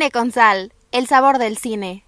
Cine 0.00 0.10
con 0.12 0.30
Sal, 0.30 0.72
el 0.92 1.06
sabor 1.06 1.36
del 1.36 1.58
cine. 1.58 2.04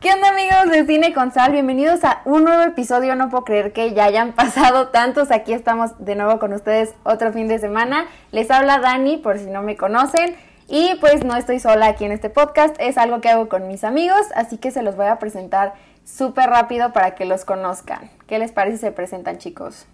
¿Qué 0.00 0.10
onda 0.10 0.30
amigos 0.30 0.70
de 0.70 0.86
Cine 0.86 1.12
con 1.12 1.30
Sal? 1.30 1.52
Bienvenidos 1.52 2.02
a 2.02 2.22
un 2.24 2.44
nuevo 2.44 2.62
episodio. 2.62 3.16
No 3.16 3.28
puedo 3.28 3.44
creer 3.44 3.74
que 3.74 3.92
ya 3.92 4.06
hayan 4.06 4.32
pasado 4.34 4.88
tantos. 4.88 5.30
Aquí 5.30 5.52
estamos 5.52 5.90
de 5.98 6.14
nuevo 6.14 6.38
con 6.38 6.54
ustedes 6.54 6.94
otro 7.02 7.34
fin 7.34 7.46
de 7.46 7.58
semana. 7.58 8.06
Les 8.32 8.50
habla 8.50 8.78
Dani, 8.78 9.18
por 9.18 9.38
si 9.38 9.50
no 9.50 9.60
me 9.60 9.76
conocen. 9.76 10.34
Y 10.68 10.94
pues 11.00 11.22
no 11.22 11.36
estoy 11.36 11.60
sola 11.60 11.88
aquí 11.88 12.06
en 12.06 12.12
este 12.12 12.30
podcast, 12.30 12.76
es 12.78 12.96
algo 12.96 13.20
que 13.20 13.28
hago 13.28 13.50
con 13.50 13.68
mis 13.68 13.84
amigos, 13.84 14.22
así 14.34 14.56
que 14.56 14.70
se 14.70 14.80
los 14.80 14.96
voy 14.96 15.08
a 15.08 15.18
presentar 15.18 15.74
súper 16.02 16.48
rápido 16.48 16.94
para 16.94 17.14
que 17.14 17.26
los 17.26 17.44
conozcan. 17.44 18.10
¿Qué 18.26 18.38
les 18.38 18.52
parece 18.52 18.78
si 18.78 18.86
se 18.86 18.92
presentan 18.92 19.36
chicos? 19.36 19.86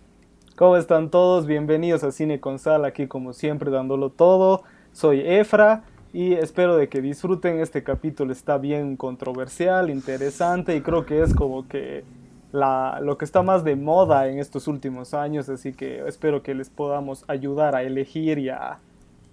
¿Cómo 0.54 0.76
están 0.76 1.10
todos? 1.10 1.46
Bienvenidos 1.46 2.04
a 2.04 2.12
Cine 2.12 2.38
con 2.38 2.60
Sal, 2.60 2.84
aquí 2.84 3.08
como 3.08 3.32
siempre 3.32 3.72
dándolo 3.72 4.10
todo. 4.10 4.62
Soy 4.92 5.20
Efra 5.26 5.82
y 6.12 6.34
espero 6.34 6.76
de 6.76 6.88
que 6.88 7.00
disfruten 7.00 7.60
este 7.60 7.82
capítulo. 7.82 8.32
Está 8.32 8.58
bien 8.58 8.96
controversial, 8.96 9.90
interesante 9.90 10.74
y 10.76 10.80
creo 10.80 11.06
que 11.06 11.22
es 11.22 11.34
como 11.34 11.68
que 11.68 12.04
la, 12.52 12.98
lo 13.00 13.16
que 13.16 13.24
está 13.24 13.42
más 13.42 13.62
de 13.64 13.76
moda 13.76 14.28
en 14.28 14.38
estos 14.38 14.66
últimos 14.66 15.14
años, 15.14 15.48
así 15.48 15.72
que 15.72 16.06
espero 16.06 16.42
que 16.42 16.54
les 16.54 16.68
podamos 16.68 17.24
ayudar 17.28 17.74
a 17.74 17.82
elegir 17.82 18.38
y 18.38 18.48
a 18.48 18.78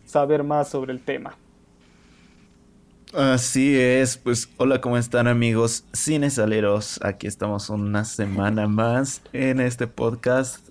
saber 0.05 0.43
más 0.43 0.69
sobre 0.69 0.93
el 0.93 1.01
tema. 1.01 1.35
Así 3.13 3.79
es, 3.79 4.17
pues 4.17 4.49
hola, 4.57 4.81
¿cómo 4.81 4.97
están 4.97 5.27
amigos 5.27 5.85
cinesaleros? 5.95 6.99
Aquí 7.01 7.25
estamos 7.25 7.69
una 7.69 8.03
semana 8.03 8.67
más 8.67 9.21
en 9.31 9.61
este 9.61 9.87
podcast. 9.87 10.67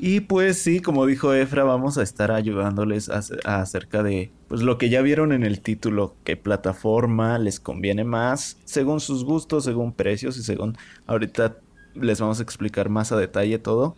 Y 0.00 0.20
pues 0.20 0.62
sí, 0.62 0.80
como 0.80 1.06
dijo 1.06 1.34
Efra, 1.34 1.64
vamos 1.64 1.98
a 1.98 2.04
estar 2.04 2.30
ayudándoles 2.30 3.08
acerca 3.08 4.04
de 4.04 4.30
pues 4.46 4.62
lo 4.62 4.78
que 4.78 4.90
ya 4.90 5.02
vieron 5.02 5.32
en 5.32 5.42
el 5.42 5.60
título, 5.60 6.14
qué 6.22 6.36
plataforma 6.36 7.38
les 7.38 7.58
conviene 7.58 8.04
más, 8.04 8.58
según 8.64 9.00
sus 9.00 9.24
gustos, 9.24 9.64
según 9.64 9.92
precios 9.92 10.36
y 10.36 10.44
según 10.44 10.78
ahorita 11.06 11.56
les 11.94 12.20
vamos 12.20 12.38
a 12.38 12.44
explicar 12.44 12.88
más 12.88 13.10
a 13.10 13.16
detalle 13.16 13.58
todo. 13.58 13.96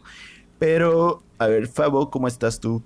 Pero, 0.58 1.22
a 1.38 1.46
ver, 1.46 1.68
Fabo, 1.68 2.10
¿cómo 2.10 2.28
estás 2.28 2.60
tú? 2.60 2.82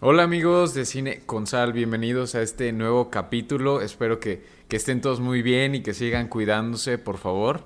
Hola 0.00 0.22
amigos 0.22 0.72
de 0.74 0.86
Cine 0.86 1.20
con 1.26 1.46
Sal, 1.46 1.72
bienvenidos 1.72 2.34
a 2.34 2.42
este 2.42 2.72
nuevo 2.72 3.10
capítulo. 3.10 3.82
Espero 3.82 4.18
que, 4.18 4.42
estén 4.70 5.00
todos 5.00 5.20
muy 5.20 5.42
bien 5.42 5.74
y 5.74 5.82
que 5.82 5.94
sigan 5.94 6.28
cuidándose, 6.28 6.96
por 6.96 7.18
favor. 7.18 7.64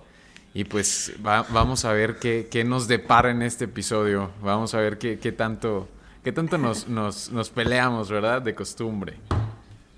Y 0.56 0.62
pues 0.64 1.12
vamos 1.20 1.84
a 1.84 1.92
ver 1.92 2.20
qué, 2.20 2.46
qué, 2.48 2.62
nos 2.62 2.86
depara 2.86 3.32
en 3.32 3.42
este 3.42 3.64
episodio. 3.64 4.30
Vamos 4.40 4.72
a 4.74 4.78
ver 4.78 4.98
qué, 4.98 5.18
qué 5.18 5.32
tanto, 5.32 5.88
qué 6.22 6.30
tanto 6.30 6.58
nos, 6.58 6.86
nos, 6.86 7.32
nos 7.32 7.50
peleamos, 7.50 8.08
¿verdad? 8.08 8.40
De 8.40 8.54
costumbre. 8.54 9.18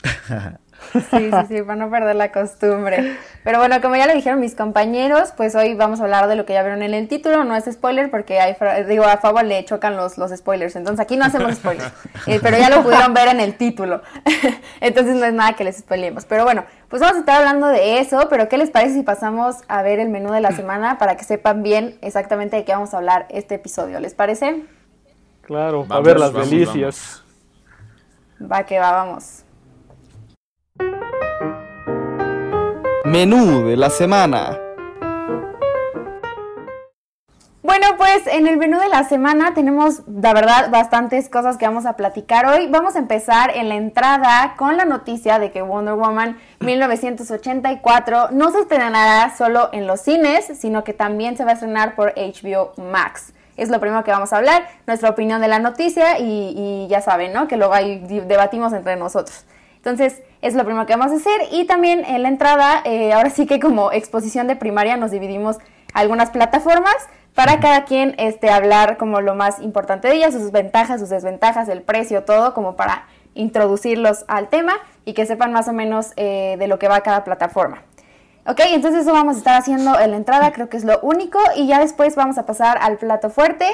Sí, 0.92 1.00
sí, 1.10 1.30
sí, 1.48 1.62
para 1.62 1.76
no 1.76 1.90
perder 1.90 2.16
la 2.16 2.32
costumbre. 2.32 3.16
Pero 3.44 3.58
bueno, 3.58 3.80
como 3.80 3.96
ya 3.96 4.06
lo 4.06 4.14
dijeron 4.14 4.40
mis 4.40 4.54
compañeros, 4.54 5.32
pues 5.36 5.54
hoy 5.54 5.74
vamos 5.74 6.00
a 6.00 6.04
hablar 6.04 6.26
de 6.28 6.36
lo 6.36 6.46
que 6.46 6.54
ya 6.54 6.62
vieron 6.62 6.82
en 6.82 6.94
el 6.94 7.08
título. 7.08 7.44
No 7.44 7.54
es 7.54 7.64
spoiler 7.70 8.10
porque 8.10 8.40
hay, 8.40 8.56
digo, 8.88 9.04
a 9.04 9.18
favor 9.18 9.44
le 9.44 9.64
chocan 9.64 9.96
los, 9.96 10.18
los 10.18 10.30
spoilers. 10.30 10.76
Entonces 10.76 11.00
aquí 11.00 11.16
no 11.16 11.24
hacemos 11.24 11.54
spoilers. 11.54 11.92
Eh, 12.26 12.40
pero 12.42 12.58
ya 12.58 12.70
lo 12.70 12.82
pudieron 12.82 13.14
ver 13.14 13.28
en 13.28 13.38
el 13.40 13.56
título. 13.56 14.02
Entonces 14.80 15.14
no 15.14 15.26
es 15.26 15.32
nada 15.32 15.52
que 15.52 15.62
les 15.62 15.78
spoilemos. 15.78 16.24
Pero 16.24 16.44
bueno, 16.44 16.64
pues 16.88 17.00
vamos 17.00 17.16
a 17.16 17.20
estar 17.20 17.36
hablando 17.36 17.68
de 17.68 18.00
eso. 18.00 18.26
Pero 18.28 18.48
¿qué 18.48 18.58
les 18.58 18.70
parece 18.70 18.94
si 18.94 19.02
pasamos 19.02 19.56
a 19.68 19.82
ver 19.82 20.00
el 20.00 20.08
menú 20.08 20.32
de 20.32 20.40
la 20.40 20.50
semana 20.50 20.98
para 20.98 21.16
que 21.16 21.24
sepan 21.24 21.62
bien 21.62 21.98
exactamente 22.02 22.56
de 22.56 22.64
qué 22.64 22.72
vamos 22.72 22.94
a 22.94 22.96
hablar 22.96 23.26
este 23.28 23.56
episodio? 23.56 24.00
¿Les 24.00 24.14
parece? 24.14 24.64
Claro, 25.42 25.86
a 25.88 26.00
ver 26.00 26.18
las 26.18 26.32
delicias. 26.32 27.22
Va 28.40 28.64
que 28.64 28.78
va, 28.78 28.90
vamos. 28.92 29.45
Menú 33.06 33.64
de 33.68 33.76
la 33.76 33.88
semana. 33.88 34.58
Bueno, 37.62 37.86
pues 37.96 38.26
en 38.26 38.48
el 38.48 38.56
menú 38.56 38.80
de 38.80 38.88
la 38.88 39.04
semana 39.04 39.54
tenemos, 39.54 40.02
la 40.08 40.34
verdad, 40.34 40.70
bastantes 40.72 41.28
cosas 41.28 41.56
que 41.56 41.66
vamos 41.66 41.86
a 41.86 41.92
platicar 41.92 42.46
hoy. 42.46 42.66
Vamos 42.68 42.96
a 42.96 42.98
empezar 42.98 43.56
en 43.56 43.68
la 43.68 43.76
entrada 43.76 44.54
con 44.56 44.76
la 44.76 44.84
noticia 44.84 45.38
de 45.38 45.52
que 45.52 45.62
Wonder 45.62 45.94
Woman 45.94 46.36
1984 46.58 48.30
no 48.32 48.50
se 48.50 48.62
estrenará 48.62 49.32
solo 49.36 49.68
en 49.72 49.86
los 49.86 50.00
cines, 50.00 50.58
sino 50.58 50.82
que 50.82 50.92
también 50.92 51.36
se 51.36 51.44
va 51.44 51.52
a 51.52 51.54
estrenar 51.54 51.94
por 51.94 52.12
HBO 52.16 52.72
Max. 52.90 53.32
Es 53.56 53.68
lo 53.68 53.78
primero 53.78 54.02
que 54.02 54.10
vamos 54.10 54.32
a 54.32 54.38
hablar, 54.38 54.66
nuestra 54.88 55.10
opinión 55.10 55.40
de 55.40 55.46
la 55.46 55.60
noticia 55.60 56.18
y, 56.18 56.88
ya 56.90 57.00
saben, 57.02 57.32
¿no? 57.32 57.46
Que 57.46 57.56
luego 57.56 57.72
ahí 57.72 58.00
debatimos 58.26 58.72
entre 58.72 58.96
nosotros. 58.96 59.44
Entonces, 59.76 60.22
es 60.46 60.54
lo 60.54 60.64
primero 60.64 60.86
que 60.86 60.96
vamos 60.96 61.12
a 61.12 61.16
hacer. 61.16 61.48
Y 61.50 61.66
también 61.66 62.04
en 62.04 62.22
la 62.22 62.28
entrada, 62.28 62.82
eh, 62.84 63.12
ahora 63.12 63.30
sí 63.30 63.46
que 63.46 63.60
como 63.60 63.92
exposición 63.92 64.46
de 64.46 64.56
primaria 64.56 64.96
nos 64.96 65.10
dividimos 65.10 65.58
algunas 65.92 66.30
plataformas 66.30 66.96
para 67.34 67.60
cada 67.60 67.84
quien 67.84 68.14
este, 68.18 68.50
hablar 68.50 68.96
como 68.96 69.20
lo 69.20 69.34
más 69.34 69.60
importante 69.60 70.08
de 70.08 70.14
ellas, 70.14 70.32
sus 70.32 70.52
ventajas, 70.52 71.00
sus 71.00 71.10
desventajas, 71.10 71.68
el 71.68 71.82
precio, 71.82 72.24
todo, 72.24 72.54
como 72.54 72.76
para 72.76 73.06
introducirlos 73.34 74.24
al 74.28 74.48
tema 74.48 74.74
y 75.04 75.12
que 75.12 75.26
sepan 75.26 75.52
más 75.52 75.68
o 75.68 75.72
menos 75.72 76.12
eh, 76.16 76.56
de 76.58 76.66
lo 76.66 76.78
que 76.78 76.88
va 76.88 77.00
cada 77.02 77.24
plataforma. 77.24 77.82
Ok, 78.46 78.60
entonces 78.68 79.02
eso 79.02 79.12
vamos 79.12 79.34
a 79.34 79.38
estar 79.38 79.58
haciendo 79.58 79.98
en 79.98 80.12
la 80.12 80.16
entrada, 80.16 80.52
creo 80.52 80.68
que 80.68 80.76
es 80.76 80.84
lo 80.84 81.00
único, 81.00 81.38
y 81.56 81.66
ya 81.66 81.80
después 81.80 82.14
vamos 82.14 82.38
a 82.38 82.46
pasar 82.46 82.78
al 82.80 82.96
plato 82.96 83.28
fuerte, 83.28 83.66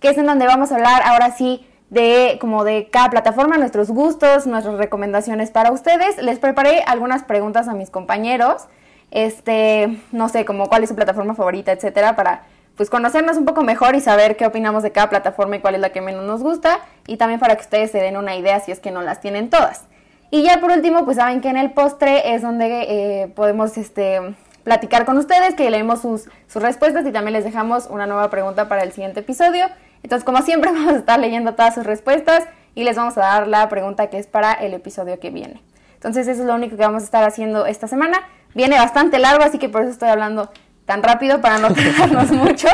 que 0.00 0.08
es 0.08 0.18
en 0.18 0.26
donde 0.26 0.46
vamos 0.46 0.72
a 0.72 0.74
hablar 0.74 1.00
ahora 1.04 1.30
sí 1.30 1.64
de 1.90 2.38
como 2.40 2.64
de 2.64 2.88
cada 2.90 3.10
plataforma, 3.10 3.58
nuestros 3.58 3.90
gustos, 3.90 4.46
nuestras 4.46 4.76
recomendaciones 4.76 5.50
para 5.50 5.70
ustedes. 5.70 6.20
Les 6.22 6.38
preparé 6.38 6.82
algunas 6.86 7.22
preguntas 7.22 7.68
a 7.68 7.74
mis 7.74 7.90
compañeros. 7.90 8.66
Este, 9.10 10.00
no 10.12 10.28
sé, 10.28 10.44
como 10.44 10.68
cuál 10.68 10.82
es 10.82 10.88
su 10.88 10.96
plataforma 10.96 11.34
favorita, 11.34 11.72
etcétera, 11.72 12.16
para 12.16 12.42
pues 12.76 12.90
conocernos 12.90 13.36
un 13.36 13.46
poco 13.46 13.62
mejor 13.62 13.94
y 13.94 14.00
saber 14.00 14.36
qué 14.36 14.46
opinamos 14.46 14.82
de 14.82 14.92
cada 14.92 15.08
plataforma 15.08 15.56
y 15.56 15.60
cuál 15.60 15.76
es 15.76 15.80
la 15.80 15.90
que 15.90 16.00
menos 16.00 16.24
nos 16.24 16.42
gusta 16.42 16.80
y 17.06 17.16
también 17.16 17.40
para 17.40 17.54
que 17.56 17.62
ustedes 17.62 17.90
se 17.90 17.98
den 17.98 18.16
una 18.16 18.36
idea 18.36 18.60
si 18.60 18.70
es 18.70 18.80
que 18.80 18.90
no 18.90 19.00
las 19.02 19.20
tienen 19.20 19.48
todas. 19.48 19.84
Y 20.30 20.42
ya 20.42 20.60
por 20.60 20.70
último, 20.72 21.04
pues 21.04 21.16
saben 21.16 21.40
que 21.40 21.48
en 21.48 21.56
el 21.56 21.70
postre 21.70 22.34
es 22.34 22.42
donde 22.42 22.82
eh, 22.88 23.28
podemos 23.28 23.78
este, 23.78 24.20
platicar 24.64 25.06
con 25.06 25.16
ustedes, 25.16 25.54
que 25.54 25.70
leemos 25.70 26.02
sus, 26.02 26.28
sus 26.48 26.60
respuestas 26.60 27.06
y 27.06 27.12
también 27.12 27.32
les 27.32 27.44
dejamos 27.44 27.86
una 27.86 28.06
nueva 28.06 28.28
pregunta 28.28 28.68
para 28.68 28.82
el 28.82 28.92
siguiente 28.92 29.20
episodio. 29.20 29.68
Entonces, 30.06 30.24
como 30.24 30.40
siempre, 30.42 30.70
vamos 30.72 30.92
a 30.92 30.98
estar 30.98 31.18
leyendo 31.18 31.54
todas 31.54 31.74
sus 31.74 31.84
respuestas 31.84 32.44
y 32.76 32.84
les 32.84 32.96
vamos 32.96 33.18
a 33.18 33.22
dar 33.22 33.48
la 33.48 33.68
pregunta 33.68 34.08
que 34.08 34.18
es 34.18 34.28
para 34.28 34.52
el 34.52 34.72
episodio 34.72 35.18
que 35.18 35.30
viene. 35.30 35.60
Entonces, 35.94 36.28
eso 36.28 36.42
es 36.42 36.46
lo 36.46 36.54
único 36.54 36.76
que 36.76 36.82
vamos 36.82 37.02
a 37.02 37.06
estar 37.06 37.24
haciendo 37.24 37.66
esta 37.66 37.88
semana. 37.88 38.20
Viene 38.54 38.78
bastante 38.78 39.18
largo, 39.18 39.42
así 39.42 39.58
que 39.58 39.68
por 39.68 39.82
eso 39.82 39.90
estoy 39.90 40.08
hablando 40.08 40.48
tan 40.84 41.02
rápido 41.02 41.40
para 41.40 41.58
no 41.58 41.68
tardarnos 41.74 42.30
mucho. 42.30 42.68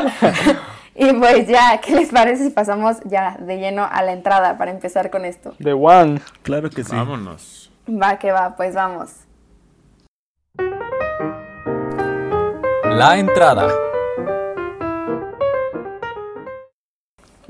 y 0.94 1.10
pues 1.14 1.48
ya, 1.48 1.80
¿qué 1.80 1.94
les 1.94 2.10
parece 2.10 2.44
si 2.44 2.50
pasamos 2.50 2.98
ya 3.04 3.38
de 3.40 3.56
lleno 3.56 3.88
a 3.90 4.02
la 4.02 4.12
entrada 4.12 4.58
para 4.58 4.70
empezar 4.70 5.08
con 5.08 5.24
esto? 5.24 5.54
De 5.58 5.72
One. 5.72 6.20
Claro 6.42 6.68
que 6.68 6.84
sí. 6.84 6.94
Vámonos. 6.94 7.72
Va 7.88 8.18
que 8.18 8.30
va, 8.30 8.56
pues 8.56 8.74
vamos. 8.74 9.10
La 12.84 13.16
entrada. 13.16 13.70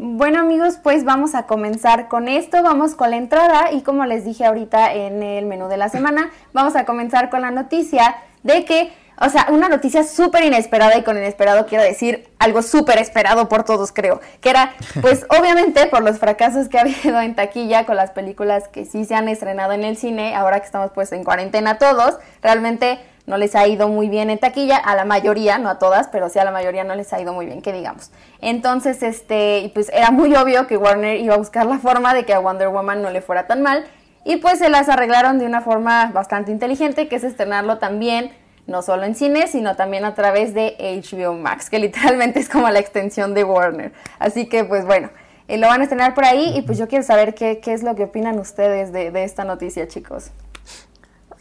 Bueno 0.05 0.41
amigos, 0.41 0.81
pues 0.83 1.05
vamos 1.05 1.37
a 1.37 1.45
comenzar 1.45 2.09
con 2.09 2.27
esto, 2.27 2.61
vamos 2.61 2.97
con 2.97 3.11
la 3.11 3.19
entrada 3.19 3.71
y 3.71 3.83
como 3.83 4.05
les 4.05 4.25
dije 4.25 4.45
ahorita 4.45 4.93
en 4.95 5.23
el 5.23 5.47
menú 5.47 5.69
de 5.69 5.77
la 5.77 5.89
semana, 5.91 6.33
vamos 6.53 6.75
a 6.75 6.85
comenzar 6.85 7.31
con 7.31 7.43
la 7.43 7.53
noticia 7.53 8.17
de 8.43 8.65
que, 8.65 8.93
o 9.21 9.29
sea, 9.29 9.47
una 9.51 9.69
noticia 9.69 10.03
súper 10.03 10.43
inesperada 10.43 10.99
y 10.99 11.05
con 11.05 11.17
inesperado 11.17 11.67
quiero 11.67 11.85
decir 11.85 12.29
algo 12.41 12.63
súper 12.63 12.99
esperado 12.99 13.49
por 13.49 13.63
todos 13.63 13.93
creo, 13.93 14.21
que 14.41 14.51
era 14.51 14.73
pues 15.01 15.25
obviamente 15.39 15.87
por 15.87 16.03
los 16.03 16.19
fracasos 16.19 16.69
que 16.69 16.79
ha 16.79 16.81
habido 16.81 17.21
en 17.21 17.37
taquilla 17.37 17.87
con 17.87 17.95
las 17.95 18.11
películas 18.11 18.67
que 18.67 18.85
sí 18.85 19.05
se 19.05 19.15
han 19.15 19.29
estrenado 19.29 19.71
en 19.71 19.85
el 19.85 19.97
cine, 19.97 20.35
ahora 20.35 20.59
que 20.59 20.67
estamos 20.67 20.91
pues 20.93 21.13
en 21.13 21.23
cuarentena 21.23 21.79
todos, 21.79 22.19
realmente 22.43 22.99
no 23.27 23.37
les 23.37 23.55
ha 23.55 23.67
ido 23.67 23.89
muy 23.89 24.09
bien 24.09 24.31
en 24.31 24.39
taquilla, 24.39 24.77
a 24.77 24.97
la 24.97 25.05
mayoría, 25.05 25.59
no 25.59 25.69
a 25.69 25.79
todas, 25.79 26.09
pero 26.09 26.29
sí 26.29 26.39
a 26.39 26.45
la 26.45 26.51
mayoría 26.51 26.85
no 26.85 26.95
les 26.95 27.13
ha 27.13 27.21
ido 27.21 27.33
muy 27.33 27.47
bien, 27.47 27.63
que 27.63 27.73
digamos. 27.73 28.11
Entonces, 28.41 29.03
este, 29.03 29.71
pues 29.75 29.91
era 29.93 30.11
muy 30.11 30.35
obvio 30.35 30.67
que 30.67 30.77
Warner 30.77 31.21
iba 31.21 31.35
a 31.35 31.39
buscar 31.39 31.67
la 31.67 31.79
forma 31.79 32.15
de 32.15 32.25
que 32.25 32.35
a 32.35 32.41
Wonder 32.41 32.69
Woman 32.69 33.03
no 33.03 33.11
le 33.11 33.23
fuera 33.23 33.47
tan 33.47 33.63
mal, 33.63 33.85
y 34.25 34.37
pues 34.37 34.59
se 34.59 34.69
las 34.69 34.89
arreglaron 34.89 35.39
de 35.39 35.47
una 35.47 35.61
forma 35.61 36.11
bastante 36.13 36.53
inteligente, 36.53 37.09
que 37.09 37.17
es 37.17 37.25
estrenarlo 37.25 37.79
también, 37.79 38.33
no 38.67 38.83
solo 38.83 39.05
en 39.05 39.15
cine, 39.15 39.49
sino 39.49 39.75
también 39.75 40.05
a 40.05 40.15
través 40.15 40.55
de 40.55 40.77
HBO 40.79 41.35
Max, 41.35 41.71
que 41.71 41.79
literalmente 41.79 42.41
es 42.41 42.49
como 42.49 42.69
la 42.71 42.79
extensión 42.79 43.35
de 43.35 43.45
Warner. 43.45 43.93
Así 44.19 44.47
que, 44.49 44.65
pues 44.65 44.85
bueno, 44.85 45.11
eh, 45.49 45.59
lo 45.59 45.67
van 45.67 45.81
a 45.81 45.85
estrenar 45.85 46.15
por 46.15 46.25
ahí, 46.25 46.57
y 46.57 46.63
pues 46.63 46.79
yo 46.79 46.89
quiero 46.89 47.05
saber 47.05 47.35
qué, 47.35 47.61
qué 47.61 47.73
es 47.73 47.83
lo 47.83 47.95
que 47.95 48.05
opinan 48.05 48.39
ustedes 48.39 48.93
de, 48.93 49.11
de 49.11 49.25
esta 49.25 49.45
noticia, 49.45 49.89
chicos. 49.89 50.31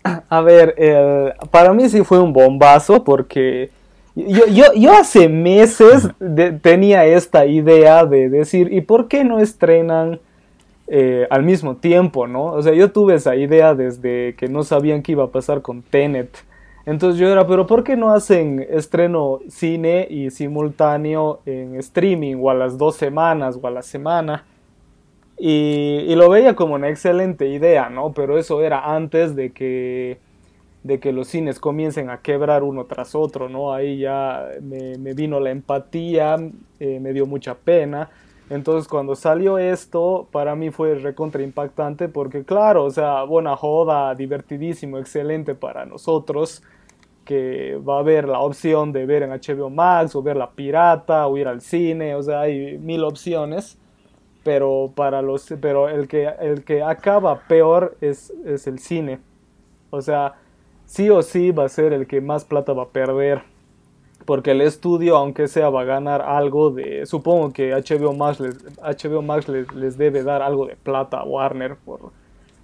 A 0.04 0.42
ver, 0.42 0.76
para 1.52 1.74
mí 1.74 1.90
sí 1.90 2.04
fue 2.04 2.20
un 2.20 2.34
bombazo 2.34 3.04
porque 3.04 3.70
yo, 4.16 4.48
yo, 4.48 4.66
yo 4.76 4.94
hace 4.94 5.30
meses 5.30 6.10
tenía 6.62 7.06
esta 7.06 7.46
idea 7.46 8.06
de 8.06 8.30
decir, 8.30 8.72
¿y 8.74 8.82
por 8.82 9.08
qué 9.08 9.24
no 9.24 9.40
estrenan 9.40 10.20
eh, 10.88 11.26
al 11.30 11.44
mismo 11.44 11.78
tiempo, 11.78 12.28
¿no? 12.28 12.46
O 12.46 12.62
sea, 12.62 12.74
yo 12.74 12.92
tuve 12.92 13.16
esa 13.16 13.38
idea 13.38 13.74
desde 13.76 14.36
que 14.36 14.50
no 14.50 14.64
sabían 14.64 15.02
qué 15.02 15.14
iba 15.14 15.24
a 15.24 15.32
pasar 15.32 15.62
con 15.62 15.82
Tenet. 15.84 16.44
Entonces 16.86 17.18
yo 17.18 17.30
era, 17.30 17.48
pero 17.48 17.66
¿por 17.66 17.86
qué 17.86 17.96
no 17.96 18.12
hacen 18.12 18.66
estreno 18.70 19.40
cine 19.48 20.06
y 20.10 20.32
simultáneo 20.32 21.40
en 21.46 21.76
streaming 21.76 22.36
o 22.42 22.50
a 22.50 22.56
las 22.56 22.78
dos 22.78 22.98
semanas 22.98 23.58
o 23.62 23.66
a 23.68 23.72
la 23.72 23.82
semana? 23.82 24.44
Y, 25.44 26.14
lo 26.14 26.30
veía 26.30 26.56
como 26.56 26.76
una 26.76 26.90
excelente 26.90 27.48
idea, 27.48 27.90
¿no? 27.90 28.14
Pero 28.14 28.38
eso 28.38 28.62
era 28.62 28.94
antes 28.94 29.36
de 29.36 29.52
que, 29.52 30.20
de 30.84 31.00
que 31.00 31.12
los 31.12 31.30
cines 31.30 31.60
comiencen 31.60 32.12
a 32.12 32.22
quebrar 32.22 32.62
uno 32.62 32.86
tras 32.86 33.16
otro, 33.16 33.50
¿no? 33.50 33.74
Ahí 33.74 33.98
ya 33.98 34.50
me, 34.62 35.16
vino 35.16 35.40
la 35.40 35.50
empatía, 35.50 36.36
eh, 36.80 37.00
me 37.00 37.12
dio 37.12 37.26
mucha 37.26 37.56
pena. 37.56 38.12
Entonces 38.52 38.88
cuando 38.88 39.16
salió 39.16 39.58
esto, 39.58 40.28
para 40.32 40.56
mí 40.56 40.70
fue 40.70 40.94
recontra 40.94 41.42
impactante 41.42 42.08
porque 42.08 42.44
claro, 42.44 42.84
o 42.84 42.92
sea, 42.92 43.24
buena 43.24 43.56
joda, 43.56 44.14
divertidísimo, 44.14 45.00
excelente 45.00 45.56
para 45.56 45.86
nosotros 45.88 46.62
que 47.26 47.78
va 47.78 47.96
a 47.98 48.00
haber 48.00 48.28
la 48.28 48.42
opción 48.42 48.92
de 48.92 49.06
ver 49.08 49.24
en 49.24 49.32
HBO 49.32 49.72
Max 49.72 50.16
o 50.16 50.22
ver 50.22 50.38
la 50.38 50.52
pirata 50.52 51.26
o 51.28 51.38
ir 51.38 51.48
al 51.48 51.62
cine, 51.62 52.14
o 52.14 52.22
sea, 52.22 52.42
hay 52.42 52.78
mil 52.78 53.04
opciones, 53.04 53.80
pero 54.44 54.92
para 54.96 55.22
los 55.22 55.54
pero 55.62 55.90
el 55.90 56.08
que 56.08 56.28
el 56.40 56.64
que 56.64 56.84
acaba 56.84 57.42
peor 57.48 57.98
es, 58.02 58.32
es 58.46 58.68
el 58.68 58.80
cine. 58.80 59.20
O 59.90 60.02
sea, 60.02 60.36
sí 60.86 61.10
o 61.10 61.22
sí 61.22 61.52
va 61.52 61.66
a 61.66 61.70
ser 61.70 61.94
el 61.94 62.08
que 62.08 62.22
más 62.22 62.46
plata 62.46 62.74
va 62.74 62.84
a 62.84 62.90
perder 62.90 63.44
porque 64.26 64.52
el 64.52 64.62
estudio, 64.62 65.18
aunque 65.18 65.48
sea, 65.48 65.70
va 65.70 65.82
a 65.82 65.86
ganar 65.86 66.22
algo 66.22 66.70
de, 66.72 67.06
supongo 67.06 67.52
que 67.52 67.74
HBO 67.74 68.14
Max 68.14 68.40
les, 68.40 68.56
HBO 68.78 69.22
Max 69.22 69.48
les, 69.48 69.98
debe 69.98 70.24
dar 70.24 70.42
algo 70.42 70.68
de 70.68 70.76
plata 70.76 71.18
a 71.18 71.24
Warner 71.26 71.76
por, 71.76 72.12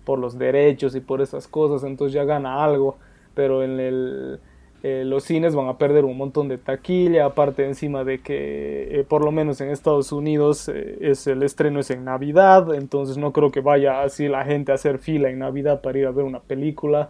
por 0.06 0.20
los 0.20 0.38
derechos 0.38 0.96
y 0.96 1.00
por 1.00 1.22
esas 1.22 1.48
cosas, 1.48 1.84
entonces 1.84 2.14
ya 2.14 2.24
gana 2.24 2.64
algo, 2.64 2.98
pero 3.34 3.64
en 3.64 3.80
el, 3.80 4.40
eh, 4.84 5.04
los 5.06 5.24
cines 5.24 5.56
van 5.56 5.68
a 5.68 5.78
perder 5.78 6.06
un 6.06 6.18
montón 6.18 6.48
de 6.48 6.58
taquilla, 6.58 7.26
aparte 7.26 7.66
encima 7.66 8.04
de 8.04 8.20
que 8.20 9.00
eh, 9.00 9.04
por 9.04 9.24
lo 9.24 9.32
menos 9.32 9.60
en 9.60 9.70
Estados 9.70 10.12
Unidos 10.12 10.70
eh, 10.70 11.00
es 11.02 11.26
el 11.28 11.42
estreno 11.44 11.80
es 11.80 11.90
en 11.90 12.06
Navidad, 12.06 12.74
entonces 12.76 13.18
no 13.18 13.34
creo 13.34 13.52
que 13.52 13.62
vaya 13.62 14.04
así 14.04 14.28
la 14.28 14.46
gente 14.46 14.72
a 14.72 14.76
hacer 14.76 15.00
fila 15.00 15.30
en 15.30 15.40
Navidad 15.40 15.82
para 15.82 15.98
ir 15.98 16.06
a 16.06 16.12
ver 16.12 16.26
una 16.26 16.42
película, 16.42 17.10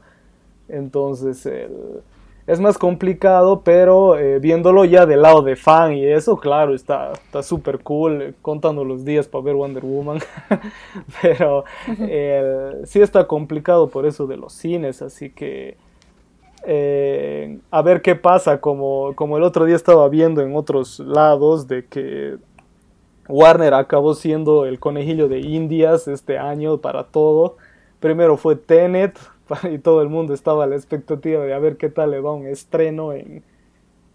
entonces 0.70 1.46
el 1.46 2.02
es 2.48 2.62
más 2.62 2.78
complicado, 2.78 3.62
pero 3.62 4.16
viéndolo 4.40 4.86
ya 4.86 5.06
del 5.06 5.22
lado 5.22 5.42
de 5.42 5.58
fan 5.58 5.94
y 5.94 6.06
eso, 6.06 6.38
claro, 6.38 6.74
está 6.74 7.12
súper 7.44 7.80
cool, 7.80 8.22
eh, 8.22 8.34
contando 8.42 8.86
los 8.86 9.04
días 9.04 9.28
para 9.28 9.44
ver 9.44 9.56
Wonder 9.56 9.84
Woman, 9.84 10.20
pero 11.22 11.66
sí 12.86 13.02
está 13.02 13.28
complicado 13.28 13.90
por 13.90 14.06
eso 14.06 14.28
de 14.28 14.38
los 14.38 14.54
cines, 14.54 15.02
así 15.02 15.30
que 15.30 15.76
a 16.68 17.82
ver 17.82 18.02
qué 18.02 18.16
pasa, 18.16 18.60
como, 18.60 19.16
como 19.16 19.38
el 19.38 19.44
otro 19.44 19.66
día 19.66 19.76
estaba 19.76 20.10
viendo 20.10 20.42
en 20.42 20.56
otros 20.56 21.00
lados 21.00 21.68
de 21.68 21.86
que 21.86 22.38
Warner 23.30 23.74
acabó 23.74 24.14
siendo 24.16 24.66
el 24.66 24.80
conejillo 24.80 25.28
de 25.28 25.40
Indias 25.40 26.08
este 26.08 26.38
año 26.38 26.80
para 26.80 27.06
todo. 27.06 27.58
Primero 28.00 28.38
fue 28.38 28.56
Tenet, 28.56 29.18
y 29.72 29.78
todo 29.80 30.02
el 30.02 30.10
mundo 30.10 30.34
estaba 30.34 30.64
a 30.64 30.68
la 30.68 30.76
expectativa 30.76 31.44
de 31.44 31.54
a 31.54 31.60
ver 31.60 31.78
qué 31.78 31.90
tal 31.90 32.12
le 32.12 32.20
va 32.20 32.34
un 32.34 32.48
estreno 32.48 33.14
en, 33.14 33.44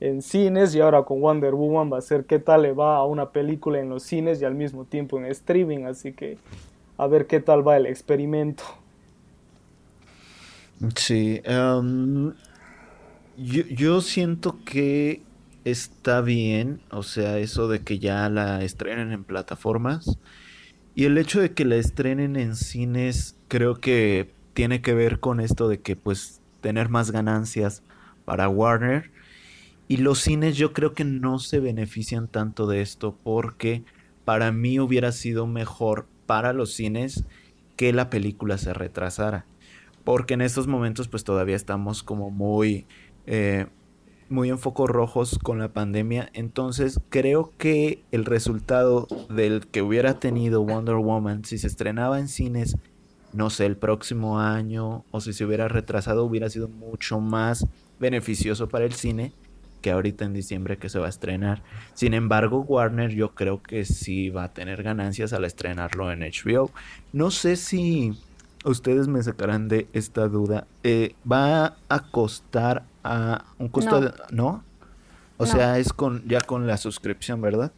en 0.00 0.22
cines 0.22 0.75
y 0.75 0.81
ahora 0.81 1.02
con 1.02 1.20
Wonder 1.20 1.54
Woman 1.54 1.93
va 1.93 1.99
a 1.99 2.02
ser 2.02 2.25
qué 2.25 2.38
tal 2.38 2.62
le 2.62 2.72
va 2.72 2.96
a 2.96 3.04
una 3.04 3.31
película 3.31 3.81
en 3.81 3.88
los 3.88 4.02
cines 4.02 4.40
y 4.40 4.44
al 4.44 4.54
mismo 4.54 4.84
tiempo 4.84 5.19
en 5.19 5.26
streaming, 5.26 5.84
así 5.84 6.12
que 6.12 6.38
a 6.99 7.06
ver 7.06 7.26
qué 7.26 7.40
tal 7.40 7.66
va 7.66 7.76
el 7.76 7.87
experimento. 7.87 8.64
Sí, 10.96 11.40
em, 11.44 12.34
yo, 13.37 13.62
yo 13.69 14.00
siento 14.00 14.58
que 14.64 15.23
está 15.64 16.20
bien, 16.20 16.81
o 16.90 17.02
sea, 17.02 17.38
eso 17.38 17.69
de 17.69 17.81
que 17.82 17.99
ya 17.99 18.29
la 18.29 18.62
estrenen 18.64 19.12
en 19.12 19.25
plataformas 19.25 20.19
y 20.94 21.05
el 21.05 21.19
hecho 21.19 21.40
de 21.40 21.52
que 21.55 21.64
la 21.64 21.76
estrenen 21.76 22.37
en 22.37 22.56
cines 22.56 23.37
creo 23.49 23.81
que 23.81 24.31
tiene 24.55 24.82
que 24.82 24.94
ver 24.94 25.20
con 25.20 25.40
esto 25.40 25.69
de 25.69 25.81
que 25.81 25.96
pues 25.96 26.40
tener 26.61 26.88
más 26.90 27.11
ganancias 27.12 27.82
para 28.25 28.49
Warner. 28.49 29.11
Y 29.88 29.99
los 29.99 30.20
cines 30.20 30.56
yo 30.56 30.73
creo 30.73 30.94
que 30.94 31.05
no 31.05 31.38
se 31.38 31.61
benefician 31.61 32.28
tanto 32.28 32.67
de 32.67 32.82
esto 32.82 33.17
porque 33.25 33.85
para 34.25 34.52
mí 34.52 34.81
hubiera 34.81 35.12
sido 35.12 35.46
mejor 35.46 36.06
para 36.26 36.52
los 36.52 36.75
cines 36.75 37.25
que 37.76 37.93
la 37.93 38.11
película 38.11 38.58
se 38.58 38.75
retrasara. 38.75 39.46
Porque 40.04 40.34
en 40.34 40.43
estos 40.43 40.66
momentos 40.66 41.08
pues 41.08 41.25
todavía 41.25 41.56
estamos 41.56 42.02
como 42.02 42.31
muy, 42.31 42.87
eh, 43.26 43.66
muy 44.28 44.50
en 44.50 44.58
focos 44.58 44.90
rojos 44.90 45.38
con 45.38 45.58
la 45.58 45.72
pandemia. 45.72 46.31
Entonces 46.32 47.00
creo 47.08 47.52
que 47.58 48.04
el 48.10 48.25
resultado 48.25 49.06
del 49.28 49.66
que 49.66 49.82
hubiera 49.82 50.19
tenido 50.19 50.62
Wonder 50.62 50.96
Woman 50.96 51.44
si 51.44 51.58
se 51.58 51.66
estrenaba 51.66 52.19
en 52.19 52.28
cines 52.28 52.76
no 53.32 53.49
sé, 53.50 53.66
el 53.66 53.76
próximo 53.76 54.40
año 54.40 55.04
o 55.10 55.20
si 55.20 55.32
se 55.32 55.44
hubiera 55.44 55.69
retrasado 55.69 56.25
hubiera 56.25 56.50
sido 56.50 56.69
mucho 56.69 57.19
más 57.20 57.66
beneficioso 57.99 58.69
para 58.69 58.84
el 58.84 58.93
cine 58.93 59.32
que 59.81 59.90
ahorita 59.90 60.25
en 60.25 60.32
diciembre 60.32 60.78
que 60.78 60.88
se 60.88 60.99
va 60.99 61.06
a 61.06 61.08
estrenar. 61.10 61.62
Sin 61.94 62.14
embargo, 62.14 62.60
Warner 62.60 63.10
yo 63.10 63.34
creo 63.34 63.62
que 63.62 63.84
sí 63.84 64.31
va 64.31 64.44
a 64.44 64.52
tener 64.52 64.82
ganancias 64.82 65.32
al 65.32 65.44
estrenarlo 65.44 66.12
en 66.12 66.20
HBO. 66.20 66.70
No 67.12 67.32
sé 67.32 67.56
si 67.56 68.12
ustedes 68.64 69.09
me 69.09 69.23
sacarán 69.23 69.69
de 69.69 69.88
esta 69.93 70.29
duda. 70.29 70.67
Eh, 70.82 71.14
¿Va 71.31 71.76
a 71.88 72.11
costar 72.11 72.85
a 73.05 73.44
un 73.59 73.69
costo 73.69 74.00
no. 74.00 74.06
de... 74.06 74.12
¿No? 74.31 74.64
O 75.38 75.47
sea, 75.47 75.79
es 75.79 75.93
con 75.93 76.23
ya 76.29 76.41
con 76.41 76.67
la 76.67 76.76
suscripción, 76.76 77.41
¿verdad? 77.41 77.73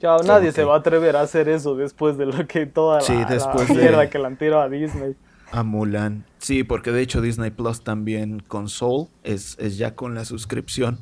Ya, 0.00 0.16
nadie 0.24 0.52
se 0.52 0.64
va 0.64 0.74
a 0.74 0.78
atrever 0.78 1.16
a 1.16 1.22
hacer 1.22 1.48
eso 1.48 1.76
después 1.76 2.16
de 2.18 2.26
lo 2.26 2.46
que 2.46 2.66
toda 2.66 3.00
la, 3.00 3.24
después 3.26 3.68
mierda 3.70 4.08
que 4.10 4.18
la 4.18 4.28
han 4.28 4.36
tirado 4.36 4.62
a 4.62 4.68
Disney. 4.68 5.16
A 5.52 5.62
Mulan. 5.62 6.24
Sí, 6.38 6.64
porque 6.64 6.90
de 6.90 7.02
hecho 7.02 7.20
Disney 7.20 7.50
Plus 7.50 7.82
también 7.82 8.40
con 8.40 8.68
Soul 8.68 9.08
es, 9.22 9.56
es 9.60 9.78
ya 9.78 9.94
con 9.94 10.14
la 10.14 10.24
suscripción. 10.24 10.98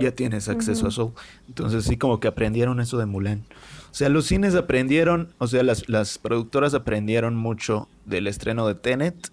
Ya 0.00 0.12
tienes 0.12 0.50
acceso 0.50 0.86
a 0.86 0.90
Soul. 0.90 1.12
Entonces 1.48 1.84
sí 1.84 1.96
como 1.96 2.20
que 2.20 2.28
aprendieron 2.28 2.80
eso 2.80 2.98
de 2.98 3.06
Mulan. 3.06 3.44
O 3.92 3.94
sea, 3.94 4.08
los 4.08 4.24
cines 4.24 4.54
aprendieron, 4.54 5.34
o 5.36 5.46
sea, 5.46 5.62
las, 5.62 5.86
las 5.86 6.16
productoras 6.16 6.72
aprendieron 6.72 7.36
mucho 7.36 7.90
del 8.06 8.26
estreno 8.26 8.66
de 8.66 8.74
Tenet 8.74 9.30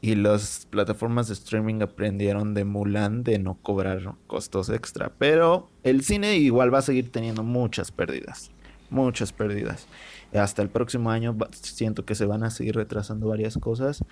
y 0.00 0.14
las 0.14 0.66
plataformas 0.70 1.28
de 1.28 1.34
streaming 1.34 1.82
aprendieron 1.82 2.54
de 2.54 2.64
Mulan 2.64 3.22
de 3.22 3.38
no 3.38 3.58
cobrar 3.60 4.14
costos 4.26 4.70
extra. 4.70 5.12
Pero 5.18 5.68
el 5.82 6.02
cine 6.04 6.38
igual 6.38 6.72
va 6.72 6.78
a 6.78 6.82
seguir 6.82 7.12
teniendo 7.12 7.42
muchas 7.42 7.92
pérdidas. 7.92 8.50
Muchas 8.88 9.30
pérdidas. 9.30 9.86
Hasta 10.32 10.62
el 10.62 10.70
próximo 10.70 11.10
año 11.10 11.36
siento 11.52 12.06
que 12.06 12.14
se 12.14 12.24
van 12.24 12.44
a 12.44 12.50
seguir 12.50 12.76
retrasando 12.76 13.28
varias 13.28 13.58
cosas. 13.58 14.02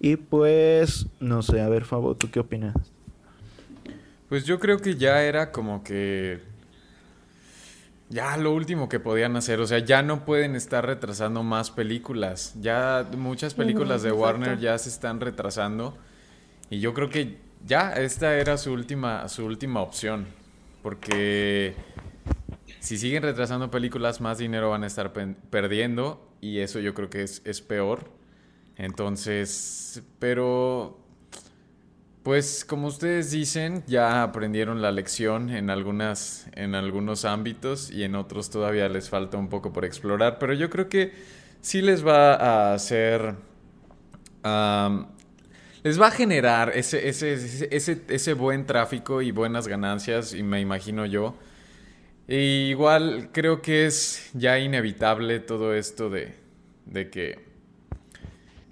Y 0.00 0.16
pues, 0.16 1.06
no 1.20 1.42
sé, 1.42 1.60
a 1.60 1.68
ver, 1.68 1.84
Fabo, 1.84 2.14
¿tú 2.16 2.30
qué 2.30 2.40
opinas? 2.40 2.74
Pues 4.30 4.46
yo 4.46 4.58
creo 4.58 4.78
que 4.78 4.96
ya 4.96 5.22
era 5.22 5.52
como 5.52 5.84
que 5.84 6.40
ya 8.10 8.36
lo 8.36 8.52
último 8.52 8.88
que 8.88 9.00
podían 9.00 9.36
hacer, 9.36 9.60
o 9.60 9.66
sea, 9.66 9.78
ya 9.80 10.02
no 10.02 10.24
pueden 10.24 10.56
estar 10.56 10.86
retrasando 10.86 11.42
más 11.42 11.70
películas. 11.70 12.54
Ya 12.60 13.06
muchas 13.16 13.54
películas 13.54 14.02
de 14.02 14.12
Warner 14.12 14.58
ya 14.58 14.78
se 14.78 14.88
están 14.88 15.20
retrasando 15.20 15.96
y 16.70 16.80
yo 16.80 16.94
creo 16.94 17.10
que 17.10 17.38
ya 17.66 17.92
esta 17.92 18.36
era 18.36 18.56
su 18.56 18.72
última 18.72 19.28
su 19.28 19.44
última 19.44 19.80
opción, 19.80 20.26
porque 20.82 21.74
si 22.80 22.96
siguen 22.96 23.22
retrasando 23.22 23.70
películas 23.70 24.20
más 24.20 24.38
dinero 24.38 24.70
van 24.70 24.84
a 24.84 24.86
estar 24.86 25.12
perdiendo 25.12 26.26
y 26.40 26.60
eso 26.60 26.78
yo 26.80 26.94
creo 26.94 27.10
que 27.10 27.22
es, 27.22 27.42
es 27.44 27.60
peor. 27.60 28.10
Entonces, 28.76 30.02
pero 30.20 31.00
pues 32.28 32.66
como 32.66 32.88
ustedes 32.88 33.30
dicen, 33.30 33.84
ya 33.86 34.22
aprendieron 34.22 34.82
la 34.82 34.92
lección 34.92 35.48
en 35.48 35.70
algunas 35.70 36.46
en 36.52 36.74
algunos 36.74 37.24
ámbitos 37.24 37.90
y 37.90 38.04
en 38.04 38.14
otros 38.16 38.50
todavía 38.50 38.86
les 38.90 39.08
falta 39.08 39.38
un 39.38 39.48
poco 39.48 39.72
por 39.72 39.86
explorar, 39.86 40.38
pero 40.38 40.52
yo 40.52 40.68
creo 40.68 40.90
que 40.90 41.14
sí 41.62 41.80
les 41.80 42.06
va 42.06 42.34
a 42.34 42.74
hacer 42.74 43.34
les 45.82 45.98
va 45.98 46.08
a 46.08 46.10
generar 46.10 46.72
ese, 46.74 47.08
ese, 47.08 47.32
ese, 47.74 48.02
ese, 48.06 48.34
buen 48.34 48.66
tráfico 48.66 49.22
y 49.22 49.30
buenas 49.30 49.66
ganancias, 49.66 50.34
y 50.34 50.42
me 50.42 50.60
imagino 50.60 51.06
yo. 51.06 51.34
igual 52.28 53.30
creo 53.32 53.62
que 53.62 53.86
es 53.86 54.28
ya 54.34 54.58
inevitable 54.58 55.40
todo 55.40 55.72
esto 55.72 56.10
de, 56.10 56.34
de 56.84 57.08
que 57.08 57.47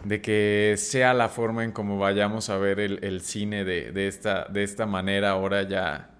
de 0.06 0.20
que 0.20 0.76
sea 0.78 1.14
la 1.14 1.28
forma 1.28 1.64
en 1.64 1.72
cómo 1.72 1.98
vayamos 1.98 2.48
a 2.48 2.56
ver 2.58 2.78
el, 2.78 3.20
cine 3.22 3.64
de, 3.64 4.06
esta, 4.06 4.44
de 4.44 4.62
esta 4.62 4.86
manera 4.86 5.30
ahora 5.30 5.64
ya 5.64 6.10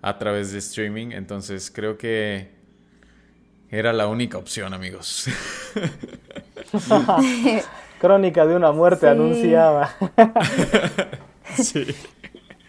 a 0.00 0.18
través 0.18 0.52
de 0.52 0.58
streaming. 0.58 1.08
Entonces 1.10 1.72
creo 1.74 1.98
que 1.98 2.50
era 3.68 3.92
la 3.92 4.06
única 4.06 4.38
opción, 4.38 4.72
amigos. 4.72 5.26
Crónica 8.00 8.46
de 8.46 8.54
una 8.54 8.70
muerte 8.70 9.06
Sí. 9.06 9.08
anunciada. 9.12 9.96
Sí. 11.56 11.86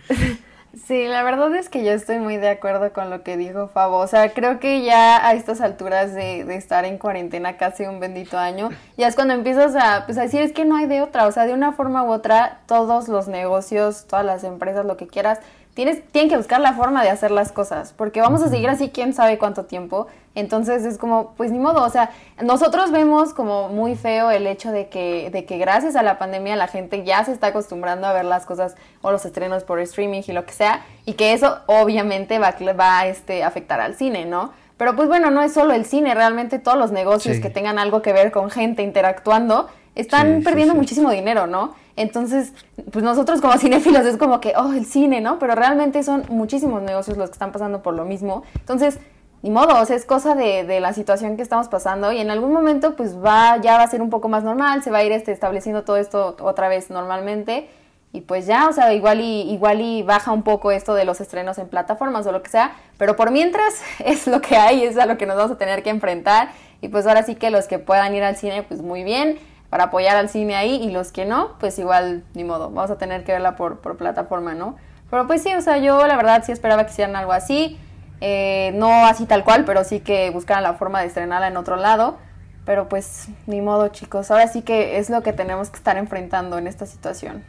Sí, 0.85 1.07
la 1.07 1.23
verdad 1.23 1.55
es 1.55 1.69
que 1.69 1.83
yo 1.83 1.91
estoy 1.91 2.19
muy 2.19 2.37
de 2.37 2.49
acuerdo 2.49 2.93
con 2.93 3.09
lo 3.09 3.23
que 3.23 3.35
dijo 3.35 3.67
Fabo. 3.67 3.97
O 3.97 4.07
sea, 4.07 4.33
creo 4.33 4.59
que 4.59 4.83
ya 4.83 5.25
a 5.25 5.33
estas 5.33 5.61
alturas 5.61 6.13
de, 6.13 6.43
de 6.43 6.55
estar 6.55 6.85
en 6.85 6.97
cuarentena 6.97 7.57
casi 7.57 7.83
un 7.85 7.99
bendito 7.99 8.37
año, 8.37 8.69
ya 8.95 9.07
es 9.07 9.15
cuando 9.15 9.33
empiezas 9.33 9.75
a, 9.75 10.05
pues, 10.05 10.17
a 10.17 10.23
decir, 10.23 10.41
es 10.41 10.51
que 10.53 10.65
no 10.65 10.75
hay 10.75 10.85
de 10.85 11.01
otra. 11.01 11.25
O 11.25 11.31
sea, 11.31 11.45
de 11.45 11.53
una 11.53 11.71
forma 11.71 12.03
u 12.03 12.11
otra, 12.11 12.59
todos 12.67 13.07
los 13.07 13.27
negocios, 13.27 14.05
todas 14.07 14.25
las 14.25 14.43
empresas, 14.43 14.85
lo 14.85 14.97
que 14.97 15.07
quieras, 15.07 15.39
tienes, 15.73 16.05
tienen 16.11 16.29
que 16.29 16.37
buscar 16.37 16.59
la 16.59 16.73
forma 16.73 17.01
de 17.01 17.09
hacer 17.09 17.31
las 17.31 17.51
cosas. 17.51 17.93
Porque 17.93 18.21
vamos 18.21 18.43
a 18.43 18.49
seguir 18.49 18.69
así 18.69 18.89
quién 18.89 19.13
sabe 19.13 19.37
cuánto 19.37 19.65
tiempo. 19.65 20.07
Entonces 20.37 20.85
es 20.85 20.97
como, 20.99 21.31
pues 21.35 21.51
ni 21.51 21.57
modo. 21.57 21.83
O 21.83 21.89
sea, 21.89 22.11
nosotros 22.43 22.91
vemos 22.91 23.33
como 23.33 23.69
muy 23.69 23.95
feo 23.95 24.29
el 24.29 24.45
hecho 24.45 24.71
de 24.71 24.87
que, 24.87 25.29
de 25.31 25.45
que 25.45 25.57
gracias 25.57 25.95
a 25.95 26.03
la 26.03 26.19
pandemia 26.19 26.55
la 26.55 26.67
gente 26.67 27.03
ya 27.03 27.25
se 27.25 27.31
está 27.31 27.47
acostumbrando 27.47 28.05
a 28.05 28.13
ver 28.13 28.23
las 28.25 28.45
cosas 28.45 28.75
o 29.01 29.11
los 29.11 29.25
estrenos 29.25 29.63
por 29.63 29.79
streaming 29.79 30.21
y 30.27 30.31
lo 30.33 30.45
que 30.45 30.53
sea. 30.53 30.81
Y 31.05 31.13
que 31.13 31.33
eso 31.33 31.57
obviamente 31.65 32.37
va, 32.37 32.49
a- 32.49 32.73
va 32.73 32.99
a 32.99 33.07
este, 33.07 33.43
afectar 33.43 33.81
al 33.81 33.95
cine, 33.95 34.25
¿no? 34.25 34.51
Pero 34.77 34.95
pues 34.95 35.07
bueno, 35.07 35.31
no 35.31 35.41
es 35.41 35.53
solo 35.53 35.73
el 35.73 35.85
cine, 35.85 36.13
realmente 36.13 36.59
todos 36.59 36.77
los 36.77 36.91
negocios 36.91 37.37
Sí. 37.37 37.41
que 37.41 37.49
tengan 37.49 37.79
algo 37.79 38.03
que 38.03 38.13
ver 38.13 38.31
con 38.31 38.51
gente 38.51 38.83
interactuando 38.83 39.67
están 39.95 40.37
sí, 40.37 40.43
perdiendo 40.43 40.73
sí. 40.75 40.79
muchísimo 40.79 41.09
dinero, 41.09 41.47
¿no? 41.47 41.73
Entonces, 41.95 42.53
pues 42.91 43.03
nosotros 43.03 43.41
como 43.41 43.57
cinéfilos 43.57 44.05
es 44.05 44.17
como 44.17 44.39
que, 44.39 44.53
oh, 44.55 44.73
el 44.73 44.85
cine, 44.85 45.19
¿no? 45.19 45.39
Pero 45.39 45.55
realmente 45.55 46.03
son 46.03 46.25
muchísimos 46.29 46.83
negocios 46.83 47.17
los 47.17 47.29
que 47.31 47.33
están 47.33 47.51
pasando 47.51 47.81
por 47.81 47.95
lo 47.95 48.05
mismo. 48.05 48.43
Entonces, 48.59 48.99
ni 49.43 49.51
modo, 49.51 49.79
o 49.79 49.85
sea, 49.85 49.95
es 49.95 50.05
cosa 50.05 50.35
de, 50.35 50.63
de 50.63 50.79
la 50.79 50.93
situación 50.93 51.35
que 51.35 51.43
estamos 51.43 51.67
pasando 51.67 52.11
y 52.11 52.19
en 52.19 52.31
algún 52.31 52.51
momento 52.51 52.95
pues 52.95 53.17
va, 53.17 53.57
ya 53.57 53.77
va 53.77 53.83
a 53.83 53.87
ser 53.87 54.01
un 54.01 54.09
poco 54.09 54.29
más 54.29 54.43
normal, 54.43 54.83
se 54.83 54.91
va 54.91 54.99
a 54.99 55.03
ir 55.03 55.11
este, 55.11 55.31
estableciendo 55.31 55.83
todo 55.83 55.97
esto 55.97 56.35
otra 56.41 56.67
vez 56.67 56.89
normalmente 56.89 57.69
y 58.13 58.21
pues 58.21 58.47
ya, 58.47 58.67
o 58.67 58.73
sea, 58.73 58.93
igual 58.93 59.21
y, 59.21 59.41
igual 59.51 59.81
y 59.81 60.01
baja 60.01 60.31
un 60.31 60.43
poco 60.43 60.71
esto 60.71 60.95
de 60.95 61.05
los 61.05 61.21
estrenos 61.21 61.57
en 61.59 61.67
plataformas 61.67 62.25
o 62.25 62.31
lo 62.31 62.41
que 62.41 62.49
sea, 62.49 62.75
pero 62.97 63.15
por 63.15 63.31
mientras 63.31 63.75
es 63.99 64.27
lo 64.27 64.41
que 64.41 64.57
hay, 64.57 64.83
es 64.83 64.97
a 64.97 65.05
lo 65.05 65.17
que 65.17 65.25
nos 65.25 65.37
vamos 65.37 65.51
a 65.51 65.57
tener 65.57 65.83
que 65.83 65.91
enfrentar 65.91 66.49
y 66.81 66.87
pues 66.87 67.05
ahora 67.05 67.23
sí 67.23 67.35
que 67.35 67.51
los 67.51 67.67
que 67.67 67.79
puedan 67.79 68.15
ir 68.15 68.23
al 68.23 68.35
cine, 68.35 68.63
pues 68.63 68.81
muy 68.81 69.03
bien, 69.03 69.37
para 69.69 69.85
apoyar 69.85 70.15
al 70.15 70.29
cine 70.29 70.55
ahí 70.55 70.75
y 70.75 70.91
los 70.91 71.11
que 71.11 71.25
no, 71.25 71.57
pues 71.59 71.77
igual 71.77 72.23
ni 72.33 72.43
modo, 72.43 72.71
vamos 72.71 72.89
a 72.91 72.97
tener 72.97 73.23
que 73.23 73.33
verla 73.33 73.55
por, 73.55 73.79
por 73.79 73.97
plataforma, 73.97 74.53
¿no? 74.53 74.77
Pero 75.09 75.27
pues 75.27 75.43
sí, 75.43 75.53
o 75.53 75.61
sea, 75.61 75.77
yo 75.77 76.05
la 76.07 76.15
verdad 76.15 76.43
sí 76.45 76.51
esperaba 76.51 76.85
que 76.85 76.91
hicieran 76.91 77.15
algo 77.15 77.33
así, 77.33 77.77
eh, 78.21 78.71
no 78.75 79.05
así 79.05 79.25
tal 79.25 79.43
cual, 79.43 79.65
pero 79.65 79.83
sí 79.83 79.99
que 79.99 80.29
buscaran 80.29 80.63
la 80.63 80.73
forma 80.73 81.01
de 81.01 81.07
estrenarla 81.07 81.47
en 81.47 81.57
otro 81.57 81.75
lado. 81.75 82.17
Pero 82.65 82.89
pues 82.89 83.27
ni 83.45 83.61
modo 83.61 83.87
chicos, 83.89 84.29
ahora 84.29 84.47
sí 84.47 84.61
que 84.61 84.97
es 84.97 85.09
lo 85.09 85.23
que 85.23 85.31
tenemos 85.33 85.69
que 85.69 85.77
estar 85.77 85.95
enfrentando 85.97 86.57
en 86.57 86.67
esta 86.67 86.85
situación. 86.85 87.43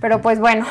Pero 0.00 0.20
pues 0.22 0.40
bueno, 0.40 0.66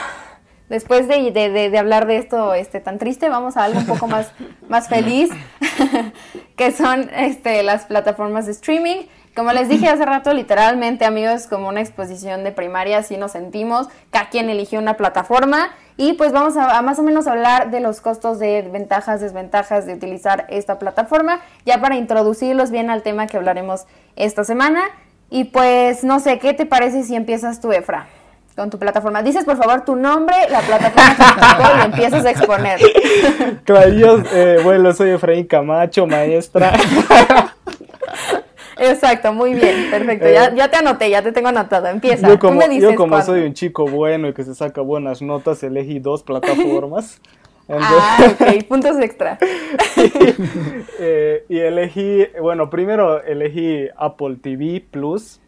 después 0.70 1.08
de, 1.08 1.32
de- 1.32 1.50
de- 1.50 1.70
de 1.70 1.78
hablar 1.78 2.06
de 2.08 2.18
esto 2.18 2.54
este, 2.54 2.80
tan 2.82 2.98
triste, 2.98 3.30
vamos 3.30 3.56
a 3.58 3.64
algo 3.64 3.80
un 3.80 3.86
poco 3.86 4.08
más, 4.08 4.32
más 4.70 4.88
feliz, 4.90 5.30
que 6.58 6.72
son 6.72 7.10
este, 7.16 7.64
las 7.64 7.86
plataformas 7.86 8.46
de 8.48 8.52
streaming. 8.54 9.04
Como 9.36 9.51
les 9.51 9.68
dije 9.68 9.89
hace 9.89 10.06
rato, 10.06 10.34
literalmente, 10.34 11.04
amigos, 11.04 11.48
como 11.48 11.68
una 11.68 11.82
exposición 11.82 12.46
de 12.46 12.54
primaria, 12.54 13.00
así 13.00 13.18
nos 13.18 13.34
sentimos. 13.34 13.88
Cada 14.10 14.30
quien 14.30 14.50
eligió 14.50 14.80
una 14.80 14.96
plataforma 14.96 15.72
y 15.98 16.13
pues 16.13 16.32
vamos 16.32 16.56
a, 16.56 16.77
a 16.77 16.82
más 16.82 17.00
o 17.00 17.04
menos 17.04 17.27
hablar 17.27 17.70
de 17.70 17.82
los 17.82 18.00
costos, 18.00 18.39
de 18.39 18.62
ventajas, 18.62 19.20
desventajas 19.20 19.86
de 19.86 19.94
utilizar 19.94 20.46
esta 20.50 20.80
plataforma, 20.80 21.42
ya 21.65 21.82
para 21.82 21.98
introducirlos 21.98 22.72
bien 22.72 22.89
al 22.89 23.01
tema 23.01 23.27
que 23.27 23.36
hablaremos 23.36 23.88
esta 24.15 24.46
semana. 24.46 24.84
Y 25.30 25.46
pues 25.46 26.06
no 26.06 26.22
sé, 26.22 26.39
¿qué 26.39 26.54
te 26.54 26.65
parece 26.65 27.04
si 27.04 27.13
empiezas 27.13 27.60
tú, 27.60 27.74
Efra? 27.74 28.08
Con 28.56 28.70
tu 28.70 28.80
plataforma. 28.80 29.22
Dices 29.22 29.44
por 29.44 29.58
favor 29.58 29.84
tu 29.84 29.98
nombre, 29.98 30.36
la 30.50 30.62
plataforma 30.62 31.15
que 31.18 31.82
y 31.82 31.86
empiezas 31.86 32.25
a 32.25 32.30
exponer. 32.30 32.80
Claro, 33.65 33.89
yo, 33.89 34.18
eh, 34.32 34.60
bueno, 34.63 34.94
soy 34.94 35.10
Efraín 35.10 35.46
Camacho, 35.46 36.08
maestra. 36.08 36.72
Exacto, 38.77 39.34
muy 39.34 39.53
bien, 39.53 39.89
perfecto. 39.89 40.25
Eh, 40.27 40.34
Ya, 40.34 40.53
ya 40.53 40.70
te 40.70 40.77
anoté, 40.77 41.10
ya 41.10 41.22
te 41.22 41.32
tengo 41.32 41.48
anotado. 41.50 41.88
Empieza. 41.88 42.27
Yo 42.27 42.38
Tú 42.39 42.39
como, 42.39 42.60
me 42.60 42.67
dices 42.67 42.91
yo 42.91 42.96
como 42.96 43.10
cuándo. 43.12 43.25
soy 43.25 43.44
un 43.44 43.53
chico 43.53 43.88
bueno 43.88 44.27
y 44.29 44.34
que 44.34 44.44
se 44.44 44.53
saca 44.55 44.82
buenas 44.82 45.22
notas, 45.22 45.63
elegí 45.63 46.00
dos 46.00 46.24
plataformas. 46.24 47.22
Ah, 47.67 48.20
ok, 48.32 48.63
puntos 48.70 49.00
extra. 49.00 49.39
Eh, 51.00 51.46
y 51.50 51.58
elegí, 51.60 52.25
bueno, 52.39 52.70
primero 52.70 53.24
elegí 53.24 53.88
Apple 53.98 54.36
TV 54.41 54.86
Plus, 54.91 55.41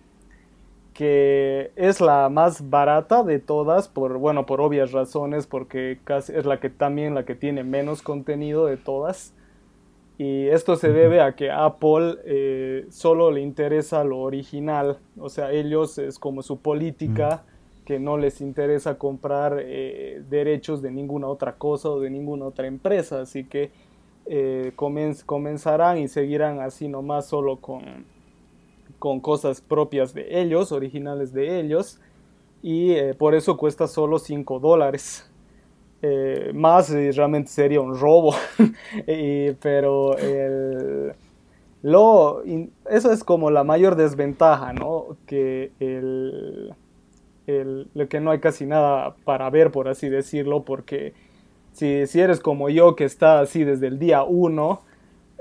que 0.94 1.72
es 1.76 2.02
la 2.02 2.28
más 2.30 2.70
barata 2.72 3.22
de 3.24 3.38
todas, 3.40 3.88
por, 3.88 4.18
bueno, 4.18 4.46
por 4.48 4.62
obvias 4.62 4.92
razones, 4.94 5.46
porque 5.46 6.00
casi 6.04 6.34
es 6.34 6.46
la 6.46 6.60
que 6.60 6.70
también 6.72 7.14
la 7.14 7.24
que 7.24 7.36
tiene 7.36 7.64
menos 7.64 8.02
contenido 8.02 8.66
de 8.66 8.78
todas. 8.78 9.34
Y 10.20 10.48
esto 10.48 10.76
se 10.76 10.92
debe 10.92 11.22
a 11.22 11.36
que 11.36 11.52
Apple 11.52 12.16
eh, 12.26 12.88
solo 12.90 13.30
le 13.30 13.42
interesa 13.42 14.04
lo 14.04 14.18
original, 14.20 14.98
o 15.20 15.30
sea, 15.30 15.52
ellos 15.52 16.00
es 16.00 16.18
como 16.18 16.42
su 16.42 16.58
política 16.60 17.44
que 17.86 18.00
no 18.00 18.18
les 18.18 18.42
interesa 18.42 18.98
comprar 18.98 19.60
eh, 19.62 20.22
derechos 20.28 20.82
de 20.82 20.90
ninguna 20.92 21.28
otra 21.28 21.54
cosa 21.54 21.90
o 21.90 22.00
de 22.00 22.10
ninguna 22.10 22.46
otra 22.46 22.66
empresa, 22.68 23.22
así 23.22 23.44
que 23.44 23.70
eh, 24.26 24.72
comenz- 24.76 25.24
comenzarán 25.24 26.00
y 26.00 26.08
seguirán 26.08 26.60
así 26.62 26.88
nomás 26.88 27.28
solo 27.28 27.58
con, 27.58 27.84
con 28.98 29.20
cosas 29.20 29.62
propias 29.62 30.14
de 30.16 30.42
ellos, 30.42 30.72
originales 30.72 31.32
de 31.32 31.60
ellos, 31.60 32.00
y 32.64 32.94
eh, 32.94 33.14
por 33.14 33.36
eso 33.36 33.56
cuesta 33.56 33.88
solo 33.88 34.18
5 34.18 34.60
dólares. 34.60 35.27
Eh, 36.02 36.52
más 36.54 36.92
realmente 36.92 37.50
sería 37.52 37.82
un 37.82 37.98
robo, 38.00 38.36
Y- 39.08 39.54
pero 39.54 40.18
el, 40.18 41.14
lo, 41.84 42.44
eso 42.90 43.12
es 43.12 43.24
como 43.24 43.52
la 43.52 43.64
mayor 43.64 43.96
desventaja, 43.96 44.74
¿no? 44.74 45.18
Que 45.28 45.72
el, 45.80 46.74
el- 47.48 47.90
lo 47.94 48.08
que 48.10 48.20
no 48.20 48.32
hay 48.32 48.40
casi 48.40 48.66
nada 48.66 49.16
para 49.26 49.50
ver, 49.50 49.72
por 49.72 49.88
así 49.88 50.10
decirlo, 50.10 50.64
porque 50.64 51.14
si, 51.74 52.08
si 52.08 52.22
eres 52.22 52.40
como 52.40 52.70
yo 52.70 52.96
que 52.96 53.06
está 53.06 53.40
así 53.42 53.64
desde 53.64 53.88
el 53.88 54.00
día 54.00 54.24
uno, 54.24 54.82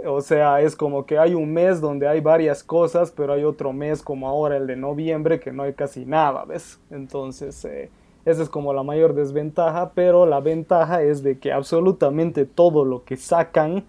o 0.06 0.20
sea, 0.20 0.60
es 0.60 0.76
como 0.76 1.06
que 1.06 1.18
hay 1.18 1.34
un 1.34 1.52
mes 1.52 1.80
donde 1.80 2.08
hay 2.08 2.20
varias 2.20 2.62
cosas, 2.64 3.12
pero 3.12 3.32
hay 3.32 3.44
otro 3.44 3.72
mes 3.72 4.02
como 4.02 4.28
ahora 4.28 4.56
el 4.56 4.66
de 4.66 4.76
noviembre 4.76 5.40
que 5.40 5.52
no 5.52 5.62
hay 5.64 5.74
casi 5.74 6.04
nada, 6.06 6.44
¿ves? 6.44 6.80
Entonces, 6.90 7.64
eh, 7.64 7.90
esa 8.26 8.42
es 8.42 8.48
como 8.48 8.74
la 8.74 8.82
mayor 8.82 9.14
desventaja, 9.14 9.92
pero 9.94 10.26
la 10.26 10.40
ventaja 10.40 11.00
es 11.00 11.22
de 11.22 11.38
que 11.38 11.52
absolutamente 11.52 12.44
todo 12.44 12.84
lo 12.84 13.04
que 13.04 13.16
sacan 13.16 13.84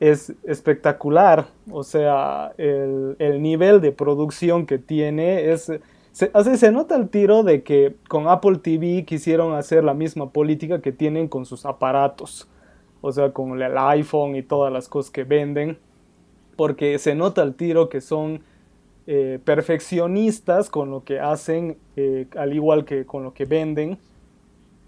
es 0.00 0.32
espectacular. 0.44 1.46
O 1.70 1.84
sea, 1.84 2.54
el, 2.56 3.16
el 3.18 3.42
nivel 3.42 3.82
de 3.82 3.92
producción 3.92 4.64
que 4.64 4.78
tiene 4.78 5.52
es... 5.52 5.70
Se, 6.12 6.72
nota 6.72 6.96
el 6.96 7.10
tiro 7.10 7.42
de 7.42 7.62
que 7.62 7.94
con 8.08 8.28
Apple 8.28 8.58
TV 8.58 9.04
quisieron 9.04 9.54
hacer 9.54 9.84
la 9.84 9.94
misma 9.94 10.30
política 10.30 10.80
que 10.80 10.90
tienen 10.90 11.28
con 11.28 11.44
sus 11.44 11.66
aparatos. 11.66 12.48
O 13.02 13.12
sea, 13.12 13.32
con 13.32 13.60
el 13.60 13.76
iPhone 13.76 14.36
y 14.36 14.42
todas 14.42 14.72
las 14.72 14.88
cosas 14.88 15.12
que 15.12 15.24
venden. 15.24 15.78
Porque 16.56 16.98
se 16.98 17.14
nota 17.14 17.42
el 17.42 17.54
tiro 17.54 17.90
que 17.90 18.00
son 18.00 18.40
eh, 19.12 19.40
perfeccionistas 19.44 20.70
con 20.70 20.92
lo 20.92 21.02
que 21.02 21.18
hacen, 21.18 21.78
eh, 21.96 22.28
al 22.36 22.52
igual 22.52 22.84
que 22.84 23.06
con 23.06 23.24
lo 23.24 23.34
que 23.34 23.44
venden 23.44 23.98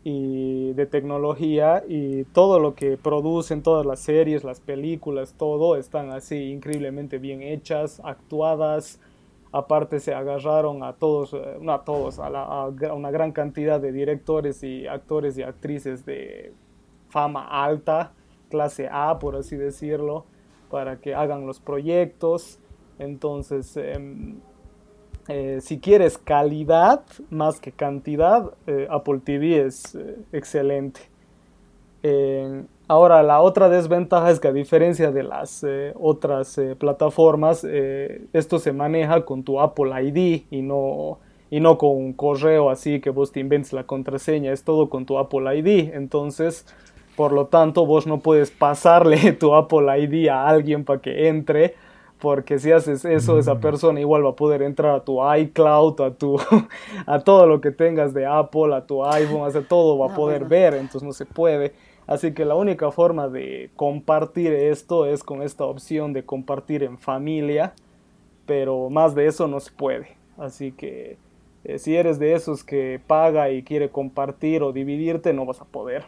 y 0.04 0.72
de 0.74 0.86
tecnología 0.86 1.82
y 1.88 2.22
todo 2.26 2.60
lo 2.60 2.76
que 2.76 2.96
producen, 2.96 3.64
todas 3.64 3.84
las 3.84 3.98
series, 3.98 4.44
las 4.44 4.60
películas, 4.60 5.34
todo 5.36 5.74
están 5.74 6.12
así 6.12 6.52
increíblemente 6.52 7.18
bien 7.18 7.42
hechas, 7.42 8.00
actuadas. 8.04 9.00
Aparte 9.50 9.98
se 9.98 10.14
agarraron 10.14 10.84
a 10.84 10.92
todos, 10.92 11.34
eh, 11.34 11.58
no 11.60 11.72
a 11.72 11.82
todos, 11.82 12.20
a, 12.20 12.68
una 12.94 13.10
gran 13.10 13.32
cantidad 13.32 13.80
de 13.80 13.90
directores 13.90 14.62
y 14.62 14.86
actores 14.86 15.36
y 15.36 15.42
actrices 15.42 16.06
de 16.06 16.52
fama 17.08 17.64
alta, 17.64 18.12
clase 18.50 18.88
A, 18.88 19.18
por 19.18 19.34
así 19.34 19.56
decirlo, 19.56 20.26
para 20.70 21.00
que 21.00 21.12
hagan 21.12 21.44
los 21.44 21.58
proyectos. 21.58 22.60
Entonces, 23.02 23.76
em, 23.76 24.36
eh, 25.28 25.58
si 25.60 25.78
quieres 25.78 26.18
calidad 26.18 27.02
más 27.30 27.60
que 27.60 27.72
cantidad, 27.72 28.50
eh, 28.66 28.86
Apple 28.90 29.20
TV 29.24 29.66
es 29.66 29.94
eh, 29.94 30.16
excelente. 30.32 31.00
Ahora, 32.88 33.22
la 33.22 33.40
otra 33.40 33.68
desventaja 33.68 34.30
es 34.30 34.40
que 34.40 34.48
a 34.48 34.52
diferencia 34.52 35.12
de 35.12 35.22
las 35.22 35.64
otras 35.94 36.60
plataformas, 36.76 37.64
esto 37.64 38.58
se 38.58 38.72
maneja 38.72 39.24
con 39.24 39.44
tu 39.44 39.60
Apple 39.60 39.92
ID 40.02 40.42
y 40.50 40.62
no, 40.62 41.20
y 41.48 41.60
no 41.60 41.78
con 41.78 41.90
un 41.90 42.12
correo 42.12 42.70
así 42.70 43.00
que 43.00 43.10
vos 43.10 43.30
te 43.30 43.38
inventes 43.38 43.72
la 43.72 43.84
contraseña, 43.84 44.52
es 44.52 44.64
todo 44.64 44.90
con 44.90 45.06
tu 45.06 45.16
Apple 45.16 45.56
ID. 45.56 45.94
Entonces, 45.94 46.66
por 47.14 47.32
lo 47.32 47.46
tanto, 47.46 47.86
vos 47.86 48.08
no 48.08 48.18
puedes 48.18 48.50
pasarle 48.50 49.32
tu 49.38 49.54
Apple 49.54 49.86
ID 50.02 50.28
a 50.28 50.48
alguien 50.48 50.84
para 50.84 51.00
que 51.00 51.28
entre 51.28 51.76
porque 52.22 52.60
si 52.60 52.70
haces 52.70 53.04
eso, 53.04 53.36
esa 53.36 53.58
persona 53.58 53.98
igual 53.98 54.24
va 54.24 54.30
a 54.30 54.36
poder 54.36 54.62
entrar 54.62 54.94
a 54.94 55.04
tu 55.04 55.18
iCloud, 55.34 56.00
a 56.00 56.14
tu 56.14 56.38
a 57.06 57.18
todo 57.18 57.48
lo 57.48 57.60
que 57.60 57.72
tengas 57.72 58.14
de 58.14 58.24
Apple, 58.24 58.72
a 58.76 58.86
tu 58.86 59.04
iPhone, 59.04 59.42
o 59.42 59.62
todo 59.62 59.98
va 59.98 60.12
a 60.12 60.14
poder 60.14 60.44
ver, 60.44 60.74
entonces 60.74 61.02
no 61.02 61.12
se 61.12 61.26
puede. 61.26 61.72
Así 62.06 62.32
que 62.32 62.44
la 62.44 62.54
única 62.54 62.92
forma 62.92 63.28
de 63.28 63.70
compartir 63.74 64.52
esto 64.52 65.04
es 65.04 65.24
con 65.24 65.42
esta 65.42 65.64
opción 65.64 66.12
de 66.12 66.24
compartir 66.24 66.84
en 66.84 66.96
familia, 66.96 67.74
pero 68.46 68.88
más 68.88 69.16
de 69.16 69.26
eso 69.26 69.48
no 69.48 69.58
se 69.58 69.72
puede. 69.72 70.16
Así 70.38 70.70
que 70.70 71.16
eh, 71.64 71.80
si 71.80 71.96
eres 71.96 72.20
de 72.20 72.34
esos 72.34 72.62
que 72.62 73.00
paga 73.04 73.50
y 73.50 73.64
quiere 73.64 73.90
compartir 73.90 74.62
o 74.62 74.72
dividirte, 74.72 75.32
no 75.32 75.44
vas 75.44 75.60
a 75.60 75.64
poder. 75.64 76.04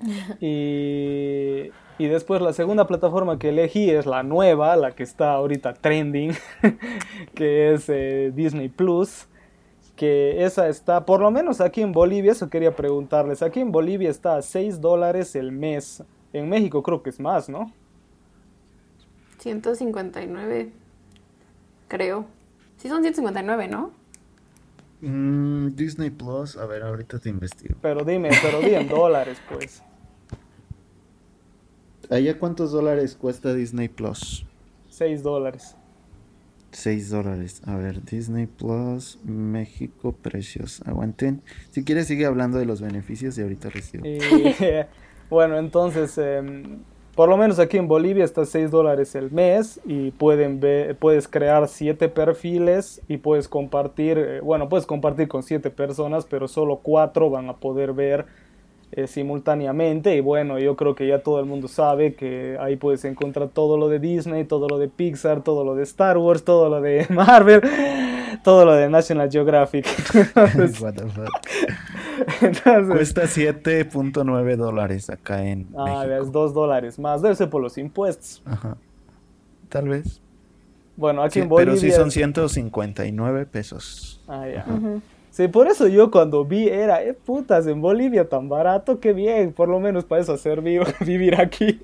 Y, 0.42 1.70
y, 1.98 2.06
después 2.06 2.40
la 2.42 2.52
segunda 2.52 2.86
plataforma 2.86 3.38
que 3.38 3.50
elegí 3.50 3.90
es 3.90 4.06
la 4.06 4.22
nueva, 4.22 4.76
la 4.76 4.92
que 4.92 5.02
está 5.02 5.32
ahorita 5.32 5.74
trending, 5.74 6.32
que 7.34 7.72
es 7.72 7.88
eh, 7.88 8.32
Disney 8.34 8.68
Plus 8.68 9.26
que 9.96 10.44
esa 10.44 10.68
está, 10.68 11.06
por 11.06 11.20
lo 11.20 11.30
menos 11.30 11.60
aquí 11.60 11.80
en 11.80 11.92
Bolivia, 11.92 12.32
eso 12.32 12.50
quería 12.50 12.76
preguntarles, 12.76 13.42
aquí 13.42 13.60
en 13.60 13.72
Bolivia 13.72 14.10
está 14.10 14.36
a 14.36 14.42
6 14.42 14.80
dólares 14.80 15.34
el 15.34 15.52
mes, 15.52 16.04
en 16.34 16.48
México 16.48 16.82
creo 16.82 17.02
que 17.02 17.10
es 17.10 17.18
más, 17.18 17.48
¿no? 17.48 17.72
159, 19.38 20.70
creo. 21.88 22.26
Sí 22.76 22.88
son 22.88 23.02
159, 23.02 23.68
¿no? 23.68 23.90
Mm, 25.00 25.74
Disney 25.74 26.10
Plus, 26.10 26.56
a 26.56 26.66
ver, 26.66 26.82
ahorita 26.82 27.18
te 27.18 27.28
investigo. 27.28 27.76
Pero 27.80 28.04
dime, 28.04 28.30
pero 28.42 28.60
di 28.60 28.74
en 28.74 28.88
dólares, 28.88 29.38
pues. 29.48 29.82
¿Allá 32.10 32.38
cuántos 32.38 32.72
dólares 32.72 33.16
cuesta 33.16 33.52
Disney 33.54 33.88
Plus? 33.88 34.46
6 34.88 35.22
dólares. 35.22 35.76
6 36.70 37.10
dólares. 37.10 37.62
A 37.66 37.76
ver, 37.76 38.04
Disney 38.04 38.46
Plus, 38.46 39.18
México, 39.24 40.12
precios. 40.12 40.82
Aguanten. 40.86 41.42
Si 41.70 41.84
quieres, 41.84 42.06
sigue 42.06 42.26
hablando 42.26 42.58
de 42.58 42.66
los 42.66 42.80
beneficios 42.80 43.36
y 43.38 43.42
ahorita 43.42 43.70
recibo. 43.70 44.04
bueno, 45.30 45.58
entonces, 45.58 46.16
em, 46.18 46.78
por 47.14 47.28
lo 47.28 47.36
menos 47.36 47.58
aquí 47.58 47.78
en 47.78 47.88
Bolivia 47.88 48.24
está 48.24 48.44
6 48.44 48.70
dólares 48.70 49.14
el 49.14 49.30
mes 49.30 49.80
y 49.86 50.10
pueden 50.10 50.60
ver, 50.60 50.96
puedes 50.96 51.26
crear 51.28 51.66
7 51.66 52.08
perfiles 52.10 53.00
y 53.08 53.16
puedes 53.16 53.48
compartir, 53.48 54.18
eh, 54.18 54.40
bueno, 54.40 54.68
puedes 54.68 54.86
compartir 54.86 55.26
con 55.26 55.42
7 55.42 55.70
personas, 55.70 56.26
pero 56.26 56.46
solo 56.46 56.80
4 56.82 57.30
van 57.30 57.48
a 57.48 57.56
poder 57.56 57.94
ver 57.94 58.26
eh, 58.92 59.08
simultáneamente 59.08 60.14
y 60.14 60.20
bueno, 60.20 60.60
yo 60.60 60.76
creo 60.76 60.94
que 60.94 61.08
ya 61.08 61.18
todo 61.18 61.40
el 61.40 61.46
mundo 61.46 61.66
sabe 61.66 62.14
que 62.14 62.56
ahí 62.60 62.76
puedes 62.76 63.04
encontrar 63.04 63.48
todo 63.48 63.76
lo 63.76 63.88
de 63.88 63.98
Disney, 63.98 64.44
todo 64.44 64.68
lo 64.68 64.78
de 64.78 64.88
Pixar, 64.88 65.42
todo 65.42 65.64
lo 65.64 65.74
de 65.74 65.82
Star 65.82 66.18
Wars, 66.18 66.44
todo 66.44 66.68
lo 66.68 66.80
de 66.80 67.04
Marvel, 67.10 67.62
todo 68.44 68.64
lo 68.64 68.74
de 68.74 68.88
National 68.88 69.28
Geographic. 69.30 69.86
Cuesta 72.88 73.24
7.9 73.24 74.56
dólares 74.56 75.10
acá 75.10 75.44
en 75.44 75.66
ah, 75.76 76.06
es 76.20 76.30
2 76.30 76.54
dólares 76.54 76.98
más, 76.98 77.22
debe 77.22 77.34
ser 77.34 77.50
por 77.50 77.60
los 77.60 77.76
impuestos. 77.78 78.40
Ajá. 78.44 78.76
Tal 79.68 79.88
vez. 79.88 80.20
Bueno, 80.96 81.22
aquí 81.22 81.40
en 81.40 81.48
Bolivia... 81.48 81.74
Pero 81.74 81.80
sí 81.80 81.90
son 81.90 82.10
159 82.10 83.46
pesos. 83.46 84.22
Ah, 84.28 84.46
ya. 84.48 84.64
Sí, 85.36 85.48
por 85.48 85.68
eso 85.68 85.86
yo 85.86 86.10
cuando 86.10 86.46
vi 86.46 86.66
era, 86.66 87.02
eh, 87.04 87.12
putas, 87.12 87.66
en 87.66 87.82
Bolivia 87.82 88.26
tan 88.26 88.48
barato, 88.48 89.00
qué 89.00 89.12
bien, 89.12 89.52
por 89.52 89.68
lo 89.68 89.78
menos 89.78 90.06
para 90.06 90.22
eso 90.22 90.32
hacer 90.32 90.62
vivir 91.06 91.38
aquí. 91.38 91.78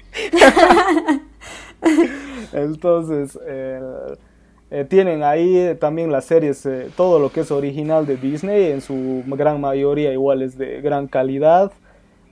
Entonces, 2.54 3.38
eh, 3.46 4.86
tienen 4.88 5.22
ahí 5.22 5.76
también 5.78 6.10
las 6.10 6.24
series, 6.24 6.64
eh, 6.64 6.88
todo 6.96 7.18
lo 7.18 7.30
que 7.30 7.40
es 7.40 7.50
original 7.50 8.06
de 8.06 8.16
Disney, 8.16 8.72
en 8.72 8.80
su 8.80 9.22
gran 9.26 9.60
mayoría 9.60 10.14
igual 10.14 10.40
es 10.40 10.56
de 10.56 10.80
gran 10.80 11.06
calidad. 11.06 11.72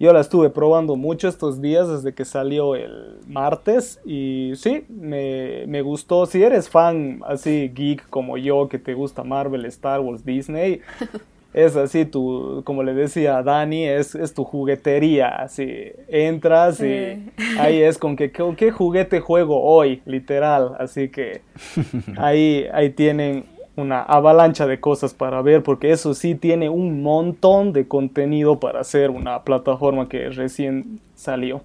Yo 0.01 0.15
la 0.15 0.21
estuve 0.21 0.49
probando 0.49 0.97
mucho 0.97 1.29
estos 1.29 1.61
días 1.61 1.87
desde 1.87 2.15
que 2.15 2.25
salió 2.25 2.75
el 2.75 3.19
martes 3.27 4.01
y 4.03 4.53
sí, 4.57 4.87
me, 4.89 5.67
me, 5.67 5.83
gustó. 5.83 6.25
Si 6.25 6.43
eres 6.43 6.71
fan 6.71 7.21
así 7.27 7.71
geek 7.75 8.09
como 8.09 8.39
yo, 8.39 8.67
que 8.71 8.79
te 8.79 8.95
gusta 8.95 9.25
Marvel, 9.25 9.67
Star 9.67 10.01
Wars, 10.01 10.25
Disney, 10.25 10.81
es 11.53 11.77
así 11.77 12.07
tu, 12.07 12.63
como 12.65 12.83
le 12.83 12.95
decía 12.95 13.37
a 13.37 13.43
Dani, 13.43 13.89
es, 13.89 14.15
es 14.15 14.33
tu 14.33 14.43
juguetería. 14.43 15.29
Así 15.29 15.93
entras 16.09 16.81
y 16.81 17.23
ahí 17.59 17.83
es 17.83 17.99
con 17.99 18.17
que, 18.17 18.33
¿qué 18.33 18.71
juguete 18.71 19.21
juego 19.21 19.63
hoy? 19.63 20.01
Literal. 20.07 20.77
Así 20.79 21.11
que 21.11 21.43
ahí, 22.17 22.67
ahí 22.73 22.89
tienen 22.89 23.45
una 23.81 24.03
avalancha 24.03 24.67
de 24.67 24.81
cosas 24.81 25.15
para 25.15 25.43
ver, 25.43 25.63
porque 25.63 25.91
eso 25.91 26.15
sí 26.15 26.35
tiene 26.35 26.69
un 26.69 27.03
montón 27.03 27.73
de 27.73 27.89
contenido 27.89 28.61
para 28.61 28.81
hacer 28.81 29.11
una 29.11 29.43
plataforma 29.43 30.09
que 30.09 30.31
recién 30.31 31.01
salió. 31.15 31.63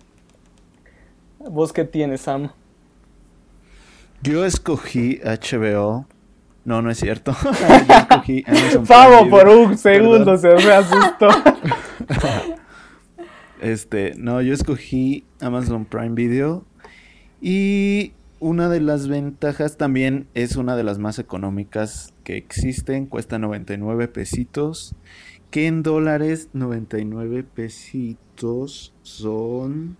¿Vos 1.39 1.71
qué 1.73 1.85
tienes, 1.85 2.21
Sam? 2.21 2.49
Yo 4.23 4.45
escogí 4.45 5.19
HBO. 5.23 6.05
No, 6.63 6.81
no 6.81 6.89
es 6.89 6.97
cierto. 6.97 7.35
Yo 7.87 7.95
escogí 7.99 8.43
por 9.29 9.47
un 9.47 9.77
segundo 9.77 10.35
se 10.35 10.55
me 10.55 10.71
asustó. 10.71 11.27
este, 13.61 14.13
no, 14.17 14.41
yo 14.41 14.53
escogí 14.53 15.23
Amazon 15.39 15.85
Prime 15.85 16.15
Video. 16.15 16.63
Y 17.39 18.13
una 18.39 18.69
de 18.69 18.81
las 18.81 19.07
ventajas 19.07 19.77
también 19.77 20.27
es 20.33 20.55
una 20.55 20.75
de 20.75 20.83
las 20.83 20.99
más 20.99 21.19
económicas 21.19 22.13
que 22.23 22.37
existen, 22.37 23.05
cuesta 23.05 23.39
99 23.39 24.07
pesitos, 24.07 24.95
que 25.51 25.67
en 25.67 25.83
dólares 25.83 26.49
99 26.53 27.43
pesitos 27.43 28.93
son 29.03 29.97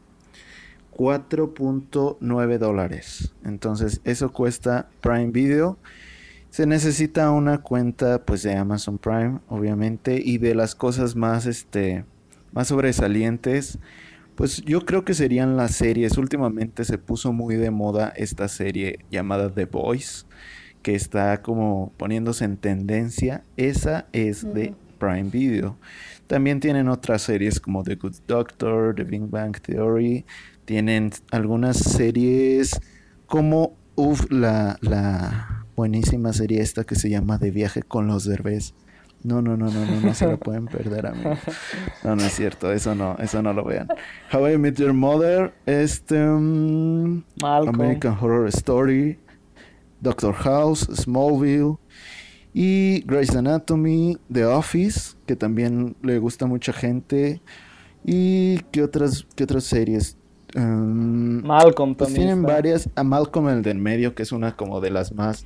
4.9 0.96 2.58
dólares. 2.58 3.34
Entonces 3.44 4.02
eso 4.04 4.32
cuesta 4.32 4.90
Prime 5.02 5.32
Video. 5.32 5.78
Se 6.50 6.66
necesita 6.66 7.32
una 7.32 7.62
cuenta 7.62 8.26
pues 8.26 8.44
de 8.44 8.56
Amazon 8.56 8.98
Prime, 8.98 9.40
obviamente, 9.50 10.22
y 10.24 10.38
de 10.38 10.56
las 10.56 10.76
cosas 10.76 11.16
más 11.16 11.46
este 11.46 12.06
más 12.54 12.70
sobresalientes 12.70 13.80
pues 14.36 14.62
yo 14.64 14.82
creo 14.86 15.06
que 15.06 15.14
serían 15.14 15.58
las 15.58 15.76
series. 15.76 16.18
Últimamente 16.18 16.84
se 16.84 16.98
puso 16.98 17.32
muy 17.34 17.56
de 17.56 17.72
moda 17.72 18.14
esta 18.16 18.48
serie 18.48 19.00
llamada 19.10 19.50
The 19.50 19.66
Voice, 19.66 20.26
que 20.82 20.96
está 20.96 21.42
como 21.42 21.94
poniéndose 21.98 22.46
en 22.46 22.58
tendencia. 22.58 23.44
Esa 23.58 24.08
es 24.12 24.44
de 24.54 24.76
Prime 25.00 25.30
Video. 25.30 25.78
También 26.28 26.60
tienen 26.60 26.90
otras 26.90 27.22
series 27.22 27.60
como 27.60 27.84
The 27.84 27.96
Good 27.96 28.16
Doctor, 28.28 28.96
The 28.96 29.04
Big 29.04 29.30
Bang 29.30 29.60
Theory. 29.60 30.26
Tienen 30.66 31.12
algunas 31.32 31.78
series 31.78 32.80
como 33.28 33.78
uf, 33.96 34.30
la, 34.30 34.78
la 34.82 35.66
buenísima 35.76 36.34
serie 36.34 36.62
esta 36.62 36.84
que 36.84 36.96
se 36.96 37.10
llama 37.10 37.38
De 37.38 37.52
Viaje 37.52 37.84
con 37.84 38.08
los 38.08 38.26
Derbez 38.26 38.74
no, 39.26 39.42
no, 39.42 39.58
no, 39.58 39.72
no, 39.72 39.86
no, 39.86 40.02
no 40.02 40.14
se 40.14 40.28
lo 40.28 40.38
pueden 40.40 40.68
perder, 40.68 41.08
amigo. 41.08 41.36
No, 42.04 42.16
no 42.16 42.24
es 42.24 42.34
cierto, 42.34 42.72
eso 42.72 42.94
no, 42.94 43.18
eso 43.18 43.42
no 43.42 43.54
lo 43.54 43.64
vean. 43.64 43.88
How 44.32 44.48
I 44.48 44.58
Met 44.58 44.76
Your 44.76 44.94
Mother, 44.94 45.54
este, 45.66 46.24
um, 46.24 47.24
American 47.42 48.16
Horror 48.20 48.48
Story, 48.50 49.18
Doctor 50.00 50.34
House, 50.34 50.88
Smallville 50.94 51.78
y 52.54 53.02
Grey's 53.06 53.36
Anatomy, 53.36 54.18
The 54.32 54.46
Office, 54.46 55.16
que 55.26 55.36
también 55.36 55.96
le 56.04 56.20
gusta 56.20 56.46
a 56.46 56.48
mucha 56.48 56.72
gente. 56.72 57.42
¿Y 58.04 58.60
qué 58.72 58.84
otras, 58.84 59.26
qué 59.36 59.46
otras 59.46 59.64
series? 59.64 60.18
Um, 60.56 61.44
Malcolm 61.46 61.96
pues 61.96 62.10
también. 62.10 62.28
Tienen 62.28 62.44
varias. 62.44 62.90
A 62.96 63.04
Malcolm 63.04 63.50
el 63.50 63.64
del 63.64 63.80
medio, 63.80 64.14
que 64.14 64.22
es 64.22 64.32
una 64.32 64.56
como 64.56 64.80
de 64.82 64.92
las 64.92 65.14
más 65.14 65.46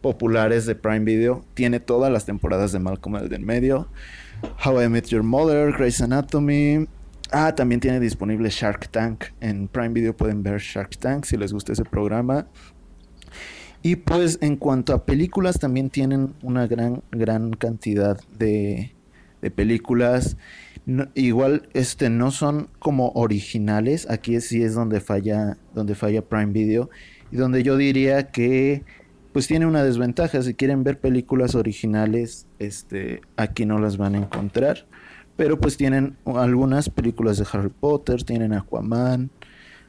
populares 0.00 0.66
de 0.66 0.74
Prime 0.74 1.00
Video. 1.00 1.44
Tiene 1.54 1.80
todas 1.80 2.12
las 2.12 2.26
temporadas 2.26 2.72
de 2.72 2.78
Malcolm 2.78 3.16
el 3.16 3.28
del 3.28 3.42
medio. 3.42 3.88
How 4.64 4.82
I 4.82 4.88
Met 4.88 5.06
Your 5.06 5.22
Mother, 5.22 5.72
Grey's 5.72 6.00
Anatomy. 6.00 6.86
Ah, 7.32 7.54
también 7.54 7.80
tiene 7.80 8.00
disponible 8.00 8.48
Shark 8.50 8.88
Tank. 8.90 9.26
En 9.40 9.68
Prime 9.68 9.90
Video 9.90 10.16
pueden 10.16 10.42
ver 10.42 10.60
Shark 10.60 10.96
Tank 10.98 11.24
si 11.24 11.36
les 11.36 11.52
gusta 11.52 11.72
ese 11.72 11.84
programa. 11.84 12.46
Y 13.82 13.96
pues 13.96 14.38
en 14.42 14.56
cuanto 14.56 14.92
a 14.92 15.06
películas, 15.06 15.58
también 15.58 15.90
tienen 15.90 16.34
una 16.42 16.66
gran, 16.66 17.02
gran 17.12 17.52
cantidad 17.52 18.18
de, 18.36 18.94
de 19.40 19.50
películas. 19.50 20.36
igual 21.14 21.68
este 21.72 22.10
no 22.10 22.30
son 22.30 22.68
como 22.78 23.10
originales. 23.14 24.10
Aquí 24.10 24.40
sí 24.40 24.62
es 24.62 24.74
donde 24.74 25.00
falla, 25.00 25.56
donde 25.74 25.94
falla 25.94 26.22
Prime 26.22 26.52
Video. 26.52 26.90
Y 27.30 27.36
donde 27.36 27.62
yo 27.62 27.76
diría 27.76 28.32
que 28.32 28.82
pues 29.32 29.46
tiene 29.46 29.66
una 29.66 29.82
desventaja. 29.84 30.42
Si 30.42 30.54
quieren 30.54 30.82
ver 30.84 30.98
películas 30.98 31.54
originales, 31.54 32.46
este, 32.58 33.20
aquí 33.36 33.64
no 33.66 33.78
las 33.78 33.96
van 33.96 34.14
a 34.14 34.18
encontrar. 34.18 34.86
Pero 35.36 35.58
pues 35.58 35.76
tienen 35.76 36.16
algunas 36.26 36.90
películas 36.90 37.38
de 37.38 37.46
Harry 37.52 37.70
Potter, 37.70 38.24
tienen 38.24 38.52
Aquaman, 38.52 39.30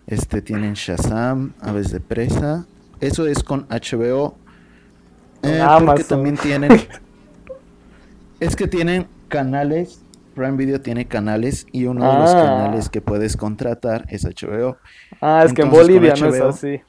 este, 0.07 0.41
tienen 0.41 0.73
Shazam, 0.75 1.53
Aves 1.59 1.91
de 1.91 1.99
Presa, 1.99 2.65
eso 3.01 3.25
es 3.27 3.43
con 3.43 3.67
HBO. 3.69 4.35
Eh, 5.43 5.61
porque 5.85 6.03
también 6.03 6.37
tienen. 6.37 6.71
es 8.39 8.55
que 8.55 8.67
tienen 8.67 9.07
canales. 9.27 10.01
Prime 10.35 10.55
Video 10.55 10.79
tiene 10.79 11.07
canales 11.07 11.67
y 11.73 11.85
uno 11.85 12.09
de 12.09 12.19
los 12.19 12.29
Ah. 12.33 12.43
canales 12.43 12.89
que 12.89 13.01
puedes 13.01 13.35
contratar 13.35 14.05
es 14.09 14.23
HBO. 14.23 14.77
Ah, 15.19 15.43
es 15.45 15.51
que 15.51 15.63
en 15.63 15.69
Bolivia 15.69 16.13
no 16.17 16.27
es 16.27 16.39
así. 16.41 16.79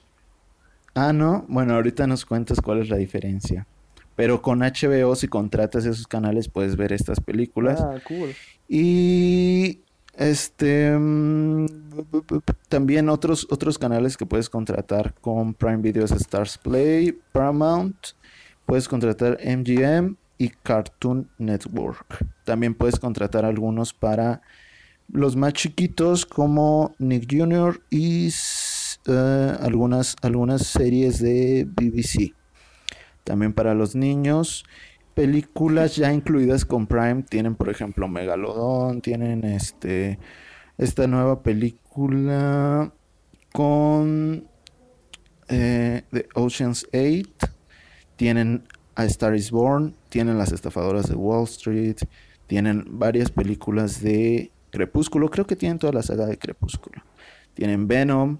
Ah, 0.94 1.12
no. 1.12 1.44
Bueno, 1.48 1.74
ahorita 1.74 2.06
nos 2.06 2.24
cuentas 2.24 2.60
cuál 2.60 2.80
es 2.80 2.88
la 2.88 2.96
diferencia. 2.96 3.66
Pero 4.14 4.42
con 4.42 4.60
HBO, 4.60 5.14
si 5.16 5.28
contratas 5.28 5.86
esos 5.86 6.06
canales, 6.06 6.48
puedes 6.48 6.76
ver 6.76 6.92
estas 6.92 7.20
películas. 7.20 7.80
Ah, 7.80 7.98
cool. 8.06 8.34
Y 8.68 9.80
este 10.14 10.96
mm, 10.96 11.66
también 12.68 13.08
otros 13.08 13.46
otros 13.50 13.78
canales 13.78 14.18
que 14.18 14.26
puedes 14.26 14.50
contratar 14.50 15.14
con 15.20 15.54
Prime 15.54 15.78
Video 15.78 16.04
es 16.04 16.12
Stars 16.12 16.58
Play, 16.58 17.18
Paramount, 17.32 17.96
puedes 18.66 18.88
contratar 18.88 19.38
MGM 19.42 20.16
y 20.36 20.50
Cartoon 20.50 21.28
Network. 21.38 22.26
También 22.44 22.74
puedes 22.74 22.98
contratar 22.98 23.44
algunos 23.44 23.94
para 23.94 24.42
los 25.10 25.36
más 25.36 25.54
chiquitos 25.54 26.26
como 26.26 26.94
Nick 26.98 27.26
Jr. 27.30 27.80
y 27.90 28.30
eh, 29.06 29.56
algunas 29.60 30.16
algunas 30.22 30.66
series 30.66 31.20
de 31.20 31.66
BBC. 31.68 32.34
También 33.24 33.52
para 33.52 33.74
los 33.74 33.94
niños 33.94 34.64
películas 35.14 35.96
ya 35.96 36.12
incluidas 36.12 36.64
con 36.64 36.86
Prime 36.86 37.22
tienen, 37.22 37.54
por 37.54 37.68
ejemplo, 37.68 38.08
Megalodon, 38.08 39.00
tienen 39.00 39.44
este 39.44 40.18
esta 40.78 41.06
nueva 41.06 41.42
película 41.42 42.92
con 43.52 44.48
eh, 45.48 46.02
The 46.10 46.28
Ocean's 46.34 46.86
8, 46.92 47.52
tienen 48.16 48.64
A 48.94 49.04
Star 49.04 49.34
is 49.34 49.50
Born, 49.50 49.94
tienen 50.08 50.38
Las 50.38 50.52
estafadoras 50.52 51.08
de 51.08 51.14
Wall 51.14 51.44
Street, 51.44 51.96
tienen 52.46 52.84
varias 52.98 53.30
películas 53.30 54.00
de 54.00 54.50
Crepúsculo, 54.70 55.28
creo 55.30 55.46
que 55.46 55.56
tienen 55.56 55.78
toda 55.78 55.92
la 55.92 56.02
saga 56.02 56.24
de 56.26 56.38
Crepúsculo. 56.38 57.02
Tienen 57.54 57.86
Venom. 57.86 58.38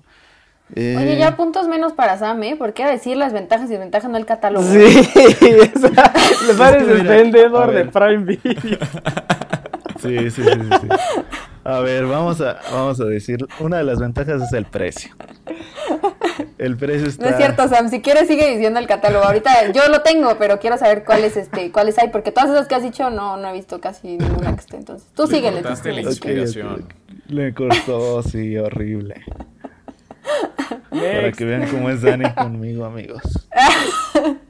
Eh, 0.74 0.96
Oye, 0.98 1.16
ya 1.18 1.36
puntos 1.36 1.68
menos 1.68 1.92
para 1.92 2.18
Sam, 2.18 2.42
¿eh? 2.42 2.56
¿Por 2.56 2.72
qué 2.72 2.86
decir 2.86 3.16
las 3.16 3.32
ventajas 3.32 3.68
y 3.68 3.72
desventajas 3.72 4.10
no 4.10 4.16
el 4.16 4.26
catálogo? 4.26 4.66
Sí, 4.66 4.78
o 5.76 5.78
sea, 5.78 6.12
le 6.46 6.54
pareces 6.54 7.04
vendedor 7.04 7.70
a 7.70 7.72
de. 7.72 7.84
Prime 7.86 8.24
Video. 8.24 8.78
Sí, 10.00 10.30
sí, 10.32 10.42
sí, 10.42 10.50
sí. 10.80 10.88
A 11.62 11.78
ver, 11.78 12.06
vamos 12.06 12.40
a, 12.40 12.58
vamos 12.72 13.00
a 13.00 13.04
decir, 13.04 13.46
una 13.60 13.76
de 13.76 13.84
las 13.84 14.00
ventajas 14.00 14.42
es 14.42 14.52
el 14.52 14.64
precio. 14.64 15.14
El 16.58 16.76
precio 16.76 17.06
está... 17.06 17.24
No 17.24 17.30
es 17.30 17.36
cierto, 17.36 17.68
Sam. 17.68 17.88
Si 17.88 18.02
quieres, 18.02 18.26
sigue 18.26 18.50
diciendo 18.50 18.80
el 18.80 18.88
catálogo. 18.88 19.24
Ahorita 19.24 19.70
yo 19.70 19.86
lo 19.88 20.02
tengo, 20.02 20.36
pero 20.38 20.58
quiero 20.58 20.76
saber 20.76 21.04
cuáles 21.04 21.36
este, 21.36 21.70
cuáles 21.70 21.98
hay, 21.98 22.08
porque 22.08 22.32
todas 22.32 22.50
esas 22.50 22.66
que 22.66 22.74
has 22.74 22.82
dicho 22.82 23.10
no, 23.10 23.36
no 23.36 23.48
he 23.50 23.52
visto 23.52 23.80
casi 23.80 24.16
ninguna 24.16 24.54
que 24.54 24.60
esté. 24.60 24.76
Entonces, 24.76 25.08
tú 25.14 25.22
Le 25.22 25.28
síguele. 25.28 25.56
tú 25.58 25.62
cortaste 25.62 25.92
la 25.92 26.00
inspiración. 26.00 26.88
Le 27.28 27.54
cortó, 27.54 28.24
sí, 28.24 28.56
horrible. 28.56 29.22
Para 30.90 31.32
que 31.32 31.44
vean 31.44 31.68
cómo 31.70 31.90
es 31.90 32.02
Dani 32.02 32.30
conmigo, 32.34 32.84
amigos. 32.84 33.22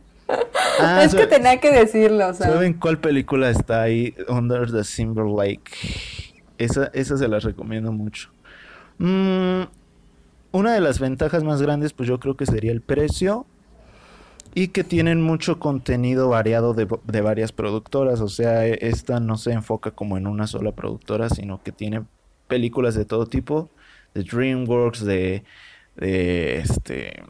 Ah, 0.80 1.04
es 1.04 1.14
que 1.14 1.24
sa- 1.24 1.28
tenía 1.28 1.60
que 1.60 1.70
decirlo. 1.70 2.32
¿Saben 2.32 2.72
cuál 2.74 2.98
película 2.98 3.50
está 3.50 3.82
ahí? 3.82 4.14
Under 4.28 4.70
the 4.72 4.82
Silver 4.82 5.26
Lake. 5.26 5.70
Esa, 6.56 6.86
esa 6.94 7.18
se 7.18 7.28
las 7.28 7.44
recomiendo 7.44 7.92
mucho. 7.92 8.30
Mm, 8.98 9.62
una 10.52 10.72
de 10.72 10.80
las 10.80 10.98
ventajas 11.00 11.44
más 11.44 11.60
grandes, 11.60 11.92
pues 11.92 12.08
yo 12.08 12.18
creo 12.18 12.36
que 12.36 12.46
sería 12.46 12.72
el 12.72 12.80
precio. 12.80 13.46
Y 14.54 14.68
que 14.68 14.84
tienen 14.84 15.20
mucho 15.22 15.58
contenido 15.58 16.28
variado 16.30 16.72
de, 16.72 16.88
de 17.04 17.20
varias 17.20 17.52
productoras. 17.52 18.20
O 18.20 18.28
sea, 18.28 18.66
e- 18.66 18.78
esta 18.80 19.20
no 19.20 19.36
se 19.36 19.52
enfoca 19.52 19.90
como 19.90 20.16
en 20.16 20.26
una 20.26 20.46
sola 20.46 20.72
productora, 20.72 21.28
sino 21.28 21.62
que 21.62 21.72
tiene 21.72 22.04
películas 22.48 22.94
de 22.94 23.04
todo 23.04 23.26
tipo. 23.26 23.68
De 24.14 24.22
DreamWorks, 24.22 25.04
de, 25.04 25.44
de 25.96 26.58
este 26.58 27.22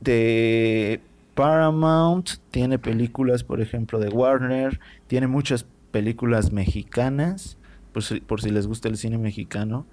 de 0.00 1.00
Paramount, 1.34 2.30
tiene 2.50 2.78
películas, 2.78 3.44
por 3.44 3.60
ejemplo, 3.60 3.98
de 3.98 4.08
Warner, 4.08 4.80
tiene 5.06 5.26
muchas 5.26 5.64
películas 5.90 6.52
mexicanas, 6.52 7.56
por 7.92 8.02
si, 8.02 8.20
por 8.20 8.40
si 8.42 8.50
les 8.50 8.66
gusta 8.66 8.88
el 8.88 8.96
cine 8.96 9.18
mexicano. 9.18 9.86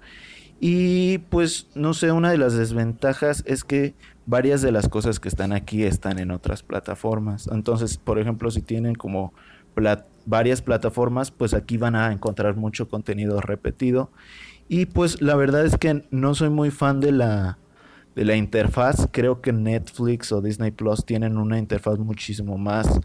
Y 0.58 1.18
pues, 1.30 1.68
no 1.74 1.94
sé, 1.94 2.12
una 2.12 2.30
de 2.30 2.38
las 2.38 2.54
desventajas 2.54 3.42
es 3.46 3.64
que 3.64 3.94
varias 4.26 4.60
de 4.62 4.72
las 4.72 4.88
cosas 4.88 5.18
que 5.18 5.28
están 5.28 5.52
aquí 5.52 5.84
están 5.84 6.18
en 6.18 6.30
otras 6.30 6.62
plataformas. 6.62 7.48
Entonces, 7.50 7.96
por 7.96 8.18
ejemplo, 8.18 8.50
si 8.50 8.60
tienen 8.60 8.94
como 8.94 9.32
plat- 9.74 10.04
varias 10.26 10.60
plataformas, 10.60 11.30
pues 11.30 11.54
aquí 11.54 11.78
van 11.78 11.94
a 11.94 12.12
encontrar 12.12 12.56
mucho 12.56 12.88
contenido 12.88 13.40
repetido. 13.40 14.10
Y 14.72 14.86
pues 14.86 15.20
la 15.20 15.34
verdad 15.34 15.66
es 15.66 15.76
que 15.76 16.04
no 16.12 16.32
soy 16.36 16.48
muy 16.48 16.70
fan 16.70 17.00
de 17.00 17.10
la, 17.10 17.58
de 18.14 18.24
la 18.24 18.36
interfaz. 18.36 19.08
Creo 19.10 19.40
que 19.40 19.52
Netflix 19.52 20.30
o 20.30 20.40
Disney 20.40 20.70
Plus 20.70 21.04
tienen 21.04 21.38
una 21.38 21.58
interfaz 21.58 21.98
muchísimo 21.98 22.56
más, 22.56 23.00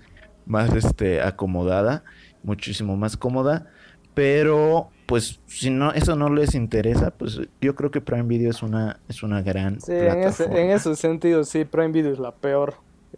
más 0.45 0.71
este, 0.75 1.23
acomodada, 1.23 2.03
muchísimo 2.43 2.95
más 2.95 3.17
cómoda. 3.17 3.65
Pero, 4.13 4.91
pues, 5.07 5.39
si 5.47 5.71
no, 5.71 5.91
eso 5.91 6.15
no 6.15 6.29
les 6.29 6.53
interesa, 6.53 7.09
pues 7.09 7.41
yo 7.59 7.73
creo 7.73 7.89
que 7.89 7.99
Prime 7.99 8.23
Video 8.23 8.51
es 8.51 8.61
una, 8.61 8.99
es 9.09 9.23
una 9.23 9.41
gran 9.41 9.81
Sí, 9.81 9.91
en 9.91 10.19
ese, 10.21 10.45
plataforma. 10.45 10.59
en 10.59 10.69
ese 10.69 10.95
sentido, 10.95 11.43
sí, 11.43 11.65
Prime 11.65 11.89
Video 11.89 12.13
es 12.13 12.19
la 12.19 12.31
peor 12.31 12.75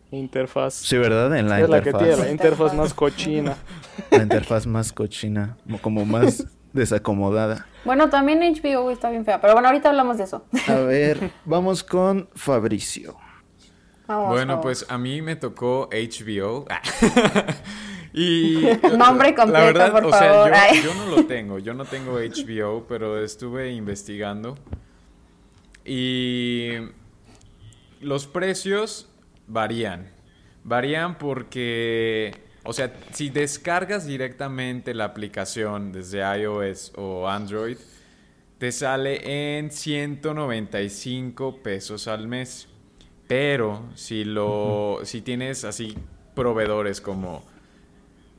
interfaz. 0.10 0.73
Sí, 0.73 0.97
¿verdad? 0.97 1.38
En 1.38 1.49
la 1.49 1.60
es 1.60 1.67
la 1.67 1.81
que 1.81 1.89
interfaz. 1.89 1.99
tiene 1.99 2.15
la 2.15 2.31
interfaz 2.31 2.73
más 2.73 2.93
cochina. 2.93 3.57
La 4.10 4.23
interfaz 4.23 4.65
más 4.65 4.93
cochina, 4.93 5.57
como 5.81 6.05
más 6.05 6.47
desacomodada. 6.73 7.67
Bueno, 7.86 8.10
también 8.10 8.39
HBO 8.39 8.91
está 8.91 9.10
bien 9.10 9.23
fea, 9.25 9.39
pero 9.41 9.53
bueno, 9.53 9.69
ahorita 9.69 9.89
hablamos 9.89 10.17
de 10.17 10.25
eso. 10.25 10.45
A 10.67 10.73
ver, 10.86 11.32
vamos 11.45 11.84
con 11.84 12.30
Fabricio. 12.36 13.15
Vamos, 14.08 14.30
Bueno, 14.30 14.53
vamos. 14.53 14.63
pues 14.63 14.86
a 14.89 14.97
mí 14.97 15.21
me 15.21 15.36
tocó 15.36 15.89
HBO. 15.91 16.65
y 18.13 18.62
Nombre 18.97 19.30
la 19.32 19.36
completo, 19.36 19.65
verdad, 19.65 19.91
por 19.91 20.06
o 20.06 20.10
sea, 20.12 20.19
favor. 20.19 20.49
yo, 20.49 20.56
Ay. 20.58 20.82
yo 20.84 20.93
no 20.93 21.06
lo 21.15 21.25
tengo, 21.25 21.60
yo 21.60 21.73
no 21.73 21.86
tengo 21.86 22.13
HBO, 22.19 22.86
pero 22.88 23.21
estuve 23.23 23.71
investigando 23.71 24.56
y 25.86 26.71
los 28.01 28.27
precios 28.27 29.10
varían. 29.47 30.10
Varían 30.63 31.17
porque, 31.17 32.34
o 32.67 32.73
sea, 32.73 32.93
si 33.12 33.30
descargas 33.30 34.06
directamente 34.06 34.93
la 34.93 35.06
aplicación 35.06 35.93
desde 35.93 36.19
iOS 36.19 36.91
o 36.97 37.30
Android, 37.30 37.77
te 38.58 38.73
sale 38.73 39.58
en 39.58 39.71
195 39.71 41.63
pesos 41.63 42.10
al 42.10 42.27
mes. 42.27 42.67
Pero 43.27 43.84
si 43.95 44.25
lo 44.25 44.99
si 45.03 45.21
tienes 45.21 45.63
así 45.63 45.95
proveedores 46.36 46.99
como 46.99 47.45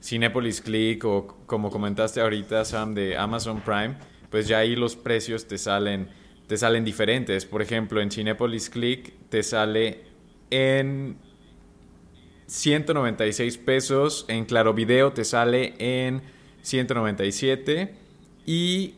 Cinepolis 0.03 0.61
Click 0.61 1.05
o 1.07 1.27
como 1.47 1.71
comentaste 1.71 2.21
ahorita 2.21 2.67
Sam 2.67 2.95
de 2.95 3.17
Amazon 3.17 3.63
Prime, 3.63 3.97
pues 4.31 4.47
ya 4.47 4.59
ahí 4.59 4.77
los 4.77 4.95
precios 4.95 5.47
te 5.47 5.57
salen 5.57 6.09
te 6.47 6.59
salen 6.59 6.85
diferentes. 6.85 7.47
Por 7.47 7.63
ejemplo, 7.63 8.03
en 8.03 8.11
Cinepolis 8.11 8.69
Click 8.69 9.15
te 9.31 9.43
sale 9.43 10.05
en 10.51 11.17
196 12.49 13.59
pesos, 13.59 14.25
en 14.29 14.45
Claro 14.45 14.75
Video 14.75 15.13
te 15.13 15.25
sale 15.25 15.75
en 15.79 16.23
197 16.63 17.95
y 18.47 18.95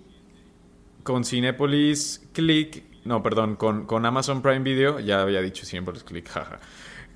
con 1.03 1.25
Cinepolis 1.25 2.27
Click, 2.33 2.85
no, 3.05 3.23
perdón, 3.23 3.57
con, 3.57 3.85
con 3.87 4.07
Amazon 4.07 4.41
Prime 4.41 4.61
Video, 4.61 5.01
ya 5.01 5.21
había 5.21 5.43
dicho 5.43 5.67
Cinepolis 5.67 6.05
Click, 6.05 6.29
jaja. 6.31 6.61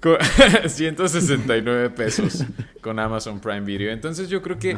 Con 0.00 0.18
169 0.68 1.90
pesos 1.90 2.44
con 2.82 2.98
Amazon 2.98 3.40
Prime 3.40 3.62
Video. 3.62 3.90
Entonces 3.90 4.28
yo 4.28 4.42
creo 4.42 4.58
que 4.58 4.76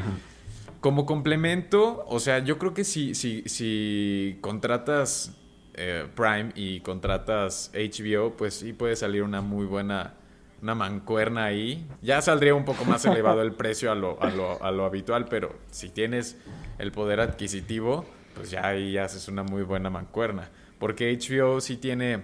como 0.80 1.04
complemento, 1.04 2.04
o 2.06 2.20
sea, 2.20 2.38
yo 2.38 2.58
creo 2.58 2.74
que 2.74 2.84
si, 2.84 3.14
si, 3.14 3.42
si 3.46 4.38
contratas 4.40 5.34
eh, 5.74 6.06
Prime 6.14 6.52
y 6.54 6.80
contratas 6.80 7.72
HBO, 7.74 8.36
pues 8.36 8.54
sí 8.54 8.72
puede 8.72 8.94
salir 8.94 9.22
una 9.22 9.40
muy 9.40 9.66
buena, 9.66 10.14
una 10.62 10.74
mancuerna 10.74 11.44
ahí. 11.44 11.86
Ya 12.02 12.20
saldría 12.22 12.54
un 12.54 12.64
poco 12.64 12.84
más 12.84 13.04
elevado 13.04 13.42
el 13.42 13.52
precio 13.52 13.92
a 13.92 13.94
lo, 13.94 14.22
a 14.22 14.30
lo, 14.30 14.62
a 14.62 14.70
lo 14.70 14.84
habitual, 14.84 15.26
pero 15.26 15.54
si 15.70 15.88
tienes 15.88 16.36
el 16.78 16.92
poder 16.92 17.20
adquisitivo, 17.20 18.04
pues 18.34 18.50
ya 18.50 18.66
ahí 18.66 18.98
haces 18.98 19.28
una 19.28 19.42
muy 19.42 19.62
buena 19.62 19.90
mancuerna. 19.90 20.50
Porque 20.78 21.16
HBO 21.16 21.60
sí 21.60 21.76
tiene 21.76 22.22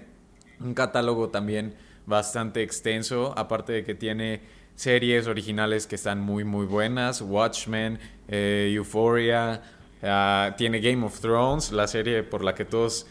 un 0.61 0.75
catálogo 0.75 1.31
también 1.31 1.75
bastante 2.07 2.63
extenso, 2.63 3.35
aparte 3.37 3.73
de 3.73 3.85
que 3.85 3.95
tiene 3.95 4.41
series 4.75 5.27
originales 5.27 5.87
que 5.87 5.95
están 5.95 6.21
muy 6.21 6.45
muy 6.45 6.67
buenas, 6.67 7.21
Watchmen, 7.21 7.99
eh, 8.29 8.73
Euphoria, 8.75 9.63
ah, 10.03 10.55
tiene 10.57 10.81
Game 10.81 11.05
of 11.05 11.21
Thrones, 11.21 11.73
la 11.73 11.87
serie 11.87 12.23
por 12.23 12.43
la 12.43 12.55
que 12.55 12.65
todos 12.65 13.07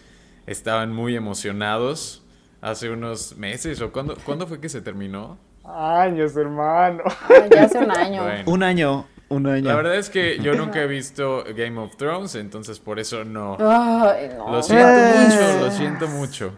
estaban 0.48 0.94
muy 0.94 1.16
emocionados. 1.16 2.24
Hace 2.62 2.89
unos 2.89 3.36
meses 3.38 3.82
o 3.82 3.91
cuándo, 3.91 4.15
¿cuándo 4.26 4.47
fue 4.47 4.60
que 4.60 4.69
se 4.69 4.82
terminó? 4.82 5.38
Años, 5.63 6.36
hermano. 6.38 7.04
Ay, 7.30 7.50
ya 7.52 7.63
hace 7.63 7.78
un 7.80 7.91
año. 7.97 8.24
Bueno. 8.24 8.43
Un 8.52 8.63
año, 8.63 9.06
un 9.30 9.47
año. 9.47 9.67
La 9.67 9.76
verdad 9.76 9.95
es 9.95 10.10
que 10.10 10.39
yo 10.43 10.54
nunca 10.56 10.82
he 10.82 10.88
visto 10.88 11.43
Game 11.56 11.80
of 11.80 11.95
Thrones, 11.97 12.36
entonces 12.36 12.80
por 12.80 13.00
eso 13.00 13.24
no. 13.24 13.58
Ay, 13.60 14.30
no. 14.38 14.52
Lo 14.52 14.63
siento 14.63 14.88
Eh. 14.88 15.13
mucho, 15.28 15.60
lo 15.65 15.71
siento 15.71 16.08
mucho. 16.08 16.54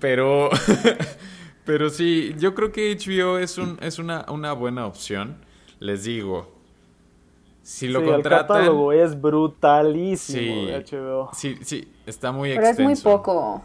Pero, 0.00 0.50
pero 1.64 1.88
sí, 1.90 2.34
yo 2.38 2.54
creo 2.54 2.72
que 2.72 2.96
HBO 2.96 3.38
es, 3.38 3.58
un, 3.58 3.78
es 3.80 3.98
una, 3.98 4.24
una 4.28 4.52
buena 4.52 4.86
opción. 4.86 5.36
Les 5.80 6.04
digo, 6.04 6.52
si 7.62 7.88
lo 7.88 8.00
sí, 8.00 8.06
el 8.06 8.12
contratan... 8.12 8.46
catálogo 8.46 8.92
es 8.92 9.20
brutalísimo 9.20 10.54
Sí, 10.54 10.66
de 10.66 10.78
HBO. 10.84 11.30
sí, 11.32 11.58
sí, 11.62 11.92
está 12.06 12.32
muy 12.32 12.50
Pero 12.50 12.62
es 12.62 12.68
extenso. 12.70 13.08
muy 13.08 13.16
poco. 13.16 13.62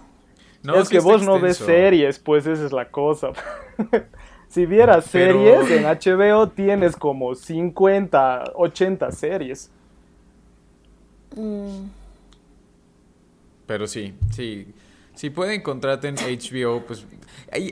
No, 0.64 0.76
es 0.76 0.88
sí 0.88 0.96
que 0.96 1.00
vos 1.02 1.24
no 1.24 1.40
ves 1.40 1.58
series, 1.58 2.20
pues 2.20 2.46
esa 2.46 2.66
es 2.66 2.72
la 2.72 2.90
cosa. 2.90 3.32
si 4.50 4.66
vieras 4.66 5.08
Pero- 5.12 5.34
series, 5.44 5.72
en 5.72 5.84
HBO 5.86 6.50
tienes 6.50 6.96
como 6.96 7.34
50, 7.36 8.52
80 8.56 9.12
series. 9.12 9.72
Mm, 11.36 11.86
Pero 13.66 13.88
sí, 13.88 14.14
sí. 14.32 14.68
Si 15.16 15.30
pueden, 15.30 15.62
contraten 15.62 16.16
HBO, 16.16 16.82
pues... 16.86 17.06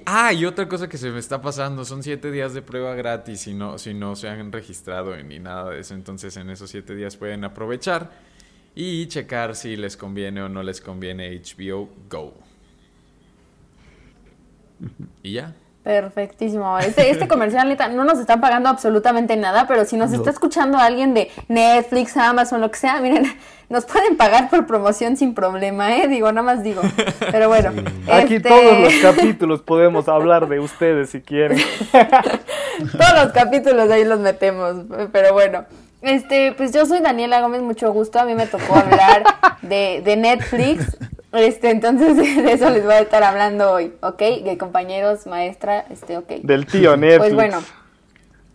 Ah, 0.06 0.34
y 0.34 0.44
otra 0.46 0.68
cosa 0.68 0.90
que 0.90 0.98
se 0.98 1.10
me 1.12 1.20
está 1.20 1.42
pasando, 1.42 1.86
son 1.86 2.04
siete 2.04 2.30
días 2.30 2.54
de 2.54 2.62
prueba 2.62 2.94
gratis 2.94 3.40
si 3.42 3.54
no, 3.54 3.78
si 3.78 3.94
no 3.94 4.16
se 4.18 4.28
han 4.28 4.52
registrado 4.52 5.16
ni 5.24 5.40
nada 5.40 5.72
de 5.72 5.80
eso. 5.80 5.94
Entonces 5.94 6.36
en 6.36 6.50
esos 6.50 6.70
siete 6.70 6.94
días 6.96 7.16
pueden 7.16 7.46
aprovechar 7.46 8.12
y 8.76 9.08
checar 9.08 9.56
si 9.56 9.76
les 9.78 9.96
conviene 9.96 10.42
o 10.42 10.50
no 10.50 10.62
les 10.62 10.82
conviene 10.82 11.40
HBO 11.42 11.88
Go. 12.10 12.34
Y 15.24 15.34
ya. 15.34 15.54
Perfectísimo. 15.88 16.78
Este, 16.80 17.10
este 17.12 17.28
comercial 17.30 17.70
neta, 17.70 17.88
no 17.88 18.04
nos 18.04 18.20
están 18.20 18.42
pagando 18.42 18.68
absolutamente 18.68 19.38
nada, 19.38 19.68
pero 19.68 19.86
si 19.86 19.96
nos 19.96 20.12
está 20.12 20.30
escuchando 20.32 20.78
alguien 20.78 21.14
de 21.14 21.32
Netflix, 21.48 22.18
Amazon, 22.18 22.60
lo 22.60 22.70
que 22.70 22.78
sea, 22.78 23.00
miren, 23.00 23.24
nos 23.70 23.86
pueden 23.86 24.18
pagar 24.18 24.50
por 24.50 24.68
promoción 24.68 25.16
sin 25.16 25.34
problema, 25.34 25.96
¿eh? 25.96 26.10
Digo, 26.10 26.30
nada 26.34 26.42
más 26.42 26.62
digo. 26.62 26.82
Pero 27.32 27.48
bueno. 27.48 27.72
Aquí 28.12 28.36
este, 28.36 28.50
todos 28.50 28.82
los 28.82 28.94
capítulos 29.02 29.62
podemos 29.62 30.10
hablar 30.10 30.50
de 30.50 30.60
ustedes 30.60 31.12
si 31.12 31.22
quieren. 31.22 31.58
todos 32.92 33.24
los 33.24 33.32
capítulos 33.32 33.90
ahí 33.90 34.04
los 34.04 34.20
metemos, 34.20 34.76
pero 35.14 35.32
bueno. 35.32 35.64
Este, 36.02 36.52
pues 36.52 36.74
yo 36.74 36.86
soy 36.86 37.00
Daniela 37.00 37.40
Gómez, 37.40 37.62
mucho 37.62 37.94
gusto. 37.94 38.20
A 38.20 38.26
mí 38.26 38.36
me 38.36 38.46
tocó 38.46 38.76
hablar 38.76 39.24
de, 39.62 40.02
de 40.04 40.18
Netflix. 40.18 40.98
Este, 41.34 41.70
entonces 41.70 42.16
de 42.44 42.52
eso 42.52 42.70
les 42.70 42.84
voy 42.84 42.94
a 42.94 43.00
estar 43.00 43.24
hablando 43.24 43.72
hoy, 43.72 43.94
¿ok? 44.02 44.20
De 44.44 44.58
compañeros, 44.58 45.28
maestra, 45.28 45.86
este, 45.90 46.18
ok. 46.18 46.30
Del 46.44 46.66
tío 46.66 46.96
Netflix. 46.98 47.20
Pues 47.20 47.34
bueno. 47.34 47.64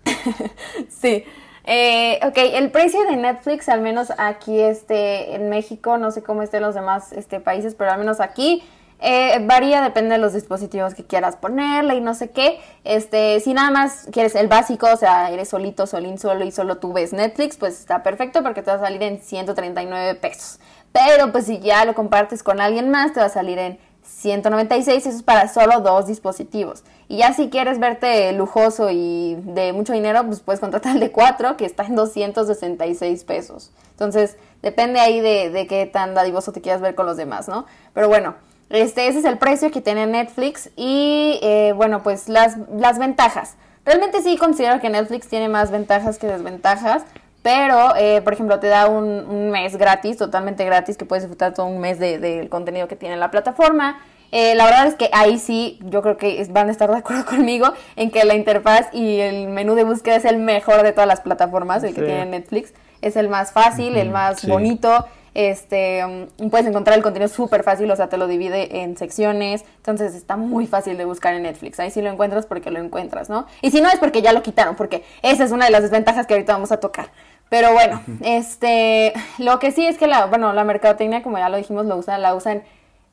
sí. 0.88 1.24
Eh, 1.64 2.18
ok, 2.24 2.36
el 2.36 2.70
precio 2.70 3.04
de 3.04 3.16
Netflix, 3.16 3.68
al 3.68 3.82
menos 3.82 4.12
aquí 4.18 4.60
este, 4.60 5.36
en 5.36 5.48
México, 5.48 5.96
no 5.96 6.10
sé 6.10 6.22
cómo 6.22 6.42
esté 6.42 6.56
en 6.56 6.64
los 6.64 6.74
demás 6.74 7.12
este, 7.12 7.38
países, 7.38 7.76
pero 7.76 7.92
al 7.92 7.98
menos 7.98 8.20
aquí 8.20 8.64
eh, 9.04 9.36
varía, 9.42 9.80
depende 9.80 10.14
de 10.14 10.18
los 10.18 10.32
dispositivos 10.32 10.94
que 10.94 11.04
quieras 11.04 11.36
ponerle 11.36 11.96
y 11.96 12.00
no 12.00 12.14
sé 12.14 12.30
qué. 12.30 12.60
Este, 12.84 13.40
si 13.40 13.52
nada 13.52 13.70
más 13.70 14.08
quieres 14.12 14.36
el 14.36 14.46
básico, 14.46 14.88
o 14.92 14.96
sea, 14.96 15.30
eres 15.30 15.48
solito, 15.48 15.86
solín, 15.86 16.18
solo 16.18 16.44
y 16.44 16.52
solo 16.52 16.78
tú 16.78 16.92
ves 16.92 17.12
Netflix, 17.12 17.56
pues 17.56 17.80
está 17.80 18.02
perfecto 18.02 18.42
porque 18.42 18.62
te 18.62 18.70
va 18.70 18.76
a 18.76 18.80
salir 18.80 19.02
en 19.02 19.20
139 19.20 20.14
pesos. 20.16 20.60
Pero 20.92 21.32
pues 21.32 21.46
si 21.46 21.58
ya 21.60 21.84
lo 21.84 21.94
compartes 21.94 22.42
con 22.42 22.60
alguien 22.60 22.90
más, 22.90 23.12
te 23.12 23.20
va 23.20 23.26
a 23.26 23.30
salir 23.30 23.58
en 23.58 23.78
196, 24.04 25.06
eso 25.06 25.16
es 25.16 25.22
para 25.22 25.48
solo 25.48 25.80
dos 25.80 26.06
dispositivos. 26.06 26.84
Y 27.08 27.18
ya 27.18 27.32
si 27.32 27.50
quieres 27.50 27.78
verte 27.78 28.32
lujoso 28.32 28.90
y 28.90 29.36
de 29.40 29.72
mucho 29.72 29.92
dinero, 29.92 30.24
pues 30.26 30.40
puedes 30.40 30.60
contratar 30.60 30.94
el 30.94 31.00
de 31.00 31.12
4, 31.12 31.56
que 31.56 31.64
está 31.64 31.84
en 31.84 31.94
266 31.94 33.24
pesos. 33.24 33.70
Entonces, 33.92 34.36
depende 34.62 35.00
ahí 35.00 35.20
de, 35.20 35.50
de 35.50 35.66
qué 35.66 35.86
tan 35.86 36.14
dadivoso 36.14 36.52
te 36.52 36.60
quieras 36.60 36.80
ver 36.80 36.94
con 36.94 37.06
los 37.06 37.16
demás, 37.16 37.48
¿no? 37.48 37.66
Pero 37.94 38.08
bueno, 38.08 38.34
este, 38.72 39.06
ese 39.06 39.18
es 39.18 39.24
el 39.26 39.36
precio 39.36 39.70
que 39.70 39.82
tiene 39.82 40.06
Netflix 40.06 40.70
y, 40.76 41.38
eh, 41.42 41.74
bueno, 41.76 42.02
pues 42.02 42.30
las, 42.30 42.56
las 42.74 42.98
ventajas. 42.98 43.56
Realmente 43.84 44.22
sí 44.22 44.38
considero 44.38 44.80
que 44.80 44.88
Netflix 44.88 45.28
tiene 45.28 45.50
más 45.50 45.70
ventajas 45.70 46.18
que 46.18 46.26
desventajas, 46.26 47.04
pero, 47.42 47.94
eh, 47.96 48.22
por 48.22 48.32
ejemplo, 48.32 48.60
te 48.60 48.68
da 48.68 48.86
un, 48.86 49.04
un 49.04 49.50
mes 49.50 49.76
gratis, 49.76 50.16
totalmente 50.16 50.64
gratis, 50.64 50.96
que 50.96 51.04
puedes 51.04 51.24
disfrutar 51.24 51.54
todo 51.54 51.66
un 51.66 51.80
mes 51.80 51.98
del 51.98 52.20
de, 52.20 52.36
del 52.36 52.48
contenido 52.48 52.88
que 52.88 52.96
tiene 52.96 53.16
la 53.16 53.30
plataforma. 53.30 54.00
Eh, 54.32 54.54
la 54.54 54.64
verdad 54.64 54.86
es 54.86 54.94
que 54.94 55.10
ahí 55.12 55.38
sí, 55.38 55.78
yo 55.82 56.00
creo 56.00 56.16
que 56.16 56.44
van 56.50 56.68
a 56.68 56.72
estar 56.72 56.90
de 56.90 56.96
acuerdo 56.96 57.26
conmigo 57.26 57.72
en 57.96 58.10
que 58.10 58.24
la 58.24 58.34
interfaz 58.34 58.88
y 58.92 59.20
el 59.20 59.48
menú 59.48 59.74
de 59.74 59.84
búsqueda 59.84 60.16
es 60.16 60.24
el 60.24 60.38
mejor 60.38 60.82
de 60.82 60.92
todas 60.92 61.06
las 61.06 61.20
plataformas, 61.20 61.84
el 61.84 61.94
que 61.94 62.02
tiene 62.02 62.26
Netflix. 62.26 62.72
Es 63.02 63.16
el 63.16 63.28
más 63.28 63.52
fácil, 63.52 63.96
el 63.96 64.10
más 64.10 64.40
sí. 64.40 64.50
bonito. 64.50 65.06
Este, 65.34 66.04
mm, 66.38 66.50
puedes 66.50 66.66
encontrar 66.66 66.96
el 66.96 67.02
contenido 67.02 67.28
súper 67.28 67.62
fácil, 67.62 67.90
o 67.90 67.96
sea, 67.96 68.08
te 68.08 68.16
lo 68.16 68.26
divide 68.26 68.82
en 68.82 68.96
secciones. 68.96 69.64
Entonces 69.76 70.14
está 70.14 70.36
muy 70.36 70.66
fácil 70.66 70.96
de 70.96 71.04
buscar 71.04 71.34
en 71.34 71.42
Netflix. 71.42 71.78
Ahí 71.80 71.90
sí 71.90 72.00
lo 72.00 72.10
encuentras 72.10 72.46
porque 72.46 72.70
lo 72.70 72.78
encuentras, 72.78 73.28
¿no? 73.28 73.46
Y 73.60 73.70
si 73.70 73.80
no 73.80 73.88
es 73.88 73.98
porque 73.98 74.22
ya 74.22 74.32
lo 74.32 74.42
quitaron, 74.42 74.76
porque 74.76 75.04
esa 75.22 75.44
es 75.44 75.52
una 75.52 75.66
de 75.66 75.72
las 75.72 75.82
desventajas 75.82 76.26
que 76.26 76.34
ahorita 76.34 76.52
vamos 76.54 76.72
a 76.72 76.78
tocar. 76.78 77.10
Pero 77.52 77.74
bueno, 77.74 78.00
este, 78.22 79.12
lo 79.36 79.58
que 79.58 79.72
sí 79.72 79.86
es 79.86 79.98
que 79.98 80.06
la, 80.06 80.24
bueno, 80.24 80.54
la 80.54 80.64
mercadotecnia, 80.64 81.22
como 81.22 81.36
ya 81.36 81.50
lo 81.50 81.58
dijimos, 81.58 81.84
lo 81.84 81.96
usan, 81.98 82.22
la 82.22 82.34
usan 82.34 82.62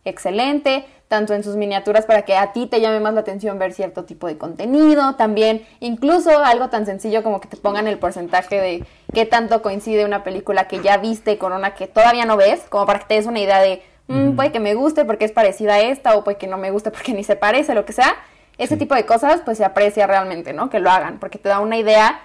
excelente, 0.06 0.86
tanto 1.10 1.34
en 1.34 1.44
sus 1.44 1.58
miniaturas 1.58 2.06
para 2.06 2.22
que 2.22 2.38
a 2.38 2.54
ti 2.54 2.66
te 2.66 2.80
llame 2.80 3.02
más 3.02 3.14
la 3.14 3.20
atención 3.20 3.60
ver 3.60 3.74
cierto 3.74 4.06
tipo 4.06 4.28
de 4.28 4.38
contenido, 4.38 5.16
también 5.16 5.66
incluso 5.82 6.30
algo 6.42 6.70
tan 6.70 6.86
sencillo 6.86 7.22
como 7.22 7.42
que 7.42 7.50
te 7.50 7.58
pongan 7.58 7.86
el 7.88 8.00
porcentaje 8.00 8.62
de 8.62 8.86
qué 9.14 9.26
tanto 9.26 9.62
coincide 9.62 10.06
una 10.06 10.24
película 10.24 10.70
que 10.70 10.80
ya 10.80 10.96
viste 10.96 11.38
con 11.38 11.52
una 11.52 11.76
que 11.76 11.88
todavía 11.88 12.24
no 12.24 12.38
ves, 12.38 12.62
como 12.70 12.86
para 12.86 13.00
que 13.00 13.06
te 13.08 13.14
des 13.16 13.26
una 13.26 13.40
idea 13.42 13.60
de, 13.60 13.84
"Mm, 14.08 14.38
puede 14.38 14.54
que 14.54 14.62
me 14.62 14.74
guste 14.74 15.04
porque 15.04 15.26
es 15.26 15.34
parecida 15.34 15.74
a 15.74 15.80
esta 15.82 16.16
o 16.16 16.24
puede 16.24 16.38
que 16.38 16.48
no 16.48 16.58
me 16.58 16.72
guste 16.72 16.92
porque 16.92 17.12
ni 17.14 17.26
se 17.26 17.36
parece, 17.36 17.76
lo 17.76 17.84
que 17.84 17.92
sea. 17.92 18.16
Ese 18.58 18.78
tipo 18.78 18.96
de 18.96 19.06
cosas 19.06 19.42
pues 19.44 19.58
se 19.58 19.66
aprecia 19.66 20.08
realmente, 20.08 20.54
¿no? 20.54 20.70
Que 20.70 20.80
lo 20.80 20.90
hagan, 20.90 21.20
porque 21.20 21.38
te 21.40 21.50
da 21.50 21.60
una 21.60 21.76
idea 21.76 22.22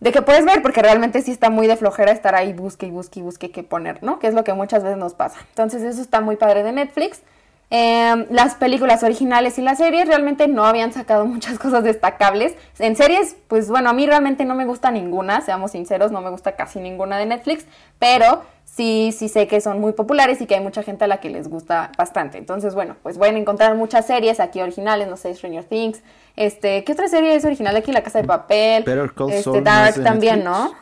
de 0.00 0.12
que 0.12 0.22
puedes 0.22 0.44
ver, 0.44 0.62
porque 0.62 0.82
realmente 0.82 1.22
sí 1.22 1.32
está 1.32 1.50
muy 1.50 1.66
de 1.66 1.76
flojera 1.76 2.12
estar 2.12 2.34
ahí 2.34 2.52
busque 2.52 2.86
y 2.86 2.90
busque 2.90 3.20
y 3.20 3.22
busque 3.22 3.50
qué 3.50 3.62
poner, 3.62 4.02
¿no? 4.02 4.18
Que 4.18 4.28
es 4.28 4.34
lo 4.34 4.44
que 4.44 4.52
muchas 4.52 4.82
veces 4.82 4.98
nos 4.98 5.14
pasa. 5.14 5.38
Entonces 5.48 5.82
eso 5.82 6.00
está 6.00 6.20
muy 6.20 6.36
padre 6.36 6.62
de 6.62 6.72
Netflix. 6.72 7.22
Eh, 7.70 8.26
las 8.30 8.54
películas 8.54 9.02
originales 9.02 9.58
y 9.58 9.62
las 9.62 9.76
series 9.76 10.08
realmente 10.08 10.48
no 10.48 10.64
habían 10.64 10.92
sacado 10.92 11.26
muchas 11.26 11.58
cosas 11.58 11.84
destacables. 11.84 12.54
En 12.78 12.96
series, 12.96 13.36
pues 13.48 13.68
bueno, 13.68 13.90
a 13.90 13.92
mí 13.92 14.06
realmente 14.06 14.44
no 14.44 14.54
me 14.54 14.64
gusta 14.64 14.90
ninguna, 14.90 15.40
seamos 15.40 15.72
sinceros, 15.72 16.12
no 16.12 16.20
me 16.20 16.30
gusta 16.30 16.52
casi 16.52 16.78
ninguna 16.78 17.18
de 17.18 17.26
Netflix, 17.26 17.66
pero 17.98 18.42
sí, 18.78 19.10
sí 19.10 19.28
sé 19.28 19.48
que 19.48 19.60
son 19.60 19.80
muy 19.80 19.92
populares 19.92 20.40
y 20.40 20.46
que 20.46 20.54
hay 20.54 20.60
mucha 20.60 20.84
gente 20.84 21.02
a 21.02 21.08
la 21.08 21.18
que 21.18 21.30
les 21.30 21.48
gusta 21.48 21.90
bastante. 21.98 22.38
Entonces, 22.38 22.76
bueno, 22.76 22.94
pues 23.02 23.18
pueden 23.18 23.36
encontrar 23.36 23.74
muchas 23.74 24.06
series 24.06 24.38
aquí 24.38 24.60
originales, 24.60 25.08
no 25.08 25.16
sé, 25.16 25.34
Stranger 25.34 25.64
Things. 25.64 26.00
Este, 26.36 26.84
¿qué 26.84 26.92
otra 26.92 27.08
serie 27.08 27.34
es 27.34 27.44
original 27.44 27.74
aquí? 27.74 27.90
La 27.90 28.04
Casa 28.04 28.20
de 28.20 28.28
Papel. 28.28 28.84
Better 28.84 29.12
Call 29.12 29.30
este, 29.30 29.42
Saul, 29.42 29.56
¿no 29.56 29.62
Dark 29.64 30.02
también? 30.04 30.44
¿no? 30.44 30.72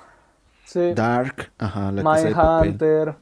Sí. 0.67 0.93
Dark, 0.93 1.51
ajá, 1.57 1.91
la 1.91 2.03
casa 2.03 2.29
de 2.29 2.35
papel. 2.35 2.69
Mindhunter, 2.69 3.15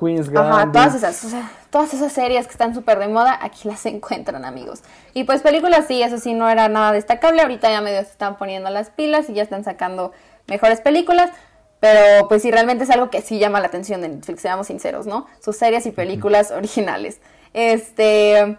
Queen's 0.00 0.30
Gambit. 0.30 0.52
Ajá, 0.52 0.72
todas 0.72 0.94
esas, 0.94 1.24
o 1.24 1.28
sea, 1.28 1.50
todas 1.68 1.92
esas 1.92 2.12
series 2.12 2.46
que 2.46 2.52
están 2.52 2.74
súper 2.74 2.98
de 2.98 3.08
moda, 3.08 3.38
aquí 3.42 3.68
las 3.68 3.84
encuentran, 3.94 4.46
amigos. 4.46 4.80
Y 5.12 5.24
pues 5.24 5.42
películas 5.42 5.84
sí, 5.86 6.02
eso 6.02 6.16
sí 6.16 6.32
no 6.32 6.48
era 6.48 6.70
nada 6.70 6.92
destacable, 6.92 7.42
ahorita 7.42 7.70
ya 7.70 7.82
medio 7.82 8.00
se 8.00 8.12
están 8.12 8.38
poniendo 8.38 8.70
las 8.70 8.88
pilas 8.88 9.28
y 9.28 9.34
ya 9.34 9.42
están 9.42 9.64
sacando 9.64 10.12
mejores 10.46 10.80
películas, 10.80 11.30
pero 11.82 12.28
pues 12.28 12.42
sí, 12.42 12.52
realmente 12.52 12.84
es 12.84 12.90
algo 12.90 13.10
que 13.10 13.22
sí 13.22 13.40
llama 13.40 13.58
la 13.58 13.66
atención 13.66 14.02
de 14.02 14.08
Netflix, 14.08 14.40
seamos 14.40 14.68
sinceros, 14.68 15.08
¿no? 15.08 15.26
Sus 15.40 15.56
series 15.56 15.84
y 15.84 15.90
películas 15.90 16.50
originales. 16.56 17.20
Este, 17.54 18.56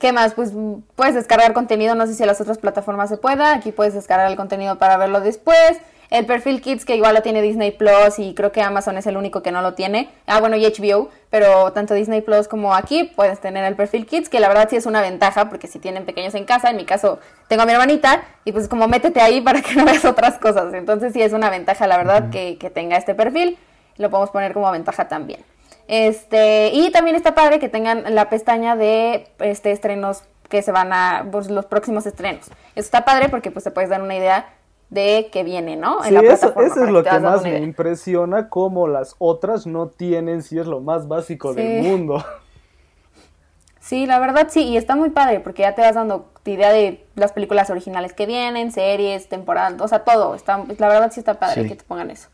¿qué 0.00 0.12
más? 0.12 0.34
Pues 0.34 0.50
puedes 0.96 1.14
descargar 1.14 1.52
contenido, 1.52 1.94
no 1.94 2.04
sé 2.08 2.14
si 2.14 2.24
en 2.24 2.26
las 2.26 2.40
otras 2.40 2.58
plataformas 2.58 3.10
se 3.10 3.16
pueda, 3.16 3.54
aquí 3.54 3.70
puedes 3.70 3.94
descargar 3.94 4.28
el 4.28 4.36
contenido 4.36 4.76
para 4.76 4.96
verlo 4.96 5.20
después. 5.20 5.78
El 6.14 6.26
perfil 6.26 6.60
Kids, 6.60 6.84
que 6.84 6.94
igual 6.94 7.12
lo 7.12 7.22
tiene 7.22 7.42
Disney 7.42 7.72
Plus 7.72 8.20
y 8.20 8.34
creo 8.34 8.52
que 8.52 8.62
Amazon 8.62 8.96
es 8.96 9.08
el 9.08 9.16
único 9.16 9.42
que 9.42 9.50
no 9.50 9.62
lo 9.62 9.74
tiene. 9.74 10.10
Ah, 10.26 10.38
bueno, 10.38 10.54
y 10.54 10.64
HBO, 10.64 11.08
pero 11.28 11.72
tanto 11.72 11.92
Disney 11.92 12.20
Plus 12.20 12.46
como 12.46 12.72
aquí 12.72 13.02
puedes 13.16 13.40
tener 13.40 13.64
el 13.64 13.74
perfil 13.74 14.06
Kids, 14.06 14.28
que 14.28 14.38
la 14.38 14.46
verdad 14.46 14.68
sí 14.70 14.76
es 14.76 14.86
una 14.86 15.00
ventaja, 15.00 15.48
porque 15.48 15.66
si 15.66 15.80
tienen 15.80 16.04
pequeños 16.04 16.36
en 16.36 16.44
casa, 16.44 16.70
en 16.70 16.76
mi 16.76 16.84
caso 16.84 17.18
tengo 17.48 17.64
a 17.64 17.66
mi 17.66 17.72
hermanita, 17.72 18.22
y 18.44 18.52
pues 18.52 18.68
como 18.68 18.86
métete 18.86 19.20
ahí 19.20 19.40
para 19.40 19.60
que 19.60 19.74
no 19.74 19.84
veas 19.84 20.04
otras 20.04 20.38
cosas. 20.38 20.72
Entonces 20.72 21.12
sí 21.12 21.20
es 21.20 21.32
una 21.32 21.50
ventaja, 21.50 21.88
la 21.88 21.96
verdad, 21.96 22.30
que, 22.30 22.58
que 22.58 22.70
tenga 22.70 22.96
este 22.96 23.16
perfil. 23.16 23.58
Lo 23.96 24.08
podemos 24.08 24.30
poner 24.30 24.52
como 24.52 24.70
ventaja 24.70 25.08
también. 25.08 25.40
Este, 25.88 26.70
y 26.72 26.92
también 26.92 27.16
está 27.16 27.34
padre 27.34 27.58
que 27.58 27.68
tengan 27.68 28.14
la 28.14 28.30
pestaña 28.30 28.76
de 28.76 29.26
este 29.40 29.72
estrenos 29.72 30.22
que 30.48 30.62
se 30.62 30.70
van 30.70 30.92
a, 30.92 31.26
pues, 31.32 31.50
los 31.50 31.66
próximos 31.66 32.06
estrenos. 32.06 32.46
Eso 32.46 32.86
está 32.86 33.04
padre 33.04 33.30
porque 33.30 33.50
pues 33.50 33.64
te 33.64 33.72
puedes 33.72 33.90
dar 33.90 34.00
una 34.00 34.14
idea 34.14 34.46
de 34.94 35.28
que 35.32 35.42
viene, 35.44 35.76
¿no? 35.76 36.02
Sí, 36.04 36.14
eso, 36.14 36.20
plataforma, 36.22 36.66
eso 36.66 36.74
para 36.76 36.86
es 36.86 36.92
lo 36.92 37.02
que 37.04 37.20
más 37.20 37.42
me 37.42 37.58
impresiona, 37.58 38.48
como 38.48 38.88
las 38.88 39.16
otras 39.18 39.66
no 39.66 39.88
tienen, 39.88 40.42
si 40.42 40.58
es 40.58 40.66
lo 40.66 40.80
más 40.80 41.08
básico 41.08 41.52
del 41.52 41.82
Sí. 41.82 41.88
mundo. 41.88 42.24
Sí, 43.80 44.06
la 44.06 44.18
verdad 44.18 44.46
sí, 44.48 44.62
y 44.62 44.78
está 44.78 44.96
muy 44.96 45.10
padre 45.10 45.40
porque 45.40 45.60
ya 45.60 45.74
te 45.74 45.82
vas 45.82 45.94
dando 45.94 46.30
idea 46.46 46.72
de 46.72 47.06
las 47.16 47.32
películas 47.32 47.68
originales 47.68 48.14
que 48.14 48.24
vienen, 48.24 48.72
series, 48.72 49.28
temporadas, 49.28 49.78
o 49.78 49.88
sea, 49.88 50.04
todo. 50.04 50.34
Está, 50.34 50.64
la 50.78 50.88
verdad 50.88 51.12
sí 51.12 51.20
está 51.20 51.34
padre 51.34 51.64
Sí. 51.64 51.68
que 51.68 51.76
te 51.76 51.84
pongan 51.84 52.10
eso. 52.10 52.30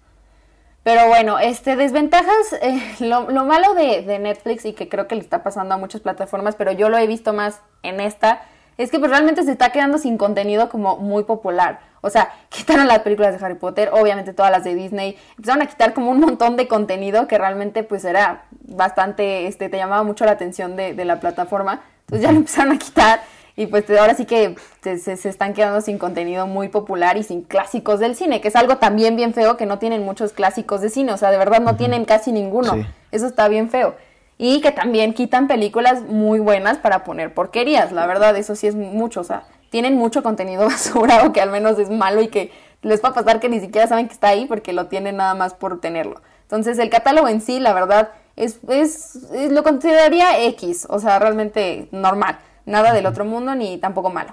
Pero 0.84 1.08
bueno, 1.08 1.40
este, 1.40 1.74
desventajas, 1.74 2.52
eh, 2.62 2.80
lo, 3.00 3.28
lo 3.30 3.44
malo 3.46 3.74
de, 3.74 4.02
de 4.02 4.20
Netflix 4.20 4.64
y 4.64 4.74
que 4.74 4.88
creo 4.88 5.08
que 5.08 5.16
le 5.16 5.22
está 5.22 5.42
pasando 5.42 5.74
a 5.74 5.78
muchas 5.78 6.00
plataformas, 6.02 6.54
pero 6.54 6.70
yo 6.70 6.88
lo 6.88 6.96
he 6.98 7.08
visto 7.08 7.32
más 7.32 7.60
en 7.82 7.98
esta, 7.98 8.42
es 8.82 8.90
que 8.90 8.98
pues 8.98 9.10
realmente 9.10 9.42
se 9.42 9.52
está 9.52 9.70
quedando 9.70 9.98
sin 9.98 10.16
contenido 10.16 10.68
como 10.68 10.96
muy 10.96 11.24
popular. 11.24 11.80
O 12.02 12.10
sea, 12.10 12.30
quitaron 12.48 12.88
las 12.88 13.00
películas 13.00 13.38
de 13.38 13.44
Harry 13.44 13.54
Potter, 13.56 13.90
obviamente 13.92 14.32
todas 14.32 14.50
las 14.50 14.64
de 14.64 14.74
Disney, 14.74 15.16
empezaron 15.36 15.62
a 15.62 15.66
quitar 15.66 15.92
como 15.92 16.10
un 16.10 16.20
montón 16.20 16.56
de 16.56 16.66
contenido 16.68 17.26
que 17.28 17.38
realmente 17.38 17.82
pues 17.82 18.04
era 18.04 18.44
bastante, 18.62 19.46
este, 19.46 19.68
te 19.68 19.76
llamaba 19.76 20.02
mucho 20.02 20.24
la 20.24 20.32
atención 20.32 20.76
de, 20.76 20.94
de 20.94 21.04
la 21.04 21.20
plataforma. 21.20 21.82
Entonces 22.02 22.22
ya 22.26 22.32
lo 22.32 22.38
empezaron 22.40 22.72
a 22.72 22.78
quitar 22.78 23.20
y 23.56 23.66
pues 23.66 23.84
ahora 23.90 24.14
sí 24.14 24.24
que 24.24 24.56
te- 24.80 24.96
se, 24.98 25.16
se 25.16 25.28
están 25.28 25.52
quedando 25.52 25.80
sin 25.82 25.98
contenido 25.98 26.46
muy 26.46 26.68
popular 26.68 27.16
y 27.18 27.22
sin 27.22 27.42
clásicos 27.42 28.00
del 28.00 28.14
cine, 28.16 28.40
que 28.40 28.48
es 28.48 28.56
algo 28.56 28.78
también 28.78 29.16
bien 29.16 29.34
feo 29.34 29.56
que 29.58 29.66
no 29.66 29.78
tienen 29.78 30.02
muchos 30.04 30.32
clásicos 30.32 30.80
de 30.80 30.88
cine, 30.88 31.12
o 31.12 31.16
sea, 31.18 31.30
de 31.30 31.36
verdad 31.38 31.60
no 31.60 31.76
tienen 31.76 32.04
casi 32.06 32.32
ninguno. 32.32 32.72
Sí. 32.74 32.86
Eso 33.12 33.26
está 33.26 33.48
bien 33.48 33.68
feo. 33.68 33.94
Y 34.42 34.62
que 34.62 34.72
también 34.72 35.12
quitan 35.12 35.48
películas 35.48 36.00
muy 36.00 36.40
buenas 36.40 36.78
para 36.78 37.04
poner 37.04 37.34
porquerías, 37.34 37.92
la 37.92 38.06
verdad, 38.06 38.34
eso 38.38 38.54
sí 38.56 38.66
es 38.66 38.74
mucho, 38.74 39.20
o 39.20 39.24
sea, 39.24 39.42
tienen 39.68 39.96
mucho 39.96 40.22
contenido 40.22 40.64
basura 40.66 41.24
o 41.24 41.32
que 41.34 41.42
al 41.42 41.50
menos 41.50 41.78
es 41.78 41.90
malo 41.90 42.22
y 42.22 42.28
que 42.28 42.50
les 42.80 43.04
va 43.04 43.10
a 43.10 43.14
pasar 43.14 43.38
que 43.38 43.50
ni 43.50 43.60
siquiera 43.60 43.86
saben 43.86 44.06
que 44.08 44.14
está 44.14 44.28
ahí 44.28 44.46
porque 44.46 44.72
lo 44.72 44.86
tienen 44.86 45.16
nada 45.18 45.34
más 45.34 45.52
por 45.52 45.78
tenerlo. 45.82 46.22
Entonces 46.44 46.78
el 46.78 46.88
catálogo 46.88 47.28
en 47.28 47.42
sí, 47.42 47.60
la 47.60 47.74
verdad, 47.74 48.12
es, 48.36 48.60
es, 48.68 49.16
es- 49.34 49.52
lo 49.52 49.62
consideraría 49.62 50.42
X, 50.46 50.86
o 50.88 50.98
sea, 51.00 51.18
realmente 51.18 51.88
normal, 51.92 52.38
nada 52.64 52.94
del 52.94 53.04
otro 53.04 53.26
mundo 53.26 53.54
ni 53.54 53.76
tampoco 53.76 54.08
malo. 54.08 54.32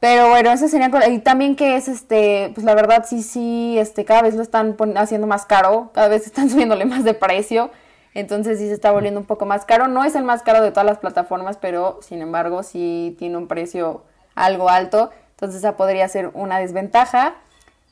Pero 0.00 0.28
bueno, 0.28 0.52
eso 0.52 0.68
sería 0.68 0.90
y 1.08 1.18
también 1.20 1.56
que 1.56 1.76
es 1.76 1.88
este, 1.88 2.52
pues 2.54 2.64
la 2.64 2.74
verdad 2.74 3.04
sí 3.08 3.22
sí 3.22 3.76
este 3.78 4.04
cada 4.04 4.22
vez 4.22 4.34
lo 4.34 4.42
están 4.42 4.76
haciendo 4.96 5.26
más 5.26 5.44
caro, 5.44 5.90
cada 5.92 6.08
vez 6.08 6.26
están 6.26 6.50
subiéndole 6.50 6.84
más 6.84 7.04
de 7.04 7.14
precio. 7.14 7.70
Entonces 8.18 8.58
sí 8.58 8.66
se 8.66 8.74
está 8.74 8.90
volviendo 8.90 9.20
un 9.20 9.26
poco 9.26 9.46
más 9.46 9.64
caro. 9.64 9.86
No 9.86 10.02
es 10.02 10.16
el 10.16 10.24
más 10.24 10.42
caro 10.42 10.60
de 10.60 10.72
todas 10.72 10.84
las 10.84 10.98
plataformas, 10.98 11.56
pero 11.56 12.00
sin 12.02 12.20
embargo 12.20 12.64
sí 12.64 13.14
tiene 13.16 13.36
un 13.36 13.46
precio 13.46 14.02
algo 14.34 14.68
alto. 14.68 15.12
Entonces 15.30 15.58
esa 15.58 15.76
podría 15.76 16.08
ser 16.08 16.32
una 16.34 16.58
desventaja. 16.58 17.36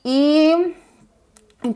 Y 0.03 0.53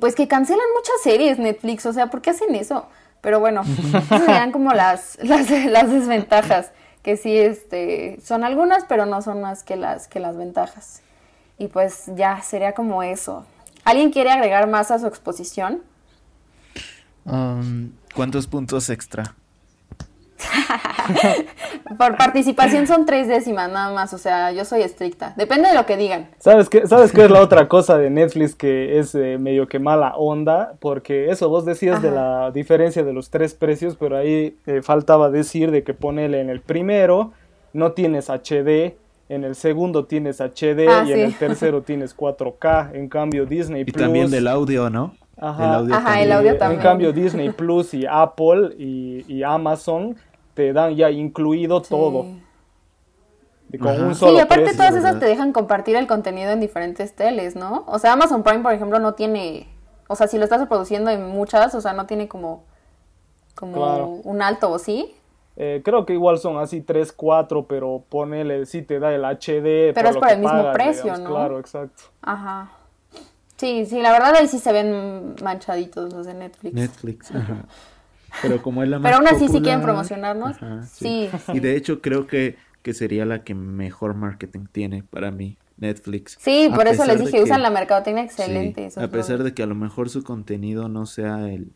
pues 0.00 0.16
que 0.16 0.26
cancelan 0.26 0.66
muchas 0.74 1.00
series 1.00 1.38
Netflix, 1.38 1.86
o 1.86 1.92
sea, 1.92 2.08
¿por 2.08 2.22
qué 2.22 2.30
hacen 2.30 2.52
eso? 2.56 2.86
Pero 3.20 3.38
bueno, 3.38 3.62
esas 3.94 4.24
serían 4.24 4.50
como 4.50 4.72
las, 4.72 5.16
las, 5.22 5.48
las 5.48 5.88
desventajas, 5.88 6.72
que 7.04 7.16
sí 7.16 7.38
este, 7.38 8.18
son 8.20 8.42
algunas, 8.42 8.84
pero 8.84 9.06
no 9.06 9.22
son 9.22 9.40
más 9.42 9.62
que 9.62 9.76
las, 9.76 10.08
que 10.08 10.18
las 10.18 10.36
ventajas. 10.36 11.02
Y 11.56 11.68
pues 11.68 12.06
ya, 12.16 12.42
sería 12.42 12.72
como 12.72 13.04
eso. 13.04 13.46
¿Alguien 13.84 14.10
quiere 14.10 14.32
agregar 14.32 14.66
más 14.66 14.90
a 14.90 14.98
su 14.98 15.06
exposición? 15.06 15.82
Um, 17.24 17.92
¿Cuántos 18.14 18.46
puntos 18.46 18.90
extra? 18.90 19.34
Por 21.98 22.16
participación 22.16 22.86
son 22.86 23.04
tres 23.04 23.28
décimas 23.28 23.70
nada 23.70 23.92
más, 23.92 24.12
o 24.14 24.18
sea, 24.18 24.52
yo 24.52 24.64
soy 24.64 24.82
estricta. 24.82 25.34
Depende 25.36 25.68
de 25.68 25.74
lo 25.74 25.86
que 25.86 25.96
digan. 25.96 26.28
¿Sabes 26.38 26.68
qué, 26.68 26.86
¿Sabes 26.86 27.12
qué 27.12 27.24
es 27.24 27.30
la 27.30 27.40
otra 27.40 27.68
cosa 27.68 27.98
de 27.98 28.10
Netflix 28.10 28.54
que 28.54 28.98
es 28.98 29.14
eh, 29.14 29.38
medio 29.38 29.68
que 29.68 29.78
mala 29.78 30.14
onda? 30.16 30.74
Porque 30.80 31.30
eso 31.30 31.48
vos 31.48 31.64
decías 31.64 32.00
de 32.02 32.10
la 32.10 32.50
diferencia 32.52 33.02
de 33.02 33.12
los 33.12 33.30
tres 33.30 33.54
precios, 33.54 33.96
pero 33.98 34.16
ahí 34.16 34.56
eh, 34.66 34.82
faltaba 34.82 35.30
decir 35.30 35.70
de 35.70 35.82
que 35.82 35.94
ponele 35.94 36.40
en 36.40 36.50
el 36.50 36.60
primero 36.60 37.32
no 37.72 37.92
tienes 37.92 38.28
HD, 38.28 38.96
en 39.28 39.44
el 39.44 39.54
segundo 39.54 40.06
tienes 40.06 40.40
HD 40.40 40.88
Ah, 40.88 41.04
y 41.06 41.12
en 41.12 41.20
el 41.20 41.34
tercero 41.38 41.82
tienes 41.86 42.16
4K. 42.16 42.94
En 42.94 43.08
cambio 43.08 43.46
Disney 43.46 43.82
Y 43.82 43.84
Plus... 43.84 44.02
también 44.02 44.30
del 44.30 44.48
audio, 44.48 44.90
¿no? 44.90 45.14
Ajá. 45.40 45.64
El 45.64 45.74
audio 45.74 45.94
Ajá, 45.94 46.08
el 46.20 46.28
también. 46.28 46.32
audio 46.38 46.50
en 46.52 46.58
también. 46.58 46.82
cambio 46.82 47.12
Disney 47.12 47.50
Plus 47.50 47.94
y 47.94 48.06
Apple 48.08 48.74
y, 48.78 49.24
y 49.26 49.42
Amazon 49.42 50.16
te 50.54 50.72
dan 50.72 50.94
ya 50.94 51.10
incluido 51.10 51.80
todo. 51.82 52.24
Sí. 52.24 52.42
y 53.72 53.78
Con 53.78 53.88
Ajá. 53.88 54.02
un 54.02 54.14
Sí, 54.14 54.20
solo 54.20 54.32
Sí, 54.32 54.36
y 54.38 54.40
aparte 54.40 54.62
precio. 54.64 54.76
todas 54.78 54.92
esas 54.94 55.04
¿verdad? 55.04 55.20
te 55.20 55.26
dejan 55.26 55.52
compartir 55.52 55.96
el 55.96 56.06
contenido 56.06 56.50
en 56.50 56.60
diferentes 56.60 57.14
teles, 57.14 57.56
¿no? 57.56 57.84
O 57.86 57.98
sea, 57.98 58.12
Amazon 58.12 58.42
Prime, 58.42 58.60
por 58.62 58.72
ejemplo, 58.72 58.98
no 58.98 59.14
tiene, 59.14 59.68
o 60.08 60.14
sea, 60.16 60.26
si 60.26 60.36
lo 60.38 60.44
estás 60.44 60.60
reproduciendo 60.60 61.10
en 61.10 61.26
muchas, 61.28 61.74
o 61.74 61.80
sea, 61.80 61.92
no 61.94 62.06
tiene 62.06 62.28
como, 62.28 62.64
como 63.54 63.74
Claro. 63.76 64.06
un 64.24 64.42
alto, 64.42 64.70
¿o 64.70 64.78
sí? 64.78 65.14
Eh, 65.56 65.82
creo 65.84 66.04
que 66.06 66.14
igual 66.14 66.38
son 66.38 66.58
así 66.58 66.80
3, 66.80 67.12
4, 67.12 67.66
pero 67.66 68.02
ponele, 68.08 68.66
sí 68.66 68.82
te 68.82 68.98
da 68.98 69.12
el 69.14 69.24
HD. 69.24 69.92
Pero 69.94 70.08
es 70.08 70.14
lo 70.14 70.20
por 70.20 70.28
que 70.28 70.34
el 70.34 70.40
mismo 70.40 70.58
pagas, 70.58 70.74
precio, 70.74 71.02
digamos, 71.04 71.28
¿no? 71.28 71.34
Claro, 71.36 71.58
exacto. 71.58 72.02
Ajá. 72.22 72.70
Sí, 73.60 73.84
sí, 73.86 74.00
la 74.00 74.10
verdad 74.12 74.34
ahí 74.36 74.48
sí 74.48 74.58
se 74.58 74.72
ven 74.72 75.34
manchaditos 75.42 76.12
los 76.12 76.26
de 76.26 76.34
Netflix. 76.34 76.74
Netflix. 76.74 77.30
Ajá. 77.30 77.64
Pero 78.42 78.62
como 78.62 78.82
es 78.82 78.88
la 78.88 78.98
más 78.98 79.08
Pero 79.10 79.16
aún 79.18 79.26
así, 79.28 79.46
popular, 79.46 79.62
quieren 79.62 79.82
promocionarnos, 79.82 80.56
ajá, 80.56 80.82
sí. 80.84 81.28
Y 81.52 81.60
de 81.60 81.76
hecho 81.76 82.00
creo 82.00 82.26
que, 82.26 82.56
que 82.82 82.94
sería 82.94 83.26
la 83.26 83.42
que 83.44 83.54
mejor 83.54 84.14
marketing 84.14 84.66
tiene 84.72 85.02
para 85.02 85.30
mí, 85.30 85.58
Netflix. 85.76 86.36
Sí, 86.40 86.68
A 86.72 86.74
por 86.74 86.86
eso 86.88 87.04
les 87.04 87.18
dije, 87.18 87.32
que- 87.38 87.42
usan 87.42 87.62
la 87.62 87.70
mercadotecnia 87.70 88.22
sí, 88.24 88.28
excelente. 88.42 88.86
esos 88.86 89.02
a 89.02 89.08
pesar 89.08 89.38
dos. 89.38 89.44
de 89.44 89.54
que 89.54 89.62
a 89.62 89.66
lo 89.66 89.74
mejor 89.74 90.08
su 90.10 90.22
contenido 90.22 90.88
no 90.88 91.06
sea 91.06 91.48
el, 91.50 91.72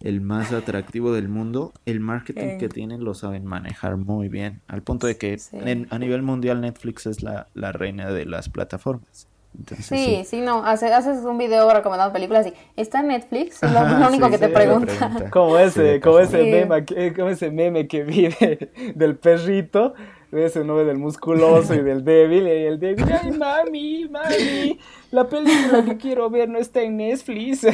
el 0.00 0.20
más 0.20 0.52
atractivo 0.52 1.12
del 1.12 1.28
mundo, 1.28 1.72
el 1.84 2.00
marketing 2.00 2.52
Sí. 2.52 2.58
que 2.58 2.68
tienen 2.68 3.04
lo 3.04 3.14
saben 3.14 3.44
manejar 3.44 3.96
muy 3.96 4.28
bien. 4.28 4.62
Al 4.68 4.82
punto 4.82 5.06
de 5.06 5.16
que 5.18 5.36
Sí. 5.38 5.58
en- 5.60 5.88
a 5.90 5.98
nivel 5.98 6.22
mundial 6.22 6.60
Netflix 6.60 7.06
es 7.06 7.22
la, 7.22 7.48
la 7.54 7.72
reina 7.72 8.10
de 8.10 8.24
las 8.24 8.48
plataformas. 8.48 9.27
Entonces, 9.56 9.86
Sí, 9.86 10.22
sí, 10.26 10.40
no, 10.40 10.64
hace- 10.64 10.92
haces 10.92 11.24
un 11.24 11.36
video 11.38 11.72
recomendando 11.72 12.12
películas 12.12 12.46
y 12.46 12.52
¿está 12.80 13.00
en 13.00 13.08
Netflix? 13.08 13.62
Es 13.62 13.72
lo, 13.72 13.78
Ajá, 13.80 13.98
lo 13.98 14.08
único 14.08 14.26
sí, 14.26 14.30
que 14.32 14.38
sí, 14.38 14.44
te 14.44 14.48
pregunta. 14.50 14.92
pregunta. 14.98 15.30
Como 15.30 15.58
ese, 15.58 16.00
como 16.00 16.18
ese, 16.20 16.44
Sí. 16.44 16.50
meme, 16.50 16.84
que- 16.84 17.12
como 17.14 17.28
ese 17.30 17.50
meme 17.50 17.88
que 17.88 18.04
vi 18.04 18.28
de- 18.28 18.70
del 18.94 19.16
perrito, 19.16 19.94
de 20.30 20.44
ese 20.46 20.62
no 20.64 20.76
del 20.78 20.98
musculoso 20.98 21.74
y 21.74 21.80
del 21.80 22.04
débil, 22.04 22.46
y 22.46 22.50
el 22.66 22.78
débil, 22.78 23.06
ay 23.10 23.30
mami, 23.32 24.08
mami, 24.08 24.78
la 25.10 25.26
película 25.26 25.82
que 25.84 25.96
quiero 25.96 26.28
ver 26.30 26.48
no 26.48 26.58
está 26.58 26.82
en 26.82 26.98
Netflix. 26.98 27.66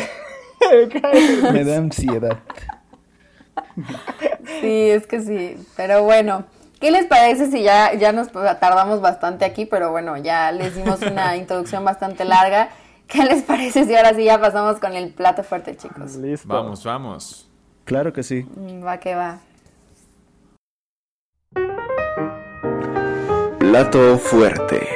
Me 1.52 1.64
da 1.64 1.76
ansiedad. 1.76 2.38
Sí, 4.60 4.88
es 4.90 5.06
que 5.06 5.20
sí, 5.20 5.56
pero 5.76 6.02
bueno. 6.04 6.44
¿Qué 6.84 6.90
les 6.90 7.06
parece 7.06 7.50
si 7.50 7.62
ya, 7.62 7.94
ya 7.94 8.12
nos 8.12 8.30
tardamos 8.30 9.00
bastante 9.00 9.46
aquí, 9.46 9.64
pero 9.64 9.90
bueno, 9.90 10.18
ya 10.18 10.52
les 10.52 10.76
dimos 10.76 11.00
una 11.00 11.34
introducción 11.38 11.82
bastante 11.82 12.26
larga? 12.26 12.68
¿Qué 13.06 13.24
les 13.24 13.42
parece 13.42 13.86
si 13.86 13.96
ahora 13.96 14.12
sí 14.12 14.24
ya 14.24 14.38
pasamos 14.38 14.80
con 14.80 14.92
el 14.92 15.10
plato 15.10 15.42
fuerte, 15.44 15.78
chicos? 15.78 16.16
Listo. 16.16 16.46
Vamos, 16.46 16.84
vamos. 16.84 17.48
Claro 17.86 18.12
que 18.12 18.22
sí. 18.22 18.46
Mm, 18.54 18.84
Va 18.84 18.98
que 18.98 19.14
va. 19.14 19.38
Plato 23.58 24.18
fuerte. 24.18 24.86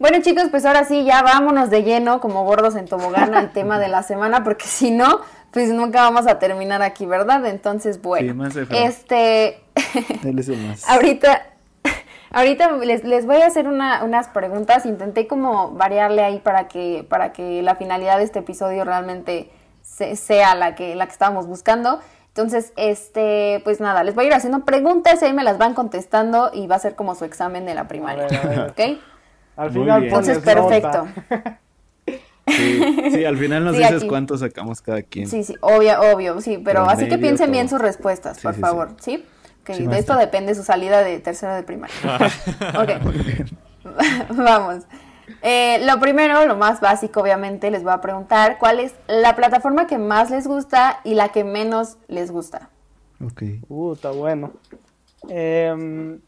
Bueno 0.00 0.22
chicos, 0.22 0.44
pues 0.50 0.64
ahora 0.64 0.84
sí, 0.84 1.04
ya 1.04 1.20
vámonos 1.20 1.68
de 1.68 1.82
lleno 1.82 2.20
como 2.20 2.44
gordos 2.44 2.74
en 2.74 2.86
tobogán 2.86 3.34
al 3.34 3.50
tema 3.52 3.78
de 3.78 3.88
la 3.88 4.02
semana, 4.02 4.42
porque 4.44 4.64
si 4.66 4.90
no, 4.90 5.20
pues 5.52 5.68
nunca 5.70 6.02
vamos 6.02 6.26
a 6.26 6.38
terminar 6.38 6.82
aquí, 6.82 7.06
¿verdad? 7.06 7.44
Entonces, 7.46 8.00
bueno, 8.02 8.28
Sí, 8.28 8.34
más 8.34 8.56
Efra. 8.56 8.78
este, 8.78 9.60
Él 10.24 10.38
es 10.38 10.48
el 10.48 10.58
más. 10.66 10.88
ahorita, 10.88 11.42
ahorita 12.30 12.70
les, 12.78 13.04
les 13.04 13.26
voy 13.26 13.36
a 13.36 13.46
hacer 13.46 13.66
una- 13.68 14.04
unas 14.04 14.28
preguntas, 14.28 14.86
intenté 14.86 15.26
como 15.26 15.72
variarle 15.72 16.22
ahí 16.22 16.38
para 16.38 16.68
que, 16.68 17.04
para 17.08 17.32
que 17.32 17.62
la 17.62 17.74
finalidad 17.76 18.18
de 18.18 18.24
este 18.24 18.38
episodio 18.40 18.84
realmente 18.84 19.50
se- 19.82 20.16
sea 20.16 20.54
la 20.54 20.74
que, 20.74 20.94
la 20.94 21.06
que 21.06 21.12
estábamos 21.12 21.46
buscando. 21.46 22.00
Entonces, 22.28 22.72
este, 22.76 23.60
pues 23.64 23.80
nada, 23.80 24.04
les 24.04 24.14
voy 24.14 24.24
a 24.24 24.26
ir 24.28 24.34
haciendo 24.34 24.60
preguntas 24.64 25.20
y 25.20 25.24
ahí 25.24 25.32
me 25.32 25.42
las 25.42 25.58
van 25.58 25.74
contestando 25.74 26.50
y 26.54 26.68
va 26.68 26.76
a 26.76 26.78
ser 26.78 26.94
como 26.94 27.16
su 27.16 27.24
examen 27.24 27.66
de 27.66 27.74
la 27.74 27.88
primaria, 27.88 28.26
A 28.26 28.28
ver, 28.28 28.38
a 28.38 28.48
ver. 28.48 28.70
¿ok? 28.70 29.00
Al 29.56 29.70
Muy 29.72 29.82
final 29.82 30.04
Entonces, 30.04 30.38
perfecto. 30.38 31.08
Sí, 32.50 33.10
sí, 33.12 33.24
al 33.24 33.36
final 33.38 33.64
nos 33.64 33.76
Sí, 33.76 33.82
dices 33.82 33.96
aquí. 33.98 34.08
cuántos 34.08 34.40
sacamos 34.40 34.80
cada 34.82 35.02
quien. 35.02 35.28
Sí, 35.28 35.44
sí, 35.44 35.54
obvio, 35.60 36.00
obvio, 36.12 36.40
sí, 36.40 36.58
pero 36.64 36.82
así 36.88 37.08
que 37.08 37.18
piensen 37.18 37.50
bien 37.52 37.68
sus 37.68 37.80
respuestas, 37.80 38.36
Sí, 38.38 38.42
por 38.42 38.54
sí, 38.54 38.60
favor, 38.60 38.96
¿sí? 39.00 39.24
Ok, 39.62 39.74
Sí, 39.76 39.86
de 39.86 39.98
esto 39.98 40.16
depende 40.16 40.54
su 40.54 40.62
salida 40.62 41.02
de 41.04 41.18
tercero 41.20 41.54
de 41.54 41.62
primaria. 41.62 41.94
ok, 42.80 42.90
vamos. 44.36 44.84
Eh, 45.42 45.80
lo 45.86 46.00
primero, 46.00 46.44
lo 46.46 46.56
más 46.56 46.80
básico, 46.80 47.20
obviamente, 47.20 47.70
les 47.70 47.82
voy 47.82 47.92
a 47.92 48.00
preguntar 48.00 48.58
cuál 48.58 48.80
es 48.80 48.94
la 49.06 49.36
plataforma 49.36 49.86
que 49.86 49.96
más 49.98 50.30
les 50.30 50.46
gusta 50.46 51.00
y 51.04 51.14
la 51.14 51.28
que 51.30 51.44
menos 51.44 51.96
les 52.08 52.30
gusta. 52.30 52.68
Ok. 53.24 53.42
Uh, 53.68 53.92
está 53.92 54.10
bueno. 54.10 54.52
Em, 55.28 56.18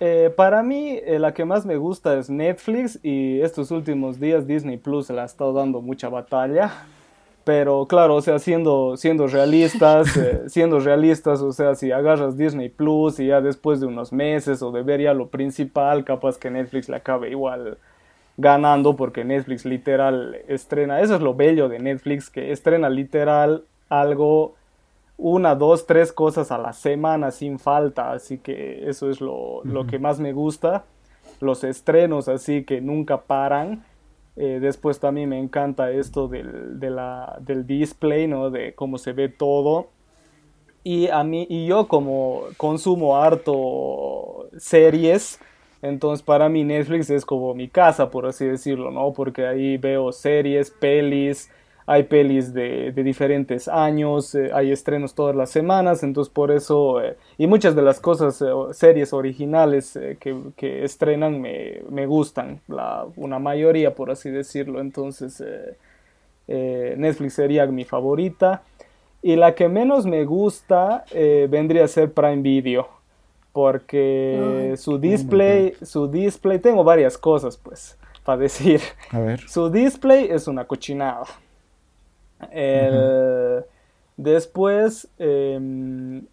eh, 0.00 0.32
para 0.36 0.62
mí, 0.62 0.98
eh, 1.04 1.18
la 1.18 1.34
que 1.34 1.44
más 1.44 1.66
me 1.66 1.76
gusta 1.76 2.16
es 2.18 2.30
Netflix 2.30 2.98
y 3.02 3.40
estos 3.40 3.70
últimos 3.70 4.20
días 4.20 4.46
Disney 4.46 4.76
Plus 4.76 5.10
le 5.10 5.20
ha 5.20 5.24
estado 5.24 5.52
dando 5.52 5.80
mucha 5.80 6.08
batalla. 6.08 6.70
Pero 7.44 7.86
claro, 7.86 8.16
o 8.16 8.20
sea, 8.20 8.38
siendo, 8.38 8.96
siendo 8.98 9.26
realistas, 9.26 10.16
eh, 10.16 10.42
siendo 10.48 10.80
realistas, 10.80 11.40
o 11.40 11.52
sea, 11.52 11.74
si 11.74 11.90
agarras 11.90 12.36
Disney 12.36 12.68
Plus 12.68 13.18
y 13.20 13.28
ya 13.28 13.40
después 13.40 13.80
de 13.80 13.86
unos 13.86 14.12
meses 14.12 14.60
o 14.60 14.70
de 14.70 14.82
ver 14.82 15.00
ya 15.00 15.14
lo 15.14 15.28
principal, 15.28 16.04
capaz 16.04 16.36
que 16.36 16.50
Netflix 16.50 16.88
le 16.88 16.96
acabe 16.96 17.30
igual 17.30 17.78
ganando 18.36 18.96
porque 18.96 19.24
Netflix 19.24 19.64
literal 19.64 20.36
estrena, 20.46 21.00
eso 21.00 21.16
es 21.16 21.20
lo 21.20 21.34
bello 21.34 21.68
de 21.68 21.80
Netflix, 21.80 22.30
que 22.30 22.52
estrena 22.52 22.88
literal 22.88 23.64
algo, 23.88 24.54
una, 25.18 25.56
dos, 25.56 25.84
tres 25.84 26.12
cosas 26.12 26.50
a 26.52 26.58
la 26.58 26.72
semana 26.72 27.32
sin 27.32 27.58
falta, 27.58 28.12
así 28.12 28.38
que 28.38 28.88
eso 28.88 29.10
es 29.10 29.20
lo, 29.20 29.62
lo 29.64 29.86
que 29.86 29.98
más 29.98 30.20
me 30.20 30.32
gusta, 30.32 30.84
los 31.40 31.64
estrenos 31.64 32.28
así 32.28 32.64
que 32.64 32.80
nunca 32.80 33.22
paran. 33.22 33.84
Eh, 34.36 34.60
después 34.60 35.00
también 35.00 35.28
me 35.28 35.38
encanta 35.40 35.90
esto 35.90 36.28
del, 36.28 36.78
de 36.78 36.90
la, 36.90 37.36
del 37.40 37.66
display, 37.66 38.28
¿no? 38.28 38.50
De 38.50 38.72
cómo 38.72 38.96
se 38.96 39.12
ve 39.12 39.28
todo. 39.28 39.88
Y 40.84 41.08
a 41.08 41.24
mí, 41.24 41.44
y 41.50 41.66
yo 41.66 41.88
como 41.88 42.42
consumo 42.56 43.16
harto 43.16 44.48
series, 44.56 45.40
entonces 45.82 46.24
para 46.24 46.48
mí 46.48 46.62
Netflix 46.62 47.10
es 47.10 47.24
como 47.24 47.52
mi 47.54 47.68
casa, 47.68 48.10
por 48.10 48.26
así 48.26 48.46
decirlo, 48.46 48.92
¿no? 48.92 49.12
Porque 49.12 49.44
ahí 49.44 49.76
veo 49.76 50.12
series, 50.12 50.70
pelis, 50.70 51.50
hay 51.88 52.02
pelis 52.02 52.52
de, 52.52 52.92
diferentes 52.92 53.66
años, 53.66 54.34
eh, 54.34 54.50
hay 54.52 54.72
estrenos 54.72 55.14
todas 55.14 55.34
las 55.34 55.48
semanas, 55.48 56.02
entonces 56.02 56.30
por 56.30 56.50
eso, 56.50 57.02
eh, 57.02 57.16
y 57.38 57.46
muchas 57.46 57.74
de 57.74 57.80
las 57.80 57.98
cosas, 57.98 58.42
eh, 58.42 58.46
series 58.72 59.14
originales 59.14 59.98
que, 60.20 60.84
estrenan 60.84 61.40
me, 61.40 61.80
me 61.88 62.04
gustan, 62.04 62.60
la, 62.68 63.06
una 63.16 63.38
mayoría, 63.38 63.94
por 63.94 64.10
así 64.10 64.28
decirlo, 64.28 64.82
entonces 64.82 65.42
Netflix 66.46 67.32
sería 67.32 67.64
mi 67.66 67.86
favorita. 67.86 68.62
Y 69.22 69.36
la 69.36 69.54
que 69.54 69.68
menos 69.68 70.04
me 70.04 70.24
gusta 70.24 71.04
vendría 71.48 71.84
a 71.84 71.88
ser 71.88 72.12
Prime 72.12 72.42
Video 72.42 72.88
porque 73.52 74.74
su 74.76 74.98
display, 74.98 75.74
su 75.82 76.06
display, 76.06 76.58
tengo 76.58 76.84
varias 76.84 77.16
cosas 77.16 77.56
pues 77.56 77.96
para 78.24 78.38
decir. 78.38 78.80
A 79.10 79.20
ver. 79.20 79.40
Su 79.48 79.70
display 79.70 80.28
es 80.30 80.46
una 80.46 80.66
cochinada. 80.66 81.24
Después, 84.16 85.08
em, 85.18 86.26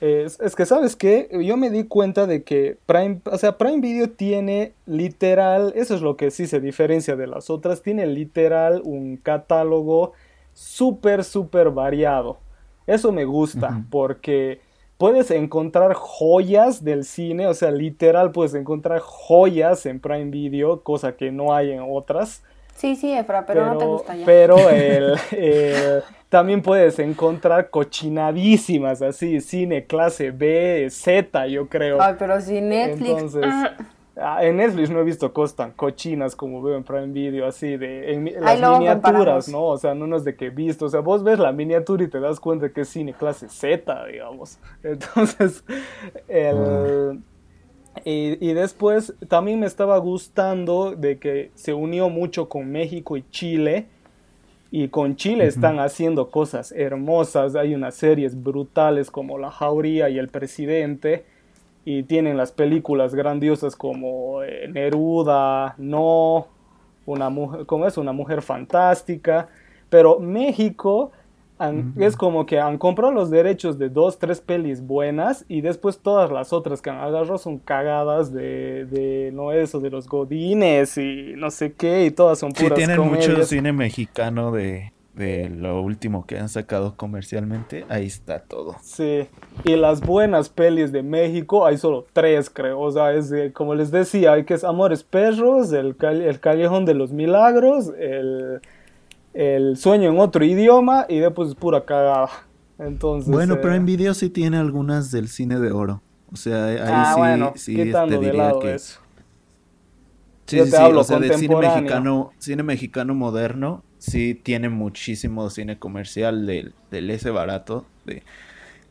es, 0.00 0.40
es, 0.40 0.56
que 0.56 0.64
sabes 0.64 0.96
que 0.96 1.28
yo 1.42 1.56
me 1.56 1.70
di 1.70 1.84
cuenta 1.84 2.26
de 2.26 2.42
que 2.42 2.78
Prime, 2.86 3.20
o 3.24 3.36
sea, 3.36 3.58
Prime 3.58 3.80
Video 3.80 4.08
tiene 4.10 4.72
literal, 4.86 5.72
eso 5.76 5.94
es 5.94 6.00
lo 6.00 6.16
que 6.16 6.30
sí 6.30 6.46
se 6.46 6.60
diferencia 6.60 7.16
de 7.16 7.26
las 7.26 7.50
otras, 7.50 7.82
tiene 7.82 8.06
literal 8.06 8.80
un 8.84 9.16
catálogo 9.16 10.12
súper, 10.54 11.22
súper 11.24 11.70
variado. 11.70 12.38
Eso 12.86 13.12
me 13.12 13.26
gusta 13.26 13.84
porque 13.90 14.60
puedes 14.96 15.30
encontrar 15.30 15.92
joyas 15.94 16.82
del 16.82 17.04
cine, 17.04 17.46
o 17.46 17.54
sea, 17.54 17.70
literal 17.70 18.32
puedes 18.32 18.54
encontrar 18.54 19.00
joyas 19.00 19.84
en 19.86 20.00
Prime 20.00 20.30
Video, 20.30 20.82
cosa 20.82 21.16
que 21.16 21.30
no 21.30 21.54
hay 21.54 21.72
en 21.72 21.82
otras. 21.86 22.42
Sí, 22.78 22.94
sí, 22.94 23.12
Efra, 23.12 23.44
pero, 23.44 23.66
no 23.66 23.76
te 23.76 23.84
gusta 23.84 24.14
ya. 24.14 24.24
Pero 24.24 24.56
el, 24.70 25.16
también 26.28 26.62
puedes 26.62 27.00
encontrar 27.00 27.70
cochinadísimas, 27.70 29.02
así, 29.02 29.40
cine 29.40 29.84
clase 29.84 30.30
B, 30.30 30.86
Z, 30.88 31.48
yo 31.48 31.68
creo. 31.68 32.00
Ay, 32.00 32.14
pero 32.16 32.40
si 32.40 32.60
Netflix... 32.60 33.10
Entonces, 33.10 33.44
ah. 33.44 33.76
Ah, 34.20 34.44
en 34.44 34.56
Netflix 34.56 34.90
no 34.90 35.00
he 35.00 35.04
visto 35.04 35.32
cosas 35.32 35.56
tan 35.56 35.70
cochinas 35.72 36.34
como 36.34 36.60
veo 36.60 36.76
en 36.76 36.82
Prime 36.82 37.08
Video, 37.08 37.46
así 37.46 37.76
de 37.76 38.36
las 38.40 38.60
miniaturas, 38.60 39.48
¿no? 39.48 39.64
O 39.66 39.78
sea, 39.78 39.94
no 39.94 40.16
es 40.16 40.24
de 40.24 40.34
que 40.34 40.46
he 40.46 40.50
visto, 40.50 40.86
o 40.86 40.88
sea, 40.88 41.00
vos 41.00 41.22
ves 41.22 41.38
la 41.38 41.52
miniatura 41.52 42.02
y 42.02 42.08
te 42.08 42.18
das 42.18 42.40
cuenta 42.40 42.70
que 42.70 42.80
es 42.80 42.88
cine 42.88 43.12
clase 43.12 43.48
Z, 43.48 44.06
digamos. 44.06 44.58
Entonces, 44.82 45.64
el... 46.26 47.22
Y, 48.04 48.52
después 48.52 49.14
también 49.28 49.60
me 49.60 49.66
estaba 49.66 49.98
gustando 49.98 50.92
de 50.92 51.18
que 51.18 51.50
se 51.54 51.74
unió 51.74 52.08
mucho 52.08 52.48
con 52.48 52.70
México 52.70 53.16
y 53.16 53.24
Chile. 53.30 53.86
Y 54.70 54.88
con 54.88 55.16
Chile 55.16 55.46
están 55.46 55.78
haciendo 55.78 56.30
cosas 56.30 56.72
hermosas. 56.72 57.54
Hay 57.54 57.74
unas 57.74 57.94
series 57.94 58.42
brutales 58.42 59.10
como 59.10 59.38
La 59.38 59.50
Jauría 59.50 60.10
y 60.10 60.18
El 60.18 60.28
Presidente 60.28 61.24
y 61.84 62.02
tienen 62.02 62.36
las 62.36 62.52
películas 62.52 63.14
grandiosas 63.14 63.74
como 63.74 64.42
eh, 64.42 64.68
Neruda, 64.68 65.74
No, 65.78 66.48
una 67.06 67.30
mujer, 67.30 67.64
como 67.64 67.86
es 67.86 67.96
una 67.96 68.12
mujer 68.12 68.42
fantástica, 68.42 69.48
pero 69.88 70.18
México 70.18 71.12
es 71.98 72.16
como 72.16 72.46
que 72.46 72.60
han 72.60 72.78
comprado 72.78 73.12
los 73.12 73.30
derechos 73.30 73.78
de 73.78 73.88
dos, 73.88 74.18
tres 74.18 74.40
pelis 74.40 74.80
buenas 74.80 75.44
y 75.48 75.60
después 75.60 75.98
todas 75.98 76.30
las 76.30 76.52
otras 76.52 76.80
que 76.80 76.90
han 76.90 76.98
agarrado 76.98 77.38
son 77.38 77.58
cagadas 77.58 78.32
de, 78.32 78.86
de 78.86 79.30
no 79.32 79.52
eso, 79.52 79.80
de 79.80 79.90
los 79.90 80.08
godines 80.08 80.96
y 80.98 81.34
no 81.36 81.50
sé 81.50 81.72
qué 81.72 82.04
y 82.04 82.10
todas 82.10 82.38
son 82.38 82.52
puras 82.52 82.78
Sí, 82.78 82.86
tienen 82.86 83.00
mucho 83.00 83.44
cine 83.44 83.72
mexicano 83.72 84.52
de 84.52 84.92
de 85.18 85.50
lo 85.50 85.82
último 85.82 86.24
que 86.24 86.38
han 86.38 86.48
sacado 86.48 86.94
comercialmente, 86.96 87.84
ahí 87.88 88.06
está 88.06 88.38
todo. 88.38 88.76
Sí, 88.80 89.26
y 89.64 89.74
las 89.74 90.00
buenas 90.00 90.48
pelis 90.48 90.92
de 90.92 91.02
México, 91.02 91.66
hay 91.66 91.76
solo 91.76 92.06
tres, 92.12 92.48
creo. 92.48 92.78
O 92.78 92.90
sea, 92.90 93.12
es 93.12 93.32
como 93.52 93.74
les 93.74 93.90
decía, 93.90 94.34
hay 94.34 94.44
que 94.44 94.54
es 94.54 94.62
Amores 94.62 95.02
Perros, 95.02 95.72
el, 95.72 95.96
el 96.00 96.40
Callejón 96.40 96.84
de 96.84 96.94
los 96.94 97.12
Milagros, 97.12 97.92
el, 97.98 98.60
el 99.38 99.76
Sueño 99.76 100.10
en 100.10 100.18
otro 100.18 100.44
idioma 100.44 101.06
y 101.08 101.20
después 101.20 101.50
es 101.50 101.54
pura 101.54 101.84
cagada. 101.84 102.28
Entonces, 102.76 103.30
bueno, 103.30 103.58
pero 103.62 103.74
en 103.74 103.86
video 103.86 104.12
sí 104.12 104.30
tiene 104.30 104.56
algunas 104.56 105.12
del 105.12 105.28
cine 105.28 105.60
de 105.60 105.70
oro. 105.70 106.02
O 106.32 106.36
sea, 106.36 106.66
ahí 106.66 106.78
ah, 106.82 107.12
sí, 107.14 107.20
bueno, 107.20 107.52
sí 107.54 107.76
quitando 107.76 108.20
de 108.20 108.32
lado 108.32 108.62
eso. 108.62 109.00
Sí, 110.46 110.58
sí, 110.66 110.76
hablo 110.76 111.00
o 111.00 111.04
sea, 111.04 111.20
de 111.20 111.38
cine 111.38 111.54
mexicano, 111.54 112.32
cine 112.38 112.62
mexicano 112.64 113.14
moderno, 113.14 113.84
sí 113.98 114.34
tiene 114.34 114.70
muchísimo 114.70 115.48
cine 115.50 115.78
comercial 115.78 116.44
del, 116.44 116.74
del 116.90 117.08
ese 117.10 117.30
barato, 117.30 117.86
de, 118.06 118.24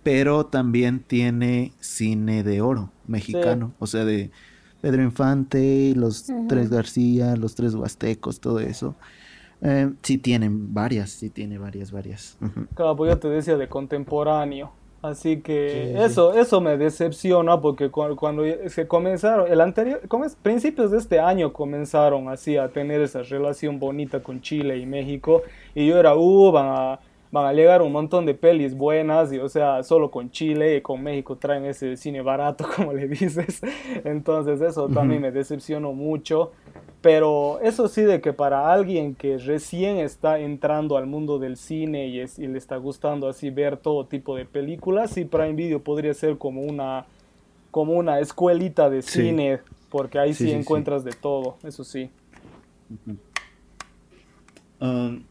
pero 0.02 0.46
también 0.46 1.00
tiene 1.00 1.74
cine 1.80 2.44
de 2.44 2.62
oro 2.62 2.92
mexicano, 3.06 3.74
o 3.80 3.88
sea, 3.88 4.06
de 4.06 4.32
Pedro 4.82 5.04
Infante, 5.04 5.94
los 5.96 6.28
tres 6.48 6.70
García, 6.70 7.36
los 7.36 7.56
tres 7.56 7.74
Huastecos, 7.74 8.40
todo 8.40 8.60
eso. 8.60 8.96
Eh, 9.62 9.92
sí 10.04 10.18
tienen 10.18 10.74
varias, 10.74 11.12
sí 11.12 11.30
tiene 11.30 11.58
varias, 11.58 11.92
varias. 11.92 12.38
Claro, 12.76 12.96
pues 12.96 13.12
yo 13.12 13.20
te 13.20 13.28
decía 13.30 13.58
de 13.58 13.68
contemporáneo. 13.68 14.72
Así 15.02 15.42
que 15.42 16.04
eso, 16.04 16.34
eso 16.34 16.60
me 16.60 16.76
decepciona 16.76 17.62
porque 17.62 17.90
cuando, 17.92 18.44
se 18.68 18.88
comenzaron, 18.88 19.50
el 19.50 19.62
anterior, 19.62 20.02
principios 20.42 20.92
de 20.92 20.98
este 20.98 21.20
año 21.20 21.54
comenzaron 21.54 22.30
así 22.30 22.58
a 22.58 22.70
tener 22.70 23.02
esa 23.02 23.22
relación 23.22 23.80
bonita 23.80 24.24
con 24.24 24.42
Chile 24.42 24.78
y 24.78 24.88
México 24.88 25.44
y 25.76 25.88
yo 25.88 26.00
era, 26.00 26.16
uh, 26.16 26.52
van 26.52 26.66
a, 26.68 27.00
van 27.32 27.46
a 27.46 27.54
llegar 27.54 27.82
un 27.82 27.92
montón 27.92 28.26
de 28.26 28.34
pelis 28.34 28.76
buenas 28.76 29.34
y 29.34 29.40
o 29.40 29.50
sea, 29.50 29.84
solo 29.84 30.12
con 30.12 30.32
Chile 30.32 30.78
y 30.78 30.82
con 30.82 31.02
México 31.04 31.36
traen 31.36 31.66
ese 31.66 31.98
cine 31.98 32.22
barato 32.22 32.66
como 32.76 32.94
le 32.94 33.08
dices, 33.08 33.62
entonces 34.04 34.62
eso 34.62 34.88
también 34.88 35.22
me 35.22 35.32
decepcionó 35.32 35.94
mucho. 35.94 36.52
Pero 37.02 37.60
eso 37.62 37.88
sí, 37.88 38.02
de 38.02 38.22
que 38.22 38.34
para 38.34 38.74
alguien 38.74 39.14
que 39.14 39.38
recién 39.38 39.98
está 39.98 40.40
entrando 40.40 40.98
al 40.98 41.06
mundo 41.06 41.38
del 41.38 41.56
cine 41.56 42.08
y, 42.08 42.20
es, 42.20 42.40
y 42.40 42.48
le 42.48 42.58
está 42.58 42.76
gustando 42.78 43.30
así 43.30 43.52
ver 43.52 43.78
todo 43.78 44.06
tipo 44.08 44.36
de 44.36 44.46
películas, 44.46 45.12
sí, 45.12 45.24
Prime 45.24 45.54
Video 45.54 45.82
podría 45.82 46.14
ser 46.16 46.38
como 46.38 46.62
una, 46.62 47.06
como 47.70 47.94
una 47.94 48.20
escuelita 48.20 48.90
de 48.90 49.04
cine, 49.04 49.60
porque 49.90 50.18
ahí 50.18 50.34
sí, 50.34 50.52
encuentras 50.52 51.04
de 51.04 51.12
todo, 51.12 51.58
eso 51.64 51.84
sí. 51.84 52.10
Um, 54.80 55.24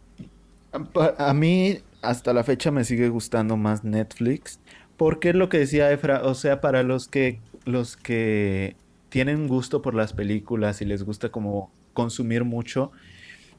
a 1.19 1.35
mí 1.35 1.79
hasta 2.03 2.33
la 2.33 2.45
fecha 2.45 2.71
me 2.71 2.85
sigue 2.85 3.09
gustando 3.09 3.57
más 3.57 3.85
Netflix, 3.85 4.61
porque 4.97 5.31
es 5.31 5.35
lo 5.35 5.49
que 5.49 5.59
decía 5.59 5.91
Efra, 5.93 6.23
o 6.25 6.35
sea, 6.35 6.61
para 6.61 6.83
los 6.83 7.09
que 7.09 7.41
los 7.65 7.97
que 7.97 8.77
tienen 9.09 9.49
gusto 9.49 9.83
por 9.83 9.95
las 9.95 10.13
películas 10.13 10.81
y 10.83 10.85
les 10.85 11.03
gusta 11.03 11.31
como 11.31 11.71
consumir 11.95 12.45
mucho 12.45 12.93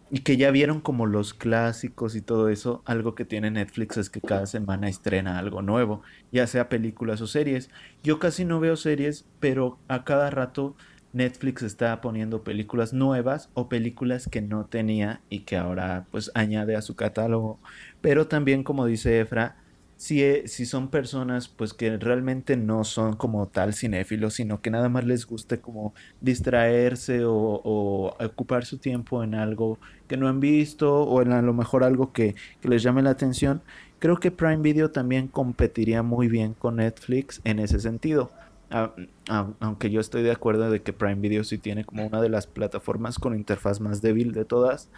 y 0.10 0.20
que 0.20 0.38
ya 0.38 0.52
vieron 0.52 0.80
como 0.80 1.06
los 1.06 1.34
clásicos 1.34 2.16
y 2.16 2.22
todo 2.22 2.48
eso, 2.50 2.82
algo 2.86 3.16
que 3.16 3.26
tiene 3.26 3.52
Netflix 3.52 3.98
es 3.98 4.10
que 4.10 4.22
cada 4.22 4.46
semana 4.46 4.88
estrena 4.88 5.38
algo 5.38 5.62
nuevo, 5.62 6.02
ya 6.32 6.48
sea 6.48 6.70
películas 6.70 7.20
o 7.20 7.28
series. 7.28 7.70
Yo 8.04 8.18
casi 8.20 8.46
no 8.46 8.62
veo 8.62 8.78
series, 8.78 9.26
pero 9.42 9.78
a 9.90 10.06
cada 10.06 10.30
rato 10.30 10.76
Netflix 11.14 11.64
está 11.64 12.00
poniendo 12.02 12.44
películas 12.44 12.94
nuevas 12.94 13.50
o 13.54 13.70
películas 13.70 14.28
que 14.30 14.42
no 14.42 14.66
tenía 14.66 15.22
y 15.30 15.42
que 15.42 15.58
ahora 15.58 16.06
pues 16.12 16.32
añade 16.36 16.76
a 16.76 16.82
su 16.82 16.96
catálogo. 16.96 17.60
Pero 18.02 18.28
también 18.28 18.64
como 18.64 18.86
dice 18.86 19.20
Efra, 19.20 19.56
si, 19.98 20.24
eh, 20.24 20.44
si 20.48 20.66
son 20.66 20.90
personas 20.90 21.48
pues 21.48 21.74
que 21.74 21.98
realmente 21.98 22.56
no 22.56 22.84
son 22.84 23.16
como 23.16 23.48
tal 23.48 23.74
cinéfilos, 23.74 24.36
sino 24.36 24.62
que 24.62 24.70
nada 24.70 24.90
más 24.90 25.06
les 25.06 25.26
guste 25.26 25.60
como 25.60 25.94
distraerse 26.22 27.26
o, 27.26 28.16
ocupar 28.20 28.66
su 28.66 28.78
tiempo 28.78 29.24
en 29.24 29.34
algo 29.34 29.80
que 30.08 30.18
no 30.18 30.28
han 30.28 30.40
visto 30.40 31.04
o 31.04 31.22
en 31.22 31.32
a 31.34 31.42
lo 31.42 31.54
mejor 31.54 31.84
algo 31.84 32.14
que 32.14 32.36
les 32.64 32.84
llame 32.84 33.02
la 33.02 33.10
atención, 33.10 33.62
creo 34.00 34.18
que 34.18 34.32
Prime 34.32 34.58
Video 34.58 34.92
también 34.92 35.28
competiría 35.28 36.04
muy 36.04 36.28
bien 36.28 36.54
con 36.54 36.78
Netflix 36.78 37.42
en 37.44 37.60
ese 37.60 37.80
sentido. 37.80 38.32
Aunque 38.70 39.90
yo 39.90 40.02
estoy 40.02 40.24
de 40.24 40.32
acuerdo 40.32 40.70
de 40.70 40.82
que 40.82 40.94
Prime 40.94 41.16
Video 41.16 41.44
sí 41.44 41.58
tiene 41.58 41.86
como 41.86 42.06
una 42.06 42.22
de 42.22 42.30
las 42.30 42.48
plataformas 42.48 43.20
con 43.20 43.36
interfaz 43.36 43.80
más 43.80 44.02
débil 44.02 44.34
de 44.34 44.46
todas. 44.46 44.90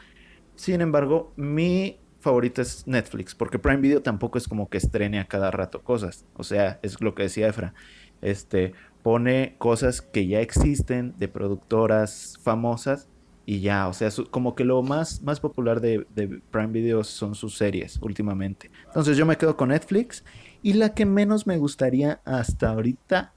Sin 0.55 0.81
embargo, 0.81 1.31
mi 1.35 1.97
favorita 2.19 2.61
es 2.61 2.87
Netflix, 2.87 3.35
porque 3.35 3.59
Prime 3.59 3.81
Video 3.81 4.01
tampoco 4.01 4.37
es 4.37 4.47
como 4.47 4.69
que 4.69 4.77
estrene 4.77 5.19
a 5.19 5.25
cada 5.25 5.51
rato 5.51 5.81
cosas. 5.81 6.25
O 6.35 6.43
sea, 6.43 6.79
es 6.81 6.99
lo 7.01 7.15
que 7.15 7.23
decía 7.23 7.47
Efra. 7.47 7.73
Este 8.21 8.73
pone 9.03 9.55
cosas 9.57 10.01
que 10.01 10.27
ya 10.27 10.41
existen 10.41 11.13
de 11.17 11.29
productoras 11.29 12.37
famosas 12.41 13.07
y 13.45 13.61
ya, 13.61 13.87
o 13.87 13.93
sea, 13.93 14.09
como 14.29 14.53
que 14.53 14.63
lo 14.63 14.83
más, 14.83 15.23
más 15.23 15.39
popular 15.39 15.81
de, 15.81 16.05
de, 16.13 16.39
Prime 16.51 16.67
Video 16.67 17.03
son 17.03 17.33
sus 17.33 17.57
series 17.57 17.97
últimamente. 18.01 18.69
Entonces 18.85 19.17
yo 19.17 19.25
me 19.25 19.37
quedo 19.37 19.57
con 19.57 19.69
Netflix 19.69 20.23
y 20.61 20.73
la 20.73 20.93
que 20.93 21.05
menos 21.05 21.47
me 21.47 21.57
gustaría 21.57 22.21
hasta 22.25 22.69
ahorita, 22.69 23.33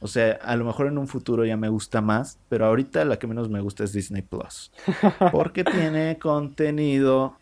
o 0.00 0.08
sea, 0.08 0.32
a 0.42 0.56
lo 0.56 0.64
mejor 0.64 0.86
en 0.86 0.98
un 0.98 1.06
futuro 1.06 1.44
ya 1.44 1.56
me 1.56 1.68
gusta 1.68 2.00
más, 2.00 2.38
pero 2.48 2.66
ahorita 2.66 3.04
la 3.04 3.18
que 3.18 3.26
menos 3.26 3.48
me 3.50 3.60
gusta 3.60 3.84
es 3.84 3.92
Disney 3.92 4.22
Plus. 4.22 4.72
Porque 5.32 5.62
tiene 5.62 6.18
contenido 6.18 7.36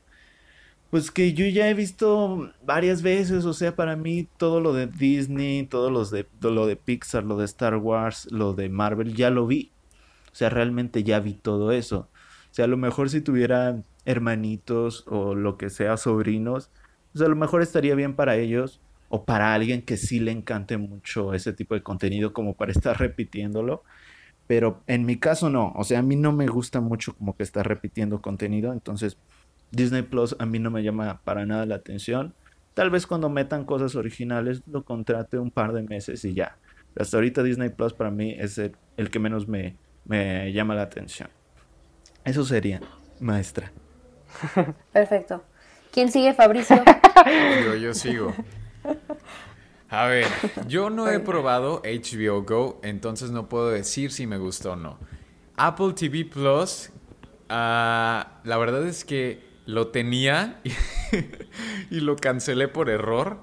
pues 0.91 1.11
que 1.11 1.35
yo 1.35 1.47
ya 1.47 1.69
he 1.69 1.75
visto 1.75 2.51
varias 2.65 3.03
veces, 3.03 3.45
o 3.45 3.53
sea, 3.53 3.77
para 3.77 3.95
mí 3.95 4.27
todo 4.39 4.61
lo 4.61 4.73
de 4.73 4.87
Disney, 4.87 5.65
todo 5.65 5.91
los 5.91 6.11
de, 6.11 6.27
lo 6.41 6.67
de 6.67 6.77
Pixar, 6.77 7.25
lo 7.25 7.37
de 7.37 7.45
Star 7.45 7.77
Wars, 7.77 8.27
lo 8.31 8.55
de 8.55 8.71
Marvel, 8.71 9.15
ya 9.15 9.31
lo 9.31 9.47
vi. 9.47 9.71
O 10.33 10.35
sea, 10.35 10.49
realmente 10.49 11.05
ya 11.05 11.21
vi 11.21 11.35
todo 11.35 11.73
eso. 11.73 12.09
O 12.51 12.55
sea, 12.55 12.65
a 12.65 12.69
lo 12.69 12.79
mejor 12.79 13.11
si 13.11 13.21
tuviera 13.21 13.83
hermanitos 14.07 15.05
o 15.07 15.35
lo 15.35 15.59
que 15.59 15.69
sea, 15.69 15.99
sobrinos, 15.99 16.71
pues 17.13 17.23
a 17.23 17.29
lo 17.29 17.37
mejor 17.37 17.61
estaría 17.61 17.95
bien 17.95 18.15
para 18.15 18.37
ellos 18.37 18.81
o 19.09 19.25
para 19.25 19.55
alguien 19.55 19.83
que 19.83 19.97
sí 19.97 20.21
le 20.21 20.33
encante 20.33 20.77
mucho 20.77 21.35
ese 21.35 21.53
tipo 21.53 21.75
de 21.75 21.83
contenido 21.83 22.33
como 22.33 22.55
para 22.55 22.73
estar 22.73 22.99
repitiéndolo. 22.99 23.83
Pero 24.47 24.83
en 24.87 25.05
mi 25.05 25.17
caso 25.17 25.51
no, 25.51 25.73
o 25.77 25.85
sea, 25.85 25.99
a 25.99 26.03
mí 26.03 26.17
no 26.17 26.33
me 26.33 26.47
gusta 26.47 26.81
mucho 26.81 27.15
como 27.15 27.37
que 27.37 27.43
estar 27.43 27.67
repitiendo 27.67 28.23
contenido, 28.23 28.73
entonces 28.73 29.19
Disney 29.71 30.03
Plus 30.03 30.35
a 30.39 30.47
mí 30.47 30.59
no 30.59 30.71
me 30.71 30.83
llama 30.83 31.21
para 31.25 31.45
nada 31.45 31.67
la 31.67 31.75
atención. 31.75 32.35
Tal 32.73 32.91
vez 32.91 33.07
cuando 33.07 33.29
metan 33.29 33.65
cosas 33.65 33.95
originales 33.95 34.63
lo 34.67 34.85
contrate 34.85 35.39
un 35.39 35.51
par 35.51 35.73
de 35.73 35.83
meses 35.83 36.25
y 36.25 36.33
ya. 36.35 36.57
hasta 36.99 37.17
ahorita 37.17 37.43
Disney 37.43 37.69
Plus 37.69 37.93
para 37.93 38.11
mí 38.11 38.37
es 38.39 38.59
el, 38.59 39.11
que 39.11 39.19
menos 39.19 39.49
me, 39.49 39.77
me 40.05 40.51
llama 40.53 40.75
la 40.75 40.83
atención. 40.83 41.29
Eso 42.25 42.45
sería, 42.45 42.81
maestra. 43.21 43.71
Perfecto. 44.93 45.43
¿Quién 45.93 46.11
sigue, 46.11 46.35
Fabricio? 46.35 46.83
Yo, 47.65 47.75
yo 47.75 47.95
sigo. 47.95 48.33
A 49.91 50.07
ver, 50.07 50.26
yo 50.68 50.91
no 50.91 51.09
he 51.09 51.18
probado 51.20 51.82
HBO 51.82 52.43
Go, 52.43 52.80
entonces 52.82 53.30
no 53.30 53.49
puedo 53.49 53.70
decir 53.70 54.12
si 54.12 54.26
me 54.26 54.36
gustó 54.36 54.72
o 54.72 54.76
no. 54.76 54.99
Apple 55.57 55.95
TV 55.95 56.24
Plus, 56.24 56.91
ah, 57.49 58.41
la 58.45 58.59
verdad 58.59 58.86
es 58.86 59.05
que 59.05 59.43
lo 59.64 59.89
tenía 59.89 60.61
y, 61.91 62.01
lo 62.01 62.16
cancelé 62.16 62.68
por 62.68 62.91
error. 62.91 63.39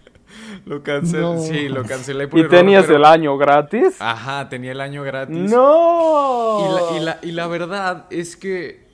lo 0.66 0.82
cancelé, 0.82 1.38
sí, 1.40 1.68
lo 1.68 1.84
cancelé 1.84 2.26
por 2.26 2.40
error. 2.40 2.52
¿Y 2.52 2.56
tenías 2.56 2.88
el 2.90 3.04
año 3.04 3.36
gratis? 3.38 3.96
Ajá, 4.00 4.48
tenía 4.48 4.72
el 4.72 4.80
año 4.80 5.04
gratis. 5.04 5.50
¡No! 5.50 6.96
Y 6.96 7.00
la, 7.00 7.18
y 7.22 7.32
la, 7.32 7.46
verdad 7.46 8.06
es 8.10 8.36
que 8.36 8.88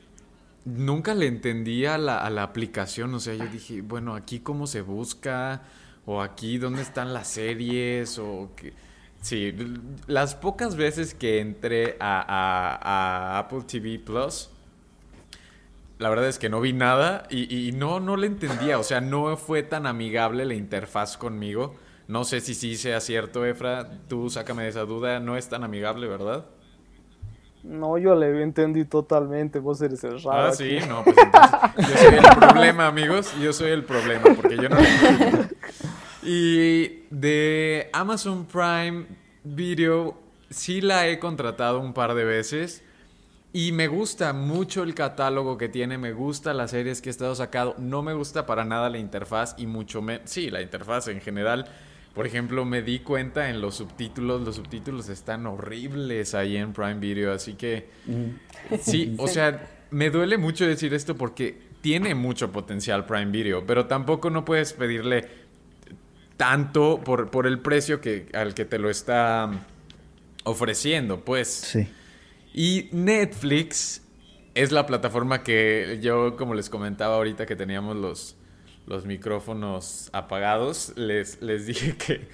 nunca 0.65 1.15
le 1.15 1.27
entendía 1.27 1.97
a 1.97 1.99
la, 1.99 2.19
a 2.19 2.31
la 2.31 2.43
aplicación. 2.43 3.15
O 3.15 3.21
sea, 3.21 3.35
yo 3.35 3.47
dije, 3.47 3.81
bueno, 3.81 4.15
aquí 4.15 4.41
cómo 4.41 4.67
se 4.67 4.81
busca, 4.81 5.63
o 6.07 6.21
aquí 6.21 6.59
dónde 6.59 6.83
están 6.83 7.13
las 7.13 7.29
series, 7.29 8.19
o 8.19 8.51
que... 8.57 8.73
Sí, 9.21 9.55
las 10.07 10.35
pocas 10.35 10.77
veces 10.77 11.15
que 11.15 11.41
entré 11.41 11.97
a, 11.99 13.31
a 13.31 13.39
Apple 13.39 13.63
TV 13.67 13.99
Plus 13.99 14.51
la 15.99 16.09
verdad 16.09 16.29
es 16.29 16.39
que 16.39 16.49
no 16.49 16.61
vi 16.61 16.73
nada 16.73 17.25
y, 17.31 17.73
no, 17.73 18.01
no 18.01 18.17
le 18.17 18.27
entendía. 18.27 18.79
O 18.79 18.83
sea, 18.83 19.01
no 19.01 19.37
fue 19.37 19.63
tan 19.63 19.87
amigable 19.87 20.45
la 20.45 20.55
interfaz 20.55 21.17
conmigo. 21.17 21.77
No 22.09 22.25
sé 22.25 22.41
si 22.41 22.55
sí 22.55 22.77
sea 22.77 23.01
cierto, 23.01 23.47
Efra. 23.47 23.89
Tú 24.09 24.29
sácame 24.29 24.65
de 24.65 24.71
esa 24.71 24.85
duda. 24.85 25.21
No 25.21 25.37
es 25.37 25.49
tan 25.49 25.65
amigable, 25.65 26.07
¿verdad? 26.09 26.45
No, 27.63 27.97
yo 27.97 28.15
le 28.15 28.43
entendí 28.43 28.85
totalmente. 28.85 29.61
Vos 29.61 29.81
eres 29.81 30.05
el 30.05 30.23
raro. 30.23 30.49
Ah, 30.49 30.53
sí, 30.53 30.79
no, 30.87 31.03
pues 31.05 31.17
entonces 31.17 31.61
yo 31.77 31.97
soy 31.97 32.15
el 32.17 32.37
problema, 32.39 32.87
amigos. 32.87 33.35
Yo 33.41 33.53
soy 33.53 33.71
el 33.71 33.85
problema 33.85 34.25
porque 34.37 34.57
yo 34.57 34.69
no 34.69 34.77
Y 36.25 37.05
de 37.11 37.91
Amazon 37.93 38.47
Prime 38.47 39.07
Video, 39.45 40.19
sí 40.49 40.81
la 40.81 41.07
he 41.09 41.19
contratado 41.19 41.81
un 41.81 41.93
par 41.93 42.15
de 42.15 42.25
veces. 42.25 42.83
Y 43.53 43.73
me 43.73 43.87
gusta 43.87 44.33
mucho 44.33 44.83
el 44.83 44.95
catálogo 44.95 45.59
que 45.59 45.69
tiene, 45.69 45.97
me 45.97 46.13
gusta 46.13 46.55
las 46.55 46.73
series 46.73 47.01
que 47.01 47.09
he 47.09 47.13
estado 47.13 47.35
sacado, 47.37 47.77
no 47.79 48.03
me 48.03 48.13
gusta 48.13 48.47
para 48.47 48.65
nada 48.65 48.91
la 48.91 48.99
interfaz 48.99 49.55
y 49.59 49.67
mucho 49.67 50.03
menos, 50.03 50.29
sí, 50.29 50.51
la 50.51 50.61
interfaz 50.61 51.07
en 51.07 51.21
general. 51.21 51.67
Por 52.15 52.27
ejemplo, 52.27 52.65
me 52.65 52.83
di 52.83 52.99
cuenta 53.01 53.51
en 53.51 53.61
los 53.61 53.77
subtítulos, 53.77 54.43
los 54.43 54.57
subtítulos 54.57 55.09
están 55.09 55.47
horribles 55.47 56.35
ahí 56.35 56.57
en 56.57 56.73
Prime 56.73 56.95
Video, 56.95 57.33
así 57.33 57.55
que 57.55 57.89
sí, 58.81 59.15
o 59.19 59.29
sea, 59.29 59.71
me 59.91 60.11
duele 60.11 60.37
mucho 60.37 60.67
decir 60.67 60.93
esto 60.93 61.17
porque 61.17 61.57
tiene 61.81 62.15
mucho 62.15 62.51
potencial 62.51 63.05
Prime 63.05 63.31
Video, 63.31 63.65
pero 63.67 63.87
tampoco 63.87 64.31
no 64.31 64.45
puedes 64.45 64.73
pedirle 64.73 65.29
tanto 66.37 67.01
por, 67.05 67.31
por 67.31 67.47
el 67.47 67.59
precio 67.61 68.01
que, 68.01 68.27
al 68.35 68.55
que 68.55 68.65
te 68.65 68.79
lo 68.79 68.91
está 68.91 69.51
ofreciendo, 70.45 71.25
pues. 71.25 71.49
Sí. 71.49 71.89
Y 72.53 72.89
Netflix 72.93 74.03
es 74.55 74.73
la 74.73 74.87
plataforma 74.87 75.43
que 75.43 75.99
yo, 76.01 76.37
como 76.37 76.55
les 76.55 76.71
comentaba 76.71 77.17
ahorita 77.17 77.47
que 77.47 77.57
teníamos 77.57 77.97
los, 77.97 78.37
los 78.87 79.05
micrófonos 79.05 80.11
apagados, 80.13 80.93
les, 80.97 81.43
les 81.43 81.67
dije 81.67 81.97
que 81.97 82.29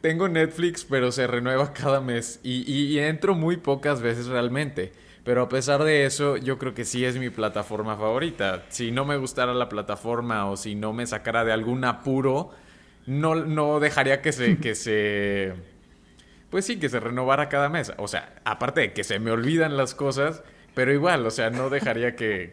tengo 0.00 0.28
Netflix, 0.28 0.84
pero 0.84 1.12
se 1.12 1.26
renueva 1.26 1.72
cada 1.72 2.00
mes 2.00 2.40
y, 2.42 2.98
entro 2.98 3.34
muy 3.34 3.56
pocas 3.56 4.00
veces 4.00 4.26
realmente. 4.26 4.92
Pero 5.24 5.42
a 5.42 5.48
pesar 5.50 5.84
de 5.84 6.06
eso, 6.06 6.38
yo 6.38 6.58
creo 6.58 6.72
que 6.72 6.86
sí 6.86 7.04
es 7.04 7.18
mi 7.18 7.28
plataforma 7.28 7.96
favorita. 7.96 8.64
Si 8.70 8.90
no 8.90 9.04
me 9.04 9.18
gustara 9.18 9.52
la 9.52 9.68
plataforma 9.68 10.50
o 10.50 10.56
si 10.56 10.74
no 10.74 10.94
me 10.94 11.06
sacara 11.06 11.44
de 11.44 11.52
algún 11.52 11.84
apuro, 11.84 12.52
no, 13.10 13.34
no 13.34 13.80
dejaría 13.80 14.22
que 14.22 14.30
se, 14.30 14.58
que 14.58 14.76
se 14.76 15.52
pues 16.48 16.64
sí, 16.64 16.78
que 16.78 16.88
se 16.88 17.00
renovara 17.00 17.48
cada 17.48 17.68
mes. 17.68 17.92
O 17.96 18.06
sea, 18.06 18.34
aparte 18.44 18.80
de 18.80 18.92
que 18.92 19.02
se 19.02 19.18
me 19.18 19.32
olvidan 19.32 19.76
las 19.76 19.94
cosas, 19.94 20.44
pero 20.74 20.92
igual, 20.92 21.26
o 21.26 21.30
sea, 21.30 21.50
no 21.50 21.68
dejaría 21.70 22.14
que, 22.14 22.52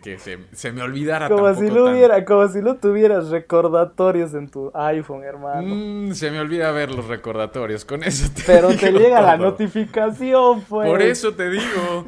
se, 0.51 0.72
me 0.72 0.82
olvidara 0.82 1.30
como 1.30 1.53
si 1.53 1.70
lo 1.70 1.91
hubiera, 1.91 2.26
Como 2.26 2.47
si 2.47 2.61
no 2.61 2.78
tuvieras 2.78 3.30
recordatorios 3.30 4.34
en 4.34 4.49
tu 4.49 4.72
iPhone, 4.74 5.24
hermano. 5.24 5.76
Mm, 5.76 6.13
se 6.13 6.32
me 6.32 6.39
olvida 6.39 6.72
ver 6.72 6.91
los 6.91 7.07
recordatorios, 7.07 7.86
con 7.86 8.03
eso 8.03 8.30
te 8.36 8.43
Pero 8.45 8.70
te 8.70 8.91
llega 8.91 9.22
la 9.22 9.38
notificación, 9.38 10.61
pues. 10.61 10.88
Por 10.88 11.01
eso 11.01 11.34
te 11.34 11.49
digo. 11.49 12.07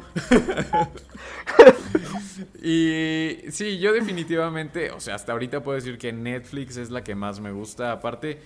y 2.62 3.36
sí, 3.50 3.78
yo 3.78 3.92
definitivamente, 3.92 4.90
o 4.90 5.00
sea, 5.00 5.14
hasta 5.14 5.32
ahorita 5.32 5.62
puedo 5.62 5.76
decir 5.76 5.98
que 5.98 6.12
Netflix 6.12 6.76
es 6.76 6.90
la 6.90 7.04
que 7.04 7.14
más 7.14 7.40
me 7.40 7.52
gusta. 7.52 7.92
Aparte 7.92 8.38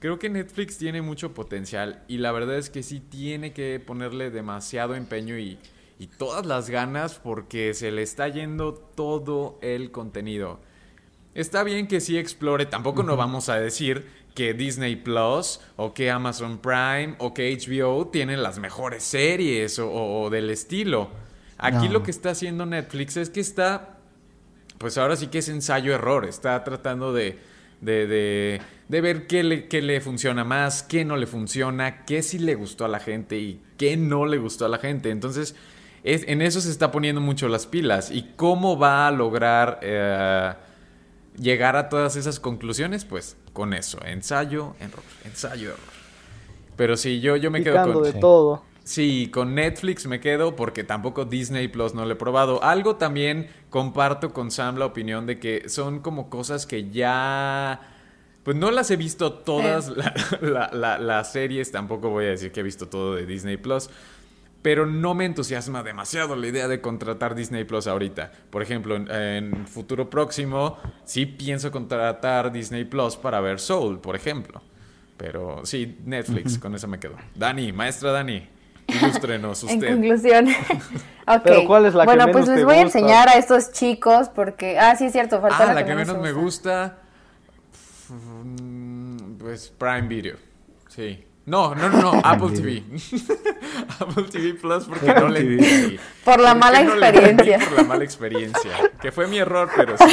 Creo 0.00 0.20
que 0.20 0.30
Netflix 0.30 0.78
tiene 0.78 1.02
mucho 1.02 1.34
potencial 1.34 2.02
y 2.06 2.18
la 2.18 2.30
verdad 2.30 2.56
es 2.56 2.70
que 2.70 2.84
sí 2.84 3.00
tiene 3.00 3.52
que 3.52 3.82
ponerle 3.84 4.30
demasiado 4.30 4.94
empeño 4.94 5.36
y, 5.38 5.58
todas 6.06 6.46
las 6.46 6.70
ganas 6.70 7.14
porque 7.14 7.74
se 7.74 7.90
le 7.90 8.02
está 8.02 8.28
yendo 8.28 8.74
todo 8.74 9.58
el 9.62 9.90
contenido. 9.90 10.60
Está 11.34 11.62
bien 11.62 11.86
que 11.88 12.00
sí 12.00 12.16
explore, 12.16 12.66
tampoco 12.66 13.02
no 13.02 13.16
vamos 13.16 13.48
a 13.48 13.60
decir 13.60 14.06
que 14.34 14.54
Disney 14.54 14.96
Plus 14.96 15.60
o 15.76 15.92
que 15.92 16.10
Amazon 16.10 16.58
Prime 16.58 17.16
o 17.18 17.34
que 17.34 17.56
HBO 17.56 18.08
tienen 18.08 18.42
las 18.42 18.58
mejores 18.58 19.02
series 19.02 19.78
o, 19.78 20.28
del 20.30 20.50
estilo. 20.50 21.10
Aquí 21.58 21.88
lo 21.88 22.02
que 22.02 22.12
está 22.12 22.30
haciendo 22.30 22.64
Netflix 22.64 23.16
es 23.16 23.30
que 23.30 23.40
está, 23.40 23.98
pues 24.78 24.96
ahora 24.96 25.16
sí 25.16 25.26
que 25.26 25.38
es 25.38 25.48
ensayo-error, 25.48 26.24
está 26.24 26.62
tratando 26.62 27.12
de 27.12 27.38
de, 27.80 28.60
de, 28.88 29.00
ver 29.00 29.26
qué 29.26 29.42
le, 29.42 29.68
qué 29.68 29.82
le, 29.82 30.00
funciona 30.00 30.44
más, 30.44 30.82
qué 30.82 31.04
no 31.04 31.16
le 31.16 31.26
funciona, 31.26 32.04
qué 32.04 32.22
sí 32.22 32.38
le 32.38 32.54
gustó 32.54 32.84
a 32.84 32.88
la 32.88 33.00
gente 33.00 33.38
y 33.38 33.60
qué 33.76 33.96
no 33.96 34.26
le 34.26 34.38
gustó 34.38 34.66
a 34.66 34.68
la 34.68 34.78
gente. 34.78 35.10
Entonces, 35.10 35.54
es, 36.14 36.24
en 36.28 36.42
eso 36.42 36.60
se 36.60 36.70
está 36.70 36.90
poniendo 36.90 37.20
mucho 37.20 37.48
las 37.48 37.66
pilas. 37.66 38.10
¿Y 38.10 38.32
cómo 38.36 38.78
va 38.78 39.06
a 39.06 39.10
lograr 39.10 39.78
eh, 39.82 40.52
llegar 41.38 41.76
a 41.76 41.88
todas 41.88 42.16
esas 42.16 42.40
conclusiones, 42.40 43.04
pues 43.04 43.36
con 43.52 43.72
eso, 43.74 43.98
ensayo, 44.04 44.74
error, 44.80 45.02
ensayo, 45.24 45.70
error. 45.70 45.78
Pero 46.76 46.96
sí, 46.96 47.20
yo, 47.20 47.36
yo 47.36 47.50
me 47.50 47.62
quedo 47.62 47.82
con... 47.92 48.02
de 48.02 48.12
todo. 48.14 48.62
Sí, 48.84 49.28
con 49.32 49.54
Netflix 49.54 50.06
me 50.06 50.18
quedo 50.18 50.56
porque 50.56 50.82
tampoco 50.82 51.24
Disney 51.26 51.68
Plus 51.68 51.92
no 51.92 52.06
lo 52.06 52.12
he 52.12 52.16
probado. 52.16 52.62
Algo 52.62 52.96
también 52.96 53.48
comparto 53.68 54.32
con 54.32 54.50
Sam 54.50 54.76
la 54.78 54.86
opinión 54.86 55.26
de 55.26 55.38
que 55.38 55.68
son 55.68 56.00
como 56.00 56.30
cosas 56.30 56.66
que 56.66 56.88
ya... 56.90 57.80
Pues 58.44 58.56
no 58.56 58.70
las 58.70 58.90
he 58.90 58.96
visto 58.96 59.32
todas 59.34 59.88
la- 59.88 60.14
la- 60.40 60.70
la- 60.72 60.98
las 60.98 61.32
series, 61.32 61.70
tampoco 61.70 62.08
voy 62.08 62.24
a 62.26 62.28
decir 62.30 62.50
que 62.50 62.60
he 62.60 62.62
visto 62.62 62.88
todo 62.88 63.14
de 63.16 63.26
Disney 63.26 63.58
Plus, 63.58 63.90
pero 64.62 64.86
no 64.86 65.14
me 65.14 65.24
entusiasma 65.24 65.82
demasiado 65.82 66.34
la 66.36 66.46
idea 66.46 66.68
de 66.68 66.80
contratar 66.80 67.34
Disney 67.34 67.64
Plus 67.64 67.86
ahorita. 67.86 68.32
Por 68.50 68.62
ejemplo, 68.62 68.96
en, 68.96 69.10
en 69.10 69.66
futuro 69.66 70.10
próximo 70.10 70.76
sí 71.04 71.26
pienso 71.26 71.70
contratar 71.70 72.50
Disney 72.52 72.84
Plus 72.84 73.16
para 73.16 73.40
ver 73.40 73.60
Soul, 73.60 74.00
por 74.00 74.16
ejemplo. 74.16 74.60
Pero 75.16 75.64
sí, 75.64 75.98
Netflix, 76.04 76.58
con 76.58 76.74
eso 76.74 76.86
me 76.88 76.98
quedo. 77.00 77.16
Dani, 77.34 77.72
maestra 77.72 78.12
Dani, 78.12 78.48
ilústrenos 78.86 79.64
En 79.64 79.70
usted. 79.76 79.92
conclusión. 79.94 80.46
ok. 81.26 81.40
Pero, 81.44 81.64
¿cuál 81.66 81.86
es 81.86 81.94
la 81.94 82.04
que 82.04 82.06
bueno, 82.06 82.26
menos 82.26 82.46
pues 82.46 82.56
les 82.56 82.64
voy 82.64 82.76
a 82.76 82.82
gusta? 82.84 82.98
enseñar 82.98 83.28
a 83.28 83.32
estos 83.34 83.72
chicos 83.72 84.28
porque. 84.28 84.78
Ah, 84.78 84.94
sí, 84.96 85.06
es 85.06 85.12
cierto. 85.12 85.40
Falta 85.40 85.70
Ah, 85.70 85.74
la 85.74 85.84
que 85.84 85.94
menos 85.94 86.18
me 86.18 86.32
gusta. 86.32 86.98
gusta. 88.10 88.14
mm, 88.14 89.38
Pues 89.38 89.70
Prime 89.70 90.08
Video. 90.08 90.36
Sí. 90.88 91.24
No, 91.48 91.74
no, 91.74 91.88
no, 91.88 92.12
no, 92.12 92.20
Apple 92.24 92.50
TV. 92.54 92.82
Apple 94.00 94.24
TV 94.30 94.52
Plus 94.54 94.84
porque 94.84 95.06
no 95.14 95.28
le 95.28 95.40
entendí. 95.40 95.98
Por 96.22 96.40
la 96.40 96.50
¿Por 96.50 96.52
qué 96.52 96.58
mala 96.58 96.82
no 96.82 96.92
experiencia. 96.92 97.58
Por 97.58 97.72
la 97.72 97.84
mala 97.84 98.04
experiencia. 98.04 98.70
Que 99.00 99.12
fue 99.12 99.26
mi 99.28 99.38
error, 99.38 99.70
pero 99.74 99.96
sí. 99.96 100.04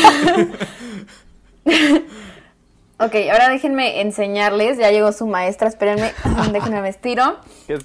Ok, 2.99 3.15
ahora 3.31 3.49
déjenme 3.49 3.99
enseñarles. 3.99 4.77
Ya 4.77 4.91
llegó 4.91 5.11
su 5.11 5.27
maestra, 5.27 5.67
espérenme. 5.67 6.13
déjenme 6.53 6.81
me 6.81 6.89
estiro. 6.89 7.37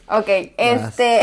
Ok, 0.08 0.28
este. 0.56 1.20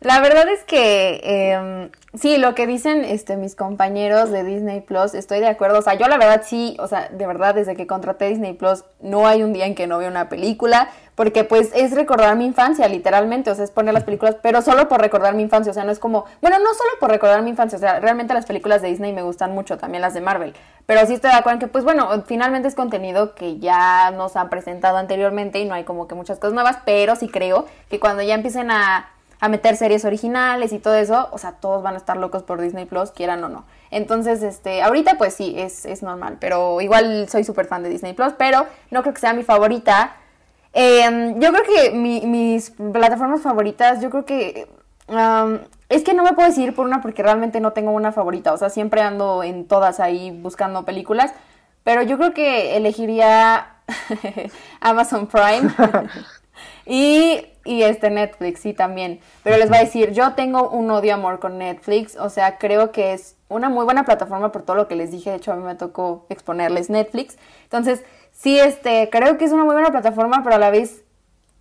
La 0.00 0.18
verdad 0.20 0.48
es 0.48 0.64
que 0.64 1.20
em, 1.22 1.90
sí, 2.18 2.38
lo 2.38 2.54
que 2.54 2.66
dicen 2.66 3.04
este, 3.04 3.36
mis 3.36 3.54
compañeros 3.54 4.30
de 4.30 4.44
Disney 4.44 4.80
Plus, 4.80 5.12
estoy 5.12 5.40
de 5.40 5.48
acuerdo. 5.48 5.78
O 5.78 5.82
sea, 5.82 5.92
yo 5.92 6.08
la 6.08 6.16
verdad 6.16 6.42
sí, 6.42 6.74
o 6.80 6.86
sea, 6.86 7.10
de 7.10 7.26
verdad, 7.26 7.54
desde 7.54 7.76
que 7.76 7.86
contraté 7.86 8.28
Disney 8.28 8.54
Plus, 8.54 8.84
no 9.00 9.26
hay 9.26 9.42
un 9.42 9.52
día 9.52 9.66
en 9.66 9.74
que 9.74 9.86
no 9.86 9.98
vea 9.98 10.08
una 10.08 10.30
película, 10.30 10.90
porque 11.20 11.44
pues 11.44 11.68
es 11.74 11.92
recordar 11.92 12.34
mi 12.34 12.46
infancia, 12.46 12.88
literalmente. 12.88 13.50
O 13.50 13.54
sea, 13.54 13.64
es 13.64 13.70
poner 13.70 13.92
las 13.92 14.04
películas, 14.04 14.36
pero 14.40 14.62
solo 14.62 14.88
por 14.88 15.02
recordar 15.02 15.34
mi 15.34 15.42
infancia. 15.42 15.70
O 15.70 15.74
sea, 15.74 15.84
no 15.84 15.92
es 15.92 15.98
como, 15.98 16.24
bueno, 16.40 16.58
no 16.58 16.72
solo 16.72 16.92
por 16.98 17.10
recordar 17.10 17.42
mi 17.42 17.50
infancia, 17.50 17.76
o 17.76 17.78
sea, 17.78 18.00
realmente 18.00 18.32
las 18.32 18.46
películas 18.46 18.80
de 18.80 18.88
Disney 18.88 19.12
me 19.12 19.20
gustan 19.20 19.52
mucho, 19.52 19.76
también 19.76 20.00
las 20.00 20.14
de 20.14 20.22
Marvel. 20.22 20.54
Pero 20.86 21.06
sí 21.06 21.12
estoy 21.12 21.30
de 21.30 21.36
acuerdo 21.36 21.56
en 21.56 21.60
que, 21.60 21.66
pues 21.66 21.84
bueno, 21.84 22.08
finalmente 22.24 22.68
es 22.68 22.74
contenido 22.74 23.34
que 23.34 23.58
ya 23.58 24.10
nos 24.12 24.34
han 24.34 24.48
presentado 24.48 24.96
anteriormente 24.96 25.58
y 25.60 25.66
no 25.66 25.74
hay 25.74 25.84
como 25.84 26.08
que 26.08 26.14
muchas 26.14 26.38
cosas 26.38 26.54
nuevas, 26.54 26.78
pero 26.86 27.14
sí 27.16 27.28
creo 27.28 27.66
que 27.90 28.00
cuando 28.00 28.22
ya 28.22 28.34
empiecen 28.34 28.70
a 28.70 29.10
a 29.42 29.48
meter 29.48 29.76
series 29.76 30.04
originales 30.04 30.72
y 30.72 30.78
todo 30.78 30.94
eso, 30.94 31.28
o 31.32 31.38
sea, 31.38 31.52
todos 31.52 31.82
van 31.82 31.94
a 31.94 31.96
estar 31.96 32.16
locos 32.16 32.42
por 32.42 32.60
Disney 32.60 32.84
Plus, 32.84 33.10
quieran 33.10 33.42
o 33.42 33.48
no. 33.48 33.64
Entonces, 33.90 34.42
este, 34.42 34.82
ahorita 34.82 35.16
pues 35.16 35.34
sí, 35.34 35.54
es, 35.56 35.86
es 35.86 36.02
normal, 36.02 36.36
pero 36.38 36.80
igual 36.80 37.26
soy 37.28 37.44
súper 37.44 37.66
fan 37.66 37.82
de 37.82 37.88
Disney 37.88 38.12
Plus, 38.12 38.34
pero 38.36 38.66
no 38.90 39.02
creo 39.02 39.14
que 39.14 39.20
sea 39.20 39.32
mi 39.32 39.42
favorita. 39.42 40.16
Eh, 40.72 41.34
yo 41.38 41.52
creo 41.52 41.62
que 41.64 41.90
mi- 41.92 42.20
mis 42.26 42.70
plataformas 42.70 43.42
favoritas, 43.42 44.00
yo 44.00 44.10
creo 44.10 44.24
que... 44.24 44.68
um, 45.08 45.58
es 45.88 46.04
que 46.04 46.14
no 46.14 46.22
me 46.22 46.32
puedo 46.34 46.48
decidir 46.48 46.74
por 46.74 46.86
una 46.86 47.00
porque 47.02 47.22
realmente 47.22 47.60
no 47.60 47.72
tengo 47.72 47.90
una 47.90 48.12
favorita, 48.12 48.52
o 48.52 48.56
sea, 48.56 48.70
siempre 48.70 49.00
ando 49.02 49.42
en 49.42 49.66
todas 49.66 49.98
ahí 49.98 50.30
buscando 50.30 50.84
películas, 50.84 51.32
pero 51.82 52.02
yo 52.02 52.16
creo 52.16 52.32
que 52.32 52.76
elegiría 52.76 53.74
Amazon 54.80 55.26
Prime. 55.26 55.70
Y, 56.86 57.46
y 57.64 57.82
este 57.82 58.10
Netflix, 58.10 58.60
sí, 58.60 58.72
también. 58.72 59.20
Pero 59.42 59.56
les 59.58 59.68
voy 59.68 59.78
a 59.78 59.82
decir, 59.82 60.12
yo 60.12 60.32
tengo 60.34 60.68
un 60.70 60.90
odio-amor 60.90 61.38
con 61.38 61.58
Netflix. 61.58 62.16
O 62.16 62.28
sea, 62.30 62.58
creo 62.58 62.92
que 62.92 63.12
es 63.12 63.36
una 63.48 63.68
muy 63.68 63.84
buena 63.84 64.04
plataforma 64.04 64.52
por 64.52 64.62
todo 64.62 64.76
lo 64.76 64.88
que 64.88 64.96
les 64.96 65.10
dije. 65.10 65.30
De 65.30 65.36
hecho, 65.36 65.52
a 65.52 65.56
mí 65.56 65.62
me 65.62 65.74
tocó 65.74 66.26
exponerles 66.28 66.90
Netflix. 66.90 67.36
Entonces, 67.64 68.02
sí, 68.40 68.58
este, 68.58 69.08
creo 69.10 69.36
que 69.38 69.44
es 69.44 69.52
una 69.52 69.64
muy 69.64 69.74
buena 69.74 69.90
plataforma, 69.90 70.42
pero 70.42 70.56
a 70.56 70.58
la 70.58 70.70
vez 70.70 71.02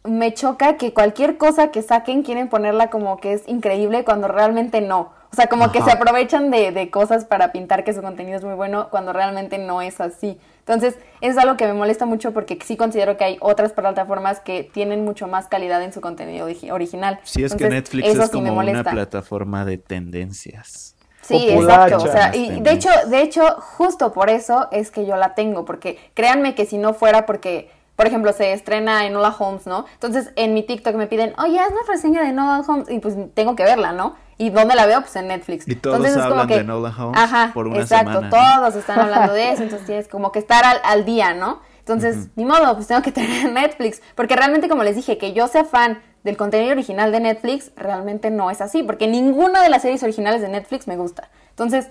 me 0.05 0.33
choca 0.33 0.77
que 0.77 0.93
cualquier 0.93 1.37
cosa 1.37 1.71
que 1.71 1.81
saquen 1.81 2.23
quieren 2.23 2.47
ponerla 2.47 2.89
como 2.89 3.17
que 3.17 3.33
es 3.33 3.47
increíble 3.47 4.05
cuando 4.05 4.27
realmente 4.29 4.79
no. 4.81 5.11
O 5.31 5.35
sea, 5.35 5.47
como 5.47 5.71
que 5.71 5.83
se 5.83 5.91
aprovechan 5.91 6.49
de, 6.49 6.71
de 6.71 6.89
cosas 6.89 7.25
para 7.25 7.51
pintar 7.51 7.83
que 7.83 7.93
su 7.93 8.01
contenido 8.01 8.37
es 8.37 8.43
muy 8.43 8.55
bueno 8.55 8.87
cuando 8.89 9.13
realmente 9.13 9.59
no 9.59 9.81
es 9.81 10.01
así. 10.01 10.39
Entonces, 10.59 10.95
eso 11.21 11.31
es 11.31 11.37
algo 11.37 11.55
que 11.55 11.67
me 11.67 11.73
molesta 11.73 12.07
mucho 12.07 12.33
porque 12.33 12.57
sí 12.65 12.77
considero 12.77 13.15
que 13.17 13.25
hay 13.25 13.37
otras 13.41 13.73
plataformas 13.73 14.39
que 14.39 14.63
tienen 14.63 15.03
mucho 15.05 15.27
más 15.27 15.47
calidad 15.47 15.83
en 15.83 15.93
su 15.93 16.01
contenido 16.01 16.49
origi- 16.49 16.71
original. 16.71 17.19
Sí, 17.23 17.43
es 17.43 17.53
que 17.53 17.69
Netflix 17.69 18.07
es 18.07 18.25
sí 18.25 18.31
como 18.31 18.53
una 18.57 18.83
plataforma 18.83 19.65
de 19.65 19.77
tendencias. 19.77 20.95
Sí, 21.29 21.49
populacha. 21.53 21.95
exacto. 21.95 22.09
O 22.09 22.11
sea, 22.11 22.35
y 22.35 22.49
de 22.49 22.55
tendencias. 22.55 22.95
hecho, 22.97 23.09
de 23.09 23.21
hecho, 23.21 23.55
justo 23.77 24.11
por 24.11 24.29
eso 24.29 24.67
es 24.71 24.91
que 24.91 25.05
yo 25.05 25.15
la 25.15 25.35
tengo, 25.35 25.65
porque 25.65 25.97
créanme 26.13 26.55
que 26.55 26.65
si 26.65 26.77
no 26.77 26.93
fuera 26.93 27.25
porque, 27.25 27.71
por 27.95 28.07
ejemplo, 28.07 28.33
se 28.33 28.53
estrena 28.53 29.05
Enola 29.05 29.35
Holmes, 29.37 29.65
¿no? 29.67 29.85
Entonces 29.93 30.31
en 30.35 30.53
mi 30.53 30.63
TikTok 30.63 30.95
me 30.95 31.07
piden, 31.07 31.33
oye, 31.39 31.59
haz 31.59 31.71
una 31.71 31.81
reseña 31.87 32.23
de 32.23 32.29
Enola 32.29 32.63
Holmes, 32.67 32.89
y 32.89 32.99
pues 32.99 33.15
tengo 33.33 33.55
que 33.55 33.63
verla, 33.63 33.91
¿no? 33.93 34.15
¿Y 34.37 34.49
dónde 34.49 34.75
la 34.75 34.85
veo? 34.85 35.01
Pues 35.01 35.15
en 35.15 35.27
Netflix. 35.27 35.67
Y 35.67 35.75
todos 35.75 35.97
entonces, 35.97 36.17
es 36.17 36.23
como 36.23 36.33
hablan 36.41 36.47
que, 36.47 36.55
de 36.55 36.61
Enola 36.61 36.93
Holmes 36.97 37.21
Ajá, 37.21 37.51
por 37.53 37.67
una 37.67 37.79
exacto, 37.79 38.21
todos 38.29 38.75
están 38.75 38.99
hablando 38.99 39.33
de 39.33 39.51
eso, 39.51 39.63
entonces 39.63 39.85
tienes 39.85 40.07
como 40.07 40.31
que 40.31 40.39
estar 40.39 40.65
al, 40.65 40.79
al 40.83 41.05
día, 41.05 41.33
¿no? 41.33 41.59
Entonces, 41.79 42.29
ni 42.35 42.45
modo, 42.45 42.75
pues 42.75 42.87
tengo 42.87 43.01
que 43.01 43.11
tener 43.11 43.51
Netflix. 43.51 44.01
Porque 44.15 44.35
realmente, 44.35 44.69
como 44.69 44.83
les 44.83 44.95
dije, 44.95 45.17
que 45.17 45.33
yo 45.33 45.47
sea 45.47 45.65
fan 45.65 46.01
del 46.23 46.37
contenido 46.37 46.71
original 46.71 47.11
de 47.11 47.19
Netflix, 47.19 47.71
realmente 47.75 48.29
no 48.31 48.51
es 48.51 48.61
así. 48.61 48.83
Porque 48.83 49.07
ninguna 49.07 49.61
de 49.61 49.69
las 49.69 49.81
series 49.81 50.03
originales 50.03 50.41
de 50.41 50.49
Netflix 50.49 50.87
me 50.87 50.97
gusta. 50.97 51.29
Entonces, 51.49 51.87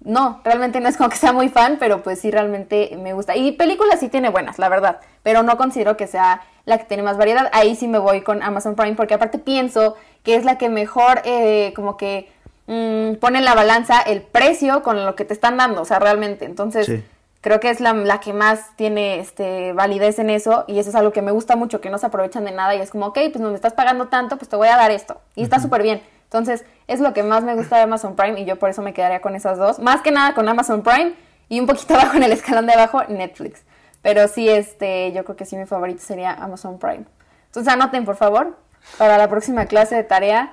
no, 0.00 0.40
realmente 0.44 0.80
no 0.80 0.88
es 0.88 0.96
como 0.96 1.08
que 1.08 1.16
sea 1.16 1.32
muy 1.32 1.48
fan, 1.48 1.76
pero 1.78 2.02
pues 2.02 2.20
sí, 2.20 2.30
realmente 2.30 2.96
me 3.00 3.12
gusta. 3.12 3.36
Y 3.36 3.52
películas 3.52 4.00
sí 4.00 4.08
tiene 4.08 4.30
buenas, 4.30 4.58
la 4.58 4.68
verdad. 4.68 5.00
Pero 5.22 5.42
no 5.42 5.56
considero 5.56 5.96
que 5.96 6.06
sea 6.06 6.42
la 6.64 6.78
que 6.78 6.84
tiene 6.84 7.02
más 7.02 7.16
variedad. 7.16 7.50
Ahí 7.52 7.74
sí 7.74 7.88
me 7.88 7.98
voy 7.98 8.22
con 8.22 8.42
Amazon 8.42 8.74
Prime, 8.74 8.94
porque 8.94 9.14
aparte 9.14 9.38
pienso 9.38 9.96
que 10.22 10.36
es 10.36 10.44
la 10.44 10.58
que 10.58 10.68
mejor, 10.68 11.22
eh, 11.24 11.72
como 11.74 11.96
que 11.96 12.30
mm, 12.66 13.14
pone 13.16 13.38
en 13.38 13.44
la 13.44 13.54
balanza 13.54 14.00
el 14.00 14.22
precio 14.22 14.82
con 14.82 15.04
lo 15.04 15.14
que 15.14 15.24
te 15.24 15.34
están 15.34 15.56
dando, 15.56 15.82
o 15.82 15.84
sea, 15.84 15.98
realmente. 15.98 16.44
Entonces, 16.44 16.86
Sí. 16.86 17.04
Creo 17.40 17.60
que 17.60 17.70
es 17.70 17.80
la, 17.80 17.92
la 17.92 18.20
que 18.20 18.32
más 18.32 18.76
tiene 18.76 19.20
este, 19.20 19.72
validez 19.72 20.18
en 20.18 20.30
eso 20.30 20.64
y 20.66 20.78
eso 20.78 20.90
es 20.90 20.96
algo 20.96 21.12
que 21.12 21.22
me 21.22 21.30
gusta 21.30 21.56
mucho, 21.56 21.80
que 21.80 21.90
no 21.90 21.98
se 21.98 22.06
aprovechan 22.06 22.44
de 22.44 22.52
nada 22.52 22.74
y 22.74 22.80
es 22.80 22.90
como, 22.90 23.06
ok, 23.06 23.18
pues 23.32 23.40
no 23.40 23.50
me 23.50 23.54
estás 23.54 23.74
pagando 23.74 24.08
tanto, 24.08 24.36
pues 24.36 24.48
te 24.48 24.56
voy 24.56 24.68
a 24.68 24.76
dar 24.76 24.90
esto 24.90 25.20
y 25.34 25.42
está 25.42 25.60
súper 25.60 25.82
bien. 25.82 26.02
Entonces, 26.24 26.64
es 26.88 27.00
lo 27.00 27.14
que 27.14 27.22
más 27.22 27.42
me 27.42 27.54
gusta 27.54 27.76
de 27.76 27.82
Amazon 27.82 28.14
Prime 28.14 28.38
y 28.40 28.44
yo 28.44 28.58
por 28.58 28.68
eso 28.68 28.82
me 28.82 28.92
quedaría 28.92 29.20
con 29.20 29.34
esas 29.34 29.56
dos. 29.56 29.78
Más 29.78 30.02
que 30.02 30.10
nada 30.10 30.34
con 30.34 30.46
Amazon 30.48 30.82
Prime 30.82 31.14
y 31.48 31.60
un 31.60 31.66
poquito 31.66 31.94
abajo 31.98 32.16
en 32.16 32.24
el 32.24 32.32
escalón 32.32 32.66
de 32.66 32.74
abajo, 32.74 33.02
Netflix. 33.08 33.62
Pero 34.02 34.28
sí, 34.28 34.48
este, 34.48 35.12
yo 35.12 35.24
creo 35.24 35.36
que 35.36 35.44
sí 35.44 35.56
mi 35.56 35.66
favorito 35.66 36.00
sería 36.00 36.32
Amazon 36.32 36.78
Prime. 36.78 37.04
Entonces, 37.46 37.72
anoten, 37.72 38.04
por 38.04 38.16
favor, 38.16 38.56
para 38.98 39.16
la 39.16 39.28
próxima 39.28 39.66
clase 39.66 39.96
de 39.96 40.04
tarea, 40.04 40.52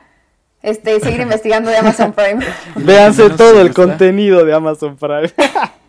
este, 0.62 1.00
seguir 1.02 1.20
investigando 1.22 1.70
de 1.70 1.78
Amazon 1.78 2.14
Prime. 2.14 2.46
Véanse 2.76 3.28
No, 3.28 3.36
todo 3.36 3.60
el 3.60 3.74
contenido 3.74 4.46
de 4.46 4.54
Amazon 4.54 4.96
Prime. 4.96 5.34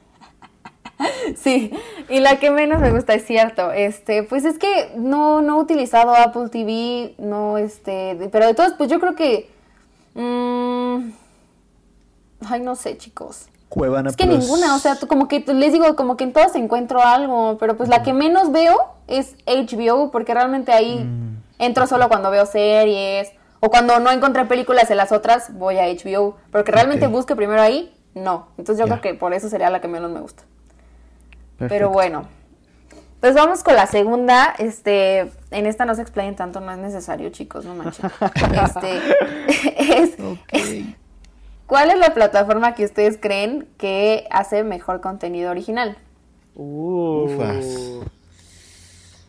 Sí, 1.37 1.71
y 2.09 2.21
la 2.21 2.39
que 2.39 2.51
menos 2.51 2.81
me 2.81 2.91
gusta 2.93 3.15
es 3.15 3.27
cierto, 3.27 3.73
este, 3.73 4.23
pues 4.23 4.45
es 4.45 4.59
que 4.59 4.93
no, 4.97 5.43
no 5.43 5.59
he 5.59 5.63
utilizado 5.63 6.15
Apple 6.15 6.49
TV, 6.51 7.15
no, 7.19 7.59
este, 7.59 8.17
pero 8.31 8.47
de 8.47 8.55
todas, 8.55 8.75
pues 8.75 8.89
yo 8.91 9.01
creo 9.01 9.15
que, 9.15 9.51
mm, 10.15 11.11
ay, 12.49 12.61
no 12.61 12.75
sé, 12.77 12.97
chicos. 12.97 13.47
Cuevana 13.69 14.11
Es 14.11 14.17
que 14.17 14.27
Plus. 14.27 14.39
ninguna, 14.39 14.77
o 14.77 14.79
sea, 14.79 14.97
como 15.09 15.27
que 15.27 15.41
les 15.41 15.73
digo, 15.73 15.97
como 15.97 16.17
que 16.17 16.25
en 16.25 16.33
todas 16.33 16.55
encuentro 16.55 17.03
algo, 17.03 17.57
pero 17.59 17.77
pues 17.77 17.89
la 17.89 18.03
que 18.05 18.13
menos 18.13 18.53
veo 18.53 18.77
es 19.09 19.35
HBO, 19.47 20.11
porque 20.13 20.33
realmente 20.35 20.73
ahí 20.73 21.05
Mm. 21.05 21.43
entro 21.59 21.87
solo 21.89 22.09
cuando 22.09 22.31
veo 22.31 22.47
series, 22.47 23.33
o 23.61 23.69
cuando 23.69 23.99
no 23.99 24.11
encontré 24.13 24.45
películas 24.45 24.89
en 24.91 24.99
las 24.99 25.11
otras, 25.11 25.53
voy 25.59 25.79
a 25.79 25.87
HBO, 25.89 26.37
porque 26.53 26.71
realmente 26.71 27.09
busque 27.09 27.35
primero 27.35 27.61
ahí, 27.61 27.93
no. 28.15 28.47
Entonces 28.57 28.79
yo 28.85 28.89
creo 28.89 29.01
que 29.01 29.15
por 29.15 29.35
eso 29.35 29.49
sería 29.49 29.69
la 29.71 29.81
que 29.81 29.89
menos 29.89 30.11
me 30.13 30.21
gusta. 30.21 30.45
Pero 31.59 31.91
bueno. 31.91 32.29
Pues 33.21 33.35
vamos 33.35 33.63
con 33.63 33.75
la 33.75 33.87
segunda. 33.87 34.55
Este, 34.59 35.31
en 35.51 35.67
esta 35.67 35.85
no 35.85 35.95
se 35.95 36.03
explayen 36.03 36.37
tanto, 36.37 36.61
no 36.61 36.71
es 36.73 36.79
necesario, 36.79 37.31
chicos, 37.31 37.65
no 37.65 37.75
manchen. 37.75 38.11
Este, 38.65 38.99
es, 40.03 40.17
es- 40.53 40.85
¿cuál 41.67 41.91
es 41.91 41.99
la 41.99 42.13
plataforma 42.15 42.75
que 42.75 42.85
ustedes 42.85 43.19
creen 43.21 43.67
que 43.79 44.27
hace 44.31 44.63
mejor 44.65 45.01
contenido 45.01 45.51
original? 45.51 45.97
Uh. 46.55 47.25
Ufas. 47.25 47.67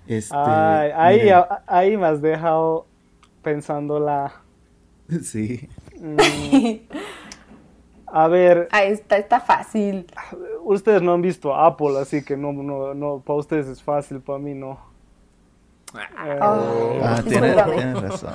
Este, 0.07 0.35
Ay, 0.37 0.91
ahí, 0.95 1.29
ahí 1.67 1.97
me 1.97 2.07
has 2.07 2.21
dejado 2.21 2.85
pensándola. 3.41 4.33
Sí. 5.23 5.69
Mm, 5.99 6.17
a 8.07 8.27
ver, 8.27 8.67
Ah, 8.71 8.83
está, 8.83 9.17
está 9.17 9.39
fácil. 9.39 10.07
ustedes 10.63 11.01
no 11.01 11.13
han 11.13 11.21
visto 11.21 11.53
Apple, 11.55 11.99
así 11.99 12.23
que 12.23 12.35
no, 12.37 12.51
no, 12.53 12.93
no, 12.93 13.19
para 13.25 13.39
ustedes 13.39 13.67
es 13.67 13.81
fácil, 13.83 14.21
para 14.21 14.39
mí 14.39 14.53
no. 14.53 14.79
Oh, 15.93 16.99
Ah, 17.03 17.21
tiene- 17.27 17.47
discúlpame. 17.47 17.75
tienes 17.75 18.01
razón. 18.01 18.33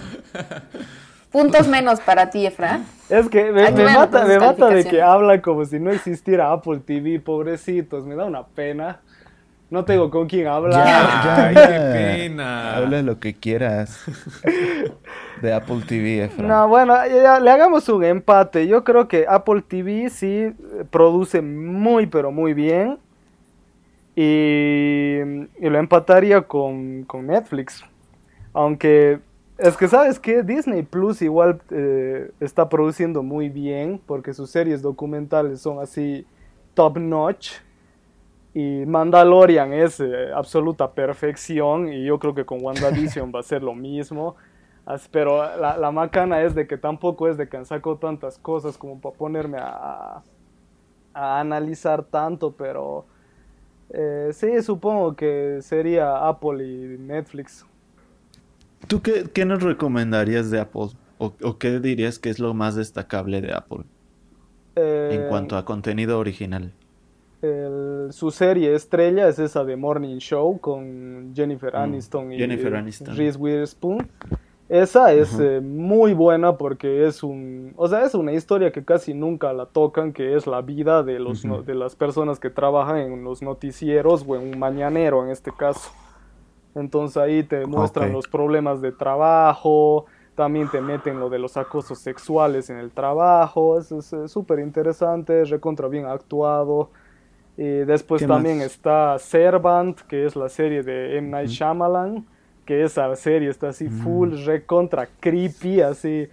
Puntos 1.31 1.67
menos 1.69 2.01
para 2.01 2.29
ti, 2.31 2.45
Efra. 2.47 2.81
Es 3.09 3.29
que 3.29 3.51
me, 3.53 3.71
mata, 3.85 4.25
me 4.27 4.39
mata 4.39 4.69
de 4.69 4.85
que 4.85 5.01
hablan 5.01 5.41
como 5.41 5.65
si 5.65 5.79
no 5.81 5.91
existiera 5.91 6.53
Apple 6.53 6.81
TV, 6.81 7.21
pobrecitos, 7.21 8.05
me 8.05 8.15
da 8.15 8.25
una 8.27 8.45
pena. 8.47 9.01
No 9.73 9.87
tengo 9.87 10.11
con 10.11 10.29
quién 10.29 10.47
hablar. 10.49 10.85
Ya, 11.25 11.49
qué 11.49 11.99
pena. 12.29 12.77
Habla 12.77 13.01
lo 13.01 13.19
que 13.19 13.33
quieras. 13.33 14.05
De 15.41 15.51
Apple 15.51 15.81
TV, 15.89 16.25
Efra. 16.25 16.47
No, 16.47 16.69
bueno, 16.69 16.95
ya- 17.07 17.41
le 17.41 17.51
hagamos 17.51 17.89
un 17.89 18.05
empate. 18.05 18.67
Yo 18.67 18.85
creo 18.85 19.09
que 19.09 19.25
Apple 19.27 19.63
TV 19.67 20.11
sí 20.11 20.53
produce 20.91 21.41
muy, 21.41 22.05
pero 22.07 22.31
muy 22.31 22.53
bien. 22.53 22.99
Y, 24.15 25.21
y 25.59 25.71
lo 25.71 25.79
empataría 25.79 26.43
con, 26.43 27.05
con 27.05 27.27
Netflix. 27.27 27.83
Aunque 28.53 29.21
es 29.57 29.75
que, 29.79 29.89
¿sabes 29.89 30.19
qué? 30.19 30.43
Disney 30.43 30.83
Plus 30.83 31.23
igual 31.23 31.63
eh, 31.71 32.31
está 32.41 32.69
produciendo 32.69 33.23
muy 33.23 33.49
bien 33.49 33.99
porque 34.05 34.35
sus 34.35 34.51
series 34.51 34.83
documentales 34.83 35.63
son 35.63 35.81
así 35.81 36.27
top 36.75 36.99
notch. 36.99 37.53
Y 38.55 38.85
Mandalorian 38.87 39.73
es 39.73 40.01
eh, 40.01 40.31
absoluta 40.35 40.93
perfección 40.93 41.93
y 41.93 42.05
yo 42.05 42.19
creo 42.19 42.35
que 42.35 42.45
con 42.45 42.63
WandaVision 42.63 43.33
va 43.35 43.41
a 43.41 43.43
ser 43.43 43.63
lo 43.63 43.75
mismo. 43.75 44.37
Pero 45.13 45.39
la, 45.59 45.77
la 45.79 45.91
macana 45.93 46.43
es 46.43 46.55
de 46.55 46.67
que 46.67 46.77
tampoco 46.77 47.29
es 47.29 47.37
de 47.37 47.49
que 47.49 47.57
han 47.57 47.67
sacado 47.67 47.99
tantas 47.99 48.39
cosas 48.39 48.77
como 48.77 49.01
para 49.01 49.17
ponerme 49.17 49.59
a, 49.61 50.23
a 51.15 51.41
analizar 51.41 52.05
tanto, 52.05 52.53
pero 52.57 53.07
eh, 53.91 54.31
sí, 54.33 54.63
supongo 54.63 55.15
que 55.17 55.59
sería 55.63 56.29
Apple 56.29 56.65
y 56.67 56.99
Netflix. 56.99 57.67
¿Tú 58.87 59.03
qué, 59.03 59.31
qué 59.33 59.45
nos 59.45 59.63
recomendarías 59.63 60.51
de 60.51 60.61
Apple? 60.61 60.91
¿O, 61.19 61.35
o 61.43 61.59
qué 61.59 61.79
dirías 61.81 62.19
que 62.19 62.31
es 62.31 62.39
lo 62.39 62.55
más 62.55 62.75
destacable 62.75 63.41
de 63.41 63.53
Apple 63.53 63.85
Eh, 64.77 65.11
en 65.11 65.25
cuanto 65.25 65.57
a 65.57 65.65
contenido 65.65 66.19
original? 66.19 66.73
El- 67.43 68.09
su 68.13 68.31
serie 68.31 68.75
estrella 68.75 69.29
es 69.29 69.39
esa 69.39 69.65
de 69.65 69.77
Morning 69.77 70.19
Show 70.19 70.59
con 70.61 71.33
Jennifer 71.35 71.73
Mm, 71.75 71.77
Aniston 71.77 72.33
y 72.33 72.39
Jennifer 72.39 72.75
Aniston. 72.75 73.17
Reese 73.17 73.39
Witherspoon. 73.39 74.09
Esa 74.69 75.13
es 75.13 75.39
eh, 75.39 75.61
muy 75.61 76.15
buena 76.15 76.57
porque 76.57 77.07
es 77.07 77.23
un, 77.23 77.75
o 77.77 77.89
sea, 77.89 78.05
es 78.05 78.15
una 78.15 78.33
historia 78.33 78.73
que 78.73 78.83
casi 78.85 79.13
nunca 79.13 79.53
la 79.53 79.67
tocan, 79.67 80.15
que 80.15 80.35
es 80.35 80.47
la 80.47 80.63
vida 80.63 81.03
de 81.03 81.19
los 81.19 81.45
no- 81.45 81.61
de 81.63 81.75
las 81.75 81.95
personas 81.95 82.39
que 82.41 82.49
trabajan 82.49 82.97
en 82.99 83.23
los 83.25 83.43
noticieros 83.43 84.25
o 84.27 84.37
en 84.37 84.55
un 84.55 84.59
mañanero 84.59 85.23
en 85.25 85.31
este 85.31 85.53
caso. 85.53 85.91
Entonces 86.75 87.19
ahí 87.19 87.43
te 87.43 87.67
muestran 87.67 88.13
los 88.13 88.27
problemas 88.29 88.81
de 88.81 88.93
trabajo, 88.93 90.07
también 90.35 90.71
te 90.71 90.81
meten 90.81 91.21
lo 91.21 91.29
de 91.29 91.39
los 91.39 91.59
acosos 91.59 91.99
sexuales 91.99 92.71
en 92.71 92.79
el 92.79 92.91
trabajo, 92.93 93.79
es 93.79 93.93
es, 93.93 94.15
súper 94.33 94.61
interesante, 94.61 95.43
es 95.43 95.51
recontra 95.51 95.89
bien 95.89 96.07
actuado. 96.07 96.89
Y 97.57 97.65
después 97.85 98.21
¿Qué 98.23 98.27
también 98.29 98.59
más? 98.59 98.67
está 98.67 99.19
Servant, 99.19 100.01
que 100.03 100.25
es 100.27 100.37
la 100.37 100.49
serie 100.49 100.83
de 100.83 101.19
M. 101.19 101.29
Night. 101.29 101.49
Shyamalan, 101.49 102.25
que 102.65 102.83
esa 102.83 103.15
serie 103.17 103.51
está 103.51 103.69
así 103.69 103.85
Mm. 103.85 104.03
full, 104.03 104.45
recontra 104.47 105.09
creepy, 105.21 105.81
así 105.83 106.29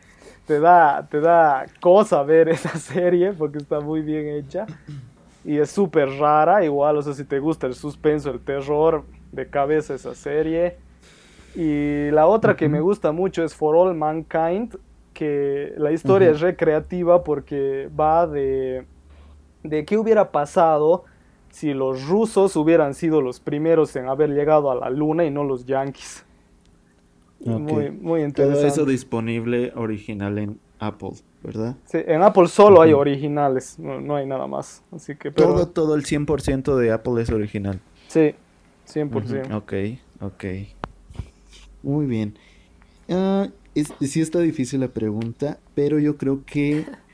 te 0.48 0.60
da, 0.60 1.06
te 1.10 1.20
da 1.20 1.66
cosa 1.82 2.24
ver 2.24 2.50
esa 2.50 2.78
serie 2.78 3.34
porque 3.34 3.58
está 3.58 3.80
muy 3.82 4.02
bien 4.02 4.28
hecha. 4.28 4.66
Y 5.44 5.58
es 5.58 5.70
súper 5.72 6.10
rara, 6.10 6.64
igual, 6.64 6.98
o 6.98 7.02
sea, 7.02 7.14
si 7.14 7.24
te 7.26 7.40
gusta 7.40 7.68
el 7.68 7.74
suspenso, 7.74 8.30
el 8.30 8.40
terror, 8.40 9.04
de 9.32 9.48
cabeza 9.50 9.94
esa 9.96 10.14
serie. 10.16 10.78
Y 11.56 12.12
la 12.12 12.28
otra 12.28 12.56
que 12.56 12.70
me 12.70 12.80
gusta 12.80 13.12
mucho 13.12 13.44
es 13.44 13.56
For 13.56 13.76
All 13.76 13.96
Mankind, 13.96 14.76
que 15.14 15.74
la 15.78 15.92
historia 15.92 16.28
Ujú. 16.30 16.36
es 16.36 16.42
recreativa 16.42 17.24
porque 17.24 17.90
va 18.00 18.28
de, 18.28 18.86
de 19.64 19.86
qué 19.86 19.98
hubiera 19.98 20.32
pasado 20.32 21.06
si 21.50 21.74
los 21.74 22.08
rusos 22.08 22.56
hubieran 22.56 22.94
sido 22.94 23.22
los 23.22 23.40
primeros 23.40 23.96
en 23.96 24.08
haber 24.08 24.30
llegado 24.30 24.70
a 24.72 24.76
la 24.76 24.90
luna 24.90 25.26
y 25.26 25.32
no 25.32 25.44
los 25.44 25.66
yankees. 25.66 26.26
Ok. 27.42 27.60
Muy, 27.60 27.92
muy 27.92 28.20
Todo 28.22 28.26
interesante. 28.26 28.68
eso 28.68 28.86
disponible 28.86 29.72
original 29.76 30.38
en 30.38 30.60
Apple, 30.80 31.12
¿verdad? 31.42 31.76
Sí, 31.86 31.98
en 32.06 32.22
Apple 32.22 32.48
solo 32.48 32.82
hay 32.82 32.92
Ujú. 32.92 33.02
originales, 33.02 33.80
no, 33.80 34.00
no 34.00 34.16
hay 34.16 34.26
nada 34.26 34.46
más. 34.48 34.84
Así 34.92 35.16
que, 35.16 35.32
pero, 35.32 35.48
Todo, 35.54 35.68
todo 35.68 35.96
el 35.96 36.04
100% 36.06 36.76
de 36.78 36.92
Apple 36.92 37.22
es 37.22 37.30
original. 37.30 37.80
sí, 38.08 38.36
100%. 38.86 39.48
Ujú, 39.48 39.56
Ok, 39.58 39.74
ok. 40.22 40.44
Muy 41.82 42.06
bien. 42.06 42.38
Ah, 43.10 43.48
es- 43.74 43.94
sí 44.02 44.22
está 44.22 44.40
difícil 44.40 44.82
la 44.82 44.90
pregunta, 44.90 45.60
pero 45.76 46.00
yo 46.00 46.18
creo 46.18 46.44
que... 46.46 46.86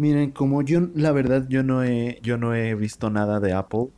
Miren, 0.00 0.30
como 0.30 0.62
yo, 0.62 0.88
la 0.94 1.12
verdad, 1.12 1.46
yo 1.50 1.62
no 1.62 1.84
he, 1.84 2.20
yo 2.22 2.38
no 2.38 2.54
he 2.54 2.74
visto 2.74 3.10
nada 3.10 3.38
de 3.38 3.52
Apple. 3.52 3.88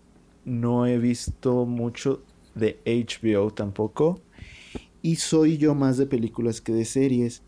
No 0.45 0.85
he 0.85 0.99
visto 0.99 1.65
mucho 1.65 2.25
de 2.57 2.81
HBO 2.85 3.53
tampoco. 3.53 4.21
Y 5.01 5.15
soy 5.15 5.59
yo 5.59 5.77
más 5.77 5.99
de 5.99 6.07
películas 6.07 6.61
que 6.61 6.73
de 6.73 6.87
series. 6.87 7.45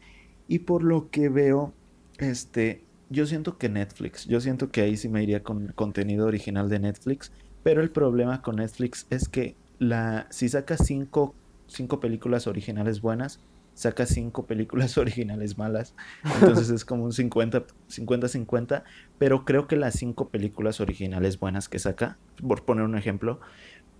Y 0.46 0.60
por 0.60 0.84
lo 0.84 1.10
que 1.10 1.28
veo, 1.28 1.72
este, 2.18 2.84
yo 3.10 3.26
siento 3.26 3.58
que 3.58 3.68
Netflix, 3.68 4.24
yo 4.26 4.40
siento 4.40 4.70
que 4.70 4.82
ahí 4.82 4.96
sí 4.96 5.08
me 5.08 5.24
iría 5.24 5.42
con 5.42 5.72
contenido 5.74 6.28
original 6.28 6.68
de 6.68 6.78
Netflix. 6.78 7.32
Pero 7.64 7.82
el 7.82 7.90
problema 7.90 8.40
con 8.40 8.54
Netflix 8.54 9.08
es 9.10 9.28
que 9.28 9.56
la, 9.80 10.28
si 10.30 10.48
saca 10.48 10.76
cinco, 10.76 11.34
cinco 11.66 11.98
películas 11.98 12.46
originales 12.46 13.00
buenas, 13.00 13.40
saca 13.74 14.06
cinco 14.06 14.46
películas 14.46 14.96
originales 14.98 15.58
malas. 15.58 15.94
Entonces 16.40 16.70
es 16.70 16.84
como 16.84 17.04
un 17.04 17.12
50 17.12 17.64
50-50. 17.88 18.84
Pero 19.18 19.44
creo 19.44 19.66
que 19.66 19.76
las 19.76 19.94
cinco 19.94 20.28
películas 20.28 20.80
originales 20.80 21.38
buenas 21.38 21.68
que 21.68 21.78
saca, 21.78 22.18
por 22.46 22.64
poner 22.64 22.84
un 22.84 22.96
ejemplo, 22.96 23.40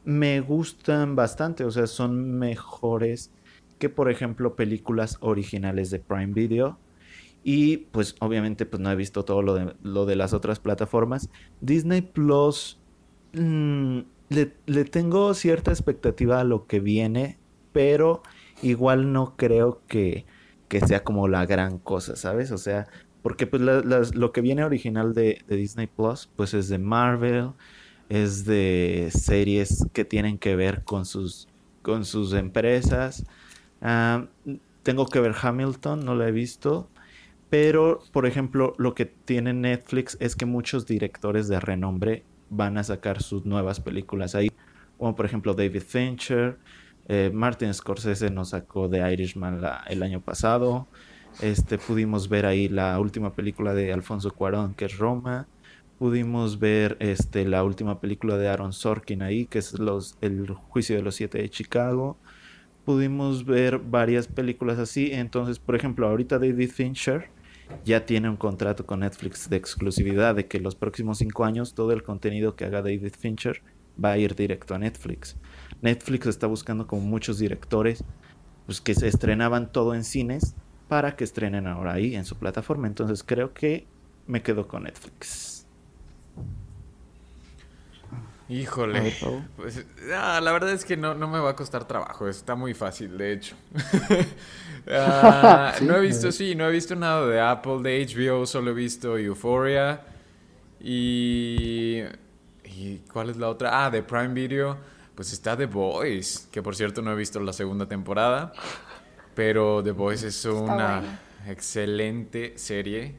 me 0.05 0.41
gustan 0.41 1.17
bastante. 1.17 1.65
O 1.65 1.71
sea, 1.71 1.87
son 1.87 2.39
mejores 2.39 3.33
que, 3.79 3.89
por 3.89 4.11
ejemplo, 4.11 4.57
películas 4.57 5.19
originales 5.21 5.91
de 5.91 5.99
Prime 5.99 6.33
Video. 6.33 6.79
Y 7.47 7.77
pues 7.77 8.17
obviamente 8.21 8.65
pues 8.65 8.81
no 8.81 8.91
he 8.91 8.97
visto 8.97 9.27
todo 9.27 9.43
lo 9.43 9.55
de, 9.55 9.75
lo 9.83 10.07
de 10.07 10.17
las 10.17 10.33
otras 10.33 10.61
plataformas. 10.61 11.29
Disney 11.61 12.01
Plus 12.01 12.81
mm, 13.35 13.99
le, 14.31 14.55
le 14.65 14.85
tengo 14.87 15.35
cierta 15.35 15.71
expectativa 15.71 16.41
a 16.41 16.45
lo 16.45 16.67
que 16.67 16.81
viene, 16.81 17.39
pero 17.73 18.23
igual 18.65 19.13
no 19.13 19.37
creo 19.37 19.83
que, 19.87 20.27
que 20.69 20.81
sea 20.81 21.05
como 21.05 21.29
la 21.29 21.47
gran 21.47 21.79
cosa, 21.79 22.17
¿sabes? 22.17 22.51
O 22.51 22.59
sea, 22.59 22.87
porque 23.23 23.47
pues 23.47 23.63
lo 23.63 24.33
que 24.33 24.41
viene 24.41 24.65
original 24.65 25.15
de, 25.15 25.43
de 25.47 25.57
Disney 25.57 25.87
Plus 25.87 26.29
pues 26.37 26.55
es 26.55 26.69
de 26.69 26.79
Marvel, 26.79 27.53
es 28.09 28.45
de 28.45 29.09
series 29.13 29.87
que 29.93 30.05
tienen 30.05 30.39
que 30.39 30.57
ver 30.57 30.85
con 30.85 31.05
sus, 31.05 31.49
con 31.83 32.05
sus 32.05 32.33
empresas. 32.33 33.25
Ah, 33.81 34.27
tengo 34.83 35.07
que 35.07 35.21
ver 35.21 35.35
Hamilton, 35.41 36.05
no 36.05 36.15
la 36.15 36.29
he 36.29 36.33
visto. 36.33 36.89
Pero, 37.51 38.01
por 38.13 38.27
ejemplo, 38.27 38.75
lo 38.79 38.95
que 38.95 39.07
tiene 39.07 39.53
Netflix 39.53 40.17
es 40.21 40.35
que 40.37 40.47
muchos 40.47 40.87
directores 40.87 41.49
de 41.49 41.61
renombre 41.61 42.25
van 42.51 42.79
a 42.79 42.85
sacar 42.85 43.23
sus 43.23 43.45
nuevas 43.47 43.81
películas 43.81 44.35
ahí. 44.35 44.51
Como 44.99 45.15
por 45.15 45.27
ejemplo 45.27 45.55
David 45.55 45.83
Fincher, 45.83 46.59
eh, 47.09 47.31
Martin 47.33 47.73
Scorsese 47.75 48.31
nos 48.31 48.51
sacó 48.51 48.89
de 48.89 49.13
Irishman 49.13 49.61
el 49.89 50.03
año 50.03 50.21
pasado. 50.21 50.87
Este, 51.41 51.79
pudimos 51.79 52.29
ver 52.29 52.47
ahí 52.47 52.69
la 52.69 52.99
última 53.01 53.35
película 53.35 53.75
de 53.75 53.93
Alfonso 53.93 54.33
Cuarón, 54.33 54.75
que 54.75 54.87
es 54.87 54.99
Roma. 54.99 55.47
Pudimos 55.99 56.59
ver 56.59 56.97
este, 57.01 57.45
la 57.45 57.65
última 57.65 58.01
película 58.01 58.37
de 58.37 58.49
Aaron 58.49 58.73
Sorkin 58.73 59.23
ahí, 59.23 59.47
que 59.47 59.59
es 59.59 59.79
los, 59.79 60.17
El 60.21 60.49
juicio 60.49 60.97
de 60.97 61.03
los 61.03 61.15
siete 61.17 61.39
de 61.39 61.51
Chicago. 61.51 62.17
Pudimos 62.85 63.45
ver 63.45 63.79
varias 63.79 64.29
películas 64.29 64.79
así. 64.79 65.11
Entonces, 65.13 65.59
por 65.59 65.77
ejemplo, 65.77 66.09
ahorita 66.09 66.39
David 66.39 66.71
Fincher 66.71 67.31
ya 67.85 68.05
tiene 68.07 68.29
un 68.29 68.37
contrato 68.37 68.87
con 68.87 69.01
Netflix 69.01 69.49
de 69.49 69.57
exclusividad 69.57 70.35
de 70.35 70.47
que 70.47 70.61
los 70.61 70.75
próximos 70.75 71.19
cinco 71.19 71.45
años 71.45 71.75
todo 71.75 71.93
el 71.93 72.03
contenido 72.03 72.57
que 72.57 72.65
haga 72.65 72.83
David 72.83 73.15
Fincher 73.19 73.63
va 74.03 74.13
a 74.13 74.19
ir 74.19 74.35
directo 74.35 74.75
a 74.75 74.79
Netflix. 74.79 75.37
Netflix 75.83 76.27
está 76.27 76.47
buscando 76.47 76.87
como 76.87 77.03
muchos 77.03 77.39
directores 77.39 78.05
pues 78.67 78.81
que 78.81 78.95
se 78.95 79.09
estrenaban 79.09 79.71
todo 79.71 79.95
en 79.95 80.05
cines 80.05 80.55
para 80.89 81.17
que 81.17 81.25
estrenen 81.25 81.67
ahora 81.67 81.95
ahí 81.95 82.15
en 82.15 82.25
su 82.25 82.37
plataforma. 82.37 82.87
Entonces 82.87 83.23
creo 83.23 83.53
que 83.53 83.87
me 84.27 84.43
quedo 84.43 84.67
con 84.67 84.85
Netflix. 84.85 85.67
Híjole. 88.49 89.13
Pues, 89.57 89.87
ah, 90.15 90.41
la 90.43 90.53
verdad 90.53 90.73
es 90.73 90.85
que 90.85 90.97
no, 90.97 91.15
no 91.15 91.29
me 91.29 91.39
va 91.39 91.51
a 91.51 91.57
costar 91.57 91.87
trabajo, 91.87 92.29
está 92.29 92.55
muy 92.55 92.75
fácil, 92.75 93.17
de 93.19 93.33
hecho. 93.33 93.57
Ah, 94.87 95.77
no 95.81 95.97
he 95.97 96.01
visto, 96.03 96.31
sí, 96.31 96.55
no 96.55 96.69
he 96.69 96.71
visto 96.71 96.95
nada 96.95 97.27
de 97.27 97.41
Apple, 97.41 97.79
de 97.83 98.07
HBO, 98.07 98.45
solo 98.45 98.73
he 98.73 98.75
visto 98.75 99.17
Euphoria. 99.17 100.03
Y, 100.79 102.03
¿y 102.77 103.03
cuál 103.13 103.31
es 103.31 103.37
la 103.37 103.49
otra? 103.49 103.85
Ah, 103.85 103.91
de 103.91 104.03
Prime 104.03 104.35
Video, 104.35 104.77
pues 105.15 105.33
está 105.33 105.57
The 105.57 105.67
Boys, 105.67 106.49
que 106.51 106.63
por 106.63 106.75
cierto 106.77 107.03
no 107.03 107.13
he 107.13 107.17
visto 107.17 107.41
la 107.41 107.53
segunda 107.53 107.87
temporada, 107.87 108.53
pero 109.35 109.83
The 109.83 109.93
Boys 109.93 110.23
es 110.23 110.45
una 110.45 111.21
excelente 111.47 112.57
serie. 112.57 113.15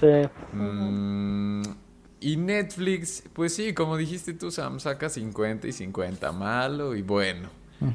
Sí. 0.00 0.28
Mm, 0.52 1.62
y 2.20 2.36
Netflix, 2.36 3.22
pues 3.32 3.54
sí, 3.54 3.72
como 3.72 3.96
dijiste 3.96 4.34
tú, 4.34 4.50
Sam, 4.50 4.80
saca 4.80 5.08
50 5.08 5.68
y 5.68 5.72
50, 5.72 6.32
malo 6.32 6.94
y 6.94 7.02
bueno. 7.02 7.48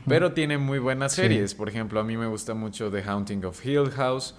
Pero 0.07 0.33
tiene 0.33 0.57
muy 0.57 0.79
buenas 0.79 1.13
series. 1.13 1.55
Por 1.55 1.67
ejemplo, 1.67 1.99
a 1.99 2.03
mí 2.03 2.15
me 2.15 2.27
gusta 2.27 2.53
mucho 2.53 2.91
The 2.91 3.01
Haunting 3.01 3.43
of 3.45 3.65
Hill 3.65 3.89
House. 3.89 4.35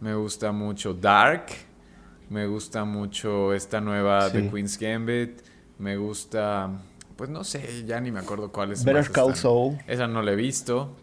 Me 0.00 0.14
gusta 0.14 0.52
mucho 0.52 0.94
Dark. 0.94 1.46
Me 2.30 2.46
gusta 2.46 2.84
mucho 2.84 3.52
esta 3.52 3.80
nueva 3.80 4.30
Sí. 4.30 4.38
The 4.38 4.50
Queen's 4.50 4.78
Gambit. 4.78 5.42
Me 5.78 5.96
gusta, 5.96 6.70
pues 7.16 7.30
no 7.30 7.42
sé, 7.44 7.84
ya 7.86 8.00
ni 8.00 8.10
me 8.12 8.20
acuerdo 8.20 8.50
cuál 8.52 8.72
es. 8.72 8.84
Better 8.84 9.10
Call 9.10 9.30
están. 9.30 9.42
Saul. 9.42 9.78
Esa 9.86 10.06
no 10.06 10.22
la 10.22 10.32
he 10.32 10.36
visto. 10.36 10.94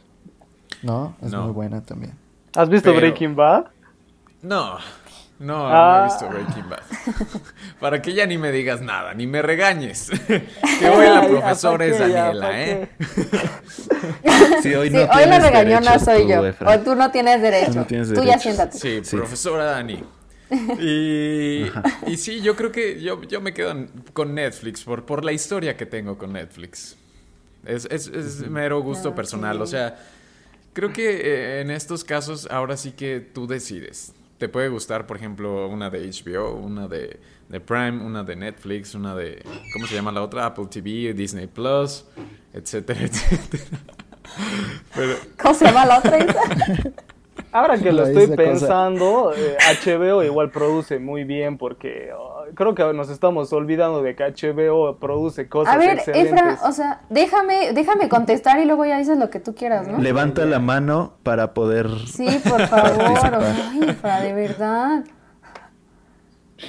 No, 0.83 1.15
es 1.21 1.31
No. 1.31 1.43
muy 1.43 1.51
buena 1.51 1.81
también. 1.81 2.13
¿Has 2.55 2.69
visto 2.69 2.89
Pero- 2.89 3.01
Breaking 3.01 3.35
Bad? 3.35 3.65
No, 4.41 4.77
no, 4.77 4.79
no 5.39 5.67
Ah. 5.69 6.01
he 6.01 6.03
visto 6.11 6.27
Breaking 6.29 6.69
Bad. 6.69 6.79
Para 7.79 8.01
que 8.01 8.13
ya 8.13 8.25
ni 8.25 8.37
me 8.37 8.51
digas 8.51 8.81
nada, 8.81 9.13
ni 9.13 9.27
me 9.27 9.41
regañes. 9.41 10.09
que 10.27 10.89
hoy 10.89 11.05
la 11.07 11.27
profesora 11.27 11.77
¿pa' 11.79 11.85
es 11.85 11.99
Daniela, 11.99 12.47
¿pa' 12.47 12.61
¿eh? 12.61 12.89
Sí, 14.63 14.73
hoy 14.73 14.89
Sí, 14.89 14.93
no 14.95 15.01
hoy 15.01 15.07
la 15.07 15.11
tienes 15.17 15.43
regañona 15.43 15.91
derecho 15.91 16.05
soy 16.05 16.21
tú, 16.23 16.29
yo. 16.29 16.45
Efra. 16.45 16.71
O 16.75 16.79
tú 16.79 16.95
no 16.95 17.11
tienes 17.11 17.41
derecho. 17.41 17.71
Tú 17.73 17.77
no 17.79 17.85
tienes 17.85 18.13
Tú 18.13 18.23
ya 18.23 18.39
siéntate. 18.39 18.77
Sí, 18.77 19.01
Sí. 19.03 19.15
profesora 19.17 19.65
Dani. 19.65 20.03
Y, 20.79 21.65
y 22.07 22.17
sí, 22.17 22.41
yo 22.41 22.55
creo 22.55 22.71
que 22.71 23.01
yo, 23.01 23.21
yo 23.23 23.39
me 23.41 23.53
quedo 23.53 23.73
con 24.13 24.35
Netflix 24.35 24.83
por, 24.83 25.05
por 25.05 25.23
la 25.23 25.31
historia 25.31 25.77
que 25.77 25.85
tengo 25.85 26.17
con 26.17 26.33
Netflix. 26.33 26.97
Es, 27.65 27.85
es, 27.85 28.07
es 28.07 28.49
mero 28.49 28.81
gusto 28.81 29.15
personal. 29.15 29.57
sí. 29.57 29.63
O 29.63 29.67
sea, 29.67 29.97
creo 30.73 30.91
que 30.91 31.21
eh, 31.21 31.61
en 31.61 31.71
estos 31.71 32.03
casos 32.03 32.47
ahora 32.49 32.77
sí 32.77 32.91
que 32.91 33.19
tú 33.19 33.47
decides. 33.47 34.13
Te 34.37 34.49
puede 34.49 34.69
gustar, 34.69 35.05
por 35.05 35.17
ejemplo, 35.17 35.67
una 35.67 35.89
de 35.91 36.09
HBO, 36.09 36.55
una 36.55 36.87
de, 36.87 37.19
de 37.47 37.59
Prime, 37.59 38.03
una 38.03 38.23
de 38.23 38.35
Netflix, 38.35 38.95
una 38.95 39.15
de... 39.15 39.43
¿Cómo 39.71 39.85
se 39.85 39.93
llama 39.93 40.11
la 40.11 40.23
otra? 40.23 40.47
Apple 40.47 40.65
TV, 40.65 41.13
Disney 41.13 41.45
Plus, 41.45 42.05
etcétera, 42.51 43.01
etcétera. 43.03 43.63
Pero 44.95 45.15
¿Cómo 45.39 45.53
se 45.53 45.65
llama 45.65 45.85
la 45.85 45.99
otra? 45.99 46.17
Ahora 47.51 47.77
que 47.77 47.91
lo 47.91 48.05
estoy 48.05 48.35
pensando, 48.35 49.33
eh, 49.35 49.57
HBO 49.83 50.23
igual 50.23 50.51
produce 50.51 50.99
muy 50.99 51.23
bien 51.23 51.57
porque 51.57 52.11
oh, 52.17 52.45
creo 52.55 52.75
que 52.75 52.93
nos 52.93 53.09
estamos 53.09 53.51
olvidando 53.53 54.01
de 54.01 54.15
que 54.15 54.23
HBO 54.23 54.97
produce 54.97 55.49
cosas 55.49 55.75
A 55.75 55.77
ver, 55.77 55.97
excelentes. 55.97 56.33
Efra, 56.33 56.59
o 56.63 56.71
sea, 56.71 57.01
déjame, 57.09 57.73
déjame 57.73 58.09
contestar 58.09 58.59
y 58.59 58.65
luego 58.65 58.85
ya 58.85 58.97
dices 58.97 59.17
lo 59.17 59.29
que 59.29 59.39
tú 59.39 59.55
quieras, 59.55 59.87
¿no? 59.87 59.97
Levanta 59.99 60.45
la 60.45 60.59
mano 60.59 61.13
para 61.23 61.53
poder. 61.53 61.89
Sí, 62.07 62.27
por 62.47 62.67
favor. 62.67 63.17
Ay, 63.71 63.89
Efra, 63.89 64.21
de 64.21 64.33
verdad. 64.33 65.03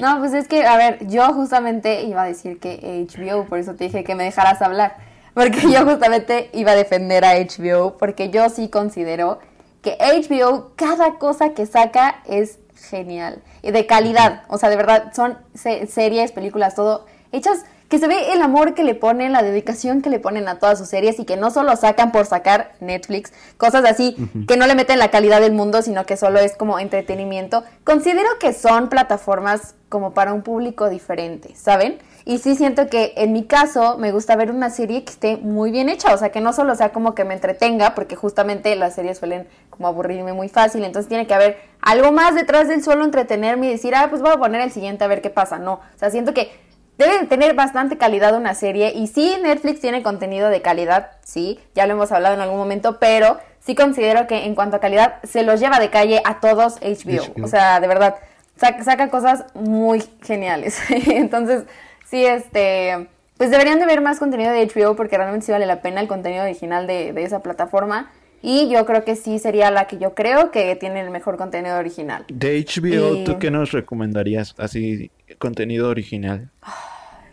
No, 0.01 0.19
pues 0.19 0.33
es 0.33 0.49
que, 0.49 0.65
a 0.65 0.77
ver, 0.77 1.07
yo 1.07 1.33
justamente 1.35 2.03
iba 2.05 2.23
a 2.23 2.27
decir 2.27 2.59
que 2.59 3.07
HBO, 3.09 3.45
por 3.45 3.59
eso 3.59 3.75
te 3.75 3.85
dije 3.85 4.05
que 4.05 4.15
me 4.15 4.25
dejaras 4.25 4.63
hablar. 4.63 4.97
Porque 5.35 5.61
yo 5.71 5.85
justamente 5.85 6.51
iba 6.53 6.73
a 6.73 6.75
defender 6.75 7.25
a 7.25 7.35
HBO, 7.35 7.97
porque 7.97 8.31
yo 8.31 8.49
sí 8.51 8.69
considero 8.69 9.39
que 9.83 9.97
HBO, 10.01 10.73
cada 10.77 11.19
cosa 11.19 11.51
que 11.55 11.67
saca 11.67 12.23
es 12.27 12.59
genial. 12.89 13.43
Y 13.63 13.71
de 13.73 13.87
calidad. 13.87 14.45
O 14.49 14.59
sea, 14.59 14.71
de 14.71 14.77
verdad, 14.77 15.13
son 15.15 15.39
se- 15.55 15.87
series, 15.87 16.33
películas, 16.33 16.75
todo 16.75 17.07
hechas 17.33 17.65
que 17.93 17.99
se 17.99 18.09
ve 18.09 18.33
el 18.33 18.41
amor 18.41 18.73
que 18.73 18.85
le 18.85 18.95
ponen, 18.95 19.33
la 19.33 19.43
dedicación 19.43 20.01
que 20.01 20.09
le 20.09 20.19
ponen 20.19 20.49
a 20.49 20.59
todas 20.59 20.79
sus 20.79 20.89
series 20.89 21.19
y 21.19 21.27
que 21.27 21.37
no 21.37 21.51
solo 21.51 21.77
sacan 21.77 22.11
por 22.11 22.25
sacar 22.25 22.73
Netflix, 22.81 23.35
cosas 23.59 23.85
así, 23.85 24.17
que 24.49 24.57
no 24.57 24.67
le 24.67 24.75
meten 24.75 24.99
la 24.99 25.11
calidad 25.11 25.43
del 25.43 25.53
mundo, 25.53 25.83
sino 25.83 26.07
que 26.07 26.17
solo 26.17 26.41
es 26.41 26.57
como 26.57 26.79
entretenimiento. 26.79 27.65
Considero 27.85 28.31
que 28.41 28.55
son 28.55 28.89
plataformas 28.89 29.75
como 29.91 30.15
para 30.15 30.33
un 30.33 30.41
público 30.41 30.89
diferente, 30.89 31.55
¿saben? 31.55 31.99
Y 32.25 32.39
sí 32.39 32.57
siento 32.57 32.87
que 32.87 33.13
en 33.17 33.35
mi 33.35 33.45
caso 33.45 33.99
me 33.99 34.11
gusta 34.11 34.37
ver 34.37 34.51
una 34.51 34.71
serie 34.71 35.05
que 35.05 35.13
esté 35.13 35.37
muy 35.37 35.71
bien 35.71 35.91
hecha, 35.91 36.15
o 36.15 36.17
sea, 36.17 36.31
que 36.31 36.41
no 36.41 36.55
solo 36.55 36.75
sea 36.75 36.93
como 36.93 37.15
que 37.15 37.27
me 37.27 37.35
entretenga, 37.35 37.95
porque 37.95 38.17
justamente 38.17 38.75
las 38.75 38.95
series 38.95 39.19
suelen 39.19 39.47
como 39.69 39.87
aburrirme 39.87 40.33
muy 40.33 40.49
fácil, 40.49 40.83
entonces 40.85 41.11
tiene 41.11 41.27
que 41.27 41.35
haber 41.35 41.59
algo 41.83 42.11
más 42.11 42.35
detrás 42.35 42.69
del 42.69 42.83
solo 42.83 43.05
entretenerme 43.05 43.67
y 43.67 43.71
decir, 43.73 43.95
ah, 43.95 44.07
pues 44.09 44.23
voy 44.23 44.31
a 44.31 44.39
poner 44.39 44.63
el 44.63 44.73
siguiente 44.73 45.05
a 45.05 45.09
ver 45.09 45.21
qué 45.21 45.29
pasa. 45.29 45.59
No, 45.59 45.75
o 45.75 45.99
sea, 45.99 46.09
siento 46.09 46.33
que 46.33 46.72
Debe 46.99 47.19
de 47.21 47.27
tener 47.27 47.55
bastante 47.55 47.97
calidad 47.97 48.37
una 48.37 48.55
serie 48.55 48.93
y 48.95 49.07
sí, 49.07 49.37
Netflix 49.43 49.81
tiene 49.81 50.03
contenido 50.03 50.51
de 50.51 50.61
calidad, 50.61 51.13
sí, 51.25 51.59
ya 51.75 51.87
lo 51.87 51.95
hemos 51.95 52.13
hablado 52.13 52.35
en 52.35 52.41
algún 52.41 52.59
momento, 52.59 52.99
pero 52.99 53.39
sí 53.61 53.75
considero 53.75 54.27
que 54.27 54.45
en 54.45 54.55
cuanto 54.55 54.77
a 54.77 54.81
calidad 54.81 55.17
se 55.23 55.43
los 55.43 55.59
lleva 55.59 55.79
de 55.79 55.91
calle 55.91 56.21
a 56.25 56.41
todos 56.41 56.81
HBO. 56.81 57.33
HBO. 57.35 57.45
O 57.45 57.49
sea, 57.49 57.81
de 57.81 57.89
verdad, 57.89 58.17
saca, 58.57 58.85
saca 58.85 59.09
cosas 59.11 59.45
muy 59.55 60.05
geniales. 60.23 60.79
Entonces, 60.91 61.65
sí, 62.09 62.27
este, 62.27 63.09
pues 63.39 63.51
deberían 63.51 63.79
de 63.79 63.87
ver 63.87 64.01
más 64.01 64.19
contenido 64.19 64.53
de 64.53 64.67
HBO 64.67 64.95
porque 64.95 65.17
realmente 65.17 65.47
sí 65.47 65.53
vale 65.53 65.67
la 65.67 65.81
pena 65.81 66.01
el 66.01 66.09
contenido 66.09 66.45
original 66.45 66.87
de, 66.87 67.13
de 67.13 67.25
esa 67.25 67.41
plataforma. 67.41 68.11
Y 68.43 68.69
yo 68.69 68.85
creo 68.85 69.05
que 69.05 69.15
sí 69.17 69.39
sería 69.39 69.71
la 69.71 69.87
que 69.87 69.99
yo 69.99 70.15
creo 70.15 70.51
que 70.51 70.75
tiene 70.77 71.01
el 71.01 71.11
mejor 71.11 71.37
contenido 71.37 71.79
original. 71.79 72.25
De 72.29 72.59
HBO, 72.59 73.15
Y- 73.15 73.25
¿tú 73.25 73.39
qué 73.39 73.51
nos 73.51 73.71
recomendarías? 73.73 74.55
Así, 74.59 75.11
contenido 75.39 75.89
original. 75.89 76.51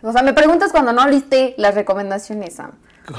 O 0.02 0.12
sea, 0.12 0.22
me 0.22 0.32
preguntas 0.32 0.72
cuando 0.72 0.94
no 0.94 1.06
liste 1.06 1.52
las 1.58 1.74
recomendaciones, 1.74 2.54
Sam. 2.54 2.70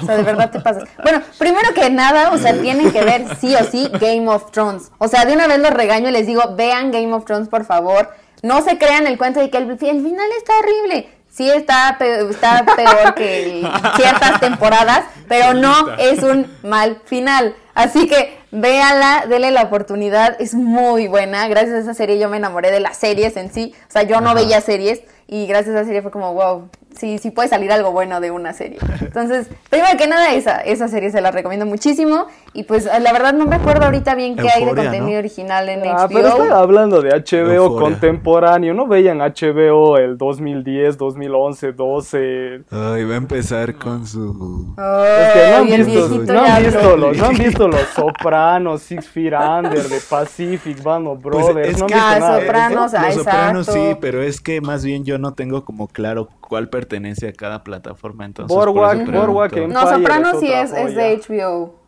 O 0.02 0.04
sea, 0.04 0.18
de 0.18 0.24
verdad 0.24 0.50
te 0.50 0.60
pasas. 0.62 0.90
Bueno, 1.04 1.22
primero 1.38 1.76
que 1.76 1.92
nada, 1.92 2.32
o 2.32 2.40
sea, 2.40 2.60
tienen 2.60 2.92
que 2.92 3.04
ver 3.04 3.36
sí 3.40 3.54
o 3.54 3.64
sí 3.66 3.88
Game 4.00 4.28
of 4.28 4.50
Thrones. 4.50 4.92
O 4.98 5.08
sea, 5.08 5.26
de 5.26 5.34
una 5.34 5.46
vez 5.46 5.60
los 5.60 5.70
regaño 5.70 6.10
y 6.10 6.12
les 6.12 6.26
digo, 6.26 6.56
vean 6.56 6.90
Game 6.92 7.14
of 7.14 7.26
Thrones, 7.26 7.50
por 7.50 7.66
favor. 7.66 8.10
No 8.42 8.64
se 8.64 8.80
crean 8.80 9.06
el 9.06 9.20
cuento 9.20 9.40
de 9.40 9.52
que 9.52 9.60
el, 9.60 9.70
el 9.70 9.78
final 9.78 10.28
está 10.40 10.54
horrible. 10.58 11.08
Sí 11.32 11.50
está, 11.50 11.96
pe- 11.98 12.30
está 12.30 12.66
peor 12.76 13.16
que 13.16 13.66
ciertas 13.96 14.40
temporadas, 14.42 15.06
pero 15.28 15.54
no 15.54 15.94
es 15.98 16.22
un 16.24 16.46
mal 16.62 17.02
final. 17.06 17.56
Así 17.74 18.06
que 18.08 18.38
véanla, 18.52 19.24
denle 19.30 19.50
la 19.52 19.62
oportunidad, 19.64 20.36
es 20.42 20.54
muy 20.54 21.08
buena. 21.08 21.48
Gracias 21.48 21.74
a 21.76 21.80
esa 21.80 21.94
serie 21.94 22.20
yo 22.20 22.28
me 22.28 22.36
enamoré 22.38 22.70
de 22.70 22.82
las 22.82 22.98
series 22.98 23.38
en 23.38 23.52
sí. 23.52 23.74
O 23.88 23.92
sea, 23.92 24.04
yo 24.04 24.20
no 24.20 24.36
veía 24.36 24.60
series 24.60 25.02
y 25.28 25.48
gracias 25.48 25.74
a 25.76 25.80
esa 25.80 25.86
serie 25.88 26.02
fue 26.02 26.12
como, 26.12 26.34
wow, 26.34 26.68
sí, 26.98 27.18
sí 27.18 27.32
puede 27.32 27.48
salir 27.48 27.72
algo 27.72 27.92
bueno 27.94 28.20
de 28.20 28.30
una 28.32 28.52
serie. 28.52 28.78
Entonces, 29.00 29.48
primero 29.70 29.98
que 29.98 30.08
nada, 30.08 30.34
esa, 30.34 30.58
esa 30.60 30.90
serie 30.90 31.12
se 31.12 31.22
la 31.22 31.32
recomiendo 31.32 31.66
muchísimo. 31.66 32.28
Y 32.54 32.64
pues 32.64 32.84
la 32.84 33.14
verdad 33.14 33.34
no 33.34 33.46
me 33.46 33.56
acuerdo 33.56 33.86
ahorita 33.86 34.14
bien 34.14 34.36
qué 34.36 34.50
hay 34.50 34.66
de 34.66 34.68
contenido 34.76 35.10
¿no? 35.14 35.18
original 35.20 35.70
en 35.70 35.88
Ah, 35.88 36.06
pero 36.10 36.28
estoy 36.28 36.48
HBO. 36.50 36.56
hablando 36.56 37.02
de 37.02 37.10
HBO 37.12 37.50
Euforia. 37.54 37.80
contemporáneo. 37.82 38.74
¿No 38.74 38.88
veían 38.88 39.20
HBO 39.20 39.98
el 39.98 40.18
2010, 40.18 40.98
2011, 40.98 41.72
12? 41.72 42.64
Ay, 42.70 43.04
va 43.06 43.14
a 43.14 43.18
empezar 43.18 43.76
con 43.76 44.06
su. 44.06 44.76
Es 44.78 45.34
que 45.34 45.50
no 45.50 45.58
han 45.58 45.66
visto, 45.66 46.34
no 46.34 46.42
han 46.42 46.64
visto 46.64 46.98
los, 46.98 47.18
no 47.18 47.26
han 47.28 47.38
visto 47.38 47.68
los 47.70 47.82
Sopranos, 47.96 48.82
Six 48.82 49.08
Feet 49.08 49.34
Under, 49.34 49.84
The 49.88 50.00
Pacific, 50.10 50.84
Band 50.84 51.08
of 51.08 51.22
Brothers. 51.22 51.54
Pues 51.54 51.68
es 51.70 51.78
no 51.80 51.86
han 51.86 51.90
que- 51.90 51.96
visto 51.96 52.10
Ah, 52.12 52.20
nada? 52.20 52.40
Sopranos, 52.42 52.94
ah, 52.94 53.06
Los 53.06 53.16
Sopranos 53.16 53.66
sí, 53.68 53.96
pero 54.02 54.22
es 54.22 54.42
que 54.42 54.60
más 54.60 54.84
bien 54.84 55.06
yo 55.06 55.18
no 55.18 55.34
tengo 55.36 55.64
como 55.64 55.88
claro 55.88 56.28
cuál 56.42 56.68
pertenece 56.68 57.30
a 57.30 57.34
cada 57.34 57.64
plataforma. 57.64 58.26
Entonces, 58.26 58.54
por 58.54 58.66
Boardwalk, 58.74 58.96
eso 59.04 59.06
pregunto. 59.10 59.32
Boardwalk 59.34 59.54
No, 59.70 59.82
Empire 59.82 59.96
Sopranos 60.02 60.34
es 60.34 60.40
sí 60.42 60.52
es, 60.52 60.74
es 60.74 60.96
de 60.96 61.18
HBO. 61.40 61.81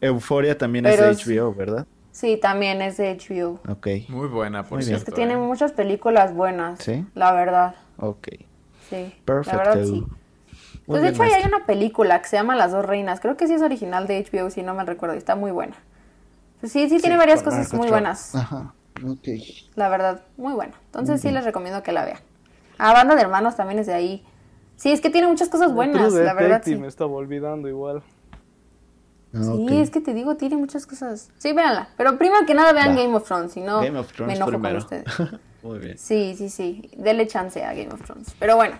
Euforia 0.00 0.58
también 0.58 0.84
Pero 0.84 1.06
es 1.06 1.24
de 1.24 1.38
HBO, 1.38 1.54
¿verdad? 1.54 1.86
Sí, 2.12 2.38
también 2.40 2.80
es 2.80 2.96
de 2.96 3.16
HBO. 3.16 3.60
Ok, 3.70 3.88
muy 4.08 4.28
buena, 4.28 4.62
por 4.62 4.78
Muy 4.78 4.86
bien. 4.86 4.96
Es 4.96 5.02
cierto. 5.02 5.04
que 5.04 5.12
tiene 5.12 5.34
¿eh? 5.34 5.36
muchas 5.36 5.72
películas 5.72 6.34
buenas. 6.34 6.78
¿Sí? 6.82 7.04
La 7.14 7.32
verdad, 7.32 7.74
ok. 7.98 8.28
sí. 8.88 9.14
Perfecto. 9.24 9.56
La 9.56 9.64
verdad, 9.64 9.84
sí. 9.84 10.06
Muy 10.86 11.00
Pues 11.00 11.02
de 11.02 11.08
hecho 11.08 11.22
ahí 11.24 11.32
hay 11.32 11.44
una 11.44 11.66
película 11.66 12.22
que 12.22 12.28
se 12.28 12.36
llama 12.36 12.54
Las 12.56 12.72
dos 12.72 12.86
reinas. 12.86 13.20
Creo 13.20 13.36
que 13.36 13.46
sí 13.46 13.54
es 13.54 13.62
original 13.62 14.06
de 14.06 14.24
HBO, 14.24 14.50
si 14.50 14.62
no 14.62 14.72
me 14.72 14.84
recuerdo. 14.84 15.14
y 15.14 15.18
Está 15.18 15.34
muy 15.34 15.50
buena. 15.50 15.76
Pues 16.60 16.72
sí, 16.72 16.88
sí, 16.88 17.00
tiene 17.00 17.16
varias 17.16 17.42
cosas 17.42 17.72
muy 17.74 17.88
buenas. 17.88 18.34
Ajá, 18.34 18.72
ok. 19.04 19.28
La 19.74 19.88
verdad, 19.88 20.22
muy 20.36 20.54
buena. 20.54 20.74
Entonces 20.86 21.20
sí 21.20 21.30
les 21.30 21.44
recomiendo 21.44 21.82
que 21.82 21.92
la 21.92 22.04
vean. 22.04 22.20
A 22.78 22.92
Banda 22.92 23.14
de 23.14 23.22
Hermanos 23.22 23.56
también 23.56 23.78
es 23.78 23.86
de 23.86 23.94
ahí. 23.94 24.24
Sí, 24.76 24.92
es 24.92 25.00
que 25.00 25.10
tiene 25.10 25.26
muchas 25.26 25.48
cosas 25.48 25.72
buenas, 25.72 26.12
la 26.12 26.34
verdad 26.34 26.62
sí. 26.64 26.76
me 26.76 26.86
estaba 26.86 27.12
olvidando 27.12 27.68
igual. 27.68 28.02
Ah, 29.36 29.56
Sí, 29.68 29.80
es 29.80 29.90
que 29.90 30.00
te 30.00 30.14
digo, 30.14 30.36
tiene 30.36 30.56
muchas 30.56 30.86
cosas. 30.86 31.30
Sí, 31.38 31.52
véanla. 31.52 31.88
Pero 31.96 32.16
primero 32.18 32.46
que 32.46 32.54
nada 32.54 32.72
vean 32.72 32.90
Va. 32.96 33.02
Game 33.02 33.14
of 33.14 33.24
Thrones, 33.26 33.52
si 33.52 33.60
no 33.60 33.80
Game 33.80 33.98
of 33.98 34.12
Thrones 34.12 34.28
me 34.28 34.36
enojo 34.36 34.50
primero. 34.50 34.78
con 34.86 34.98
ustedes. 34.98 35.40
Muy 35.62 35.78
bien. 35.80 35.98
Sí, 35.98 36.34
sí, 36.36 36.48
sí. 36.48 36.90
Dele 36.96 37.26
chance 37.26 37.62
a 37.64 37.72
Game 37.74 37.92
of 37.92 38.02
Thrones. 38.02 38.34
Pero 38.38 38.56
bueno, 38.56 38.76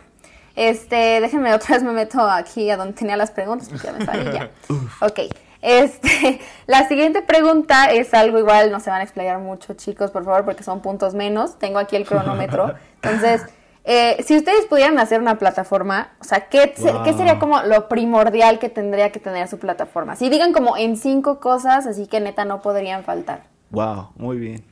este, 0.54 1.20
déjenme 1.20 1.52
otra 1.54 1.74
vez 1.76 1.82
me 1.84 1.92
meto 1.92 2.20
aquí 2.28 2.70
a 2.70 2.76
donde 2.76 2.94
tenía 2.94 3.16
las 3.16 3.30
preguntas, 3.30 3.68
porque 3.68 3.86
ya 3.86 3.92
me 3.92 4.04
salí 4.04 4.24
ya. 4.32 4.50
Ok. 5.00 5.20
Este, 5.62 6.40
la 6.66 6.86
siguiente 6.86 7.22
pregunta 7.22 7.86
es 7.86 8.14
algo 8.14 8.38
igual, 8.38 8.70
no 8.70 8.78
se 8.80 8.90
van 8.90 9.00
a 9.00 9.02
explayar 9.04 9.38
mucho, 9.40 9.74
chicos, 9.74 10.10
por 10.12 10.24
favor, 10.24 10.44
porque 10.44 10.62
son 10.62 10.80
puntos 10.80 11.14
menos. 11.14 11.58
Tengo 11.58 11.78
aquí 11.78 11.96
el 11.96 12.06
cronómetro. 12.06 12.74
Entonces, 13.02 13.42
Eh, 13.88 14.20
si 14.24 14.36
ustedes 14.36 14.66
pudieran 14.66 14.98
hacer 14.98 15.20
una 15.20 15.38
plataforma, 15.38 16.12
o 16.20 16.24
sea, 16.24 16.48
¿qué, 16.48 16.72
se- 16.76 16.90
Wow. 16.92 17.04
¿qué 17.04 17.12
sería 17.12 17.38
como 17.38 17.62
lo 17.62 17.88
primordial 17.88 18.58
que 18.58 18.68
tendría 18.68 19.12
que 19.12 19.20
tener 19.20 19.46
su 19.46 19.58
plataforma? 19.60 20.16
Si 20.16 20.28
digan 20.28 20.52
como 20.52 20.76
en 20.76 20.96
cinco 20.96 21.38
cosas, 21.38 21.86
así 21.86 22.06
que 22.08 22.18
neta 22.20 22.44
no 22.44 22.60
podrían 22.62 23.04
faltar. 23.04 23.44
Wow, 23.70 24.08
muy 24.16 24.38
bien. 24.38 24.64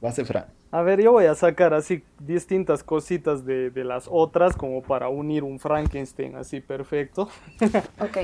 Vas, 0.00 0.18
Efra. 0.18 0.48
A 0.70 0.82
ver, 0.82 1.00
yo 1.02 1.12
voy 1.12 1.26
a 1.26 1.34
sacar 1.34 1.74
así 1.74 2.02
distintas 2.18 2.82
cositas 2.82 3.44
de, 3.46 3.70
de 3.70 3.84
las 3.84 4.08
otras 4.10 4.56
como 4.56 4.82
para 4.82 5.08
unir 5.08 5.44
un 5.44 5.58
Frankenstein 5.58 6.36
así 6.36 6.60
perfecto. 6.60 7.28
Ok. 8.00 8.18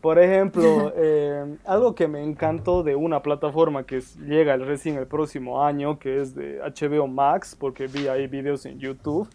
Por 0.00 0.18
ejemplo, 0.18 0.92
eh, 0.96 1.56
algo 1.64 1.94
que 1.94 2.08
me 2.08 2.22
encantó 2.22 2.82
de 2.82 2.94
una 2.94 3.22
plataforma 3.22 3.84
que 3.84 4.02
llega 4.26 4.56
recién 4.56 4.96
el 4.96 5.06
próximo 5.06 5.62
año, 5.62 5.98
que 5.98 6.20
es 6.20 6.34
de 6.34 6.58
HBO 6.60 7.06
Max, 7.06 7.56
porque 7.58 7.86
vi 7.86 8.08
ahí 8.08 8.26
videos 8.26 8.66
en 8.66 8.78
YouTube. 8.78 9.28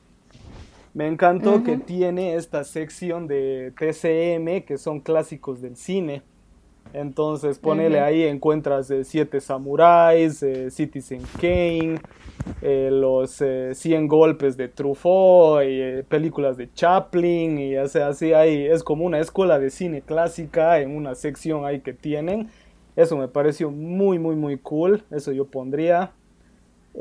Me 0.94 1.08
encantó 1.08 1.64
que 1.64 1.78
tiene 1.78 2.36
esta 2.36 2.64
sección 2.64 3.28
de 3.28 3.72
TCM, 3.78 4.66
que 4.66 4.78
son 4.78 5.00
clásicos 5.00 5.62
del 5.62 5.76
cine. 5.76 6.24
Entonces, 6.94 7.60
ponele 7.60 8.00
ahí, 8.00 8.24
encuentras 8.24 8.90
eh, 8.90 9.04
Siete 9.04 9.40
Samuráis, 9.40 10.42
eh, 10.42 10.72
Citizen 10.72 11.22
Kane, 11.40 12.00
eh, 12.62 12.90
los 12.92 13.42
eh, 13.42 13.76
100 13.76 14.08
golpes 14.08 14.58
de 14.58 14.70
Truffaut, 14.70 15.64
y, 15.64 15.82
eh, 15.82 16.06
películas 16.08 16.58
de 16.58 16.72
Chaplin, 16.74 17.60
y 17.60 17.78
o 17.78 17.88
sea, 17.88 18.08
así 18.08 18.34
ahí 18.34 18.66
es 18.66 18.84
como 18.84 19.06
una 19.06 19.20
escuela 19.20 19.60
de 19.60 19.70
cine 19.70 20.02
clásica 20.02 20.80
en 20.80 20.96
una 20.96 21.14
sección 21.14 21.66
ahí 21.66 21.82
que 21.82 21.94
tienen. 21.94 22.50
Eso 22.96 23.16
me 23.18 23.28
pareció 23.28 23.70
muy, 23.70 24.18
muy, 24.20 24.36
muy 24.36 24.58
cool. 24.58 25.04
Eso 25.12 25.32
yo 25.32 25.46
pondría. 25.46 26.12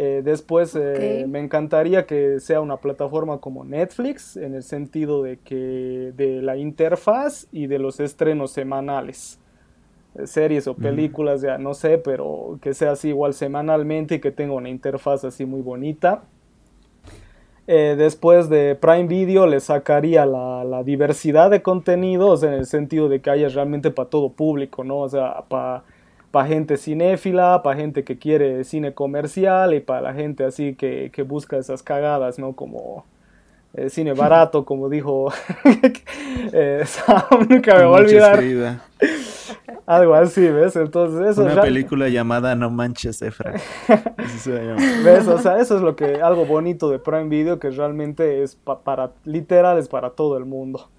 Eh, 0.01 0.23
después 0.25 0.77
eh, 0.77 1.27
me 1.29 1.41
encantaría 1.41 2.07
que 2.07 2.39
sea 2.39 2.61
una 2.61 2.77
plataforma 2.77 3.39
como 3.39 3.65
Netflix, 3.65 4.37
en 4.37 4.55
el 4.55 4.63
sentido 4.63 5.25
de 5.25 5.39
que 5.39 6.13
de 6.17 6.41
la 6.41 6.57
interfaz 6.57 7.49
y 7.51 7.67
de 7.67 7.81
los 7.81 7.99
estrenos 7.99 8.53
semanales. 8.53 9.41
Eh, 10.15 10.29
Series 10.29 10.69
o 10.69 10.75
películas, 10.75 11.43
ya 11.43 11.59
no 11.59 11.75
sé, 11.75 11.99
pero 11.99 12.61
que 12.63 12.75
sea 12.75 12.93
así 12.93 13.09
igual 13.09 13.35
semanalmente 13.35 14.15
y 14.15 14.21
que 14.21 14.31
tenga 14.31 14.53
una 14.53 14.69
interfaz 14.69 15.25
así 15.25 15.45
muy 15.45 15.63
bonita. 15.63 16.23
Eh, 17.67 17.97
después 17.99 18.49
de 18.49 18.77
Prime 18.77 19.09
Video 19.09 19.49
le 19.49 19.59
sacaría 19.59 20.25
la, 20.27 20.63
la 20.63 20.85
diversidad 20.85 21.51
de 21.51 21.61
contenidos 21.61 22.45
en 22.45 22.53
el 22.53 22.67
sentido 22.67 23.09
de 23.09 23.21
que 23.21 23.31
haya 23.31 23.49
realmente 23.49 23.91
para 23.91 24.09
todo 24.09 24.31
público, 24.31 24.85
¿no? 24.85 25.01
O 25.01 25.09
sea, 25.09 25.43
para 25.49 25.83
gente 26.47 26.77
cinéfila, 26.77 27.63
para 27.63 27.77
gente 27.77 28.05
que 28.05 28.19
quiere 28.19 28.65
cine 28.65 28.95
comercial 28.95 29.75
y 29.75 29.81
para 29.81 30.01
la 30.03 30.15
gente 30.15 30.45
así 30.45 30.75
que, 30.75 31.11
que 31.13 31.23
busca 31.23 31.57
esas 31.57 31.83
cagadas, 31.83 32.39
¿no? 32.39 32.53
Como 32.55 33.05
eh, 33.75 33.91
cine 33.91 34.13
barato, 34.15 34.65
como 34.65 34.89
dijo 34.89 35.33
eh, 36.53 36.83
Sam, 36.87 37.23
nunca 37.49 37.75
me 37.77 37.85
voy 37.87 37.99
a 37.99 38.03
olvidar. 38.03 38.39
querida. 38.39 38.83
Algo 39.87 40.15
así, 40.15 40.47
¿ves? 40.49 40.77
Entonces 40.77 41.29
eso 41.31 41.43
Una 41.45 41.63
película 41.63 42.09
llamada 42.09 42.55
No 42.55 42.69
Manches, 42.71 43.23
Efra. 43.23 43.55
Así 44.19 44.39
se 44.39 44.53
llama. 44.53 44.81
¿Ves? 45.03 45.27
O 45.29 45.39
sea, 45.39 45.59
eso 45.61 45.77
es 45.77 45.83
lo 45.83 45.97
que 45.97 46.21
algo 46.21 46.45
bonito 46.45 46.91
de 46.91 46.99
Prime 46.99 47.29
Video 47.29 47.59
que 47.59 47.71
realmente 47.71 48.43
es 48.43 48.55
pa- 48.55 48.81
para 48.81 49.13
literal 49.25 49.79
es 49.79 49.89
para 49.89 50.11
todo 50.11 50.37
el 50.37 50.45
mundo. 50.45 50.91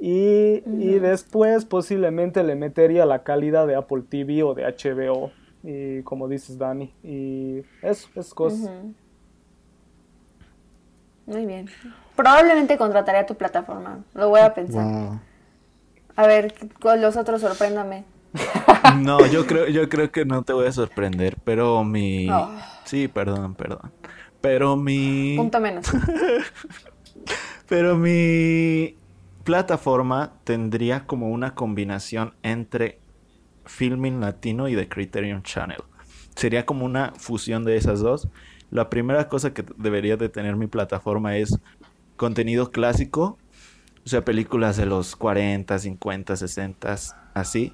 Y, 0.00 0.62
y 0.66 0.98
después 0.98 1.64
posiblemente 1.64 2.42
le 2.42 2.54
metería 2.54 3.06
la 3.06 3.22
calidad 3.22 3.66
de 3.66 3.76
Apple 3.76 4.02
TV 4.08 4.42
o 4.42 4.54
de 4.54 4.64
HBO. 4.64 5.32
Y 5.62 6.02
como 6.02 6.28
dices, 6.28 6.58
Dani. 6.58 6.92
Y 7.02 7.62
eso, 7.82 8.08
es 8.14 8.34
cosas. 8.34 8.60
Ujú. 8.60 8.94
Muy 11.26 11.46
bien. 11.46 11.68
Probablemente 12.14 12.76
contrataría 12.76 13.26
tu 13.26 13.34
plataforma. 13.34 14.04
Lo 14.14 14.28
voy 14.28 14.40
a 14.40 14.54
pensar. 14.54 14.84
Wow. 14.84 15.20
A 16.14 16.26
ver, 16.26 16.54
con 16.80 17.00
los 17.00 17.16
otros 17.16 17.40
sorpréndame. 17.40 18.04
No, 19.00 19.26
yo 19.26 19.46
creo, 19.46 19.66
yo 19.66 19.88
creo 19.88 20.12
que 20.12 20.24
no 20.24 20.44
te 20.44 20.52
voy 20.52 20.68
a 20.68 20.72
sorprender, 20.72 21.36
pero 21.42 21.82
mi... 21.82 22.30
Oh. 22.30 22.50
Sí, 22.84 23.08
perdón, 23.08 23.56
perdón. 23.56 23.90
Pero 24.40 24.76
mi... 24.76 25.36
Punto 25.36 25.58
menos. 25.58 25.86
Pero 27.68 27.96
mi 27.96 28.96
plataforma 29.46 30.32
tendría 30.42 31.06
como 31.06 31.30
una 31.30 31.54
combinación 31.54 32.34
entre 32.42 32.98
Filming 33.64 34.20
Latino 34.20 34.68
y 34.68 34.74
The 34.74 34.88
Criterion 34.88 35.44
Channel. 35.44 35.78
Sería 36.34 36.66
como 36.66 36.84
una 36.84 37.12
fusión 37.16 37.64
de 37.64 37.76
esas 37.76 38.00
dos. 38.00 38.28
La 38.72 38.90
primera 38.90 39.28
cosa 39.28 39.54
que 39.54 39.64
debería 39.76 40.16
de 40.16 40.28
tener 40.28 40.56
mi 40.56 40.66
plataforma 40.66 41.36
es 41.36 41.60
contenido 42.16 42.72
clásico, 42.72 43.38
o 44.04 44.08
sea, 44.08 44.24
películas 44.24 44.76
de 44.76 44.86
los 44.86 45.14
40, 45.14 45.78
50, 45.78 46.34
60, 46.36 46.96
así. 47.34 47.72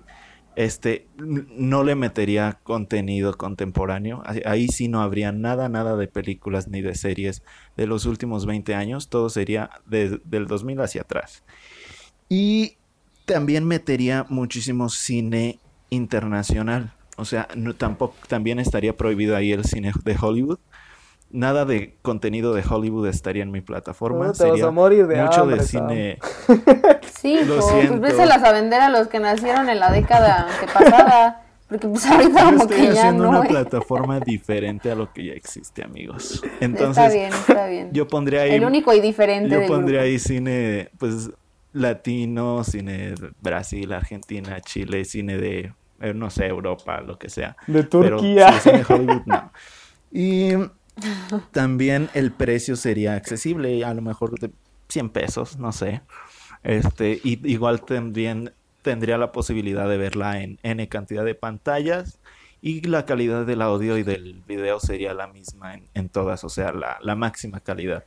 Este, 0.55 1.09
no 1.17 1.83
le 1.83 1.95
metería 1.95 2.59
contenido 2.63 3.39
contemporáneo. 3.39 4.23
Ahí- 4.27 4.43
Ahí 4.45 4.69
sí 4.69 4.87
no 4.89 5.01
habría 5.01 5.33
nada, 5.33 5.71
nada 5.71 5.97
de 5.97 6.09
películas 6.09 6.69
ni 6.69 6.83
de 6.83 6.95
series 6.95 7.43
de 7.79 7.87
los 7.87 8.05
últimos 8.05 8.45
20 8.45 8.75
años. 8.75 9.09
Todo 9.09 9.31
sería 9.31 9.71
de- 9.87 10.21
del 10.27 10.47
2000 10.47 10.79
hacia 10.83 11.01
atrás. 11.03 11.43
Y 12.35 12.79
también 13.27 13.67
metería 13.67 14.25
muchísimo 14.31 14.89
cine 14.89 15.59
internacional. 15.91 16.95
O 17.19 17.27
sea, 17.27 17.47
no, 17.55 17.75
tampoco, 17.75 18.17
también 18.27 18.59
estaría 18.59 18.97
prohibido 18.97 19.37
ahí 19.37 19.53
el 19.53 19.65
cine 19.67 19.93
de 20.03 20.17
Hollywood. 20.19 20.59
Nada 21.31 21.67
de 21.67 21.99
contenido 22.01 22.55
de 22.55 22.63
Hollywood 22.67 23.07
estaría 23.09 23.43
en 23.43 23.51
mi 23.51 23.61
plataforma. 23.61 24.29
No 24.29 24.35
te 24.35 24.47
vas 24.47 24.63
Sería 24.63 24.67
a 24.67 24.71
morir 24.71 25.07
de 25.07 25.17
mucho 25.17 25.43
hambre, 25.43 25.59
de 25.59 25.63
cine. 25.63 26.19
Sí, 27.05 27.45
Lo 27.45 27.57
pues 27.57 27.67
siento. 27.67 28.01
véselas 28.01 28.43
a 28.43 28.53
vender 28.53 28.81
a 28.81 28.89
los 28.89 29.09
que 29.09 29.21
nacieron 29.21 29.69
en 29.69 29.79
la 29.79 29.91
década 29.93 30.49
antepasada. 30.49 31.43
Porque 31.69 31.89
pues 31.89 32.07
ahorita 32.07 32.45
Yo 32.45 32.47
como 32.47 32.65
estoy 32.65 32.77
que 32.79 32.93
ya 32.93 32.93
haciendo 32.93 33.25
no. 33.25 33.29
una 33.29 33.43
¿eh? 33.43 33.49
plataforma 33.49 34.21
diferente 34.21 34.91
a 34.91 34.95
lo 34.95 35.13
que 35.13 35.27
ya 35.27 35.33
existe, 35.35 35.83
amigos. 35.85 36.47
está 36.61 36.65
Entonces, 36.65 37.13
bien, 37.15 37.33
está 37.33 37.67
bien. 37.67 37.93
yo 37.93 38.09
pondría 38.09 38.43
ahí. 38.43 38.55
El 38.57 38.65
único 38.65 38.93
y 38.93 39.01
diferente 39.01 39.49
Yo 39.49 39.65
pondría 39.65 40.01
grupo. 40.01 40.05
ahí 40.05 40.19
cine, 40.19 40.91
pues, 40.99 41.31
latino, 41.73 42.65
cine 42.65 43.17
de 43.17 43.33
Brasil, 43.41 43.93
Argentina, 43.93 44.61
Chile, 44.61 45.05
cine 45.05 45.39
de, 45.39 45.75
eh, 46.01 46.15
no 46.15 46.31
sé, 46.31 46.47
Europa, 46.47 47.01
lo 47.03 47.19
que 47.19 47.31
sea. 47.31 47.57
De 47.67 47.83
Pero 47.99 48.29
Turquía. 48.29 48.47
sí, 48.47 48.61
cine 48.61 48.79
de 48.81 48.87
Hollywood, 48.89 49.23
no. 49.27 49.53
Y 50.13 50.53
también 51.51 52.11
el 52.15 52.35
precio 52.35 52.77
sería 52.77 53.15
accesible, 53.15 53.85
a 53.85 53.95
lo 53.95 54.03
mejor 54.03 54.39
de 54.39 54.53
100 54.89 55.11
pesos, 55.11 55.59
no 55.59 55.73
sé. 55.73 56.03
Este, 56.63 57.21
y 57.23 57.41
igual 57.51 57.85
también 57.85 58.55
tendría 58.83 59.19
la 59.19 59.33
posibilidad 59.33 59.89
de 59.89 59.99
verla 59.99 60.43
en 60.43 60.59
N 60.63 60.89
cantidad 60.89 61.25
de 61.25 61.35
pantallas 61.35 62.21
y 62.61 62.83
la 62.83 63.07
calidad 63.07 63.47
del 63.47 63.63
audio 63.63 63.99
y 63.99 64.03
del 64.05 64.43
video 64.47 64.81
sería 64.81 65.15
la 65.15 65.29
misma 65.29 65.75
en, 65.75 65.91
en 65.95 66.09
todas, 66.11 66.45
o 66.45 66.49
sea, 66.49 66.73
la, 66.73 66.99
la 67.03 67.17
máxima 67.17 67.61
calidad. 67.61 68.05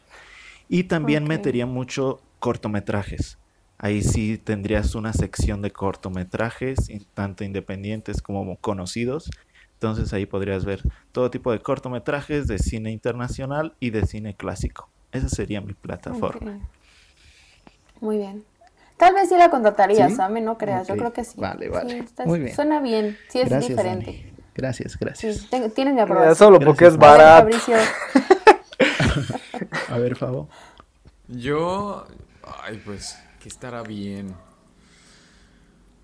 Y 0.67 0.85
también 0.85 1.25
Ok. 1.25 1.27
metería 1.27 1.65
mucho 1.65 2.25
cortometrajes. 2.39 3.39
Ahí 3.85 4.01
sí 4.01 4.39
tendrías 4.39 4.95
una 4.95 5.13
sección 5.13 5.61
de 5.61 5.69
cortometrajes, 5.69 6.89
tanto 7.13 7.43
independientes 7.43 8.19
como 8.19 8.55
conocidos. 8.57 9.29
Entonces 9.73 10.11
ahí 10.11 10.25
podrías 10.25 10.65
ver 10.65 10.81
todo 11.11 11.29
tipo 11.29 11.51
de 11.51 11.59
cortometrajes 11.59 12.47
de 12.47 12.57
cine 12.57 12.89
internacional 12.89 13.75
y 13.79 13.91
de 13.91 14.07
cine 14.07 14.33
clásico. 14.33 14.89
Esa 15.11 15.29
sería 15.29 15.61
mi 15.61 15.73
plataforma. 15.73 16.57
Muy 18.01 18.17
bien. 18.17 18.43
Tal 18.97 19.13
vez 19.13 19.29
sí 19.29 19.35
la 19.37 19.51
contrataría, 19.51 20.09
¿Sí? 20.09 20.15
Sam, 20.15 20.43
no 20.43 20.57
creas, 20.57 20.87
yo 20.87 20.95
creo 20.97 21.13
que 21.13 21.23
sí. 21.23 21.39
vale, 21.39 21.69
vale. 21.69 21.91
Sí, 21.91 21.97
está- 21.99 22.25
Muy 22.25 22.39
bien. 22.39 22.55
Suena 22.55 22.79
bien, 22.79 23.15
sí 23.29 23.39
es 23.41 23.49
Gracias, 23.49 23.69
diferente. 23.69 24.05
Dani. 24.11 24.33
Gracias, 24.55 24.93
Sí, 24.93 24.97
gracias. 24.99 25.47
ten- 25.51 25.69
tienes 25.69 25.93
mi 25.93 25.99
aprobación. 26.01 26.31
Eh, 26.31 26.35
solo 26.35 26.59
porque 26.59 26.85
es 26.87 26.97
Gracias, 26.97 27.39
A 27.39 27.43
ver, 27.43 27.53
barato. 27.53 27.75
Fabricio, 27.75 27.75
A 29.89 29.97
ver, 29.99 30.15
Fabo. 30.15 30.49
Yo. 31.27 32.07
Ay, 32.63 32.81
pues, 32.83 33.17
estará 33.49 33.83
bien. 33.83 34.35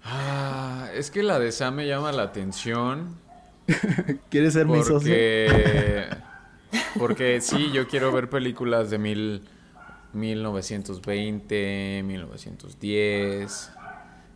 Ah, 0.04 0.90
es 0.96 1.12
que 1.12 1.24
la 1.24 1.40
de 1.40 1.52
Sam 1.52 1.76
me 1.76 1.88
llama 1.88 2.12
la 2.12 2.24
atención. 2.24 3.20
¿Quieres 4.30 4.54
ser 4.54 4.68
mi 4.68 4.84
socio? 4.84 5.00
Porque. 5.00 6.08
Porque 6.98 7.42
sí, 7.42 7.72
yo 7.72 7.88
quiero 7.88 8.12
ver 8.12 8.30
películas 8.30 8.90
de 8.90 8.98
mil, 8.98 9.44
1920, 10.14 12.04
1910 12.06 13.72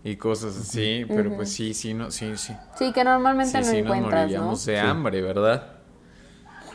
y 0.04 0.16
cosas 0.18 0.58
así. 0.58 1.06
Pero 1.14 1.34
pues 1.36 1.52
sí, 1.52 1.74
sí, 1.74 1.94
no, 1.94 2.12
sí, 2.12 2.38
sí. 2.38 2.54
sí, 2.78 2.92
que 2.94 3.04
normalmente 3.04 3.62
Sí, 3.62 3.64
no 3.64 3.64
sí, 3.72 3.82
nos 3.82 3.98
encuentras, 3.98 4.32
¿no? 4.34 4.58
moriríamos 4.58 4.66
de 4.66 4.80
hambre, 4.80 5.22
¿verdad? 5.22 5.75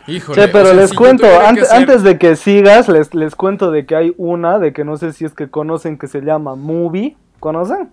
Híjole, 0.06 0.40
Che, 0.40 0.48
pero 0.48 0.64
o 0.64 0.66
sea, 0.66 0.74
les 0.74 0.90
si 0.90 0.96
cuento, 0.96 1.22
tuviera 1.24 1.40
que 1.40 1.46
ante- 1.48 1.60
hacer- 1.62 1.76
antes 1.78 2.02
de 2.02 2.18
que 2.18 2.36
sigas, 2.36 2.88
les, 2.88 3.14
les 3.14 3.34
cuento 3.36 3.70
de 3.70 3.86
que 3.86 3.94
hay 3.96 4.14
una, 4.16 4.58
de 4.58 4.72
que 4.72 4.84
no 4.84 4.96
sé 4.96 5.12
si 5.12 5.24
es 5.24 5.34
que 5.34 5.50
conocen, 5.50 5.98
que 5.98 6.06
se 6.08 6.20
llama 6.20 6.54
Movie. 6.56 7.16
¿Conocen? 7.38 7.90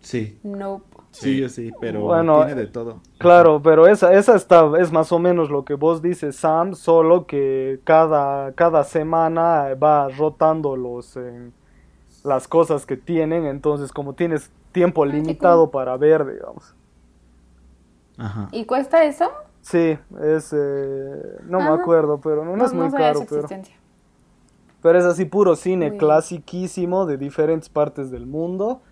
Sí. 0.00 0.38
Nope. 0.42 0.84
Sí, 1.10 1.48
sí, 1.48 1.72
pero 1.80 2.02
Bueno, 2.02 2.44
tiene 2.44 2.54
de 2.54 2.66
todo. 2.68 3.00
Claro, 3.18 3.60
pero 3.62 3.86
esa, 3.88 4.12
esa 4.12 4.36
está, 4.36 4.70
es 4.78 4.92
más 4.92 5.10
o 5.10 5.18
menos 5.18 5.50
lo 5.50 5.64
que 5.64 5.74
vos 5.74 6.00
dices, 6.02 6.36
Sam, 6.36 6.74
solo 6.74 7.26
que 7.26 7.80
cada, 7.82 8.52
cada 8.52 8.84
semana 8.84 9.74
va 9.74 10.08
rotando 10.10 10.76
los, 10.76 11.16
eh, 11.16 11.50
las 12.24 12.46
cosas 12.46 12.86
que 12.86 12.96
tienen, 12.96 13.46
entonces 13.46 13.90
como 13.90 14.12
tienes 14.12 14.50
tiempo 14.70 15.04
limitado 15.04 15.70
para 15.70 15.96
ver, 15.96 16.24
digamos. 16.26 16.74
Ajá. 18.18 18.48
¿Y 18.52 18.64
cuesta 18.66 19.02
eso? 19.04 19.30
Sí, 19.60 19.98
es, 20.22 20.52
eh, 20.52 21.38
no 21.44 21.60
me 21.60 21.70
acuerdo, 21.70 22.20
pero 22.20 22.44
no, 22.44 22.56
no 22.56 22.64
es 22.64 22.72
muy 22.72 22.90
caro, 22.92 23.20
su 23.20 23.26
pero, 23.26 23.40
existencia. 23.42 23.76
pero 24.80 24.98
es 24.98 25.04
así 25.04 25.24
puro 25.24 25.56
cine 25.56 25.90
Muy 25.90 25.98
clasiquísimo 25.98 27.06
de 27.06 27.18
diferentes 27.18 27.68
partes 27.68 28.10
del 28.10 28.26
mundo 28.26 28.82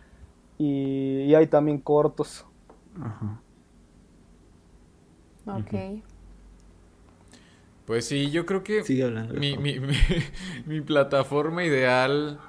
y, 0.59 1.23
y 1.23 1.35
hay 1.35 1.47
también 1.49 1.79
cortos. 1.81 2.47
Ajá. 3.01 3.41
Ok. 5.47 6.03
Pues 7.85 8.07
sí, 8.07 8.31
yo 8.31 8.47
creo 8.47 8.65
que 8.65 8.83
Sigue 8.83 9.05
hablando. 9.05 9.35
mi, 9.35 9.57
mi, 9.59 9.79
mi 10.67 10.81
plataforma 10.81 11.65
ideal 11.65 12.41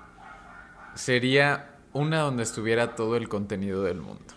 sería 0.95 1.75
una 1.93 2.21
donde 2.21 2.43
estuviera 2.43 2.95
todo 2.95 3.15
el 3.15 3.29
contenido 3.29 3.83
del 3.83 4.01
mundo. 4.01 4.33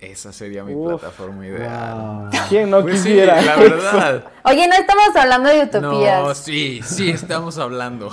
Esa 0.00 0.32
sería 0.32 0.64
mi 0.64 0.74
Uf. 0.74 0.98
plataforma 1.00 1.46
ideal. 1.46 1.94
Wow. 1.94 2.30
¿Quién 2.48 2.70
no 2.70 2.80
Pues 2.80 3.00
sí, 3.00 3.08
quisiera 3.08 3.42
la 3.42 3.52
eso? 3.52 3.60
verdad. 3.60 4.24
Oye, 4.44 4.66
no 4.66 4.74
estamos 4.74 5.14
hablando 5.14 5.50
de 5.50 5.62
utopías. 5.64 6.22
No, 6.22 6.34
sí, 6.34 6.80
sí, 6.82 7.10
estamos 7.10 7.58
hablando. 7.58 8.10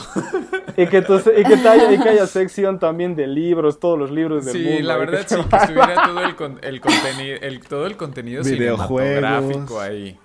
Y 0.75 0.87
que, 0.87 1.01
tu- 1.01 1.15
y 1.17 1.43
que 1.45 1.53
haya, 1.67 1.91
y 1.93 1.97
que 1.99 2.09
haya 2.09 2.27
sección 2.27 2.77
también 2.77 3.15
de 3.15 3.25
libros, 3.27 3.79
todos 3.79 3.97
los 3.97 4.11
libros 4.11 4.43
del 4.43 4.53
Sí, 4.53 4.63
mundo. 4.65 4.81
la 4.87 4.93
ahí 4.95 4.99
verdad 4.99 5.21
que 5.25 5.35
sí, 5.35 5.41
que 5.49 5.55
estuviera 5.55 6.03
todo 6.05 6.19
el, 6.25 6.35
con- 6.35 6.59
el 6.61 6.81
contenido, 6.81 7.37
el, 7.41 7.59
todo 7.61 7.85
el 7.87 7.95
contenido 7.95 8.43
Videojuegos. 8.43 9.15
cinematográfico 9.15 9.79
ahí. 9.79 10.19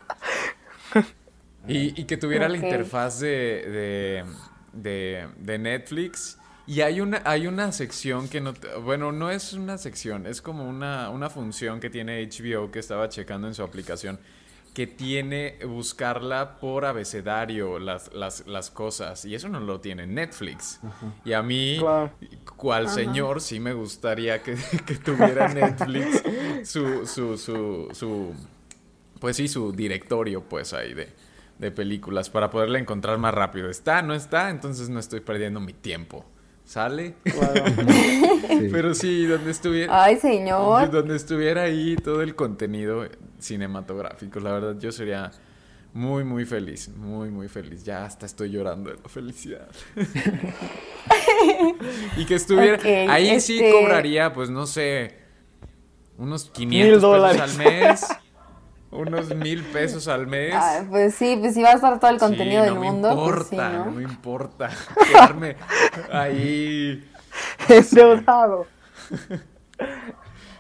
Y, 1.69 2.01
y 2.01 2.05
que 2.07 2.17
tuviera 2.17 2.49
la 2.49 2.57
interfaz 2.57 3.21
de, 3.21 3.29
de, 3.31 4.25
de, 4.73 5.29
de 5.37 5.59
Netflix. 5.59 6.39
Y 6.73 6.81
hay 6.81 7.03
una, 7.03 7.20
hay 7.27 7.47
una 7.47 7.70
sección 7.70 8.29
que 8.29 8.41
no... 8.41 8.55
Bueno, 8.83 9.12
no 9.12 9.31
es 9.31 9.53
una 9.53 9.77
sección, 9.77 10.27
es 10.27 10.41
como 10.41 10.66
una, 10.66 11.11
una 11.11 11.29
función 11.29 11.81
que 11.81 11.91
tiene 11.91 12.27
HBO 12.27 12.70
que 12.70 12.79
estaba 12.79 13.11
checando 13.11 13.47
en 13.47 13.55
su 13.55 13.62
aplicación 13.62 14.18
que 14.73 14.87
tiene 14.87 15.59
buscarla 15.66 16.59
por 16.59 16.87
abecedario 16.87 17.79
las, 17.79 18.11
las, 18.14 18.47
las 18.47 18.70
cosas. 18.70 19.27
Y 19.27 19.35
eso 19.35 19.51
no 19.51 19.61
lo 19.61 19.81
tiene 19.81 20.07
Netflix. 20.07 20.81
Y 21.27 21.35
a 21.35 21.43
mí, 21.43 21.77
Claro. 21.79 22.11
cual 22.57 22.89
señor, 22.89 23.43
sí 23.43 23.61
me 23.61 23.75
gustaría 23.75 24.43
que, 24.43 24.57
que 24.87 24.95
tuviera 24.95 25.49
Netflix 25.53 26.23
su, 26.64 27.07
su, 27.07 27.37
su, 27.37 27.89
su, 27.93 28.33
pues 29.20 29.37
sí, 29.37 29.47
su 29.47 29.73
directorio, 29.73 30.43
pues 30.43 30.73
ahí 30.73 30.95
de, 30.95 31.11
de 31.59 31.70
películas 31.70 32.31
para 32.31 32.49
poderla 32.49 32.79
encontrar 32.79 33.18
más 33.18 33.35
rápido. 33.35 33.68
¿Está? 33.68 34.01
¿No 34.01 34.14
está? 34.14 34.49
Entonces 34.49 34.89
no 34.89 35.01
estoy 35.01 35.20
perdiendo 35.20 35.61
mi 35.61 35.75
tiempo. 35.75 36.25
¿Sale? 36.73 37.14
Claro. 37.25 37.64
Sí. 38.62 38.68
Pero 38.70 38.95
sí, 38.95 39.25
donde 39.27 39.51
estuviera... 39.51 40.05
Ay, 40.05 40.16
señor. 40.18 40.89
Donde 40.91 41.16
estuviera 41.16 41.62
ahí 41.62 41.97
todo 41.97 42.23
el 42.23 42.35
contenido 42.37 43.09
cinematográfico, 43.39 44.39
la 44.41 44.53
verdad 44.53 44.77
yo 44.79 44.93
sería 44.93 45.33
muy, 45.95 46.23
muy 46.23 46.45
feliz, 46.45 46.89
muy, 46.91 47.31
muy 47.31 47.49
feliz. 47.49 47.83
Ya 47.83 48.05
hasta 48.05 48.27
estoy 48.27 48.51
llorando 48.51 48.91
de 48.91 48.97
la 49.03 49.09
felicidad. 49.09 49.68
y 52.16 52.25
que 52.25 52.35
estuviera... 52.35 52.79
Ahí 53.12 53.41
sí 53.41 53.59
este- 53.59 53.73
cobraría, 53.73 54.33
pues 54.33 54.49
no 54.49 54.66
sé, 54.66 55.16
unos 56.18 56.51
500 56.51 56.68
Mil 56.68 56.87
pesos 56.87 57.03
dólares. 57.03 57.41
al 57.41 57.59
mes, 57.59 58.07
unos 58.93 59.34
mil 59.34 59.64
pesos 59.64 60.09
al 60.09 60.26
mes. 60.28 60.55
Ay, 60.55 60.86
pues 60.90 61.14
sí, 61.14 61.36
pues 61.40 61.55
sí 61.55 61.62
va 61.62 61.70
a 61.70 61.74
estar 61.74 61.99
todo 61.99 62.11
el 62.11 62.18
Sí, 62.18 62.20
contenido 62.20 62.62
del 62.64 62.74
no 62.74 62.80
mundo. 62.80 63.09
Me 63.09 63.16
pues 63.22 63.43
sí, 63.49 63.57
importa, 63.57 63.70
¿no? 63.70 63.86
no 63.86 63.93
me 63.93 64.03
importa 64.05 64.70
quedarme 65.03 65.57
ahí. 66.12 67.11
Endeudado. 67.68 68.66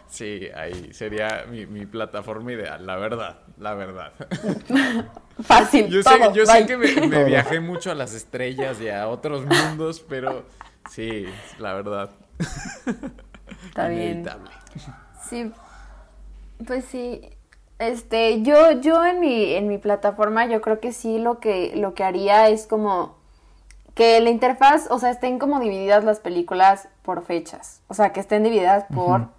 Sí, 0.06 0.48
ahí 0.54 0.92
sería 0.92 1.46
mi, 1.48 1.66
mi 1.66 1.86
plataforma 1.86 2.52
ideal, 2.52 2.86
la 2.86 2.96
verdad, 2.96 3.38
la 3.56 3.74
verdad. 3.74 4.12
Fácil. 5.42 5.88
Yo 5.88 6.02
sé, 6.02 6.30
yo 6.32 6.46
sé 6.46 6.66
que 6.66 6.76
me, 6.76 7.00
me 7.06 7.24
viajé 7.24 7.60
mucho 7.60 7.90
a 7.90 7.94
las 7.94 8.14
estrellas 8.14 8.80
y 8.80 8.88
a 8.88 9.08
otros 9.08 9.46
mundos, 9.46 10.00
pero 10.08 10.46
sí, 10.84 11.26
la 11.58 11.74
verdad. 11.74 12.10
Está 13.66 13.88
bien. 13.88 14.20
inevitable. 14.20 14.50
Sí, 15.28 15.52
pues 16.66 16.84
sí. 16.86 17.20
Este, 17.82 18.42
yo, 18.42 18.70
yo 18.80 19.04
en 19.04 19.18
mi, 19.18 19.54
en 19.54 19.66
mi 19.66 19.76
plataforma, 19.76 20.46
yo 20.46 20.60
creo 20.60 20.78
que 20.78 20.92
sí 20.92 21.18
lo 21.18 21.40
que, 21.40 21.72
lo 21.74 21.94
que 21.94 22.04
haría 22.04 22.48
es 22.48 22.68
como 22.68 23.16
que 23.94 24.20
la 24.20 24.30
interfaz, 24.30 24.88
o 24.88 25.00
sea, 25.00 25.10
estén 25.10 25.40
como 25.40 25.58
divididas 25.58 26.04
las 26.04 26.20
películas 26.20 26.88
por 27.02 27.24
fechas. 27.24 27.82
O 27.88 27.94
sea, 27.94 28.12
que 28.12 28.20
estén 28.20 28.44
divididas 28.44 28.84
por, 28.94 29.30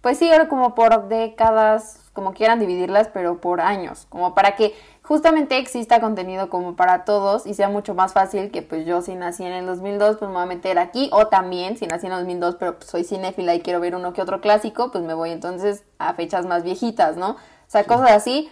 pues 0.00 0.16
sí, 0.16 0.32
ahora 0.32 0.48
como 0.48 0.74
por 0.74 1.08
décadas, 1.08 2.10
como 2.14 2.32
quieran 2.32 2.58
dividirlas, 2.58 3.08
pero 3.08 3.38
por 3.38 3.60
años. 3.60 4.06
Como 4.08 4.34
para 4.34 4.56
que 4.56 4.74
justamente 5.02 5.58
exista 5.58 6.00
contenido 6.00 6.48
como 6.48 6.76
para 6.76 7.04
todos 7.04 7.46
y 7.46 7.52
sea 7.52 7.68
mucho 7.68 7.94
más 7.94 8.14
fácil 8.14 8.50
que 8.50 8.62
pues 8.62 8.86
yo 8.86 9.02
si 9.02 9.14
nací 9.14 9.44
en 9.44 9.52
el 9.52 9.66
2002, 9.66 10.16
pues 10.16 10.28
me 10.28 10.36
voy 10.36 10.44
a 10.44 10.46
meter 10.46 10.78
aquí. 10.78 11.10
O 11.12 11.26
también, 11.26 11.76
si 11.76 11.86
nací 11.86 12.06
en 12.06 12.12
el 12.12 12.20
2002, 12.20 12.56
pero 12.56 12.76
pues, 12.76 12.88
soy 12.88 13.04
cinéfila 13.04 13.54
y 13.54 13.60
quiero 13.60 13.78
ver 13.78 13.94
uno 13.94 14.14
que 14.14 14.22
otro 14.22 14.40
clásico, 14.40 14.90
pues 14.90 15.04
me 15.04 15.12
voy 15.12 15.32
entonces 15.32 15.84
a 15.98 16.14
fechas 16.14 16.46
más 16.46 16.62
viejitas, 16.62 17.18
¿no? 17.18 17.36
O 17.70 17.72
sea, 17.72 17.84
cosas 17.84 18.10
así. 18.10 18.50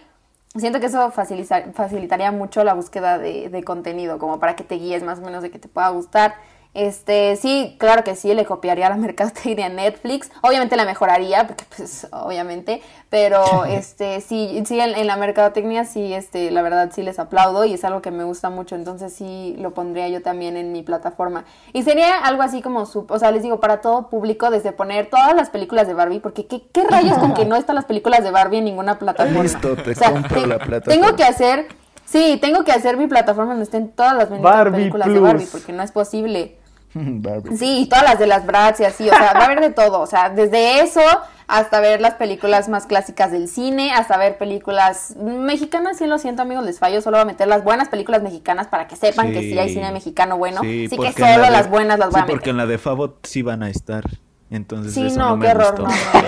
Siento 0.55 0.79
que 0.79 0.85
eso 0.85 1.11
facilita- 1.11 1.73
facilitaría 1.73 2.31
mucho 2.31 2.63
la 2.63 2.73
búsqueda 2.73 3.17
de, 3.17 3.49
de 3.49 3.63
contenido, 3.65 4.17
como 4.17 4.39
para 4.39 4.55
que 4.55 4.63
te 4.63 4.75
guíes 4.75 5.03
más 5.03 5.19
o 5.19 5.23
menos 5.23 5.43
de 5.43 5.51
que 5.51 5.59
te 5.59 5.67
pueda 5.67 5.89
gustar. 5.89 6.35
Este, 6.75 7.35
sí, 7.35 7.75
claro 7.79 8.03
que 8.03 8.15
sí, 8.15 8.31
le 8.33 8.45
copiaría 8.45 8.89
la 8.89 8.95
mercadotecnia 8.97 9.65
a 9.65 9.69
Netflix. 9.69 10.31
Obviamente 10.41 10.75
la 10.75 10.85
mejoraría, 10.85 11.47
porque 11.47 11.65
pues, 11.75 12.07
obviamente, 12.11 12.81
pero 13.09 13.65
este, 13.65 14.21
sí, 14.21 14.61
sí, 14.65 14.79
en, 14.79 14.95
en 14.95 15.07
la 15.07 15.17
mercadotecnia 15.17 15.83
sí, 15.85 16.13
este, 16.13 16.51
la 16.51 16.61
verdad 16.61 16.91
sí 16.93 17.01
les 17.01 17.17
aplaudo 17.17 17.65
y 17.65 17.73
es 17.73 17.83
algo 17.83 18.01
que 18.01 18.11
me 18.11 18.23
gusta 18.23 18.49
mucho, 18.51 18.75
entonces 18.75 19.11
sí 19.13 19.55
lo 19.57 19.73
pondría 19.73 20.07
yo 20.09 20.21
también 20.21 20.57
en 20.57 20.71
mi 20.71 20.83
plataforma. 20.83 21.43
Y 21.73 21.81
sería 21.83 22.19
algo 22.19 22.43
así 22.43 22.61
como, 22.61 22.85
su, 22.85 23.05
o 23.09 23.19
sea, 23.19 23.31
les 23.31 23.41
digo, 23.43 23.59
para 23.59 23.81
todo 23.81 24.09
público, 24.09 24.51
desde 24.51 24.71
poner 24.71 25.09
todas 25.09 25.35
las 25.35 25.49
películas 25.49 25.87
de 25.87 25.95
Barbie, 25.95 26.19
porque 26.19 26.45
¿qué, 26.45 26.61
qué 26.71 26.83
rayos 26.83 27.17
con 27.17 27.33
que 27.33 27.45
no 27.45 27.55
están 27.55 27.75
las 27.75 27.85
películas 27.85 28.23
de 28.23 28.29
Barbie 28.31 28.59
en 28.59 28.65
ninguna 28.65 28.99
plataforma? 28.99 29.41
Listo, 29.41 29.75
te 29.75 29.91
O 29.91 29.95
sea, 29.95 30.11
compro 30.11 30.41
te- 30.41 30.47
la 30.47 30.59
plataforma. 30.59 31.01
Tengo 31.07 31.15
que 31.17 31.23
hacer, 31.23 31.67
sí, 32.05 32.37
tengo 32.39 32.63
que 32.63 32.71
hacer 32.71 32.95
mi 32.95 33.07
plataforma 33.07 33.51
donde 33.53 33.63
estén 33.63 33.89
todas 33.89 34.15
las 34.15 34.29
Barbie 34.29 34.77
películas 34.77 35.07
de. 35.11 35.19
Barbie, 35.19 35.47
porque 35.51 35.73
no 35.73 35.81
es 35.81 35.91
posible. 35.91 36.58
Barbie. 36.93 37.55
Sí, 37.57 37.81
y 37.81 37.85
todas 37.89 38.03
las 38.03 38.19
de 38.19 38.27
las 38.27 38.45
Bratz 38.45 38.79
y 38.79 38.85
así, 38.85 39.07
o 39.09 39.13
sea, 39.13 39.33
va 39.33 39.41
a 39.41 39.45
haber 39.45 39.61
de 39.61 39.69
todo, 39.71 39.99
o 40.01 40.07
sea, 40.07 40.29
desde 40.29 40.81
eso 40.81 41.01
hasta 41.47 41.79
ver 41.79 41.99
las 41.99 42.13
películas 42.13 42.69
más 42.69 42.85
clásicas 42.85 43.31
del 43.31 43.47
cine, 43.47 43.91
hasta 43.91 44.17
ver 44.17 44.37
películas 44.37 45.15
mexicanas, 45.17 45.97
sí 45.97 46.05
lo 46.05 46.19
siento 46.19 46.43
amigos, 46.43 46.63
les 46.63 46.77
fallo, 46.77 47.01
solo 47.01 47.17
voy 47.17 47.23
a 47.23 47.25
meter 47.25 47.47
las 47.47 47.63
buenas 47.63 47.89
películas 47.89 48.21
mexicanas 48.21 48.67
para 48.67 48.87
que 48.87 48.95
sepan 48.95 49.31
que 49.33 49.41
sí 49.41 49.57
hay 49.57 49.69
cine 49.73 49.91
mexicano 49.91 50.37
bueno, 50.37 50.61
sí, 50.61 50.87
que 50.89 50.95
porque 50.95 51.07
en 51.09 51.13
solo 51.15 51.37
la 51.41 51.45
de- 51.47 51.51
las 51.51 51.69
buenas 51.69 51.97
las 51.97 52.09
voy 52.09 52.15
sí, 52.15 52.19
a 52.19 52.21
meter. 52.23 52.35
porque 52.35 52.49
en 52.51 52.57
la 52.57 52.65
de 52.67 52.77
Favot 52.77 53.25
sí 53.25 53.41
van 53.41 53.63
a 53.63 53.69
estar. 53.69 54.03
Entonces 54.51 54.93
Sí, 54.95 55.05
eso 55.07 55.19
no, 55.19 55.39
qué 55.39 55.47
horror, 55.49 55.79
gustó. 55.79 55.83
no, 55.83 56.21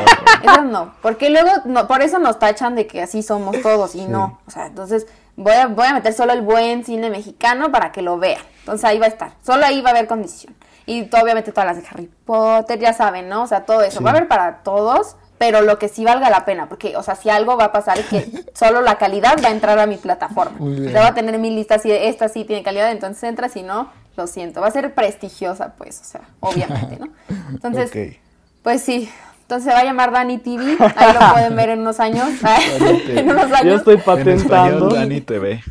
no. 0.44 0.52
Eso 0.54 0.62
no, 0.64 0.94
porque 1.02 1.30
luego, 1.32 1.50
no, 1.66 1.88
por 1.88 2.02
eso 2.02 2.18
nos 2.20 2.38
tachan 2.40 2.76
de 2.76 2.86
que 2.88 3.02
así 3.02 3.22
somos 3.24 3.60
todos 3.62 3.94
y 3.96 4.06
no, 4.06 4.40
o 4.48 4.52
sea, 4.52 4.68
entonces 4.68 5.08
voy 5.36 5.54
a, 5.54 5.68
voy 5.68 5.88
a 5.88 5.94
meter 5.94 6.14
solo 6.14 6.34
el 6.34 6.42
buen 6.42 6.84
cine 6.84 7.10
mexicano 7.10 7.72
para 7.72 7.92
que 7.92 8.02
lo 8.02 8.18
vean, 8.18 8.42
entonces 8.60 8.86
ahí 8.86 9.00
va 9.00 9.06
a 9.06 9.10
estar, 9.10 9.32
solo 9.46 9.66
ahí 9.66 9.82
va 9.82 9.90
a 9.90 9.92
haber 9.94 10.08
condición, 10.08 10.56
y 10.86 11.04
obviamente 11.16 11.52
todas 11.52 11.66
las 11.68 11.82
de 11.82 11.88
Harry 11.90 12.10
Potter, 12.26 12.80
ya 12.80 12.94
saben, 12.94 13.30
¿no? 13.30 13.44
O 13.44 13.48
sea, 13.48 13.66
todo 13.66 13.82
eso, 13.82 14.00
Sí. 14.00 14.04
va 14.04 14.12
a 14.12 14.14
haber 14.16 14.28
para 14.28 14.58
todos, 14.64 15.16
pero 15.38 15.62
lo 15.62 15.80
que 15.80 15.88
sí 15.88 16.06
valga 16.06 16.30
la 16.30 16.46
pena, 16.46 16.68
porque, 16.70 16.96
o 16.98 17.04
sea, 17.04 17.16
si 17.16 17.30
algo 17.30 17.58
va 17.58 17.66
a 17.66 17.72
pasar 17.72 17.98
es 18.00 18.06
que 18.08 18.26
solo 18.54 18.82
la 18.82 18.98
calidad 18.98 19.36
va 19.44 19.50
a 19.50 19.52
entrar 19.52 19.80
a 19.80 19.88
mi 19.88 19.98
plataforma, 19.98 20.58
sea, 20.92 21.02
va 21.02 21.08
a 21.08 21.14
tener 21.16 21.38
mi 21.40 21.50
lista, 21.50 21.80
si 21.80 21.92
esta 21.92 22.30
sí 22.30 22.46
tiene 22.46 22.64
calidad, 22.64 22.92
entonces 22.92 23.24
entra, 23.24 23.50
si 23.50 23.64
no, 23.64 23.90
lo 24.18 24.28
siento, 24.28 24.60
va 24.62 24.68
a 24.68 24.72
ser 24.72 24.94
prestigiosa, 24.94 25.74
pues, 25.78 26.02
o 26.02 26.04
sea, 26.04 26.22
obviamente, 26.42 26.98
¿no? 27.00 27.08
Entonces... 27.50 27.90
Ok. 27.90 28.18
Pues 28.62 28.82
sí. 28.84 29.10
Entonces 29.52 29.70
se 29.70 29.76
va 29.76 29.82
a 29.82 29.84
llamar 29.84 30.12
Dani 30.14 30.38
TV. 30.38 30.78
Ahí 30.96 31.14
lo 31.14 31.34
pueden 31.34 31.56
ver 31.58 31.70
en 31.72 31.82
unos 31.82 32.00
años. 32.00 32.26
En 33.10 33.30
unos 33.30 33.50
Yo 33.50 33.56
años. 33.58 33.76
estoy 33.80 33.96
En 33.96 34.00
español, 34.00 34.24
patentando. 34.48 34.90
Dani 34.90 35.20
TV. 35.20 35.62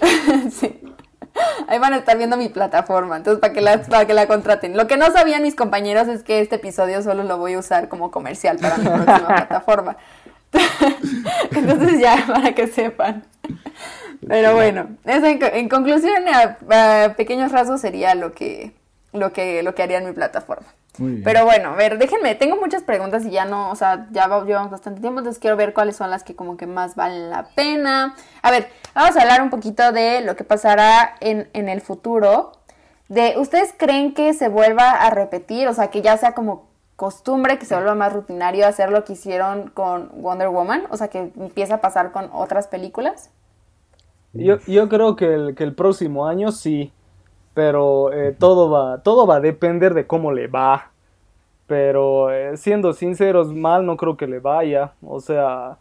Sí. 0.50 0.80
Ahí 1.68 1.78
van 1.78 1.92
a 1.92 1.98
estar 1.98 2.18
viendo 2.18 2.36
mi 2.36 2.48
plataforma. 2.48 3.16
Entonces, 3.16 3.40
para 3.40 3.52
que, 3.52 3.60
la, 3.60 3.80
para 3.82 4.04
que 4.08 4.14
la 4.14 4.26
contraten. 4.26 4.76
Lo 4.76 4.88
que 4.88 4.96
no 4.96 5.12
sabían 5.12 5.44
mis 5.44 5.54
compañeros 5.54 6.08
es 6.08 6.24
que 6.24 6.40
este 6.40 6.56
episodio 6.56 7.00
solo 7.00 7.22
lo 7.22 7.38
voy 7.38 7.54
a 7.54 7.60
usar 7.60 7.88
como 7.88 8.10
comercial 8.10 8.58
para 8.58 8.78
mi 8.78 8.86
próxima 8.86 9.28
plataforma. 9.28 9.96
Entonces, 11.52 12.00
ya, 12.00 12.24
para 12.26 12.52
que 12.52 12.66
sepan. 12.66 13.22
Pero 14.26 14.56
bueno, 14.56 14.88
eso 15.04 15.26
en, 15.26 15.38
en 15.40 15.68
conclusión, 15.68 16.24
a, 16.28 17.04
a 17.04 17.14
pequeños 17.14 17.52
rasgos 17.52 17.80
sería 17.80 18.16
lo 18.16 18.32
que, 18.32 18.72
lo, 19.12 19.32
que, 19.32 19.62
lo 19.62 19.76
que 19.76 19.84
haría 19.84 19.98
en 19.98 20.06
mi 20.06 20.12
plataforma. 20.12 20.66
Pero 21.24 21.44
bueno, 21.44 21.70
a 21.70 21.76
ver, 21.76 21.98
déjenme, 21.98 22.34
tengo 22.34 22.56
muchas 22.56 22.82
preguntas 22.82 23.24
y 23.24 23.30
ya 23.30 23.44
no, 23.44 23.70
o 23.70 23.76
sea, 23.76 24.08
ya 24.10 24.26
llevamos 24.44 24.70
bastante 24.70 25.00
tiempo, 25.00 25.20
entonces 25.20 25.40
quiero 25.40 25.56
ver 25.56 25.72
cuáles 25.72 25.96
son 25.96 26.10
las 26.10 26.24
que 26.24 26.34
como 26.34 26.56
que 26.56 26.66
más 26.66 26.96
valen 26.96 27.30
la 27.30 27.48
pena. 27.54 28.14
A 28.42 28.50
ver, 28.50 28.68
vamos 28.94 29.16
a 29.16 29.20
hablar 29.20 29.42
un 29.42 29.50
poquito 29.50 29.92
de 29.92 30.20
lo 30.22 30.34
que 30.34 30.44
pasará 30.44 31.14
en, 31.20 31.48
en 31.52 31.68
el 31.68 31.80
futuro. 31.80 32.52
De, 33.08 33.34
¿Ustedes 33.38 33.74
creen 33.76 34.12
que 34.12 34.34
se 34.34 34.48
vuelva 34.48 34.90
a 34.90 35.10
repetir? 35.10 35.68
O 35.68 35.74
sea, 35.74 35.88
que 35.88 36.02
ya 36.02 36.16
sea 36.16 36.32
como 36.32 36.68
costumbre, 36.96 37.60
que 37.60 37.64
se 37.64 37.76
vuelva 37.76 37.94
más 37.94 38.12
rutinario 38.12 38.66
hacer 38.66 38.90
lo 38.90 39.04
que 39.04 39.12
hicieron 39.12 39.70
con 39.70 40.10
Wonder 40.20 40.48
Woman, 40.48 40.82
o 40.90 40.96
sea, 40.96 41.06
que 41.06 41.30
empieza 41.36 41.76
a 41.76 41.80
pasar 41.80 42.10
con 42.10 42.28
otras 42.32 42.66
películas. 42.66 43.30
Yo, 44.32 44.58
yo 44.66 44.88
creo 44.88 45.14
que 45.14 45.32
el, 45.32 45.54
que 45.54 45.62
el 45.62 45.74
próximo 45.76 46.26
año 46.26 46.50
sí, 46.50 46.92
pero 47.58 48.12
eh, 48.12 48.36
todo, 48.38 48.70
va, 48.70 49.02
todo 49.02 49.26
va 49.26 49.38
a 49.38 49.40
depender 49.40 49.92
de 49.92 50.06
cómo 50.06 50.30
le 50.30 50.46
va. 50.46 50.92
Pero 51.66 52.30
eh, 52.30 52.56
siendo 52.56 52.92
sinceros, 52.92 53.52
mal 53.52 53.84
no 53.84 53.96
creo 53.96 54.16
que 54.16 54.28
le 54.28 54.38
vaya. 54.38 54.92
O 55.02 55.18
sea, 55.18 55.78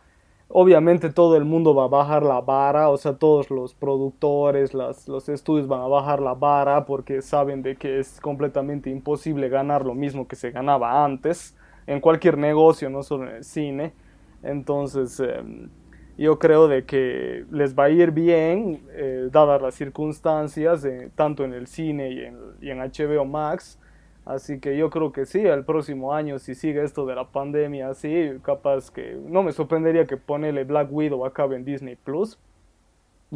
obviamente 0.48 1.12
todo 1.12 1.38
el 1.38 1.46
mundo 1.46 1.76
va 1.76 1.84
a 1.84 1.88
bajar 1.88 2.24
la 2.24 2.42
vara, 2.42 2.90
o 2.90 2.98
sea, 2.98 3.14
todos 3.14 3.52
los 3.52 3.76
productores, 3.76 4.74
las, 4.74 5.08
los 5.08 5.30
estudios 5.30 5.68
van 5.68 5.82
a 5.82 5.88
bajar 5.88 6.20
la 6.20 6.34
vara 6.34 6.84
porque 6.84 7.22
saben 7.22 7.62
de 7.62 7.76
que 7.76 8.00
es 8.00 8.20
completamente 8.22 8.90
imposible 8.90 9.48
ganar 9.48 9.86
lo 9.86 9.94
mismo 9.94 10.28
que 10.28 10.36
se 10.36 10.50
ganaba 10.50 11.06
antes 11.06 11.56
en 11.86 12.02
cualquier 12.02 12.40
negocio, 12.40 12.90
no 12.90 13.04
solo 13.04 13.30
en 13.30 13.36
el 13.36 13.44
cine. 13.44 13.94
Entonces, 14.42 15.20
em, 15.20 15.70
yo 16.18 16.40
creo 16.40 16.68
de 16.68 16.86
que 16.86 17.46
les 17.52 17.78
va 17.78 17.86
a 17.86 17.90
ir 17.90 18.12
bien, 18.12 18.82
eh, 18.92 19.30
dadas 19.32 19.62
las 19.62 19.76
circunstancias, 19.76 20.86
tanto 21.16 21.44
en 21.44 21.54
el 21.54 21.68
cine 21.68 22.12
y 22.12 22.24
en, 22.24 22.38
y 22.62 22.70
en, 22.72 22.80
HBO 22.80 23.26
Max. 23.26 23.78
Así 24.26 24.60
que 24.60 24.76
yo 24.78 24.90
creo 24.90 25.12
que 25.14 25.26
sí, 25.26 25.40
el 25.40 25.64
próximo 25.64 26.14
año, 26.14 26.38
si 26.40 26.54
sigue 26.54 26.84
esto 26.84 27.06
de 27.06 27.16
la 27.16 27.30
pandemia 27.30 27.90
así, 27.90 28.32
capaz 28.44 28.92
que 28.92 29.18
no 29.30 29.42
me 29.42 29.54
sorprendería 29.54 30.06
que 30.06 30.18
ponele 30.18 30.64
Black 30.66 30.92
Widow 30.92 31.26
acabe 31.26 31.56
en 31.56 31.64
Disney 31.64 31.96
Plus. 31.96 32.38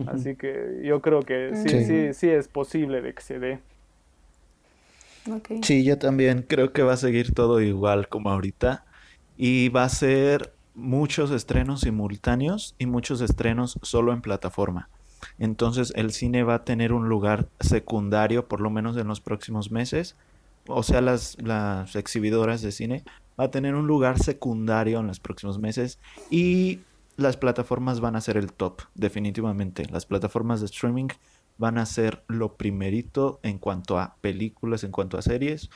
Así 0.08 0.36
que 0.36 0.82
yo 0.84 1.02
creo 1.02 1.22
que 1.22 1.52
sí, 1.56 1.84
sí, 1.86 2.14
sí, 2.14 2.30
es 2.30 2.48
posible 2.48 3.02
de 3.02 3.14
que 3.14 3.22
se 3.22 3.40
dé. 3.40 3.60
Sí, 5.64 5.84
yo 5.84 5.98
también 5.98 6.46
creo 6.48 6.72
que 6.72 6.82
va 6.82 6.94
a 6.94 6.98
seguir 6.98 7.34
todo 7.34 7.62
igual 7.62 8.08
como 8.08 8.30
ahorita. 8.30 8.86
Y 9.38 9.70
va 9.70 9.84
a 9.84 9.90
ser 9.90 10.54
muchos 10.74 11.32
estrenos 11.32 11.82
simultáneos 11.82 12.76
y 12.78 12.86
muchos 12.86 13.22
estrenos 13.22 13.78
solo 13.82 14.14
en 14.14 14.22
plataforma. 14.22 14.90
Entonces 15.38 15.94
el 15.96 16.12
cine 16.12 16.44
va 16.44 16.56
a 16.56 16.64
tener 16.64 16.94
un 16.94 17.10
lugar 17.10 17.48
secundario 17.60 18.48
por 18.48 18.62
lo 18.62 18.70
menos 18.70 18.98
en 18.98 19.08
los 19.08 19.22
próximos 19.22 19.72
meses. 19.72 20.16
O 20.68 20.84
sea, 20.84 21.02
las, 21.02 21.38
las 21.42 21.96
exhibidoras 21.96 22.62
de 22.62 22.72
cine 22.72 23.04
va 23.40 23.46
a 23.46 23.52
tener 23.52 23.76
un 23.76 23.88
lugar 23.88 24.20
secundario 24.20 25.00
en 25.00 25.08
los 25.08 25.20
próximos 25.20 25.60
meses 25.60 26.00
y 26.30 26.80
las 27.18 27.38
plataformas 27.38 28.00
van 28.00 28.16
a 28.16 28.22
ser 28.22 28.38
el 28.38 28.54
top, 28.54 28.82
definitivamente. 28.96 29.86
Las 29.92 30.06
plataformas 30.06 30.60
de 30.60 30.68
streaming 30.68 31.08
van 31.58 31.78
a 31.78 31.86
ser 31.86 32.24
lo 32.28 32.56
primerito 32.56 33.40
en 33.44 33.60
cuanto 33.60 34.00
a 34.00 34.16
películas, 34.22 34.84
en 34.84 34.92
cuanto 34.92 35.18
a 35.18 35.22
series. 35.22 35.70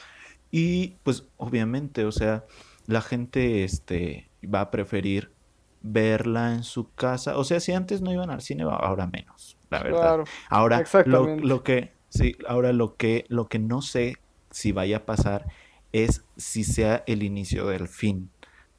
Y 0.51 0.95
pues 1.03 1.25
obviamente, 1.37 2.05
o 2.05 2.11
sea, 2.11 2.45
la 2.87 3.01
gente 3.01 3.63
este, 3.63 4.29
va 4.43 4.61
a 4.61 4.71
preferir 4.71 5.31
verla 5.81 6.53
en 6.53 6.63
su 6.63 6.91
casa. 6.93 7.37
O 7.37 7.43
sea, 7.43 7.59
si 7.59 7.71
antes 7.71 8.01
no 8.01 8.11
iban 8.11 8.29
al 8.29 8.41
cine, 8.41 8.63
ahora 8.63 9.07
menos, 9.07 9.57
la 9.69 9.83
verdad. 9.83 10.25
ahora 10.49 10.83
lo, 11.05 11.63
que 11.63 11.91
sí, 12.09 12.35
ahora 12.47 12.73
lo 12.73 12.95
que 12.95 13.25
lo 13.29 13.47
que 13.47 13.59
no 13.59 13.81
sé 13.81 14.17
si 14.49 14.71
vaya 14.71 14.97
a 14.97 15.05
pasar 15.05 15.45
es 15.93 16.25
si 16.37 16.63
sea 16.63 17.03
el 17.07 17.23
inicio 17.23 17.67
del 17.67 17.87
fin 17.87 18.29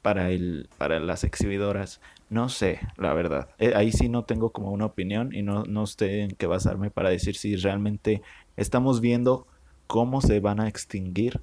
para 0.01 0.31
el 0.31 0.69
para 0.77 0.99
las 0.99 1.23
exhibidoras. 1.23 2.01
No 2.29 2.49
sé, 2.49 2.81
la 2.97 3.13
verdad. 3.13 3.49
Eh, 3.57 3.71
ahí 3.73 3.93
sí 3.93 4.09
no 4.09 4.25
tengo 4.25 4.49
como 4.51 4.71
una 4.71 4.85
opinión 4.85 5.33
y 5.33 5.43
no, 5.43 5.63
no 5.63 5.87
sé 5.87 6.21
en 6.21 6.31
qué 6.31 6.45
basarme 6.45 6.91
para 6.91 7.09
decir 7.09 7.37
si 7.37 7.55
realmente 7.55 8.21
estamos 8.57 8.99
viendo 8.99 9.47
cómo 9.87 10.19
se 10.19 10.41
van 10.41 10.59
a 10.59 10.67
extinguir. 10.67 11.39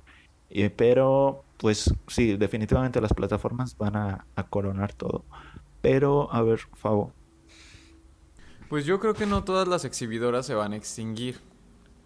Eh, 0.51 0.69
pero 0.69 1.44
pues 1.57 1.95
sí, 2.09 2.37
definitivamente 2.37 3.01
las 3.01 3.13
plataformas 3.13 3.77
van 3.77 3.97
a, 3.97 4.27
coronar 4.51 4.93
todo. 4.93 5.25
Pero, 5.81 6.33
a 6.33 6.43
ver, 6.43 6.61
Favo. 6.75 7.13
Pues 8.69 8.87
yo 8.87 8.99
creo 8.99 9.15
que 9.15 9.27
no 9.27 9.45
todas 9.45 9.69
las 9.69 9.85
exhibidoras 9.85 10.47
se 10.47 10.55
van 10.55 10.73
a 10.73 10.77
extinguir. 10.77 11.39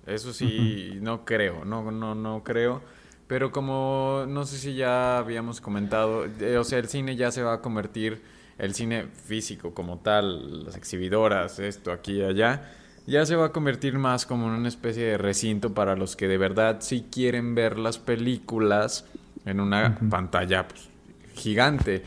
Eso 0.06 0.32
sí, 0.32 0.98
no 1.00 1.24
creo, 1.24 1.64
no, 1.64 1.90
no, 1.90 2.14
no 2.14 2.42
creo. 2.42 2.82
Pero 3.26 3.52
como 3.52 4.24
no 4.26 4.44
sé 4.46 4.56
si 4.56 4.74
ya 4.74 5.18
habíamos 5.18 5.60
comentado, 5.60 6.24
eh, 6.40 6.56
o 6.56 6.64
sea, 6.64 6.78
el 6.78 6.88
cine 6.88 7.14
ya 7.14 7.30
se 7.30 7.42
va 7.42 7.54
a 7.54 7.60
convertir, 7.60 8.22
el 8.56 8.74
cine 8.74 9.06
físico 9.06 9.74
como 9.74 9.98
tal, 9.98 10.64
las 10.64 10.76
exhibidoras, 10.76 11.58
esto, 11.58 11.92
aquí 11.92 12.14
y 12.14 12.22
allá, 12.22 12.72
ya 13.06 13.24
se 13.26 13.36
va 13.36 13.46
a 13.46 13.52
convertir 13.52 13.98
más 13.98 14.24
como 14.26 14.48
en 14.48 14.54
una 14.54 14.68
especie 14.68 15.04
de 15.04 15.18
recinto 15.18 15.74
para 15.74 15.94
los 15.94 16.16
que 16.16 16.26
de 16.26 16.38
verdad 16.38 16.78
sí 16.80 17.06
quieren 17.10 17.54
ver 17.54 17.78
las 17.78 17.98
películas 17.98 19.06
en 19.48 19.60
una 19.60 19.98
pantalla 20.10 20.68
pues, 20.68 20.88
gigante. 21.34 22.02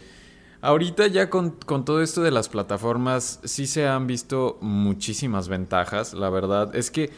Ahorita 0.62 1.08
ya 1.08 1.30
con, 1.30 1.58
todo 1.58 2.04
esto 2.04 2.22
de 2.22 2.30
las 2.30 2.48
plataformas 2.48 3.40
sí 3.44 3.66
se 3.66 3.88
han 3.88 4.06
visto 4.06 4.60
muchísimas 4.62 5.50
ventajas, 5.50 6.14
la 6.14 6.30
verdad. 6.30 6.76
Es 6.76 6.92
que 6.92 7.10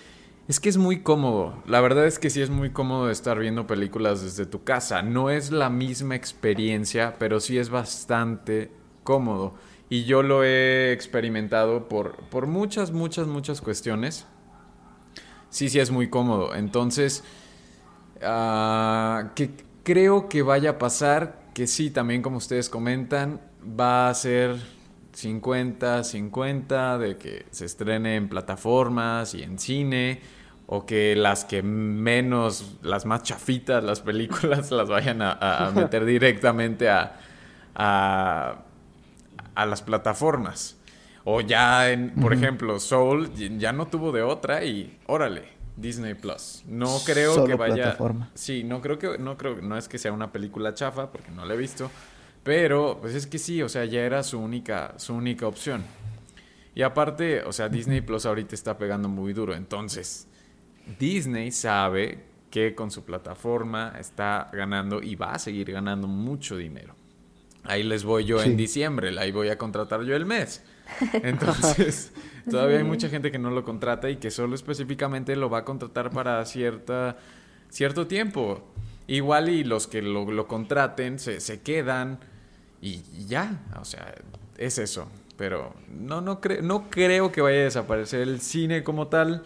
es 0.47 0.59
que 0.59 0.69
es 0.69 0.77
muy 0.77 1.03
cómodo. 1.03 1.61
La 1.65 1.79
verdad 1.79 2.05
es 2.05 2.19
que 2.19 2.29
sí 2.29 2.41
es 2.41 2.49
muy 2.49 2.71
cómodo 2.71 3.09
estar 3.09 3.39
viendo 3.39 3.65
películas 3.65 4.21
desde 4.21 4.45
tu 4.45 4.63
casa. 4.63 5.01
No 5.01 5.29
es 5.29 5.51
la 5.51 5.69
misma 5.69 6.15
experiencia, 6.15 7.15
pero 7.17 7.39
sí 7.39 7.57
es 7.57 7.69
bastante 7.69 8.71
cómodo. 9.03 9.53
Y 9.89 10.03
yo 10.05 10.23
lo 10.23 10.43
he 10.43 10.91
experimentado 10.91 11.87
por, 11.87 12.15
por 12.29 12.47
muchas, 12.47 12.91
muchas, 12.91 13.27
muchas 13.27 13.61
cuestiones. 13.61 14.25
Sí, 15.49 15.69
sí 15.69 15.79
es 15.79 15.91
muy 15.91 16.09
cómodo. 16.09 16.55
Entonces, 16.55 17.23
uh, 18.17 19.29
que 19.35 19.51
creo 19.83 20.29
que 20.29 20.41
vaya 20.41 20.71
a 20.71 20.77
pasar, 20.79 21.43
que 21.53 21.67
sí, 21.67 21.91
también 21.91 22.21
como 22.21 22.37
ustedes 22.37 22.69
comentan, 22.69 23.41
va 23.61 24.09
a 24.09 24.13
ser 24.13 24.55
50-50 25.13 26.97
de 26.97 27.17
que 27.17 27.45
se 27.51 27.65
estrene 27.65 28.15
en 28.15 28.29
plataformas 28.29 29.35
y 29.35 29.43
en 29.43 29.59
cine, 29.59 30.21
o 30.65 30.85
que 30.85 31.15
las 31.15 31.45
que 31.45 31.61
menos, 31.61 32.77
las 32.81 33.05
más 33.05 33.23
chafitas, 33.23 33.83
las 33.83 34.01
películas, 34.01 34.71
las 34.71 34.89
vayan 34.89 35.21
a, 35.21 35.71
meter 35.75 36.05
directamente 36.05 36.89
a, 36.89 37.19
a, 37.75 38.55
las 39.65 39.81
plataformas. 39.81 40.77
O 41.25 41.41
ya, 41.41 41.89
en, 41.91 42.11
por 42.15 42.33
ejemplo, 42.33 42.79
Soul 42.79 43.31
ya 43.33 43.71
no 43.71 43.87
tuvo 43.87 44.11
de 44.11 44.23
otra 44.23 44.65
y 44.65 44.97
órale, 45.05 45.43
Disney 45.75 46.13
Plus. 46.13 46.63
No 46.67 46.99
creo 47.05 47.45
que 47.45 47.55
vaya. 47.55 47.75
Plataforma. 47.75 48.31
Sí, 48.33 48.63
no 48.63 48.81
creo 48.81 48.99
que. 48.99 49.17
No 49.17 49.37
creo 49.37 49.61
no 49.61 49.77
es 49.77 49.87
que 49.87 49.97
sea 49.97 50.11
una 50.11 50.31
película 50.31 50.73
chafa, 50.73 51.11
porque 51.11 51.31
no 51.31 51.45
la 51.45 51.53
he 51.53 51.57
visto. 51.57 51.89
Pero, 52.43 52.99
pues 53.01 53.15
es 53.15 53.25
que 53.25 53.39
sí, 53.39 53.61
o 53.61 53.69
sea, 53.69 53.85
ya 53.85 54.01
era 54.01 54.21
su 54.21 54.39
única, 54.39 54.93
su 54.97 55.13
única 55.13 55.47
opción. 55.47 55.83
Y 56.75 56.81
aparte, 56.81 57.43
o 57.43 57.53
sea, 57.53 57.69
Disney 57.69 58.01
Plus 58.01 58.25
ahorita 58.25 58.55
está 58.55 58.77
pegando 58.77 59.07
muy 59.07 59.33
duro. 59.33 59.53
Entonces, 59.55 60.27
Disney 60.99 61.51
sabe 61.51 62.25
que 62.49 62.75
con 62.75 62.91
su 62.91 63.03
plataforma 63.05 63.93
está 63.99 64.49
ganando 64.51 65.01
y 65.01 65.15
va 65.15 65.33
a 65.33 65.39
seguir 65.39 65.71
ganando 65.71 66.07
mucho 66.07 66.57
dinero. 66.57 66.95
Ahí 67.63 67.83
les 67.83 68.03
voy 68.03 68.25
yo 68.25 68.41
en 68.41 68.57
diciembre, 68.57 69.17
ahí 69.17 69.31
voy 69.31 69.49
a 69.49 69.57
contratar 69.57 70.03
yo 70.03 70.15
el 70.15 70.25
mes. 70.25 70.63
Entonces, 71.13 72.11
todavía 72.49 72.77
hay 72.77 72.83
mucha 72.83 73.09
gente 73.09 73.31
que 73.31 73.39
no 73.39 73.51
lo 73.51 73.63
contrata 73.63 74.09
y 74.09 74.17
que 74.17 74.31
solo 74.31 74.55
específicamente 74.55 75.35
lo 75.35 75.49
va 75.49 75.59
a 75.59 75.65
contratar 75.65 76.11
para 76.11 76.43
cierta, 76.45 77.17
cierto 77.69 78.07
tiempo. 78.07 78.63
Igual 79.07 79.49
y 79.49 79.63
los 79.63 79.87
que 79.87 80.01
lo, 80.01 80.47
contraten 80.47 81.19
se, 81.19 81.39
se, 81.39 81.61
quedan 81.61 82.19
y 82.81 83.01
ya, 83.27 83.61
o 83.79 83.85
sea, 83.85 84.15
es 84.57 84.77
eso. 84.77 85.09
Pero 85.37 85.73
no, 85.89 86.21
no, 86.21 86.39
no 86.61 86.89
creo 86.89 87.31
que 87.31 87.41
vaya 87.41 87.59
a 87.59 87.63
desaparecer 87.63 88.21
el 88.21 88.39
cine 88.39 88.83
como 88.83 89.07
tal, 89.07 89.43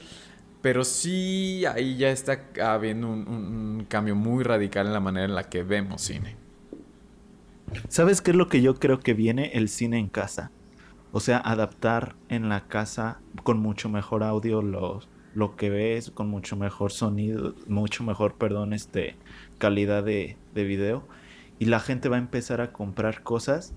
pero 0.61 0.83
sí 0.83 1.65
ahí 1.65 1.97
ya 1.97 2.09
está 2.09 2.43
habiendo 2.61 3.07
un 3.07 3.85
cambio 3.89 4.15
muy 4.15 4.43
radical 4.43 4.87
en 4.87 4.93
la 4.93 4.99
manera 4.99 5.25
en 5.25 5.35
la 5.35 5.49
que 5.49 5.63
vemos 5.63 6.01
cine. 6.01 6.35
¿Sabes 7.89 8.21
qué 8.21 8.31
es 8.31 8.37
lo 8.37 8.47
que 8.47 8.61
yo 8.61 8.75
creo 8.75 8.99
que 8.99 9.13
viene? 9.13 9.51
El 9.53 9.69
cine 9.69 9.97
en 9.99 10.07
casa. 10.07 10.51
O 11.11 11.19
sea, 11.19 11.37
adaptar 11.37 12.15
en 12.29 12.49
la 12.49 12.67
casa 12.67 13.19
con 13.43 13.59
mucho 13.59 13.89
mejor 13.89 14.23
audio 14.23 14.61
lo 14.61 15.55
que 15.55 15.69
ves, 15.69 16.11
con 16.11 16.27
mucho 16.27 16.55
mejor 16.55 16.91
sonido, 16.91 17.55
mucho 17.67 18.03
mejor, 18.03 18.35
perdón, 18.35 18.73
este, 18.73 19.15
calidad 19.57 20.03
de, 20.03 20.37
de 20.53 20.63
video. 20.63 21.07
Y 21.59 21.65
la 21.65 21.79
gente 21.79 22.09
va 22.09 22.17
a 22.17 22.19
empezar 22.19 22.61
a 22.61 22.71
comprar 22.71 23.23
cosas 23.23 23.73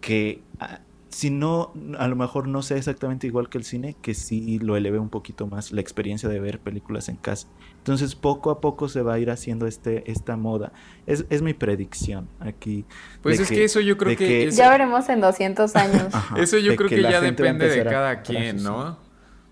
que 0.00 0.42
ah, 0.60 0.80
si 1.16 1.30
no, 1.30 1.72
a 1.98 2.08
lo 2.08 2.14
mejor 2.14 2.46
no 2.46 2.60
sea 2.60 2.76
exactamente 2.76 3.26
igual 3.26 3.48
que 3.48 3.56
el 3.56 3.64
cine, 3.64 3.96
que 4.02 4.12
sí 4.12 4.58
lo 4.58 4.76
eleve 4.76 4.98
un 4.98 5.08
poquito 5.08 5.46
más 5.46 5.72
la 5.72 5.80
experiencia 5.80 6.28
de 6.28 6.38
ver 6.40 6.58
películas 6.60 7.08
en 7.08 7.16
casa. 7.16 7.48
Entonces 7.78 8.14
poco 8.14 8.50
a 8.50 8.60
poco 8.60 8.90
se 8.90 9.00
va 9.00 9.14
a 9.14 9.18
ir 9.18 9.30
haciendo 9.30 9.66
este, 9.66 10.10
esta 10.12 10.36
moda. 10.36 10.72
Es, 11.06 11.24
es 11.30 11.40
mi 11.40 11.54
predicción 11.54 12.28
aquí. 12.38 12.84
Pues 13.22 13.40
es 13.40 13.48
que, 13.48 13.64
eso 13.64 13.80
yo 13.80 13.96
creo 13.96 14.14
que... 14.14 14.50
Ya 14.50 14.68
veremos 14.68 15.08
en 15.08 15.22
200 15.22 15.74
años. 15.76 16.12
eso 16.36 16.58
yo 16.58 16.76
creo 16.76 16.90
que, 16.90 17.00
ya 17.00 17.22
depende 17.22 17.66
de 17.66 17.82
cada 17.82 18.20
quien, 18.20 18.62
¿no? 18.62 18.98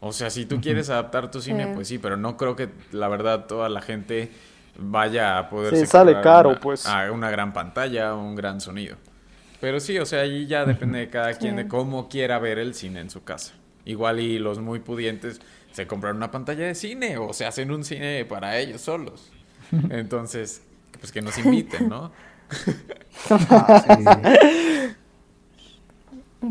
O 0.01 0.13
sea, 0.13 0.29
si 0.29 0.45
tú 0.45 0.61
quieres 0.61 0.91
adaptar 0.91 1.31
tu 1.31 1.41
cine, 1.41 1.69
pues 1.69 1.89
sí, 1.89 1.97
pero 1.97 2.19
no 2.19 2.37
creo 2.37 2.57
que 2.57 2.69
la 2.93 3.09
verdad 3.09 3.47
toda 3.47 3.71
la 3.71 3.81
gente 3.81 4.31
vaya 4.77 5.39
a 5.39 5.49
poder... 5.49 5.75
Sí, 5.75 5.87
sale 5.87 6.21
caro, 6.21 6.61
pues. 6.61 6.85
A 6.85 7.11
una 7.11 7.31
gran 7.31 7.55
pantalla, 7.55 8.15
un 8.15 8.35
gran 8.35 8.61
sonido. 8.61 8.99
Pero 9.65 9.81
sí, 9.81 9.99
o 9.99 10.05
sea, 10.05 10.21
ahí 10.21 10.47
ya 10.47 10.67
depende 10.67 10.99
de 10.99 11.09
cada 11.09 11.33
quien, 11.33 11.57
de 11.57 11.67
cómo 11.67 12.11
quiera 12.11 12.39
ver 12.39 12.59
el 12.59 12.75
cine 12.75 13.01
en 13.01 13.09
su 13.09 13.25
casa. 13.25 13.55
Igual 13.87 14.21
y 14.21 14.39
los 14.39 14.59
muy 14.59 14.79
pudientes 14.79 15.41
se 15.73 15.87
compran 15.87 16.17
una 16.17 16.31
pantalla 16.31 16.67
de 16.67 16.75
cine 16.75 17.17
o 17.17 17.33
se 17.33 17.47
hacen 17.47 17.71
un 17.71 17.83
cine 17.83 18.27
para 18.27 18.59
ellos 18.59 18.83
solos. 18.83 19.33
Entonces, 19.89 20.61
pues 21.01 21.13
que 21.13 21.23
nos 21.23 21.39
inviten, 21.39 21.89
¿no? 21.89 22.13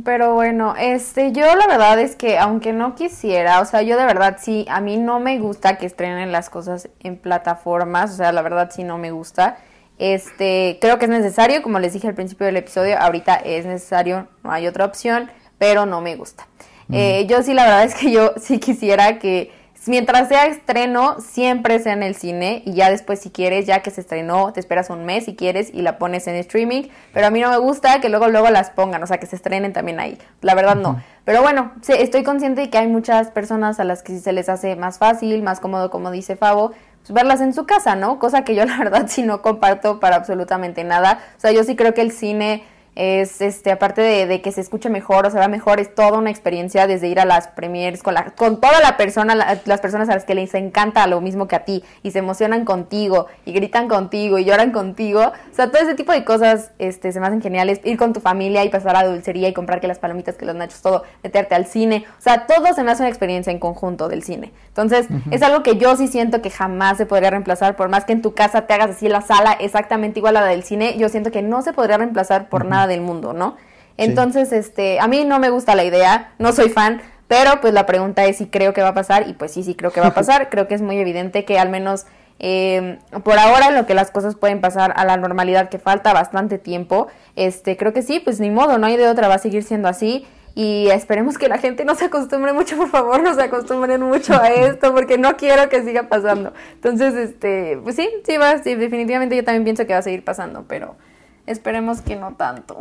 Pero 0.03 0.33
bueno, 0.33 0.73
este, 0.75 1.31
yo 1.33 1.55
la 1.55 1.67
verdad 1.67 1.99
es 1.99 2.15
que 2.15 2.39
aunque 2.39 2.73
no 2.73 2.95
quisiera, 2.95 3.61
o 3.61 3.65
sea, 3.65 3.83
yo 3.83 3.95
de 3.95 4.05
verdad 4.05 4.39
sí, 4.41 4.65
a 4.67 4.81
mí 4.81 4.97
no 4.97 5.19
me 5.19 5.37
gusta 5.37 5.77
que 5.77 5.85
estrenen 5.85 6.31
las 6.31 6.49
cosas 6.49 6.89
en 7.01 7.17
plataformas, 7.17 8.13
o 8.13 8.15
sea, 8.15 8.31
la 8.31 8.41
verdad 8.41 8.71
sí 8.73 8.83
no 8.83 8.97
me 8.97 9.11
gusta. 9.11 9.57
Este, 9.99 10.77
creo 10.81 10.97
que 10.99 11.05
es 11.05 11.11
necesario, 11.11 11.61
como 11.61 11.79
les 11.79 11.93
dije 11.93 12.07
al 12.07 12.15
principio 12.15 12.45
del 12.45 12.57
episodio, 12.57 12.99
ahorita 12.99 13.35
es 13.35 13.65
necesario, 13.65 14.27
no 14.43 14.51
hay 14.51 14.67
otra 14.67 14.85
opción, 14.85 15.29
pero 15.57 15.85
no 15.85 16.01
me 16.01 16.15
gusta. 16.15 16.47
Eh, 16.91 17.25
yo 17.27 17.41
sí, 17.41 17.53
la 17.53 17.63
verdad 17.63 17.83
es 17.85 17.95
que 17.95 18.11
yo 18.11 18.33
sí 18.37 18.59
quisiera 18.59 19.17
que 19.17 19.51
mientras 19.87 20.27
sea 20.27 20.45
estreno, 20.45 21.19
siempre 21.19 21.79
sea 21.79 21.93
en 21.93 22.03
el 22.03 22.15
cine 22.15 22.61
y 22.65 22.73
ya 22.73 22.89
después 22.89 23.19
si 23.19 23.31
quieres, 23.31 23.65
ya 23.65 23.81
que 23.81 23.91
se 23.91 24.01
estrenó, 24.01 24.53
te 24.53 24.59
esperas 24.59 24.89
un 24.89 25.05
mes 25.05 25.25
si 25.25 25.35
quieres 25.35 25.69
y 25.73 25.81
la 25.81 25.97
pones 25.97 26.27
en 26.27 26.35
streaming, 26.35 26.83
pero 27.13 27.27
a 27.27 27.29
mí 27.29 27.39
no 27.39 27.49
me 27.49 27.57
gusta 27.57 27.99
que 28.01 28.09
luego 28.09 28.27
luego 28.27 28.49
las 28.49 28.69
pongan, 28.69 29.01
o 29.03 29.07
sea, 29.07 29.17
que 29.17 29.25
se 29.25 29.35
estrenen 29.35 29.73
también 29.73 29.99
ahí. 29.99 30.17
La 30.41 30.55
verdad 30.55 30.75
no. 30.75 31.01
Pero 31.25 31.41
bueno, 31.41 31.71
sí, 31.81 31.93
estoy 31.97 32.23
consciente 32.23 32.61
de 32.61 32.69
que 32.69 32.77
hay 32.77 32.87
muchas 32.87 33.31
personas 33.31 33.79
a 33.79 33.83
las 33.83 34.03
que 34.03 34.13
sí 34.13 34.19
se 34.19 34.33
les 34.33 34.49
hace 34.49 34.75
más 34.75 34.97
fácil, 34.97 35.41
más 35.41 35.59
cómodo, 35.59 35.89
como 35.89 36.11
dice 36.11 36.35
Favo, 36.35 36.71
verlas 37.09 37.41
en 37.41 37.53
su 37.53 37.65
casa, 37.65 37.95
¿no? 37.95 38.19
Cosa 38.19 38.43
que 38.43 38.55
yo 38.55 38.65
la 38.67 38.77
verdad 38.77 39.05
sí 39.07 39.23
no 39.23 39.41
comparto 39.41 39.99
para 39.99 40.15
absolutamente 40.15 40.83
nada. 40.83 41.19
O 41.37 41.39
sea, 41.39 41.51
yo 41.51 41.63
sí 41.63 41.75
creo 41.75 41.93
que 41.93 42.01
el 42.01 42.11
cine 42.11 42.63
es 42.95 43.41
este 43.41 43.71
aparte 43.71 44.01
de, 44.01 44.41
que 44.41 44.51
se 44.51 44.61
escuche 44.61 44.89
mejor 44.89 45.25
o 45.25 45.31
se 45.31 45.37
vea 45.37 45.47
mejor 45.47 45.79
es 45.79 45.93
toda 45.95 46.17
una 46.17 46.29
experiencia 46.29 46.85
desde 46.85 47.07
ir 47.07 47.19
a 47.19 47.25
las 47.25 47.47
premiers 47.47 48.03
con 48.03 48.13
la 48.13 48.31
con 48.31 48.61
toda 48.61 48.79
la 48.81 48.97
persona 48.97 49.35
las 49.35 49.81
personas 49.81 50.09
a 50.09 50.13
las 50.13 50.25
que 50.25 50.35
les 50.35 50.53
encanta 50.53 51.07
lo 51.07 51.21
mismo 51.21 51.47
que 51.47 51.55
a 51.55 51.65
ti 51.65 51.83
y 52.03 52.11
se 52.11 52.19
emocionan 52.19 52.65
contigo 52.65 53.27
y 53.45 53.53
gritan 53.53 53.87
contigo 53.87 54.37
y 54.37 54.45
lloran 54.45 54.71
contigo. 54.71 55.21
O 55.51 55.55
sea 55.55 55.71
todo 55.71 55.81
ese 55.81 55.95
tipo 55.95 56.11
de 56.11 56.23
cosas 56.23 56.71
este 56.77 57.11
se 57.11 57.19
me 57.19 57.27
hacen 57.27 57.41
geniales. 57.41 57.81
Ir 57.83 57.97
con 57.97 58.13
tu 58.13 58.19
familia 58.19 58.63
y 58.63 58.69
pasar 58.69 58.95
a 58.95 59.03
la 59.03 59.09
dulcería 59.09 59.47
y 59.47 59.53
comprar 59.53 59.81
que 59.81 59.87
las 59.87 59.99
palomitas 59.99 60.35
que 60.35 60.45
los 60.45 60.55
nachos 60.55 60.81
todo 60.81 61.03
meterte 61.23 61.55
al 61.55 61.65
cine. 61.65 62.05
O 62.19 62.21
sea 62.21 62.45
todo 62.45 62.73
se 62.73 62.83
me 62.83 62.91
hace 62.91 63.01
una 63.01 63.09
experiencia 63.09 63.51
en 63.51 63.59
conjunto 63.59 64.07
del 64.07 64.23
cine. 64.23 64.51
Entonces 64.67 65.07
es 65.31 65.41
algo 65.41 65.63
que 65.63 65.77
yo 65.77 65.95
sí 65.95 66.07
siento 66.07 66.41
que 66.41 66.49
jamás 66.49 66.97
se 66.97 67.05
podría 67.05 67.31
reemplazar. 67.31 67.75
Por 67.75 67.89
más 67.89 68.05
que 68.05 68.13
en 68.13 68.21
tu 68.21 68.33
casa 68.33 68.67
te 68.67 68.73
hagas 68.73 68.91
así 68.91 69.07
la 69.07 69.21
sala 69.21 69.53
exactamente 69.53 70.19
igual 70.19 70.37
a 70.37 70.41
la 70.41 70.47
del 70.47 70.63
cine 70.63 70.95
yo 70.97 71.09
siento 71.09 71.31
que 71.31 71.41
no 71.41 71.61
se 71.61 71.73
podría 71.73 71.97
reemplazar 71.97 72.49
por 72.49 72.65
nada 72.65 72.82
del 72.87 73.01
mundo, 73.01 73.33
¿no? 73.33 73.57
Entonces, 73.97 74.51
este, 74.51 74.99
a 74.99 75.07
mí 75.07 75.23
no 75.23 75.39
me 75.39 75.49
gusta 75.49 75.75
la 75.75 75.83
idea, 75.83 76.33
no 76.39 76.51
soy 76.51 76.69
fan, 76.69 77.01
pero 77.27 77.61
pues 77.61 77.73
la 77.73 77.85
pregunta 77.85 78.25
es 78.25 78.37
si 78.37 78.47
creo 78.47 78.73
que 78.73 78.81
va 78.81 78.89
a 78.89 78.93
pasar 78.93 79.27
y 79.27 79.33
pues 79.33 79.51
sí, 79.51 79.63
sí 79.63 79.75
creo 79.75 79.91
que 79.91 80.01
va 80.01 80.07
a 80.07 80.13
pasar. 80.15 80.49
creo 80.49 80.67
que 80.67 80.75
es 80.75 80.81
muy 80.81 80.97
evidente 80.97 81.45
que 81.45 81.59
al 81.59 81.69
menos 81.69 82.05
eh, 82.39 82.99
por 83.23 83.37
ahora 83.37 83.69
en 83.69 83.75
lo 83.75 83.85
que 83.85 83.93
las 83.93 84.11
cosas 84.11 84.35
pueden 84.35 84.59
pasar 84.59 84.93
a 84.95 85.05
la 85.05 85.17
normalidad 85.17 85.69
que 85.69 85.79
falta 85.79 86.13
bastante 86.13 86.57
tiempo, 86.57 87.07
este, 87.35 87.77
creo 87.77 87.93
que 87.93 88.01
sí, 88.01 88.19
pues 88.19 88.39
ni 88.39 88.49
modo, 88.49 88.77
no 88.77 88.87
hay 88.87 88.97
de 88.97 89.07
otra, 89.07 89.27
va 89.27 89.35
a 89.35 89.39
seguir 89.39 89.63
siendo 89.63 89.87
así. 89.87 90.25
Y 90.55 90.89
esperemos 90.91 91.39
que 91.39 91.47
la 91.47 91.57
gente 91.57 91.83
no 91.83 91.95
se 91.95 92.05
acostumbre 92.05 92.53
mucho, 92.53 92.77
por 92.77 92.89
favor, 92.89 93.23
no 93.23 93.33
se 93.33 93.41
acostumbren 93.41 94.01
mucho 94.01 94.35
a 94.35 94.47
esto, 94.53 94.93
porque 94.93 95.17
no 95.17 95.35
quiero 95.35 95.67
que 95.67 95.83
siga 95.83 96.03
pasando. 96.09 96.53
Entonces, 96.73 97.15
este, 97.15 97.79
pues 97.81 97.95
sí, 97.95 98.07
sí 98.23 98.37
va, 98.37 98.61
sí, 98.61 98.75
definitivamente 98.75 99.35
yo 99.35 99.43
también 99.43 99.63
pienso 99.63 99.87
que 99.87 99.93
va 99.93 99.99
a 99.99 100.03
seguir 100.03 100.23
pasando, 100.23 100.65
pero 100.67 100.95
Esperemos 101.45 102.01
que 102.01 102.15
no 102.15 102.35
tanto. 102.35 102.79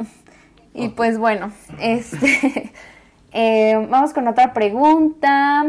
Y 0.75 0.89
pues 0.91 1.19
bueno, 1.19 1.53
este, 1.79 2.73
eh, 3.33 3.87
vamos 3.91 4.13
con 4.13 4.29
otra 4.29 4.53
pregunta. 4.53 5.65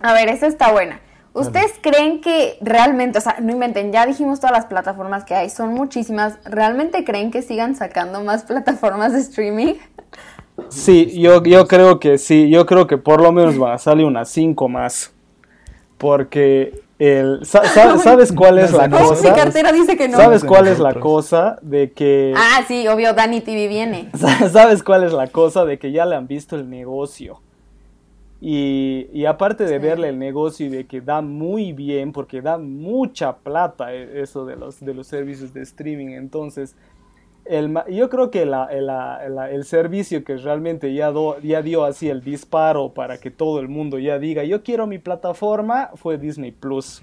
A 0.00 0.12
ver, 0.12 0.28
esta 0.28 0.46
está 0.46 0.72
buena. 0.72 1.00
¿Ustedes 1.34 1.72
creen 1.80 2.20
que 2.20 2.58
realmente, 2.60 3.18
o 3.18 3.20
sea, 3.20 3.38
no 3.40 3.50
inventen, 3.50 3.90
ya 3.90 4.06
dijimos 4.06 4.38
todas 4.38 4.56
las 4.56 4.66
plataformas 4.66 5.24
que 5.24 5.34
hay, 5.34 5.50
son 5.50 5.74
muchísimas, 5.74 6.38
¿realmente 6.44 7.04
creen 7.04 7.32
que 7.32 7.42
sigan 7.42 7.74
sacando 7.74 8.22
más 8.22 8.44
plataformas 8.46 9.12
de 9.12 9.18
streaming? 9.18 9.74
Sí, 10.68 11.20
yo, 11.20 11.42
yo 11.42 11.66
creo 11.66 11.98
que 11.98 12.18
sí, 12.18 12.48
yo 12.48 12.64
creo 12.66 12.86
que 12.86 12.98
por 12.98 13.20
lo 13.20 13.32
menos 13.32 13.58
van 13.58 13.72
a 13.72 13.78
salir 13.78 14.06
unas 14.06 14.28
cinco 14.28 14.68
más. 14.68 15.12
Porque 15.98 16.83
el, 16.98 17.40
¿Sabes 17.44 18.32
cuál 18.32 18.58
es 18.58 18.72
la 18.72 18.88
cosa? 18.88 19.28
Mi 19.28 19.34
cartera 19.34 19.72
dice 19.72 19.96
que 19.96 20.08
no. 20.08 20.16
¿Sabes 20.16 20.44
cuál 20.44 20.68
es 20.68 20.78
la 20.78 20.94
cosa 20.94 21.58
de 21.62 21.92
que... 21.92 22.32
Ah, 22.36 22.62
sí, 22.66 22.86
obvio, 22.86 23.14
Danny 23.14 23.40
TV 23.40 23.68
viene. 23.68 24.10
¿Sabes 24.52 24.82
cuál 24.82 25.04
es 25.04 25.12
la 25.12 25.26
cosa 25.26 25.64
de 25.64 25.78
que 25.78 25.92
ya 25.92 26.06
le 26.06 26.16
han 26.16 26.26
visto 26.26 26.56
el 26.56 26.68
negocio? 26.70 27.40
Y, 28.40 29.08
y 29.12 29.24
aparte 29.24 29.64
de 29.64 29.78
verle 29.78 30.10
el 30.10 30.18
negocio 30.18 30.66
y 30.66 30.68
de 30.68 30.86
que 30.86 31.00
da 31.00 31.22
muy 31.22 31.72
bien, 31.72 32.12
porque 32.12 32.42
da 32.42 32.58
mucha 32.58 33.36
plata 33.36 33.94
e, 33.94 34.20
eso 34.20 34.44
de 34.44 34.56
los, 34.56 34.80
de 34.80 34.92
los 34.92 35.06
servicios 35.06 35.54
de 35.54 35.62
streaming, 35.62 36.08
entonces 36.08 36.76
el, 37.44 37.74
yo 37.90 38.08
creo 38.08 38.30
que 38.30 38.46
la, 38.46 38.68
el 38.70 39.64
servicio 39.64 40.24
que 40.24 40.36
realmente 40.36 40.94
ya, 40.94 41.12
ya 41.42 41.62
dio 41.62 41.84
así 41.84 42.08
el 42.08 42.22
disparo 42.22 42.90
para 42.90 43.18
que 43.18 43.30
todo 43.30 43.60
el 43.60 43.68
mundo 43.68 43.98
ya 43.98 44.18
diga 44.18 44.44
yo 44.44 44.62
quiero 44.62 44.86
mi 44.86 44.98
plataforma 44.98 45.90
fue 45.94 46.18
Disney 46.18 46.52
Plus. 46.52 47.02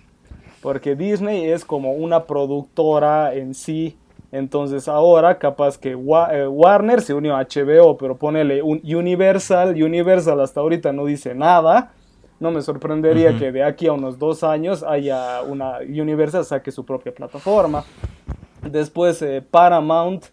Porque 0.62 0.96
Disney 0.96 1.50
es 1.50 1.66
como 1.66 1.94
una 1.94 2.26
productora 2.26 3.34
en 3.34 3.56
sí. 3.56 3.98
Entonces 4.32 4.88
ahora 4.88 5.40
capaz 5.40 5.78
que 5.78 5.92
eh, 5.92 6.48
Warner 6.48 7.02
se 7.02 7.14
unió 7.14 7.36
a 7.36 7.44
HBO, 7.44 7.98
pero 7.98 8.16
ponele 8.16 8.62
un 8.62 8.80
Universal. 8.84 9.72
Universal 9.82 10.40
hasta 10.40 10.62
ahorita 10.62 10.94
no 10.94 11.06
dice 11.06 11.34
nada. 11.34 11.92
No 12.40 12.52
me 12.52 12.62
sorprendería 12.62 13.38
que 13.38 13.52
de 13.52 13.64
aquí 13.64 13.88
a 13.88 13.94
unos 13.94 14.18
dos 14.18 14.44
años 14.44 14.84
haya 14.84 15.42
una 15.42 15.80
Universal 15.80 16.46
saque 16.46 16.72
su 16.72 16.86
propia 16.86 17.14
plataforma. 17.14 17.84
Después 18.70 19.22
eh, 19.22 19.42
Paramount, 19.42 20.26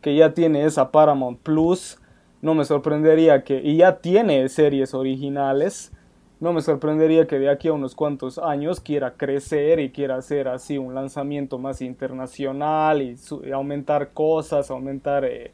que 0.00 0.14
ya 0.16 0.32
tiene 0.32 0.64
esa 0.64 0.90
Paramount 0.90 1.38
Plus. 1.40 1.98
No 2.40 2.54
me 2.54 2.64
sorprendería 2.64 3.44
que, 3.44 3.60
y 3.62 3.78
ya 3.78 3.98
tiene 3.98 4.48
series 4.48 4.94
originales. 4.94 5.92
No 6.40 6.52
me 6.52 6.62
sorprendería 6.62 7.26
que 7.26 7.38
de 7.38 7.48
aquí 7.48 7.68
a 7.68 7.72
unos 7.72 7.94
cuantos 7.94 8.38
años 8.38 8.80
quiera 8.80 9.14
crecer 9.14 9.80
y 9.80 9.90
quiera 9.90 10.16
hacer 10.16 10.48
así 10.48 10.76
un 10.76 10.94
lanzamiento 10.94 11.58
más 11.58 11.80
internacional 11.80 13.00
y, 13.00 13.16
aumentar 13.52 14.12
cosas, 14.12 14.70
aumentar 14.70 15.24
eh, 15.24 15.52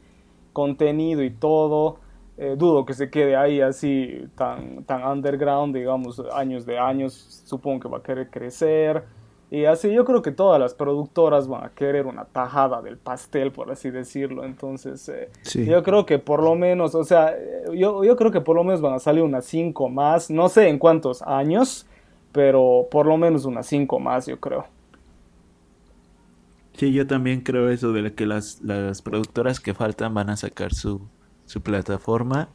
contenido 0.53 1.23
y 1.23 1.29
todo. 1.31 1.97
Eh, 2.37 2.55
dudo 2.57 2.85
que 2.85 2.93
se 2.93 3.09
quede 3.09 3.35
ahí 3.35 3.61
así 3.61 4.25
tan, 4.35 4.83
tan 4.85 5.05
underground, 5.05 5.75
digamos, 5.75 6.21
años 6.33 6.65
de 6.65 6.79
años. 6.79 7.43
Supongo 7.45 7.81
que 7.81 7.87
va 7.87 7.97
a 7.99 8.03
querer 8.03 8.29
crecer. 8.29 9.03
Y 9.51 9.65
así 9.65 9.91
yo 9.91 10.05
creo 10.05 10.21
que 10.21 10.31
todas 10.31 10.61
las 10.61 10.73
productoras 10.73 11.49
van 11.49 11.65
a 11.65 11.69
querer 11.71 12.05
una 12.05 12.23
tajada 12.23 12.81
del 12.81 12.95
pastel, 12.95 13.51
por 13.51 13.69
así 13.69 13.91
decirlo. 13.91 14.45
Entonces, 14.45 15.09
eh, 15.09 15.29
yo 15.65 15.83
creo 15.83 16.05
que 16.05 16.19
por 16.19 16.41
lo 16.41 16.55
menos, 16.55 16.95
o 16.95 17.03
sea, 17.03 17.35
eh, 17.37 17.65
yo, 17.77 18.01
yo 18.05 18.15
creo 18.15 18.31
que 18.31 18.39
por 18.39 18.55
lo 18.55 18.63
menos 18.63 18.79
van 18.79 18.93
a 18.93 18.99
salir 18.99 19.23
unas 19.23 19.43
cinco 19.43 19.89
más. 19.89 20.29
No 20.31 20.47
sé 20.47 20.69
en 20.69 20.79
cuántos 20.79 21.21
años, 21.23 21.85
pero 22.31 22.87
por 22.89 23.05
lo 23.05 23.17
menos 23.17 23.43
unas 23.43 23.67
cinco 23.67 23.99
más, 23.99 24.25
yo 24.25 24.39
creo. 24.39 24.67
Sí, 26.77 26.93
yo 26.93 27.05
también 27.05 27.41
creo 27.41 27.69
eso 27.69 27.91
de 27.91 28.13
que 28.13 28.25
las, 28.25 28.61
las 28.61 29.01
productoras 29.01 29.59
que 29.59 29.73
faltan 29.73 30.13
van 30.13 30.29
a 30.29 30.37
sacar 30.37 30.73
su, 30.73 31.01
su 31.45 31.59
plataforma. 31.61 32.47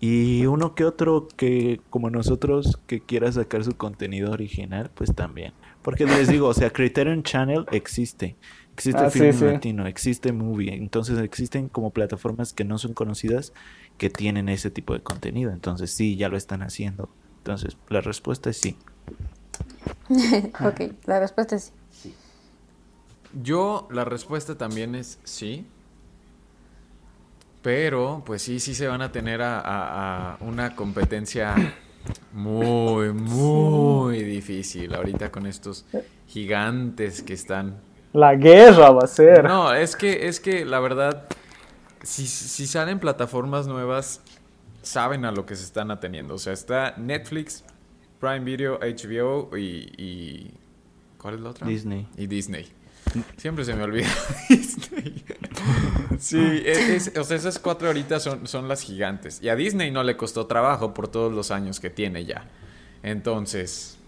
Y 0.00 0.44
uno 0.44 0.74
que 0.74 0.84
otro 0.84 1.28
que, 1.34 1.80
como 1.88 2.10
nosotros, 2.10 2.78
que 2.86 3.00
quiera 3.00 3.32
sacar 3.32 3.64
su 3.64 3.74
contenido 3.74 4.32
original, 4.32 4.90
pues 4.94 5.14
también. 5.14 5.54
Porque 5.86 6.04
les 6.04 6.26
digo, 6.26 6.48
o 6.48 6.52
sea, 6.52 6.72
Criterion 6.72 7.22
Channel 7.22 7.64
existe. 7.70 8.34
Existe 8.72 9.04
ah, 9.04 9.08
Film 9.08 9.40
Latino, 9.40 9.86
existe 9.86 10.32
Movie. 10.32 10.74
Entonces 10.74 11.16
existen 11.20 11.68
como 11.68 11.90
plataformas 11.90 12.52
que 12.52 12.64
no 12.64 12.76
son 12.76 12.92
conocidas 12.92 13.52
que 13.96 14.10
tienen 14.10 14.48
ese 14.48 14.72
tipo 14.72 14.94
de 14.94 15.00
contenido. 15.04 15.52
Entonces 15.52 15.92
sí, 15.92 16.16
ya 16.16 16.28
lo 16.28 16.36
están 16.36 16.64
haciendo. 16.64 17.08
Entonces 17.38 17.76
la 17.88 18.00
respuesta 18.00 18.50
es 18.50 18.56
sí. 18.56 18.76
ok, 20.60 20.92
la 21.04 21.20
respuesta 21.20 21.54
es 21.54 21.72
sí. 21.92 22.12
Yo, 23.40 23.86
la 23.92 24.04
respuesta 24.04 24.58
también 24.58 24.96
es 24.96 25.20
sí. 25.22 25.68
Pero, 27.62 28.24
pues 28.26 28.42
sí, 28.42 28.58
sí 28.58 28.74
se 28.74 28.88
van 28.88 29.02
a 29.02 29.12
tener 29.12 29.40
a, 29.40 30.36
una 30.40 30.74
competencia 30.74 31.54
muy, 32.32 33.12
muy 33.12 34.22
difícil 34.22 34.94
ahorita 34.94 35.30
con 35.30 35.46
estos 35.46 35.84
gigantes 36.26 37.22
que 37.22 37.34
están. 37.34 37.80
La 38.12 38.34
guerra 38.34 38.90
va 38.90 39.02
a 39.04 39.06
ser. 39.06 39.44
No, 39.44 39.74
es 39.74 39.96
que, 39.96 40.28
es 40.28 40.40
que 40.40 40.64
la 40.64 40.80
verdad, 40.80 41.26
si, 42.02 42.26
si 42.26 42.66
salen 42.66 42.98
plataformas 42.98 43.66
nuevas, 43.66 44.22
saben 44.82 45.24
a 45.24 45.32
lo 45.32 45.44
que 45.44 45.56
se 45.56 45.64
están 45.64 45.90
ateniendo. 45.90 46.34
O 46.34 46.38
sea, 46.38 46.52
está 46.52 46.94
Netflix, 46.96 47.64
Prime 48.20 48.40
Video, 48.40 48.78
HBO 48.78 49.56
y, 49.56 49.92
y 49.98 50.54
¿cuál 51.18 51.34
es 51.34 51.40
la 51.40 51.50
otra? 51.50 51.66
Disney. 51.66 52.08
Y 52.16 52.26
Disney. 52.26 52.66
Siempre 53.36 53.64
se 53.64 53.74
me 53.74 53.84
olvida 53.84 54.08
Disney. 54.48 55.24
sí, 56.18 56.62
e, 56.64 56.98
o 57.18 57.24
sea, 57.24 57.36
esas 57.36 57.58
cuatro 57.58 57.88
ahorita 57.88 58.20
son, 58.20 58.46
son 58.46 58.68
las 58.68 58.82
gigantes. 58.82 59.42
Y 59.42 59.48
a 59.48 59.56
Disney 59.56 59.90
no 59.90 60.02
le 60.02 60.16
costó 60.16 60.46
trabajo 60.46 60.92
por 60.94 61.08
todos 61.08 61.32
los 61.32 61.50
años 61.50 61.80
que 61.80 61.90
tiene 61.90 62.24
ya. 62.24 62.46
Entonces, 63.02 63.98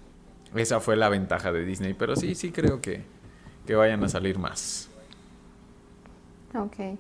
esa 0.55 0.81
fue 0.81 0.97
la 0.97 1.09
ventaja 1.09 1.53
de 1.53 1.65
Disney. 1.65 1.95
Pero 1.95 2.17
sí, 2.17 2.35
sí 2.35 2.51
creo 2.51 2.81
que, 2.81 3.03
que 3.67 3.75
vayan 3.75 4.03
a 4.05 4.09
salir 4.09 4.39
más. 4.39 4.89
Ok. 6.55 6.99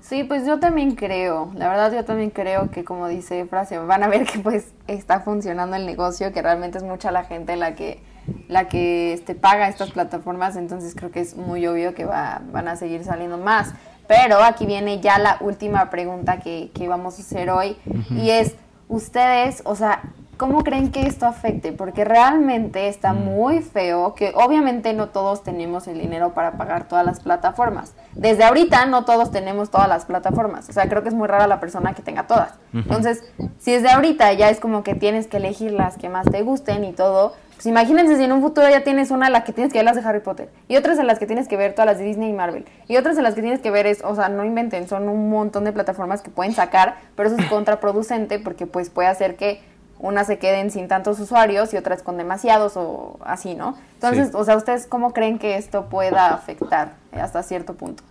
Sí, 0.00 0.22
pues 0.22 0.46
yo 0.46 0.60
también 0.60 0.94
creo, 0.94 1.50
la 1.56 1.68
verdad 1.68 1.92
yo 1.92 2.04
también 2.04 2.30
creo 2.30 2.70
que 2.70 2.84
como 2.84 3.08
dice 3.08 3.44
Frase, 3.46 3.76
van 3.78 4.04
a 4.04 4.08
ver 4.08 4.24
que 4.24 4.38
pues 4.38 4.72
está 4.86 5.18
funcionando 5.18 5.74
el 5.74 5.84
negocio, 5.84 6.32
que 6.32 6.42
realmente 6.42 6.78
es 6.78 6.84
mucha 6.84 7.10
la 7.10 7.24
gente 7.24 7.56
la 7.56 7.74
que 7.74 8.00
la 8.48 8.68
que 8.68 9.12
este, 9.12 9.34
paga 9.34 9.68
estas 9.68 9.90
plataformas, 9.90 10.56
entonces 10.56 10.94
creo 10.94 11.10
que 11.10 11.20
es 11.20 11.36
muy 11.36 11.66
obvio 11.66 11.94
que 11.94 12.04
va, 12.04 12.42
van 12.52 12.68
a 12.68 12.76
seguir 12.76 13.04
saliendo 13.04 13.38
más. 13.38 13.72
Pero 14.08 14.42
aquí 14.42 14.66
viene 14.66 15.00
ya 15.00 15.18
la 15.18 15.36
última 15.40 15.90
pregunta 15.90 16.38
que, 16.38 16.70
que 16.72 16.86
vamos 16.86 17.18
a 17.18 17.22
hacer 17.22 17.50
hoy 17.50 17.76
y 18.10 18.30
es, 18.30 18.54
ustedes, 18.88 19.62
o 19.64 19.74
sea, 19.74 20.02
¿Cómo 20.36 20.64
creen 20.64 20.90
que 20.90 21.06
esto 21.06 21.24
afecte? 21.24 21.72
Porque 21.72 22.04
realmente 22.04 22.88
está 22.88 23.14
mm. 23.14 23.24
muy 23.24 23.60
feo 23.62 24.14
que 24.14 24.32
obviamente 24.34 24.92
no 24.92 25.08
todos 25.08 25.42
tenemos 25.42 25.88
el 25.88 25.98
dinero 25.98 26.34
para 26.34 26.58
pagar 26.58 26.88
todas 26.88 27.06
las 27.06 27.20
plataformas. 27.20 27.94
Desde 28.12 28.44
ahorita 28.44 28.84
no 28.84 29.06
todos 29.06 29.30
tenemos 29.30 29.70
todas 29.70 29.88
las 29.88 30.04
plataformas. 30.04 30.68
O 30.68 30.72
sea, 30.72 30.88
creo 30.90 31.02
que 31.02 31.08
es 31.08 31.14
muy 31.14 31.26
rara 31.26 31.46
la 31.46 31.58
persona 31.58 31.94
que 31.94 32.02
tenga 32.02 32.26
todas. 32.26 32.52
Entonces, 32.74 33.24
si 33.58 33.72
desde 33.72 33.88
ahorita 33.88 34.30
ya 34.34 34.50
es 34.50 34.60
como 34.60 34.82
que 34.82 34.94
tienes 34.94 35.26
que 35.26 35.38
elegir 35.38 35.72
las 35.72 35.96
que 35.96 36.10
más 36.10 36.26
te 36.26 36.42
gusten 36.42 36.84
y 36.84 36.92
todo, 36.92 37.32
pues 37.56 37.66
imagínense 37.66 38.16
si 38.16 38.24
en 38.24 38.32
un 38.32 38.42
futuro 38.42 38.68
ya 38.68 38.84
tienes 38.84 39.10
una 39.10 39.26
en 39.26 39.32
la 39.32 39.42
que 39.42 39.52
tienes 39.52 39.72
que 39.72 39.78
ver 39.78 39.86
las 39.86 39.96
de 39.96 40.02
Harry 40.02 40.20
Potter 40.20 40.50
y 40.68 40.76
otras 40.76 40.98
en 40.98 41.06
las 41.06 41.18
que 41.18 41.26
tienes 41.26 41.48
que 41.48 41.56
ver 41.56 41.72
todas 41.72 41.86
las 41.86 41.98
de 41.98 42.04
Disney 42.04 42.30
y 42.30 42.32
Marvel 42.34 42.66
y 42.86 42.96
otras 42.98 43.16
en 43.16 43.22
las 43.22 43.34
que 43.34 43.40
tienes 43.40 43.60
que 43.60 43.70
ver 43.70 43.86
es, 43.86 44.04
o 44.04 44.14
sea, 44.14 44.28
no 44.28 44.44
inventen, 44.44 44.86
son 44.88 45.08
un 45.08 45.30
montón 45.30 45.64
de 45.64 45.72
plataformas 45.72 46.20
que 46.20 46.30
pueden 46.30 46.52
sacar, 46.52 46.96
pero 47.16 47.30
eso 47.30 47.38
es 47.38 47.46
contraproducente 47.46 48.38
porque 48.38 48.66
pues 48.66 48.90
puede 48.90 49.08
hacer 49.08 49.36
que 49.36 49.60
unas 49.98 50.26
se 50.26 50.38
queden 50.38 50.70
sin 50.70 50.88
tantos 50.88 51.18
usuarios 51.18 51.72
y 51.72 51.78
otras 51.78 52.02
con 52.02 52.18
demasiados 52.18 52.76
o 52.76 53.18
así, 53.24 53.54
¿no? 53.54 53.74
Entonces, 53.94 54.34
o 54.34 54.44
sea, 54.44 54.56
¿ustedes 54.56 54.86
cómo 54.86 55.12
creen 55.12 55.38
que 55.38 55.56
esto 55.56 55.86
pueda 55.86 56.34
afectar 56.34 56.92
hasta 57.12 57.42
cierto 57.42 57.74
punto? 57.74 58.02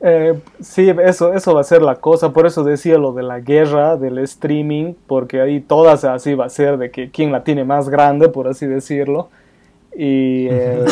Eh, 0.00 0.38
sí, 0.60 0.90
eso, 1.04 1.32
eso 1.32 1.54
va 1.54 1.62
a 1.62 1.64
ser 1.64 1.82
la 1.82 1.96
cosa, 1.96 2.32
por 2.32 2.46
eso 2.46 2.64
decía 2.64 2.98
lo 2.98 3.12
de 3.12 3.22
la 3.22 3.40
guerra 3.40 3.96
del 3.96 4.18
streaming, 4.18 4.94
porque 5.06 5.40
ahí 5.40 5.60
todas 5.60 6.04
así 6.04 6.34
va 6.34 6.46
a 6.46 6.50
ser 6.50 6.76
de 6.76 6.90
que 6.90 7.10
quién 7.10 7.32
la 7.32 7.44
tiene 7.44 7.64
más 7.64 7.88
grande, 7.88 8.28
por 8.28 8.46
así 8.48 8.66
decirlo. 8.66 9.30
Y, 9.96 10.48
eh, 10.50 10.84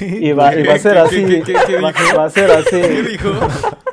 y, 0.00 0.32
va, 0.32 0.48
a 0.48 0.78
ser 0.78 0.98
así. 0.98 1.42
va, 1.82 2.24
a 2.24 2.30
ser 2.30 2.50
así. 2.52 2.80
¿Qué 2.80 3.02
dijo? 3.02 3.30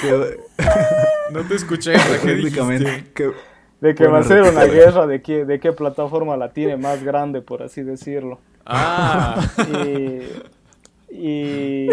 no 1.30 1.42
te 1.44 1.54
escuché. 1.54 1.94
¿Qué 2.22 2.34
dijiste? 2.34 3.34
De 3.80 3.94
que 3.94 4.06
va 4.06 4.18
a 4.18 4.22
ser 4.22 4.42
una 4.42 4.64
guerra 4.64 5.06
de, 5.06 5.22
qué, 5.22 5.46
de 5.46 5.58
qué 5.58 5.72
plataforma 5.72 6.36
la 6.36 6.52
tiene 6.52 6.76
más 6.76 7.02
grande, 7.02 7.40
por 7.40 7.62
así 7.62 7.82
decirlo. 7.82 8.38
Ah. 8.66 9.40
Y, 9.58 10.20
y, 11.10 11.88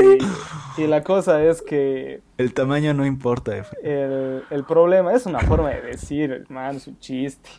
la 0.77 1.03
cosa 1.03 1.43
es 1.43 1.61
que... 1.61 2.21
El 2.37 2.53
tamaño 2.53 2.93
no 2.93 3.05
importa. 3.05 3.65
El, 3.83 4.43
el 4.49 4.63
problema 4.63 5.13
es 5.13 5.25
una 5.25 5.39
forma 5.39 5.69
de 5.69 5.81
decir, 5.81 6.45
man, 6.49 6.75
es 6.75 6.87
un 6.87 6.99
chiste. 6.99 7.49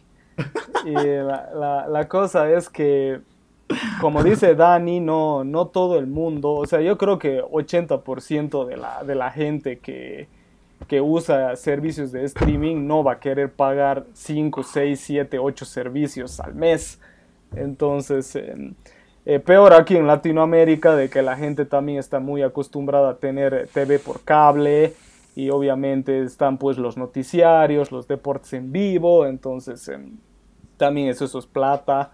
Y 0.84 0.92
la, 0.92 1.50
la, 1.52 1.88
la 1.88 2.08
cosa 2.08 2.50
es 2.50 2.68
que, 2.68 3.20
como 4.00 4.22
dice 4.22 4.54
Dani, 4.54 5.00
no, 5.00 5.42
no 5.44 5.66
todo 5.66 5.98
el 5.98 6.06
mundo, 6.06 6.52
o 6.52 6.66
sea, 6.66 6.80
yo 6.80 6.96
creo 6.96 7.18
que 7.18 7.42
80% 7.42 8.66
de 8.66 8.76
la, 8.76 9.02
de 9.02 9.14
la 9.14 9.30
gente 9.30 9.78
que 9.80 10.28
que 10.86 11.00
usa 11.00 11.56
servicios 11.56 12.12
de 12.12 12.24
streaming 12.24 12.86
no 12.86 13.02
va 13.02 13.14
a 13.14 13.20
querer 13.20 13.52
pagar 13.52 14.06
5, 14.12 14.62
6, 14.62 15.00
7, 15.00 15.38
8 15.38 15.64
servicios 15.64 16.38
al 16.40 16.54
mes. 16.54 17.00
Entonces, 17.56 18.36
eh, 19.28 19.40
peor 19.40 19.74
aquí 19.74 19.94
en 19.94 20.06
Latinoamérica, 20.06 20.96
de 20.96 21.10
que 21.10 21.20
la 21.20 21.36
gente 21.36 21.66
también 21.66 21.98
está 21.98 22.18
muy 22.18 22.40
acostumbrada 22.40 23.10
a 23.10 23.16
tener 23.18 23.68
TV 23.74 23.98
por 23.98 24.22
cable 24.22 24.94
y 25.36 25.50
obviamente 25.50 26.22
están 26.22 26.56
pues 26.56 26.78
los 26.78 26.96
noticiarios, 26.96 27.92
los 27.92 28.08
deportes 28.08 28.54
en 28.54 28.72
vivo, 28.72 29.26
entonces 29.26 29.86
em, 29.88 30.16
también 30.78 31.08
eso, 31.08 31.26
es 31.26 31.44
plata. 31.44 32.12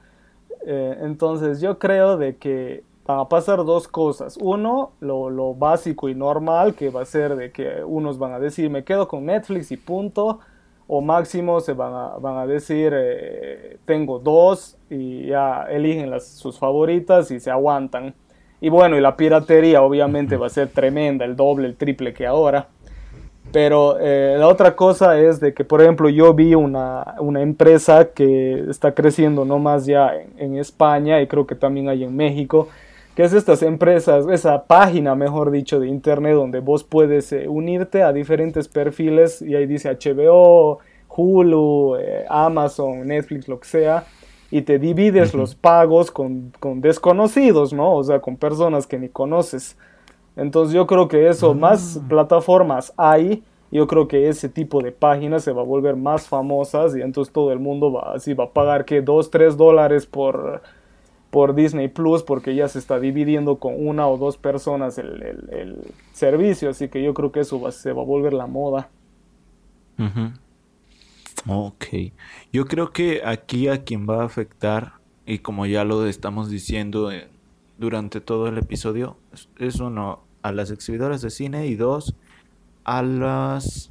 Eh, 0.67 0.99
entonces 1.03 1.61
yo 1.61 1.79
creo 1.79 2.17
de 2.17 2.35
que 2.35 2.83
van 3.07 3.21
a 3.21 3.29
pasar 3.29 3.59
dos 3.65 3.87
cosas. 3.87 4.37
Uno, 4.41 4.91
lo, 4.99 5.55
básico 5.55 6.09
y 6.09 6.17
normal, 6.17 6.75
que 6.75 6.91
va 6.91 7.03
a 7.03 7.07
ser 7.07 7.37
de 7.37 7.53
que 7.53 7.85
unos 7.85 8.19
van 8.19 8.33
a 8.33 8.41
decir, 8.41 8.71
me 8.71 8.83
quedo 8.83 9.07
con 9.07 9.27
Netflix 9.27 9.71
y 9.71 9.77
punto. 9.77 10.41
O 10.87 11.01
máximo 11.01 11.61
se 11.61 11.73
van 11.73 11.95
a, 11.95 12.09
van 12.19 12.37
a 12.39 12.47
decir, 12.47 12.93
eh, 12.95 13.79
tengo 13.87 14.19
dos 14.19 14.77
y 14.91 15.27
ya 15.27 15.65
eligen 15.71 16.11
las, 16.11 16.27
sus 16.27 16.59
favoritas 16.59 17.31
y 17.31 17.41
se 17.41 17.51
aguantan. 17.51 18.15
Y 18.61 18.69
bueno, 18.69 18.97
y 18.97 19.01
la 19.01 19.17
piratería 19.17 19.83
obviamente 19.83 20.37
va 20.37 20.47
a 20.47 20.51
ser 20.51 20.69
tremenda, 20.69 21.25
el 21.25 21.37
doble, 21.37 21.67
el 21.67 21.77
triple 21.77 22.13
que 22.13 22.27
ahora. 22.27 22.69
Pero 23.53 23.99
eh, 24.01 24.37
la 24.39 24.49
otra 24.49 24.75
cosa 24.75 25.19
es 25.19 25.39
de 25.39 25.55
que, 25.55 25.65
por 25.65 25.81
ejemplo, 25.81 26.09
yo 26.09 26.35
vi 26.35 26.55
una, 26.55 27.15
una 27.21 27.41
empresa 27.41 28.11
que 28.13 28.65
está 28.69 28.95
creciendo 28.95 29.45
no 29.45 29.59
más 29.59 29.87
ya 29.87 30.13
en, 30.15 30.33
en, 30.39 30.59
España 30.59 31.21
y 31.21 31.29
creo 31.29 31.47
que 31.47 31.55
también 31.55 31.89
hay 31.89 32.03
en 32.03 32.17
México, 32.17 32.69
que 33.15 33.23
es 33.23 33.33
estas 33.33 33.63
empresas, 33.63 34.27
esa 34.27 34.65
página, 34.65 35.15
mejor 35.15 35.51
dicho, 35.51 35.79
de 35.79 35.89
internet 35.89 36.35
donde 36.35 36.61
vos 36.61 36.83
puedes 36.83 37.33
eh, 37.33 37.49
unirte 37.49 38.03
a 38.03 38.13
diferentes 38.13 38.69
perfiles 38.69 39.41
y 39.41 39.55
ahí 39.55 39.67
dice 39.67 39.89
HBO, 39.91 40.81
Hulu, 41.09 41.97
eh, 41.97 42.25
Amazon, 42.29 43.07
Netflix, 43.07 43.47
lo 43.47 43.61
que 43.61 43.69
sea, 43.69 44.05
y 44.51 44.63
te 44.63 44.79
divides 44.79 45.33
los 45.33 45.55
pagos 45.55 46.11
con, 46.11 46.53
desconocidos, 46.77 47.73
¿no? 47.73 47.95
O 47.95 48.03
sea, 48.03 48.21
con 48.21 48.37
personas 48.37 48.87
que 48.87 48.99
ni 48.99 49.09
conoces. 49.09 49.77
Entonces 50.37 50.75
yo 50.75 50.87
creo 50.87 51.07
que 51.07 51.29
eso, 51.29 51.55
más 51.55 51.97
ah. 51.97 52.07
plataformas 52.09 52.93
hay, 52.97 53.45
yo 53.71 53.87
creo 53.87 54.09
que 54.09 54.29
ese 54.29 54.49
tipo 54.49 54.83
de 54.83 54.91
páginas 54.91 55.45
se 55.45 55.53
va 55.53 55.63
a 55.63 55.65
volver 55.65 55.95
más 55.95 56.27
famosas 56.29 56.97
y 56.97 57.01
entonces 57.01 57.33
todo 57.33 57.53
el 57.53 57.61
mundo 57.61 57.93
va, 57.93 58.15
así 58.15 58.35
va 58.35 58.45
a 58.45 58.51
pagar 58.51 58.85
que 58.85 59.01
2, 59.01 59.31
3 59.31 59.57
dólares 59.57 60.07
por 60.07 60.63
por 61.35 61.57
Disney 61.57 61.89
Plus 61.89 62.23
porque 62.23 62.55
ya 62.55 62.69
se 62.69 62.79
está 62.79 63.01
dividiendo 63.01 63.57
con 63.59 63.75
una 63.85 64.07
o 64.07 64.17
dos 64.17 64.37
personas 64.37 64.99
el, 64.99 65.79
servicio, 66.13 66.71
así 66.71 66.87
que 66.87 67.03
yo 67.03 67.13
creo 67.13 67.33
que 67.33 67.41
eso 67.41 67.69
se 67.73 67.93
va 67.93 68.03
a 68.03 68.05
volver 68.05 68.33
la 68.33 68.47
moda. 68.47 68.89
Ok, 71.49 71.87
yo 72.53 72.67
creo 72.67 72.93
que 72.93 73.23
aquí 73.25 73.67
a 73.67 73.83
quien 73.83 74.09
va 74.09 74.23
a 74.23 74.27
afectar, 74.27 74.93
y 75.27 75.41
como 75.41 75.67
ya 75.67 75.83
lo 75.83 76.07
estamos 76.07 76.51
diciendo 76.51 77.11
eh, 77.11 77.27
durante 77.79 78.21
todo 78.21 78.47
el 78.47 78.57
episodio, 78.57 79.17
es, 79.59 79.81
uno 79.81 80.21
a 80.43 80.53
las 80.53 80.71
exhibidoras 80.71 81.21
de 81.21 81.31
cine 81.31 81.67
y 81.67 81.75
dos 81.75 82.15
a 82.85 83.03
las 83.03 83.91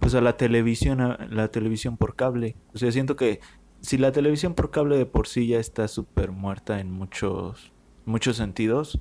pues 0.00 0.14
a 0.14 0.22
la 0.22 0.38
televisión, 0.38 1.02
a 1.02 1.18
la 1.30 1.48
televisión 1.48 1.98
por 1.98 2.16
cable. 2.16 2.56
O 2.72 2.78
sea, 2.78 2.90
siento 2.92 3.14
que 3.14 3.40
si 3.80 3.98
la 3.98 4.12
televisión 4.12 4.54
por 4.54 4.70
cable 4.70 4.96
de 4.96 5.06
por 5.06 5.26
sí 5.26 5.46
ya 5.46 5.58
está 5.58 5.88
súper 5.88 6.32
muerta 6.32 6.80
en 6.80 6.90
muchos, 6.90 7.72
muchos 8.04 8.36
sentidos, 8.36 9.00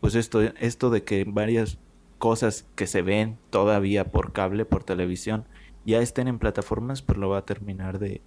pues 0.00 0.14
esto, 0.14 0.42
esto 0.42 0.90
de 0.90 1.04
que 1.04 1.24
varias 1.24 1.78
cosas 2.18 2.66
que 2.74 2.86
se 2.86 3.02
ven 3.02 3.38
todavía 3.50 4.10
por 4.10 4.32
cable, 4.32 4.64
por 4.64 4.84
televisión, 4.84 5.46
ya 5.84 6.00
estén 6.00 6.28
en 6.28 6.38
plataformas, 6.38 7.02
pues 7.02 7.18
lo 7.18 7.28
va 7.28 7.38
a 7.38 7.44
terminar 7.44 7.98
de, 7.98 8.22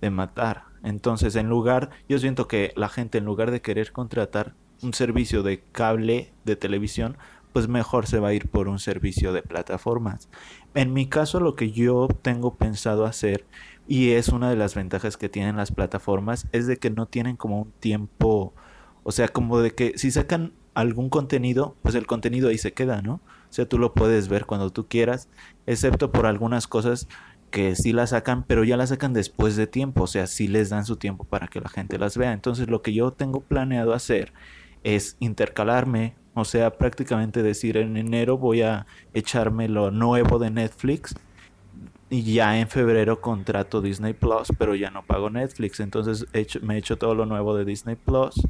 de 0.00 0.10
matar. 0.10 0.64
Entonces, 0.82 1.36
en 1.36 1.48
lugar, 1.48 1.90
yo 2.08 2.18
siento 2.18 2.48
que 2.48 2.72
la 2.76 2.88
gente 2.88 3.18
en 3.18 3.24
lugar 3.24 3.50
de 3.50 3.60
querer 3.60 3.92
contratar 3.92 4.54
un 4.82 4.94
servicio 4.94 5.42
de 5.42 5.62
cable 5.72 6.32
de 6.44 6.56
televisión, 6.56 7.16
pues 7.52 7.68
mejor 7.68 8.06
se 8.06 8.18
va 8.18 8.28
a 8.28 8.34
ir 8.34 8.48
por 8.48 8.66
un 8.66 8.80
servicio 8.80 9.32
de 9.32 9.42
plataformas. 9.42 10.28
En 10.74 10.92
mi 10.92 11.08
caso, 11.08 11.38
lo 11.38 11.54
que 11.54 11.70
yo 11.70 12.08
tengo 12.20 12.56
pensado 12.56 13.06
hacer 13.06 13.46
y 13.86 14.10
es 14.10 14.28
una 14.28 14.50
de 14.50 14.56
las 14.56 14.74
ventajas 14.74 15.16
que 15.16 15.28
tienen 15.28 15.56
las 15.56 15.72
plataformas, 15.72 16.46
es 16.52 16.66
de 16.66 16.78
que 16.78 16.90
no 16.90 17.06
tienen 17.06 17.36
como 17.36 17.62
un 17.62 17.72
tiempo, 17.72 18.54
o 19.02 19.12
sea, 19.12 19.28
como 19.28 19.60
de 19.60 19.72
que 19.72 19.98
si 19.98 20.10
sacan 20.10 20.52
algún 20.74 21.08
contenido, 21.08 21.76
pues 21.82 21.94
el 21.94 22.06
contenido 22.06 22.48
ahí 22.48 22.58
se 22.58 22.72
queda, 22.72 23.02
¿no? 23.02 23.14
O 23.14 23.52
sea, 23.52 23.66
tú 23.68 23.78
lo 23.78 23.94
puedes 23.94 24.28
ver 24.28 24.46
cuando 24.46 24.70
tú 24.70 24.88
quieras, 24.88 25.28
excepto 25.66 26.10
por 26.10 26.26
algunas 26.26 26.66
cosas 26.66 27.08
que 27.50 27.76
sí 27.76 27.92
las 27.92 28.10
sacan, 28.10 28.42
pero 28.42 28.64
ya 28.64 28.76
las 28.76 28.88
sacan 28.88 29.12
después 29.12 29.54
de 29.54 29.68
tiempo, 29.68 30.04
o 30.04 30.06
sea, 30.08 30.26
sí 30.26 30.48
les 30.48 30.70
dan 30.70 30.84
su 30.84 30.96
tiempo 30.96 31.24
para 31.24 31.46
que 31.46 31.60
la 31.60 31.68
gente 31.68 31.98
las 31.98 32.16
vea. 32.16 32.32
Entonces 32.32 32.68
lo 32.68 32.82
que 32.82 32.92
yo 32.92 33.12
tengo 33.12 33.40
planeado 33.40 33.94
hacer 33.94 34.32
es 34.82 35.16
intercalarme, 35.20 36.16
o 36.34 36.44
sea, 36.44 36.78
prácticamente 36.78 37.44
decir 37.44 37.76
en 37.76 37.96
enero 37.96 38.38
voy 38.38 38.62
a 38.62 38.86
echarme 39.12 39.68
lo 39.68 39.92
nuevo 39.92 40.40
de 40.40 40.50
Netflix 40.50 41.14
y 42.10 42.22
ya 42.34 42.58
en 42.58 42.68
febrero 42.68 43.20
contrato 43.20 43.80
Disney 43.80 44.12
Plus, 44.12 44.48
pero 44.58 44.74
ya 44.74 44.90
no 44.90 45.02
pago 45.02 45.30
Netflix, 45.30 45.80
entonces 45.80 46.26
he 46.32 46.40
hecho, 46.40 46.60
me 46.62 46.74
he 46.74 46.78
hecho 46.78 46.96
todo 46.96 47.14
lo 47.14 47.26
nuevo 47.26 47.56
de 47.56 47.64
Disney 47.64 47.96
Plus 47.96 48.40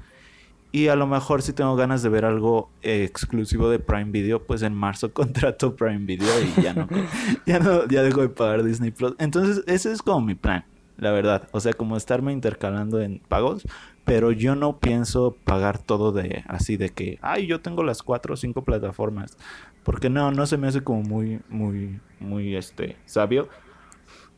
y 0.74 0.88
a 0.88 0.96
lo 0.96 1.06
mejor 1.06 1.40
si 1.42 1.52
tengo 1.52 1.76
ganas 1.76 2.02
de 2.02 2.08
ver 2.08 2.24
algo 2.24 2.68
exclusivo 2.82 3.70
de 3.70 3.78
Prime 3.78 4.10
Video, 4.10 4.42
pues 4.42 4.62
en 4.62 4.74
marzo 4.74 5.12
contrato 5.14 5.76
Prime 5.76 6.04
Video 6.04 6.28
y 6.42 6.62
ya 6.62 6.74
no, 6.74 6.88
ya 7.46 7.60
no, 7.60 7.86
ya 7.86 8.02
dejo 8.02 8.22
de 8.22 8.28
pagar 8.28 8.64
Disney 8.64 8.90
Plus. 8.90 9.14
Entonces, 9.20 9.62
ese 9.68 9.92
es 9.92 10.02
como 10.02 10.26
mi 10.26 10.34
plan, 10.34 10.64
la 10.96 11.12
verdad. 11.12 11.48
O 11.52 11.60
sea, 11.60 11.74
como 11.74 11.96
estarme 11.96 12.32
intercalando 12.32 13.00
en 13.00 13.20
pagos, 13.20 13.62
pero 14.04 14.32
yo 14.32 14.56
no 14.56 14.80
pienso 14.80 15.36
pagar 15.44 15.78
todo 15.78 16.10
de 16.10 16.42
así 16.48 16.76
de 16.76 16.88
que, 16.88 17.20
ay, 17.22 17.46
yo 17.46 17.60
tengo 17.60 17.84
las 17.84 18.02
cuatro 18.02 18.34
o 18.34 18.36
cinco 18.36 18.64
plataformas. 18.64 19.36
Porque 19.84 20.10
no, 20.10 20.32
no 20.32 20.46
se 20.46 20.56
me 20.56 20.66
hace 20.66 20.82
como 20.82 21.02
muy, 21.02 21.40
muy, 21.48 22.00
muy, 22.18 22.56
este, 22.56 22.96
sabio. 23.04 23.48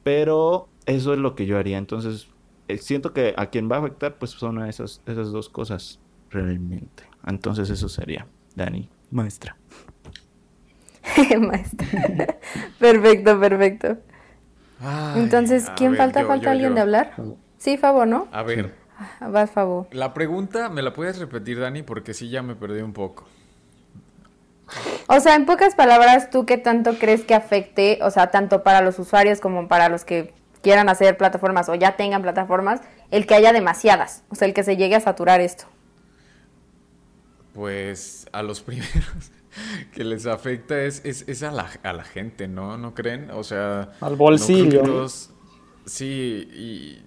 Pero 0.02 0.68
eso 0.84 1.12
es 1.12 1.18
lo 1.18 1.34
que 1.34 1.46
yo 1.46 1.56
haría. 1.56 1.78
Entonces, 1.78 2.28
eh, 2.68 2.78
siento 2.78 3.12
que 3.12 3.34
a 3.36 3.46
quien 3.46 3.70
va 3.70 3.76
a 3.76 3.78
afectar, 3.78 4.16
pues 4.18 4.32
son 4.32 4.62
esas, 4.66 5.00
esas 5.06 5.30
dos 5.30 5.48
cosas 5.48 6.00
realmente. 6.30 7.04
Entonces 7.26 7.70
eso 7.70 7.88
sería, 7.88 8.26
Dani, 8.54 8.88
maestra. 9.10 9.56
maestra. 11.40 11.86
perfecto, 12.78 13.40
perfecto. 13.40 13.96
Entonces, 15.14 15.70
¿quién 15.76 15.96
falta? 15.96 16.24
¿Falta 16.24 16.50
alguien 16.50 16.74
de 16.74 16.80
hablar? 16.80 17.14
Sí, 17.56 17.76
favor, 17.76 18.06
¿no? 18.06 18.28
A 18.32 18.42
ver. 18.42 18.74
Ah, 19.20 19.28
va, 19.28 19.46
favor. 19.46 19.86
La 19.92 20.14
pregunta, 20.14 20.68
¿me 20.68 20.82
la 20.82 20.92
puedes 20.92 21.18
repetir, 21.18 21.60
Dani? 21.60 21.82
Porque 21.82 22.14
sí 22.14 22.28
ya 22.28 22.42
me 22.42 22.54
perdí 22.54 22.80
un 22.80 22.92
poco. 22.92 23.26
O 25.08 25.20
sea, 25.20 25.36
en 25.36 25.46
pocas 25.46 25.74
palabras, 25.74 26.30
¿tú 26.30 26.46
qué 26.46 26.58
tanto 26.58 26.98
crees 26.98 27.22
que 27.22 27.34
afecte, 27.34 27.98
o 28.02 28.10
sea, 28.10 28.30
tanto 28.30 28.62
para 28.62 28.80
los 28.80 28.98
usuarios 28.98 29.40
como 29.40 29.68
para 29.68 29.88
los 29.88 30.04
que 30.04 30.34
quieran 30.62 30.88
hacer 30.88 31.16
plataformas 31.16 31.68
o 31.68 31.74
ya 31.76 31.96
tengan 31.96 32.22
plataformas, 32.22 32.80
el 33.12 33.26
que 33.26 33.34
haya 33.34 33.52
demasiadas, 33.52 34.24
o 34.30 34.34
sea, 34.34 34.48
el 34.48 34.54
que 34.54 34.64
se 34.64 34.76
llegue 34.76 34.96
a 34.96 35.00
saturar 35.00 35.40
esto? 35.40 35.66
Pues 37.54 38.26
a 38.32 38.42
los 38.42 38.60
primeros 38.62 39.30
que 39.94 40.02
les 40.02 40.26
afecta 40.26 40.82
es, 40.82 41.02
es, 41.04 41.42
a, 41.44 41.52
la, 41.52 41.70
a, 41.84 41.92
la, 41.92 42.04
gente, 42.04 42.48
¿no? 42.48 42.76
¿No 42.76 42.94
creen? 42.94 43.30
O 43.30 43.44
sea... 43.44 43.92
Al 44.00 44.16
bolsillo. 44.16 45.06
sí, 45.86 46.48
y 46.52 47.02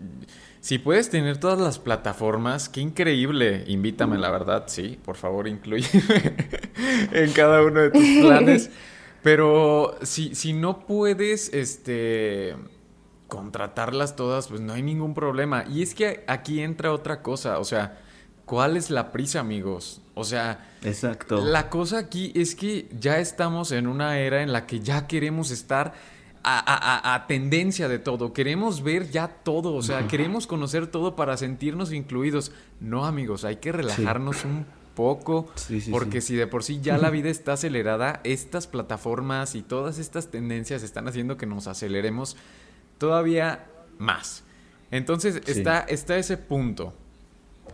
si 0.62 0.78
puedes 0.78 1.10
tener 1.10 1.38
todas 1.38 1.60
las 1.60 1.80
plataformas, 1.80 2.70
qué 2.70 2.82
increíble. 2.82 3.64
Invítame, 3.68 4.18
la 4.18 4.30
verdad, 4.30 4.66
sí, 4.68 5.00
por 5.04 5.16
favor, 5.16 5.48
incluye 5.48 5.88
en 7.12 7.32
cada 7.32 7.64
uno 7.64 7.80
de 7.82 7.92
tus 7.92 8.06
planes. 8.22 8.70
Pero 9.24 9.98
si, 10.02 10.36
si 10.36 10.54
no 10.54 10.86
puedes, 10.86 11.54
este 11.54 12.56
contratarlas 13.30 14.16
todas, 14.16 14.48
pues 14.48 14.60
no 14.60 14.74
hay 14.74 14.82
ningún 14.82 15.14
problema. 15.14 15.64
Y 15.70 15.82
es 15.82 15.94
que 15.94 16.24
aquí 16.28 16.62
entra 16.62 16.92
otra 16.92 17.22
cosa, 17.22 17.60
o 17.60 17.64
sea, 17.64 18.00
¿cuál 18.46 18.76
es 18.76 18.90
la 18.90 19.12
prisa, 19.12 19.40
amigos? 19.40 20.02
O 20.16 20.24
sea, 20.26 20.68
Exacto. 20.84 21.40
la 21.46 21.70
cosa 21.70 22.00
aquí 22.00 22.34
es 22.36 22.56
que 22.56 22.90
ya 23.00 23.20
estamos 23.20 23.72
en 23.72 23.88
una 23.88 24.20
era 24.20 24.42
en 24.42 24.52
la 24.52 24.66
que 24.66 24.80
ya 24.82 25.08
queremos 25.08 25.52
estar 25.52 25.94
a, 26.44 27.26
tendencia 27.28 27.88
de 27.88 28.00
todo, 28.00 28.34
queremos 28.34 28.84
ver 28.84 29.10
ya 29.10 29.28
todo, 29.28 29.74
o 29.74 29.82
sea, 29.82 30.08
queremos 30.08 30.48
conocer 30.48 30.88
todo 30.88 31.16
para 31.16 31.38
sentirnos 31.38 31.92
incluidos. 31.92 32.52
No, 32.80 33.06
amigos, 33.06 33.46
hay 33.46 33.58
que 33.58 33.72
relajarnos 33.72 34.46
un 34.46 34.66
poco, 34.96 35.48
porque 35.92 36.22
si 36.22 36.36
de 36.36 36.48
por 36.48 36.64
sí 36.64 36.80
ya 36.82 36.98
la 36.98 37.10
vida 37.12 37.30
está 37.30 37.54
acelerada, 37.54 38.22
estas 38.24 38.68
plataformas 38.68 39.56
y 39.56 39.62
todas 39.62 40.00
estas 40.00 40.30
tendencias 40.32 40.84
están 40.84 41.08
haciendo 41.08 41.38
que 41.38 41.46
nos 41.46 41.68
aceleremos 41.68 42.38
todavía 42.98 43.66
más. 43.98 44.44
Entonces 44.92 45.42
está, 45.46 45.82
está 45.82 46.18
ese 46.18 46.38
punto. 46.38 46.94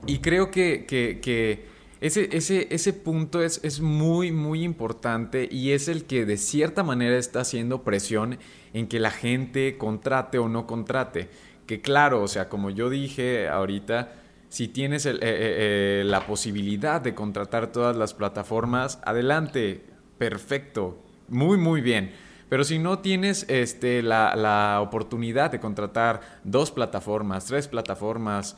Y 0.05 0.19
creo 0.19 0.51
que, 0.51 0.85
que 0.85 1.74
ese, 2.06 2.30
ese, 2.38 2.68
ese 2.69 2.94
punto 2.94 3.41
es, 3.41 3.60
es, 3.64 3.82
muy, 3.82 4.32
muy 4.32 4.64
importante 4.64 5.49
y 5.52 5.72
es 5.72 5.88
el 5.88 6.06
que 6.06 6.26
de 6.26 6.38
cierta 6.38 6.84
manera 6.84 7.18
está 7.18 7.40
haciendo 7.40 7.84
presión 7.84 8.38
en 8.73 8.88
que 8.88 8.99
la 8.99 9.10
gente 9.10 9.77
contrate 9.80 10.38
o 10.38 10.48
no 10.48 10.68
contrate. 10.68 11.30
Que 11.65 11.82
claro, 11.82 12.22
o 12.22 12.27
sea, 12.27 12.48
como 12.48 12.69
yo 12.69 12.91
dije 12.91 13.48
ahorita, 13.48 14.14
si 14.49 14.68
tienes 14.68 15.07
eh, 15.07 15.14
eh, 15.14 15.18
eh, 15.22 16.03
la 16.06 16.27
posibilidad 16.27 17.02
de 17.02 17.15
contratar 17.15 17.72
todas 17.72 17.95
las 17.95 18.14
plataformas, 18.14 18.99
adelante, 19.03 19.84
perfecto, 20.19 20.99
muy, 21.27 21.57
muy 21.57 21.82
bien. 21.82 22.11
Pero 22.49 22.64
si 22.64 22.77
no 22.77 22.99
tienes 22.99 23.49
este, 23.49 24.03
la, 24.03 24.36
la 24.36 24.80
oportunidad 24.80 25.49
de 25.49 25.60
contratar 25.60 26.22
dos 26.44 26.69
plataformas, 26.69 27.45
tres 27.45 27.68
plataformas, 27.68 28.57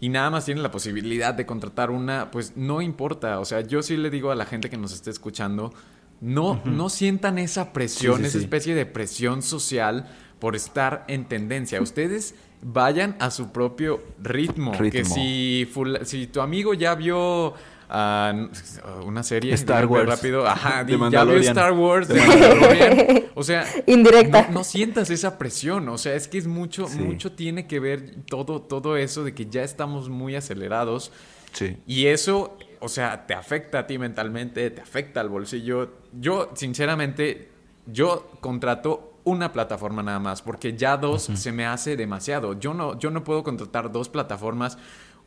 y 0.00 0.08
nada 0.08 0.30
más 0.30 0.44
tienen 0.44 0.62
la 0.62 0.70
posibilidad 0.70 1.34
de 1.34 1.46
contratar 1.46 1.90
una, 1.90 2.30
pues 2.30 2.56
no 2.56 2.80
importa. 2.80 3.40
O 3.40 3.44
sea, 3.44 3.60
yo 3.62 3.82
sí 3.82 3.96
le 3.96 4.10
digo 4.10 4.30
a 4.30 4.34
la 4.34 4.46
gente 4.46 4.70
que 4.70 4.76
nos 4.76 4.92
esté 4.92 5.10
escuchando, 5.10 5.72
no, 6.20 6.60
no 6.64 6.88
sientan 6.88 7.38
esa 7.38 7.72
presión, 7.72 8.24
esa 8.24 8.38
especie 8.38 8.74
de 8.74 8.86
presión 8.86 9.42
social 9.42 10.08
por 10.38 10.54
estar 10.56 11.04
en 11.08 11.24
tendencia. 11.26 11.80
Ustedes 11.80 12.34
vayan 12.62 13.16
a 13.18 13.30
su 13.30 13.50
propio 13.50 14.02
ritmo. 14.22 14.72
Que 14.72 15.04
si, 15.04 15.68
si 16.04 16.26
tu 16.26 16.40
amigo 16.40 16.74
ya 16.74 16.94
vio 16.94 17.54
una 17.90 19.22
serie 19.22 19.54
Star 19.54 19.86
Wars. 19.86 20.08
rápido. 20.08 20.46
Ajá 20.46 20.86
ya 21.10 21.24
vio 21.24 21.38
Star 21.38 21.72
Wars 21.72 22.08
de 22.08 23.30
o 23.34 23.42
sea 23.42 23.64
indirecta. 23.86 24.48
no, 24.50 24.64
sientas 24.64 25.10
esa 25.10 25.38
presión 25.38 25.88
o 25.88 25.98
sea 25.98 26.14
es 26.14 26.28
que 26.28 26.38
es 26.38 26.46
mucho 26.46 26.88
mucho 26.88 27.32
tiene 27.32 27.66
que 27.66 27.80
ver 27.80 28.16
todo 28.26 28.60
todo 28.60 28.96
eso 28.96 29.24
de 29.24 29.34
que 29.34 29.46
ya 29.46 29.62
estamos 29.62 30.08
muy 30.08 30.36
acelerados. 30.36 31.12
Sí. 31.52 31.78
Y 31.86 32.06
eso 32.06 32.58
o 32.80 32.88
sea 32.88 33.26
te 33.26 33.34
afecta 33.34 33.80
a 33.80 33.86
ti 33.86 33.98
mentalmente 33.98 34.70
te 34.70 34.80
afecta 34.80 35.20
al 35.20 35.28
bolsillo. 35.28 35.94
Yo 36.12 36.50
sinceramente 36.54 37.48
yo 37.86 38.30
contrato 38.40 39.14
una 39.24 39.52
plataforma 39.52 40.02
nada 40.02 40.18
más 40.18 40.42
porque 40.42 40.76
ya 40.76 40.96
dos 40.96 41.22
se 41.22 41.52
me 41.52 41.64
hace 41.66 41.96
demasiado. 41.96 42.58
Yo 42.58 42.74
no 42.74 42.98
yo 42.98 43.10
no 43.10 43.24
puedo 43.24 43.42
contratar 43.42 43.90
dos 43.90 44.08
plataformas. 44.08 44.78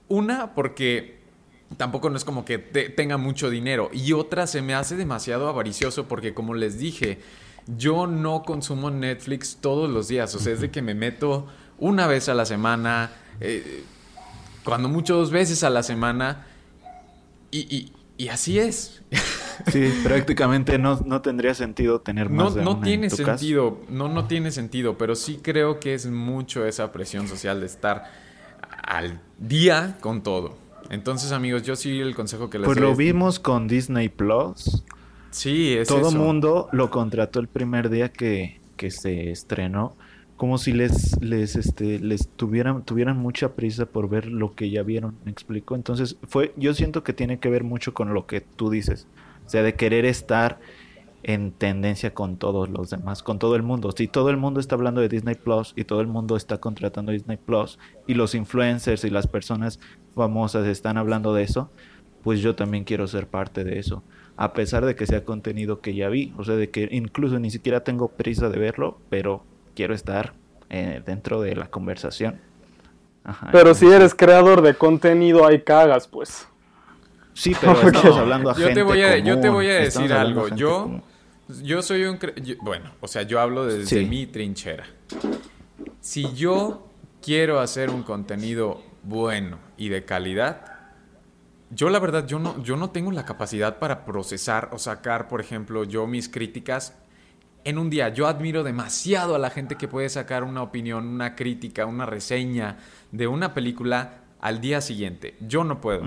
Una 0.08 0.54
porque 0.54 1.21
tampoco 1.78 2.10
no 2.10 2.18
es 2.18 2.26
como 2.26 2.46
que 2.46 2.58
tenga 2.58 3.18
mucho 3.18 3.50
dinero. 3.50 3.90
Y 3.94 4.14
otra 4.14 4.48
se 4.48 4.62
me 4.62 4.74
hace 4.74 4.96
demasiado 4.96 5.48
avaricioso 5.48 6.08
porque 6.08 6.34
como 6.34 6.54
les 6.54 6.78
dije, 6.78 7.20
yo 7.78 8.08
no 8.08 8.44
consumo 8.44 8.92
Netflix 8.92 9.58
todos 9.62 9.90
los 9.90 10.08
días. 10.08 10.34
O 10.36 10.40
sea, 10.40 10.54
es 10.54 10.62
de 10.62 10.72
que 10.72 10.82
me 10.82 10.94
meto 10.94 11.48
una 11.78 12.08
vez 12.08 12.30
a 12.30 12.34
la 12.34 12.46
semana, 12.46 13.12
eh, 13.40 13.84
cuando 14.64 14.90
mucho 14.90 15.16
dos 15.16 15.32
veces 15.32 15.64
a 15.64 15.70
la 15.70 15.84
semana. 15.84 16.46
Y, 17.52 17.92
así 18.30 18.60
es. 18.60 19.02
Sí, 19.72 19.94
prácticamente 20.04 20.80
no, 20.80 21.22
tendría 21.22 21.54
sentido 21.54 22.02
tener 22.02 22.30
más 22.30 22.56
no, 22.56 22.64
no 22.64 22.80
tiene 22.82 23.12
sentido, 23.12 23.80
no, 23.90 24.10
no 24.10 24.26
tiene 24.26 24.50
sentido, 24.50 24.98
pero 24.98 25.16
sí 25.16 25.40
creo 25.42 25.80
que 25.80 25.94
es 25.94 26.08
mucho 26.08 26.66
esa 26.66 26.92
presión 26.92 27.28
social 27.28 27.60
de 27.60 27.68
estar 27.68 28.12
al 28.84 29.20
día 29.38 29.98
con 30.00 30.24
todo. 30.24 30.61
Entonces, 30.90 31.32
amigos, 31.32 31.64
yo 31.64 31.76
sí 31.76 32.00
el 32.00 32.16
consejo 32.16 32.50
que 32.50 32.60
les 32.60 32.66
Pues 32.66 32.80
lo 32.80 32.96
vimos 32.96 33.40
con 33.40 33.68
Disney 33.68 34.10
Plus. 34.10 34.84
Sí, 35.32 35.74
es 35.74 35.88
Todo 35.88 36.12
mundo 36.12 36.68
lo 36.72 36.90
contrató 36.90 37.40
el 37.40 37.48
primer 37.48 37.90
día 37.90 38.12
que, 38.12 38.60
que 38.76 38.92
se 38.92 39.32
estrenó. 39.32 39.96
Como 40.36 40.58
si 40.58 40.74
les, 40.74 41.22
les, 41.22 41.56
este, 41.56 42.00
les 42.00 42.28
tuvieran, 42.30 42.84
tuvieran 42.84 43.18
mucha 43.18 43.54
prisa 43.54 43.86
por 43.86 44.10
ver 44.10 44.26
lo 44.26 44.56
que 44.56 44.72
ya 44.72 44.82
vieron, 44.82 45.16
me 45.24 45.32
explico. 45.32 45.76
Entonces, 45.76 46.18
fue, 46.28 46.54
yo 46.58 46.74
siento 46.74 47.04
que 47.04 47.14
tiene 47.14 47.40
que 47.40 47.50
ver 47.50 47.64
mucho 47.64 47.94
con 47.94 48.14
lo 48.14 48.26
que 48.26 48.42
tú 48.42 48.70
dices. 48.70 49.08
O 49.46 49.50
sea, 49.50 49.62
de 49.62 49.76
querer 49.76 50.06
estar 50.06 50.60
en 51.24 51.52
tendencia 51.52 52.14
con 52.14 52.38
todos 52.38 52.70
los 52.70 52.90
demás, 52.90 53.24
con 53.24 53.40
todo 53.40 53.56
el 53.56 53.64
mundo. 53.64 53.92
Si 53.92 54.08
todo 54.08 54.30
el 54.30 54.38
mundo 54.38 54.60
está 54.60 54.76
hablando 54.76 55.02
de 55.02 55.10
Disney 55.10 55.36
Plus 55.36 55.74
y 55.76 55.84
todo 55.84 56.02
el 56.02 56.08
mundo 56.08 56.36
está 56.36 56.58
contratando 56.58 57.12
Disney 57.12 57.38
Plus 57.38 57.78
y 58.08 58.16
los 58.16 58.34
influencers 58.34 59.04
y 59.04 59.10
las 59.10 59.28
personas 59.28 59.80
famosas 60.16 60.66
están 60.68 60.98
hablando 60.98 61.34
de 61.34 61.44
eso, 61.44 61.70
pues 62.24 62.40
yo 62.40 62.56
también 62.56 62.84
quiero 62.84 63.08
ser 63.08 63.28
parte 63.28 63.64
de 63.64 63.80
eso. 63.80 64.04
A 64.38 64.54
pesar 64.54 64.86
de 64.86 64.96
que 64.96 65.06
sea 65.06 65.24
contenido 65.24 65.82
que 65.82 65.94
ya 65.94 66.10
vi, 66.10 66.34
o 66.38 66.44
sea, 66.44 66.56
de 66.56 66.70
que 66.70 66.88
incluso 66.92 67.40
ni 67.40 67.52
siquiera 67.52 67.84
tengo 67.84 68.10
prisa 68.10 68.50
de 68.50 68.58
verlo, 68.58 68.98
pero 69.10 69.44
quiero 69.76 69.94
estar 69.94 70.34
eh, 70.70 71.02
dentro 71.06 71.42
de 71.42 71.56
la 71.56 71.68
conversación. 71.68 72.40
pero 73.52 73.76
si 73.76 73.88
eres 73.88 74.16
creador 74.16 74.62
de 74.62 74.74
contenido, 74.74 75.46
hay 75.46 75.62
cagas, 75.62 76.08
pues. 76.08 76.48
Sí, 77.34 77.56
pero 77.60 77.74
estamos 77.88 78.18
hablando 78.18 78.50
a 78.50 78.54
yo 78.54 78.66
gente 78.66 78.76
te 78.76 78.84
voy 78.84 79.02
a, 79.02 79.18
yo 79.18 79.36
te 79.36 79.48
común, 79.48 79.54
voy 79.54 79.68
a 79.68 79.74
decir 79.76 80.12
algo. 80.14 80.48
Yo, 80.50 80.84
común. 80.84 81.04
Yo 81.64 81.82
soy 81.82 82.04
un... 82.06 82.18
cre- 82.20 82.42
yo- 82.42 82.56
bueno, 82.62 82.92
o 83.02 83.08
sea, 83.08 83.24
yo 83.24 83.40
hablo 83.40 83.66
desde 83.66 83.86
Sí. 84.02 84.06
mi 84.06 84.26
trinchera. 84.28 84.86
Si 86.00 86.34
yo 86.34 86.88
quiero 87.22 87.60
hacer 87.60 87.90
un 87.90 88.04
contenido 88.04 88.82
bueno 89.04 89.60
y 89.78 89.90
de 89.90 90.04
calidad, 90.06 90.66
yo 91.70 91.90
la 91.90 92.00
verdad, 92.00 92.26
yo 92.28 92.40
no, 92.40 92.62
yo 92.64 92.76
no 92.76 92.90
tengo 92.90 93.12
la 93.12 93.26
capacidad 93.26 93.80
para 93.80 94.04
procesar 94.06 94.70
o 94.74 94.80
sacar, 94.80 95.28
por 95.28 95.40
ejemplo, 95.42 95.84
yo 95.84 96.08
mis 96.08 96.28
críticas 96.28 96.98
en 97.64 97.78
un 97.78 97.90
día. 97.90 98.10
Yo 98.10 98.28
admiro 98.28 98.64
demasiado 98.64 99.36
a 99.36 99.40
la 99.40 99.50
gente 99.52 99.76
que 99.76 99.88
puede 99.88 100.10
sacar 100.10 100.44
una 100.44 100.64
opinión, 100.64 101.08
una 101.08 101.36
crítica, 101.36 101.86
una 101.86 102.06
reseña 102.06 102.78
de 103.12 103.28
una 103.28 103.54
película 103.54 104.22
al 104.40 104.60
día 104.60 104.82
siguiente. 104.82 105.38
Yo 105.42 105.64
no 105.64 105.80
puedo. 105.80 106.04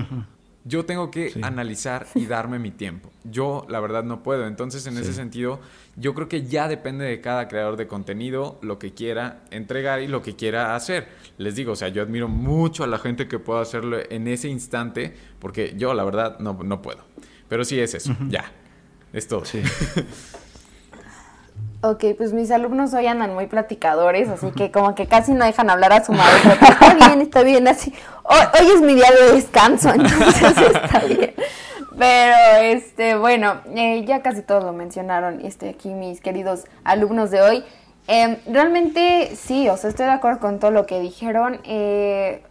Yo 0.66 0.84
tengo 0.86 1.10
que 1.10 1.30
Sí. 1.30 1.40
analizar 1.42 2.06
y 2.14 2.24
darme 2.26 2.58
mi 2.58 2.70
tiempo. 2.70 3.10
Yo, 3.24 3.66
la 3.68 3.80
verdad, 3.80 4.02
no 4.04 4.22
puedo. 4.22 4.46
Entonces, 4.46 4.86
en 4.86 4.96
ese 4.96 5.12
sentido, 5.12 5.60
yo 5.96 6.14
creo 6.14 6.26
que 6.28 6.44
ya 6.46 6.68
depende 6.68 7.04
de 7.04 7.20
cada 7.20 7.48
creador 7.48 7.76
de 7.76 7.86
contenido 7.86 8.58
lo 8.62 8.78
que 8.78 8.94
quiera 8.94 9.42
entregar 9.50 10.00
y 10.00 10.06
lo 10.08 10.22
que 10.22 10.36
quiera 10.36 10.74
hacer. 10.74 11.08
Les 11.38 11.54
digo, 11.54 11.72
o 11.72 11.76
sea, 11.76 11.88
yo 11.88 12.02
admiro 12.02 12.28
mucho 12.28 12.82
a 12.82 12.86
la 12.86 12.98
gente 12.98 13.28
que 13.28 13.38
pueda 13.38 13.60
hacerlo 13.60 13.98
en 14.08 14.26
ese 14.26 14.48
instante, 14.48 15.14
porque 15.38 15.74
yo, 15.76 15.92
la 15.94 16.04
verdad, 16.04 16.38
no, 16.38 16.54
no 16.64 16.80
puedo. 16.80 17.04
Pero 17.48 17.64
sí 17.64 17.78
es 17.78 17.92
eso, 17.94 18.16
ya. 18.28 18.50
Es 19.12 19.28
todo. 19.28 19.44
Sí. 19.44 19.60
Ok, 21.86 22.02
pues 22.16 22.32
mis 22.32 22.50
alumnos 22.50 22.94
hoy 22.94 23.06
andan 23.06 23.34
muy 23.34 23.46
platicadores, 23.46 24.30
así 24.30 24.50
que 24.52 24.70
como 24.70 24.94
que 24.94 25.06
casi 25.06 25.32
no 25.32 25.44
dejan 25.44 25.68
hablar 25.68 25.92
a 25.92 26.02
su 26.02 26.12
maestro. 26.12 26.52
pero 26.58 26.72
Está 26.72 26.94
bien, 26.94 27.20
está 27.20 27.42
bien, 27.42 27.68
así. 27.68 27.92
Hoy, 28.22 28.68
es 28.74 28.80
mi 28.80 28.94
día 28.94 29.10
de 29.10 29.34
descanso, 29.34 29.90
entonces 29.94 30.56
está 30.56 31.00
bien. 31.00 31.34
Pero, 31.98 32.36
este, 32.62 33.16
bueno, 33.16 33.60
eh, 33.74 34.02
ya 34.06 34.22
casi 34.22 34.40
todos 34.40 34.64
lo 34.64 34.72
mencionaron, 34.72 35.44
este, 35.44 35.68
aquí 35.68 35.90
mis 35.90 36.22
queridos 36.22 36.64
alumnos 36.84 37.30
de 37.30 37.42
hoy. 37.42 37.64
Em, 38.06 38.38
realmente 38.46 39.36
sí, 39.36 39.68
o 39.68 39.76
sea, 39.76 39.90
estoy 39.90 40.06
de 40.06 40.12
acuerdo 40.12 40.40
con 40.40 40.60
todo 40.60 40.70
lo 40.70 40.86
que 40.86 41.00
dijeron. 41.00 41.60
Eh, 41.64 42.42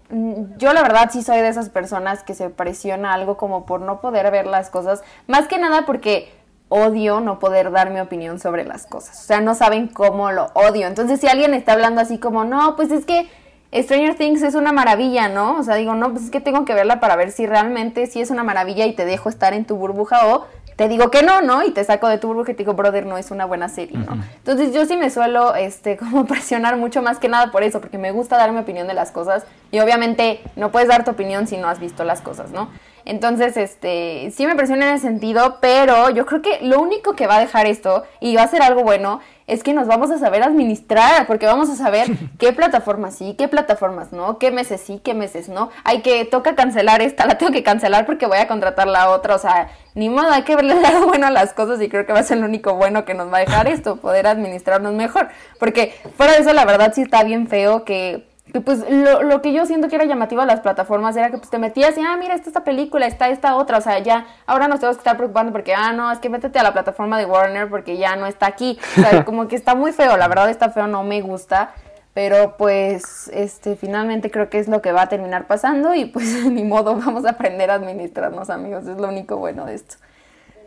yo 0.58 0.74
la 0.74 0.84
verdad 0.84 1.10
sí 1.12 1.24
soy 1.24 1.42
de 1.42 1.48
esas 1.48 1.70
personas 1.70 2.22
que 2.22 2.36
se 2.36 2.52
presiona 2.52 3.16
algo 3.16 3.36
como 3.36 3.66
por 3.66 3.82
no 3.82 4.00
poder 4.00 4.30
ver 4.30 4.46
las 4.46 4.70
cosas, 4.70 5.02
más 5.26 5.48
que 5.48 5.58
nada 5.58 5.88
porque 5.88 6.32
odio 6.70 7.20
no 7.20 7.40
poder 7.40 7.72
dar 7.72 7.92
mi 7.92 8.00
opinión 8.00 8.40
sobre 8.40 8.66
las 8.66 8.86
cosas. 8.86 9.20
O 9.22 9.26
sea, 9.26 9.42
no 9.42 9.56
saben 9.56 9.88
cómo 9.88 10.32
lo 10.32 10.48
odio. 10.54 10.88
Entonces, 10.88 11.20
si 11.20 11.28
alguien 11.28 11.54
está 11.54 11.74
hablando 11.74 12.02
así 12.02 12.18
como, 12.18 12.46
no, 12.46 12.76
pues 12.76 12.92
es 12.92 13.06
que 13.06 13.28
Stranger 13.74 14.16
Things 14.16 14.42
es 14.44 14.56
una 14.56 14.72
maravilla, 14.72 15.30
¿no? 15.30 15.58
O 15.58 15.64
sea, 15.64 15.76
digo, 15.76 15.96
no, 15.96 16.12
pues 16.12 16.26
es 16.26 16.32
que 16.32 16.42
tengo 16.42 16.66
que 16.66 16.74
verla 16.74 17.00
para 17.00 17.16
ver 17.16 17.32
si 17.32 17.48
realmente 17.48 18.06
sí 18.08 18.22
es 18.22 18.30
una 18.30 18.44
maravilla 18.44 18.86
y 18.86 18.94
te 18.94 19.06
dejo 19.06 19.30
estar 19.30 19.54
en 19.54 19.66
tu 19.66 19.76
burbuja 19.78 20.28
o 20.28 20.46
te 20.76 20.88
digo 20.88 21.12
que 21.12 21.24
no, 21.24 21.42
¿no? 21.42 21.64
Y 21.64 21.72
te 21.72 21.84
saco 21.84 22.08
de 22.08 22.18
tu 22.18 22.28
burbuja 22.28 22.52
y 22.52 22.56
te 22.56 22.60
digo, 22.60 22.74
brother, 22.74 23.06
no 23.06 23.18
es 23.18 23.32
una 23.32 23.46
buena 23.46 23.70
serie, 23.70 23.98
¿no? 23.98 24.18
Entonces 24.38 24.74
yo 24.74 24.86
sí 24.86 24.98
me 24.98 25.10
suelo, 25.10 25.56
este, 25.56 25.98
como 25.98 26.26
presionar 26.26 26.78
mucho 26.78 27.02
más 27.02 27.20
que 27.20 27.30
nada 27.30 27.52
por 27.52 27.64
eso, 27.64 27.82
porque 27.82 27.98
me 27.98 28.12
gusta 28.12 28.38
dar 28.38 28.52
mi 28.52 28.60
opinión 28.60 28.88
de 28.88 28.94
las 28.94 29.12
cosas 29.12 29.46
y 29.72 29.80
obviamente 29.80 30.42
no 30.56 30.72
puedes 30.72 30.88
dar 30.88 31.04
tu 31.04 31.12
opinión 31.12 31.48
si 31.48 31.58
no 31.58 31.68
has 31.68 31.80
visto 31.80 32.04
las 32.04 32.22
cosas, 32.22 32.52
¿no? 32.52 32.70
Entonces, 33.06 33.58
este, 33.58 34.32
sí 34.32 34.48
me 34.48 34.56
presiona 34.56 34.90
en 34.90 34.96
ese 34.96 35.08
sentido, 35.08 35.58
pero 35.60 36.10
yo 36.10 36.26
creo 36.26 36.42
que 36.42 36.60
lo 36.62 36.82
único 36.82 37.16
que 37.16 37.28
va 37.28 37.38
a 37.38 37.40
dejar 37.40 37.66
esto 37.66 38.04
y 38.20 38.36
va 38.36 38.44
a 38.44 38.48
ser 38.48 38.62
algo 38.62 38.84
bueno 38.84 39.20
es 39.46 39.62
que 39.62 39.74
nos 39.74 39.88
vamos 39.88 40.10
a 40.10 40.18
saber 40.18 40.42
administrar, 40.42 41.28
porque 41.28 41.46
vamos 41.46 41.70
a 41.70 41.76
saber 41.76 42.08
qué 42.40 42.54
plataformas 42.54 43.16
sí, 43.16 43.36
qué 43.38 43.48
plataformas 43.48 44.14
no, 44.14 44.38
qué 44.38 44.52
meses 44.52 44.82
sí, 44.82 45.02
qué 45.04 45.14
meses 45.14 45.50
no. 45.50 45.70
Hay 45.84 46.02
que, 46.02 46.24
toca 46.26 46.56
cancelar 46.56 47.02
esta, 47.02 47.26
la 47.26 47.38
tengo 47.38 47.52
que 47.52 47.64
cancelar 47.64 48.06
porque 48.06 48.26
voy 48.26 48.38
a 48.38 48.48
contratar 48.48 48.88
la 48.88 49.10
otra, 49.10 49.36
o 49.36 49.40
sea, 49.40 49.70
ni 49.96 50.10
modo, 50.10 50.32
hay 50.32 50.44
que 50.44 50.56
verle 50.56 50.74
el 50.74 50.82
lado 50.82 51.06
bueno 51.08 51.28
a 51.28 51.32
las 51.32 51.54
cosas 51.54 51.82
y 51.82 51.90
creo 51.90 52.06
que 52.06 52.14
va 52.14 52.20
a 52.20 52.24
ser 52.24 52.38
lo 52.38 52.46
único 52.46 52.76
bueno 52.76 53.04
que 53.06 53.14
nos 53.14 53.32
va 53.32 53.38
a 53.38 53.42
dejar 53.42 53.68
esto, 53.68 53.98
poder 53.98 54.28
administrarnos 54.28 54.94
mejor, 54.94 55.28
porque 55.60 55.94
fuera 56.16 56.34
de 56.34 56.40
eso 56.40 56.54
la 56.54 56.66
verdad 56.66 56.94
sí 56.96 57.02
está 57.02 57.24
bien 57.24 57.48
feo 57.48 57.84
que 57.84 58.33
que, 58.54 58.62
pues 58.62 58.86
lo, 58.88 59.24
lo 59.24 59.42
que 59.42 59.52
yo 59.52 59.66
siento 59.66 59.90
que 59.90 59.96
era 59.96 60.06
llamativo 60.06 60.42
a 60.42 60.46
las 60.46 60.60
plataformas 60.60 61.18
era 61.18 61.32
que 61.32 61.38
pues 61.38 61.50
te 61.50 61.58
metías 61.58 61.98
y, 61.98 62.02
ah, 62.02 62.16
mira, 62.18 62.36
está 62.36 62.50
esta 62.50 62.64
película, 62.64 63.08
está 63.08 63.30
esta 63.30 63.56
otra, 63.56 63.80
o 63.80 63.82
sea, 63.82 63.98
ya, 64.00 64.28
ahora 64.46 64.68
nos 64.68 64.80
tenemos 64.80 64.98
que 64.98 65.02
estar 65.02 65.18
preocupando 65.18 65.52
porque, 65.52 65.74
ah, 65.74 65.92
no, 65.92 66.12
es 66.12 66.20
que 66.20 66.30
métete 66.30 66.60
a 66.60 66.64
la 66.64 66.72
plataforma 66.72 67.18
de 67.18 67.26
Warner 67.26 67.68
porque 67.68 67.98
ya 67.98 68.16
no 68.16 68.28
está 68.28 68.46
aquí, 68.46 68.80
o 68.98 69.02
sea, 69.02 69.26
como 69.26 69.48
que 69.48 69.56
está 69.56 69.74
muy 69.74 69.92
feo, 69.92 70.16
la 70.18 70.28
verdad 70.28 70.52
está 70.52 70.70
feo, 70.70 70.86
no 70.86 71.04
me 71.04 71.22
gusta, 71.22 71.72
pero 72.14 72.56
pues, 72.56 73.28
este, 73.34 73.76
finalmente 73.76 74.30
creo 74.30 74.50
que 74.50 74.60
es 74.60 74.68
lo 74.68 74.84
que 74.84 74.92
va 74.92 75.04
a 75.04 75.10
terminar 75.10 75.48
pasando 75.48 75.96
y 75.96 76.06
pues 76.06 76.46
ni 76.46 76.64
modo, 76.64 76.96
vamos 76.96 77.26
a 77.26 77.32
aprender 77.32 77.72
a 77.72 77.76
administrarnos, 77.76 78.52
amigos, 78.52 78.88
es 78.88 78.98
lo 78.98 79.08
único 79.08 79.38
bueno 79.38 79.66
de 79.66 79.74
esto. 79.74 79.96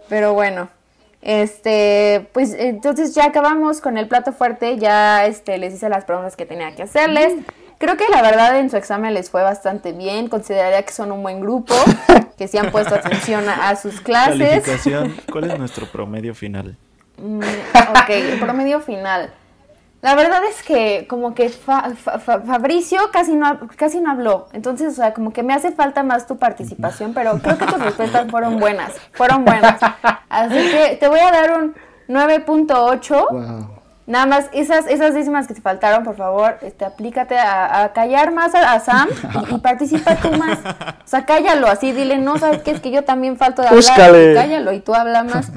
Pero 0.09 0.35
bueno, 0.35 0.69
este, 1.23 2.29
pues 2.33 2.53
entonces 2.53 3.15
ya 3.15 3.27
acabamos 3.27 3.81
con 3.81 3.97
el 3.97 4.09
plato 4.09 4.33
fuerte, 4.33 4.77
ya 4.77 5.25
este, 5.27 5.59
les 5.59 5.75
hice 5.75 5.89
las 5.89 6.05
preguntas 6.05 6.37
que 6.37 6.47
tenía 6.47 6.75
que 6.75 6.83
hacerles. 6.83 7.35
Creo 7.79 7.97
que 7.97 8.05
la 8.11 8.23
verdad 8.23 8.59
en 8.59 8.71
su 8.71 8.77
examen 8.77 9.13
les 9.15 9.31
fue 9.31 9.43
bastante 9.43 9.93
bien, 9.93 10.29
consideraría 10.29 10.83
que 10.83 10.93
son 10.93 11.13
un 11.13 11.23
buen 11.23 11.41
grupo, 11.41 11.75
que 12.39 12.49
sí 12.49 12.57
han 12.57 12.71
puesto 12.71 12.95
atención 12.95 13.49
a, 13.49 13.69
a 13.69 13.77
sus 13.77 14.01
clases. 14.01 14.39
Calificación. 14.65 15.15
¿Cuál 15.31 15.51
es 15.51 15.59
nuestro 15.59 15.87
promedio 15.87 16.35
final? 16.35 16.77
Mm, 17.19 17.41
ok, 17.41 18.09
el 18.11 18.39
promedio 18.41 18.81
final. 18.81 19.31
La 20.03 20.15
verdad 20.15 20.41
es 20.49 20.63
que 20.63 21.07
como 21.09 21.35
que 21.35 21.49
Fa- 21.49 21.91
Fa- 21.97 22.19
Fa- 22.19 22.41
Fabricio 22.41 23.11
casi 23.13 23.35
no, 23.35 23.59
casi 23.77 24.01
no 24.01 24.11
habló, 24.11 24.47
entonces, 24.53 24.93
o 24.93 24.97
sea, 24.97 25.13
como 25.15 25.33
que 25.33 25.43
me 25.43 25.53
hace 25.55 25.73
falta 25.73 26.03
más 26.03 26.27
tu 26.27 26.37
participación, 26.39 27.13
pero 27.15 27.39
creo 27.39 27.59
que 27.59 27.67
tus 27.67 27.81
respuestas 27.81 28.31
fueron 28.31 28.59
buenas, 28.61 28.93
fueron 29.13 29.45
buenas. 29.45 29.81
Así 30.29 30.71
que 30.71 30.97
te 31.01 31.09
voy 31.09 31.19
a 31.21 31.31
dar 31.33 31.59
un 31.59 31.75
9.8. 32.09 33.27
Wow. 33.31 33.76
Nada 34.07 34.27
más, 34.27 34.47
esas, 34.53 34.87
esas 34.87 35.15
décimas 35.15 35.49
que 35.49 35.55
te 35.55 35.61
faltaron, 35.61 36.05
por 36.05 36.17
favor, 36.17 36.59
este, 36.63 36.85
aplícate 36.85 37.37
a, 37.39 37.83
a 37.83 37.93
callar 37.93 38.33
más 38.33 38.55
a, 38.55 38.73
a 38.73 38.79
Sam 38.79 39.09
y, 39.51 39.55
y 39.57 39.59
participa 39.59 40.15
tú 40.17 40.31
más. 40.33 40.59
O 40.61 41.07
sea, 41.09 41.25
cállalo 41.27 41.67
así, 41.67 41.91
dile, 41.91 42.19
no, 42.19 42.39
¿sabes 42.39 42.63
qué? 42.63 42.71
Es 42.71 42.81
que 42.81 42.93
yo 42.93 43.03
también 43.03 43.37
falto 43.37 43.63
de 43.63 43.69
hablar. 43.69 43.83
Búscale. 43.83 44.31
y 44.33 44.35
cállalo 44.35 44.73
y 44.73 44.79
tú 44.81 44.95
habla 44.95 45.25
más. 45.25 45.51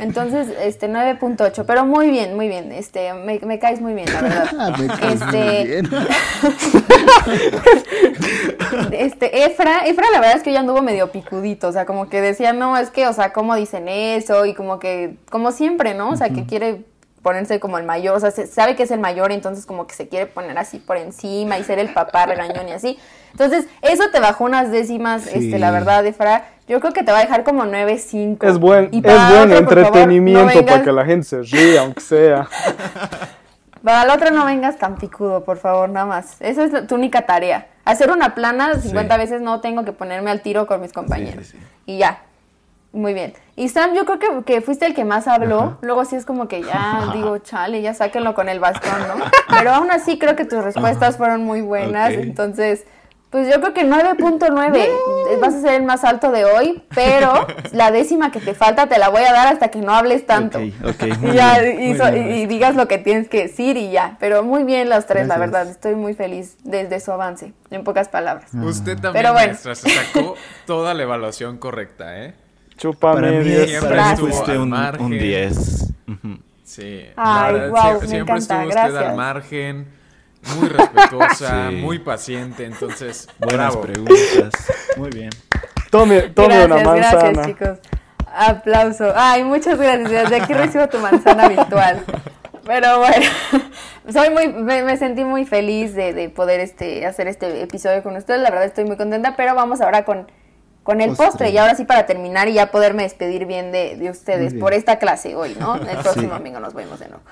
Entonces, 0.00 0.48
este, 0.60 0.88
9.8, 0.88 1.64
pero 1.66 1.84
muy 1.86 2.10
bien, 2.10 2.34
muy 2.34 2.48
bien, 2.48 2.72
este, 2.72 3.12
me, 3.14 3.38
me 3.40 3.58
caes 3.60 3.80
muy 3.80 3.94
bien, 3.94 4.12
la 4.12 4.20
verdad. 4.22 4.76
Me 4.78 4.86
caes 4.88 5.20
muy 5.20 5.36
Este- 5.36 5.64
bien. 5.64 5.90
Este, 8.92 9.44
Efra, 9.44 9.86
Efra 9.86 10.06
la 10.12 10.20
verdad 10.20 10.36
es 10.36 10.42
que 10.42 10.52
ya 10.52 10.60
anduvo 10.60 10.82
medio 10.82 11.10
picudito, 11.10 11.68
o 11.68 11.72
sea, 11.72 11.84
como 11.86 12.08
que 12.08 12.20
decía, 12.20 12.52
no, 12.52 12.76
es 12.76 12.90
que, 12.90 13.06
o 13.06 13.12
sea, 13.12 13.32
¿cómo 13.32 13.54
dicen 13.54 13.88
eso? 13.88 14.46
Y 14.46 14.54
como 14.54 14.78
que, 14.78 15.16
como 15.30 15.52
siempre, 15.52 15.94
¿no? 15.94 16.10
O 16.10 16.16
sea, 16.16 16.30
que 16.30 16.44
quiere 16.44 16.84
ponerse 17.24 17.58
como 17.58 17.78
el 17.78 17.84
mayor, 17.84 18.14
o 18.16 18.20
sea, 18.20 18.30
se- 18.30 18.46
sabe 18.46 18.76
que 18.76 18.84
es 18.84 18.92
el 18.92 19.00
mayor, 19.00 19.32
entonces 19.32 19.66
como 19.66 19.88
que 19.88 19.94
se 19.96 20.06
quiere 20.08 20.26
poner 20.26 20.56
así 20.58 20.78
por 20.78 20.96
encima 20.98 21.58
y 21.58 21.64
ser 21.64 21.80
el 21.80 21.92
papá 21.92 22.26
regañón 22.26 22.68
y 22.68 22.72
así. 22.72 22.98
Entonces, 23.32 23.66
eso 23.82 24.04
te 24.12 24.20
bajó 24.20 24.44
unas 24.44 24.70
décimas, 24.70 25.22
Sí. 25.22 25.30
este, 25.46 25.58
la 25.58 25.72
verdad, 25.72 26.06
Efra. 26.06 26.44
Yo 26.68 26.78
creo 26.80 26.92
que 26.92 27.02
te 27.02 27.10
va 27.10 27.18
a 27.18 27.22
dejar 27.22 27.42
como 27.42 27.64
9.5. 27.64 28.46
Es 28.46 28.58
buen, 28.58 28.90
Y 28.92 28.98
es 28.98 29.02
buen 29.02 29.16
favor, 29.16 29.48
no 29.48 29.56
entretenimiento 29.56 30.64
para 30.64 30.82
que 30.82 30.92
la 30.92 31.04
gente 31.04 31.26
se 31.26 31.42
ría, 31.42 31.80
aunque 31.80 32.00
sea. 32.00 32.46
Para 33.82 34.06
la 34.06 34.14
otra 34.14 34.30
no 34.30 34.46
vengas 34.46 34.78
tan 34.78 34.96
picudo, 34.96 35.44
por 35.44 35.58
favor, 35.58 35.90
nada 35.90 36.06
más. 36.06 36.36
Esa 36.40 36.64
es 36.64 36.86
tu 36.86 36.94
única 36.94 37.26
tarea. 37.26 37.66
Hacer 37.84 38.10
una 38.10 38.34
plana 38.34 38.76
50 38.80 39.16
veces 39.18 39.42
no 39.42 39.60
tengo 39.60 39.84
que 39.84 39.92
ponerme 39.92 40.30
al 40.30 40.40
tiro 40.40 40.66
con 40.66 40.80
mis 40.80 40.92
compañeros. 40.94 41.48
sí, 41.48 41.58
sí. 41.58 41.64
Y 41.84 41.98
ya. 41.98 42.22
Muy 42.92 43.12
bien. 43.12 43.34
Y 43.56 43.68
Sam, 43.68 43.94
yo 43.94 44.04
creo 44.04 44.18
que, 44.18 44.42
que 44.44 44.60
fuiste 44.60 44.84
el 44.86 44.94
que 44.94 45.04
más 45.04 45.28
habló. 45.28 45.78
Luego 45.80 46.04
sí 46.04 46.16
es 46.16 46.24
como 46.26 46.48
que 46.48 46.62
ya 46.62 47.10
digo, 47.14 47.38
chale, 47.38 47.82
ya 47.82 47.94
sáquenlo 47.94 48.34
con 48.34 48.48
el 48.48 48.58
bastón, 48.60 49.00
¿no? 49.08 49.24
Pero 49.48 49.72
aún 49.72 49.90
así 49.90 50.18
creo 50.18 50.34
que 50.36 50.44
tus 50.44 50.62
respuestas 50.64 51.16
fueron 51.16 51.44
muy 51.44 51.60
buenas. 51.60 52.10
Entonces, 52.14 52.84
pues 53.30 53.52
yo 53.52 53.60
creo 53.60 53.72
que 53.74 53.84
9.9 53.84 55.40
vas 55.40 55.54
a 55.54 55.60
ser 55.60 55.74
el 55.74 55.82
más 55.82 56.04
alto 56.04 56.30
de 56.30 56.44
hoy, 56.44 56.82
pero 56.94 57.46
la 57.72 57.90
décima 57.90 58.30
que 58.30 58.40
te 58.40 58.54
falta 58.54 58.86
te 58.88 58.98
la 58.98 59.08
voy 59.08 59.22
a 59.22 59.32
dar 59.32 59.48
hasta 59.48 59.68
que 59.68 59.80
no 59.80 59.92
hables 59.94 60.26
tanto. 60.26 60.58
Ok, 60.58 60.64
ok, 60.84 61.02
Y, 61.22 61.32
ya, 61.32 61.58
bien, 61.60 61.82
y 61.82 61.96
so- 61.96 62.10
bien, 62.10 62.30
y- 62.32 62.34
y 62.42 62.46
digas 62.46 62.74
lo 62.76 62.86
que 62.88 62.98
tienes 62.98 63.28
que 63.28 63.42
decir 63.42 63.76
y 63.76 63.90
ya. 63.90 64.16
Pero 64.20 64.42
muy 64.42 64.64
bien 64.64 64.88
los 64.88 65.06
tres, 65.06 65.26
la 65.28 65.38
verdad. 65.38 65.68
Estoy 65.68 65.94
muy 65.94 66.14
feliz 66.14 66.56
desde 66.64 67.00
su 67.00 67.12
avance, 67.12 67.52
en 67.70 67.84
pocas 67.84 68.08
palabras. 68.08 68.50
Usted 68.54 68.94
también, 69.00 69.12
Pero 69.24 69.32
bueno. 69.32 69.48
maestra, 69.48 69.74
se 69.74 69.90
sacó 69.90 70.34
toda 70.66 70.94
la 70.94 71.02
evaluación 71.02 71.58
correcta, 71.58 72.18
¿eh? 72.24 72.34
Chúpame 72.76 73.14
Para 73.20 73.30
mí, 73.32 73.44
10. 73.44 73.68
Siempre 73.70 73.96
para 73.96 74.10
mí 74.10 74.16
fuiste 74.16 74.58
un, 74.58 74.70
margen. 74.70 75.04
un 75.06 75.12
10. 75.18 75.92
Ujú. 76.08 76.38
Sí. 76.64 77.06
Ay, 77.16 77.52
verdad, 77.52 77.70
guau, 77.70 77.82
siempre, 77.84 78.00
me 78.00 78.08
siempre 78.08 78.34
encanta, 78.36 78.62
estuvo 78.64 78.68
usted 78.80 78.96
al 79.08 79.16
margen, 79.16 79.88
muy 80.58 80.68
respetuosa, 80.68 81.66
Sí. 81.70 81.76
muy 81.76 81.98
paciente, 82.00 82.64
entonces, 82.64 83.28
Buenas 83.38 83.74
bravo. 83.76 83.80
preguntas. 83.82 84.52
Muy 84.96 85.10
bien. 85.10 85.30
Tome, 85.90 86.22
tome 86.22 86.64
una 86.64 86.76
gracias, 86.76 86.86
manzana. 86.86 87.30
gracias, 87.32 87.46
chicos. 87.46 87.78
Aplauso. 88.36 89.12
Ay, 89.14 89.44
muchas 89.44 89.78
gracias. 89.78 90.10
Desde 90.10 90.36
aquí 90.40 90.52
recibo 90.54 90.88
tu 90.88 90.98
manzana 90.98 91.48
virtual. 91.48 92.02
Pero 92.66 92.98
bueno, 92.98 93.26
soy 94.10 94.30
muy, 94.30 94.48
me, 94.48 94.82
me 94.82 94.96
sentí 94.96 95.22
muy 95.22 95.44
feliz 95.44 95.94
de, 95.94 96.12
de 96.14 96.30
poder 96.30 96.58
este, 96.60 97.04
hacer 97.06 97.28
este 97.28 97.62
episodio 97.62 98.02
con 98.02 98.16
ustedes. 98.16 98.40
La 98.40 98.50
verdad 98.50 98.64
estoy 98.64 98.84
muy 98.86 98.96
contenta, 98.96 99.34
pero 99.36 99.54
vamos 99.54 99.80
ahora 99.82 100.04
con 100.04 100.26
con 100.84 101.00
el 101.00 101.16
postre. 101.16 101.50
Y 101.50 101.58
ahora 101.58 101.74
sí 101.74 101.84
para 101.84 102.06
terminar 102.06 102.46
y 102.48 102.52
ya 102.52 102.70
poderme 102.70 103.02
despedir 103.02 103.46
bien 103.46 103.72
de, 103.72 103.96
de 103.96 104.10
ustedes 104.10 104.54
por 104.54 104.72
esta 104.72 105.00
clase 105.00 105.34
hoy, 105.34 105.56
¿no? 105.58 105.74
El 105.88 105.98
próximo 105.98 106.34
domingo 106.34 106.60
nos 106.60 106.74
vemos 106.74 107.00
de 107.00 107.08
nuevo. 107.08 107.24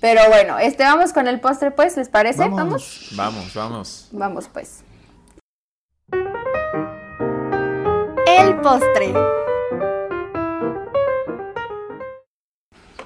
Pero 0.00 0.20
bueno, 0.28 0.58
este 0.58 0.82
vamos 0.82 1.14
con 1.14 1.26
el 1.26 1.40
postre 1.40 1.70
pues, 1.70 1.96
¿les 1.96 2.10
parece? 2.10 2.48
Vamos. 2.48 3.12
Vamos, 3.16 3.54
vamos. 3.54 4.08
Vamos 4.12 4.48
pues. 4.52 4.84
El 8.26 8.56
postre. 8.60 9.14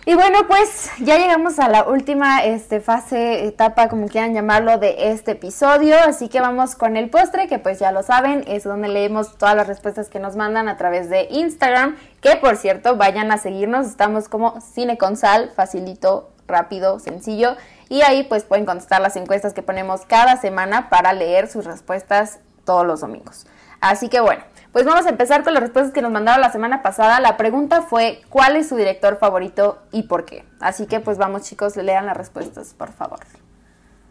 Y 0.07 0.15
bueno, 0.15 0.47
pues 0.49 0.91
ya 1.01 1.19
llegamos 1.19 1.59
a 1.59 1.69
la 1.69 1.85
última 1.85 2.43
este, 2.43 2.81
fase, 2.81 3.45
etapa, 3.45 3.89
como 3.89 4.09
quieran 4.09 4.33
llamarlo, 4.33 4.79
de 4.79 5.11
este 5.13 5.33
episodio. 5.33 5.95
Así 5.99 6.29
que 6.29 6.41
vamos 6.41 6.75
con 6.75 6.97
el 6.97 7.11
postre, 7.11 7.49
que 7.49 7.59
pues 7.59 7.79
ya 7.79 7.93
lo 7.93 8.03
saben, 8.03 8.43
es 8.47 8.65
donde 8.65 8.89
leemos 8.89 9.37
todas 9.37 9.55
las 9.55 9.67
respuestas 9.67 10.09
que 10.09 10.19
nos 10.19 10.37
mandan 10.37 10.69
a 10.69 10.79
través 10.79 11.11
de 11.11 11.29
Instagram. 11.31 11.97
Que 12.23 12.37
por 12.37 12.57
cierto, 12.57 12.97
vayan 12.97 13.31
a 13.31 13.37
seguirnos, 13.37 13.87
estamos 13.87 14.31
como 14.31 14.63
Cine 14.63 14.97
con 14.97 15.19
Sal, 15.19 15.53
facilito, 15.55 16.31
rápido, 16.49 16.99
sencillo. 16.99 17.57
Y 17.91 18.01
ahí 18.01 18.23
pues 18.23 18.45
pueden 18.45 18.65
contestar 18.65 19.03
las 19.03 19.17
encuestas 19.17 19.53
que 19.53 19.63
ponemos 19.63 20.07
cada 20.07 20.39
semana 20.39 20.89
para 20.89 21.13
leer 21.13 21.47
sus 21.47 21.67
respuestas 21.67 22.39
todos 22.65 22.87
los 22.87 23.01
domingos. 23.01 23.47
Así 23.81 24.09
que 24.09 24.21
bueno, 24.21 24.43
pues 24.73 24.85
vamos 24.85 25.07
a 25.07 25.11
empezar 25.11 25.43
con 25.43 25.53
las 25.53 25.63
respuestas 25.63 25.93
que 25.93 26.03
nos 26.03 26.13
mandaron 26.13 26.41
la 26.41 26.53
semana 26.53 26.83
pasada. 26.83 27.21
La 27.21 27.37
pregunta 27.37 27.83
fue, 27.83 28.21
¿cuál 28.29 28.57
es 28.57 28.69
su 28.69 28.77
director 28.77 29.17
favorito 29.17 29.79
y 29.91 30.05
por 30.05 30.25
qué? 30.25 30.45
Así 30.61 30.87
que 30.87 31.01
pues 31.01 31.19
vamos 31.19 31.43
chicos, 31.43 31.77
lean 31.77 32.07
las 32.07 32.17
respuestas, 32.17 32.75
por 32.75 32.93
favor. 32.93 33.19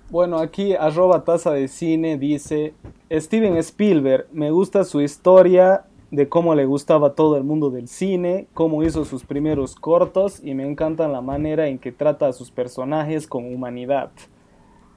Bueno, 0.10 0.40
aquí 0.40 0.76
arroba 0.76 1.24
taza 1.24 1.52
de 1.52 1.68
cine 1.68 2.18
dice, 2.18 2.74
Steven 3.12 3.56
Spielberg, 3.58 4.28
me 4.32 4.52
gusta 4.52 4.84
su 4.84 5.02
historia 5.02 5.86
de 6.12 6.28
cómo 6.28 6.56
le 6.56 6.66
gustaba 6.66 7.14
todo 7.14 7.38
el 7.38 7.44
mundo 7.44 7.70
del 7.70 7.88
cine, 7.88 8.48
cómo 8.54 8.84
hizo 8.84 9.06
sus 9.06 9.24
primeros 9.24 9.76
cortos 9.76 10.42
y 10.44 10.56
me 10.56 10.68
encanta 10.68 11.08
la 11.08 11.22
manera 11.22 11.68
en 11.68 11.78
que 11.78 11.92
trata 11.92 12.28
a 12.28 12.34
sus 12.34 12.52
personajes 12.52 13.28
con 13.28 13.54
humanidad. 13.54 14.10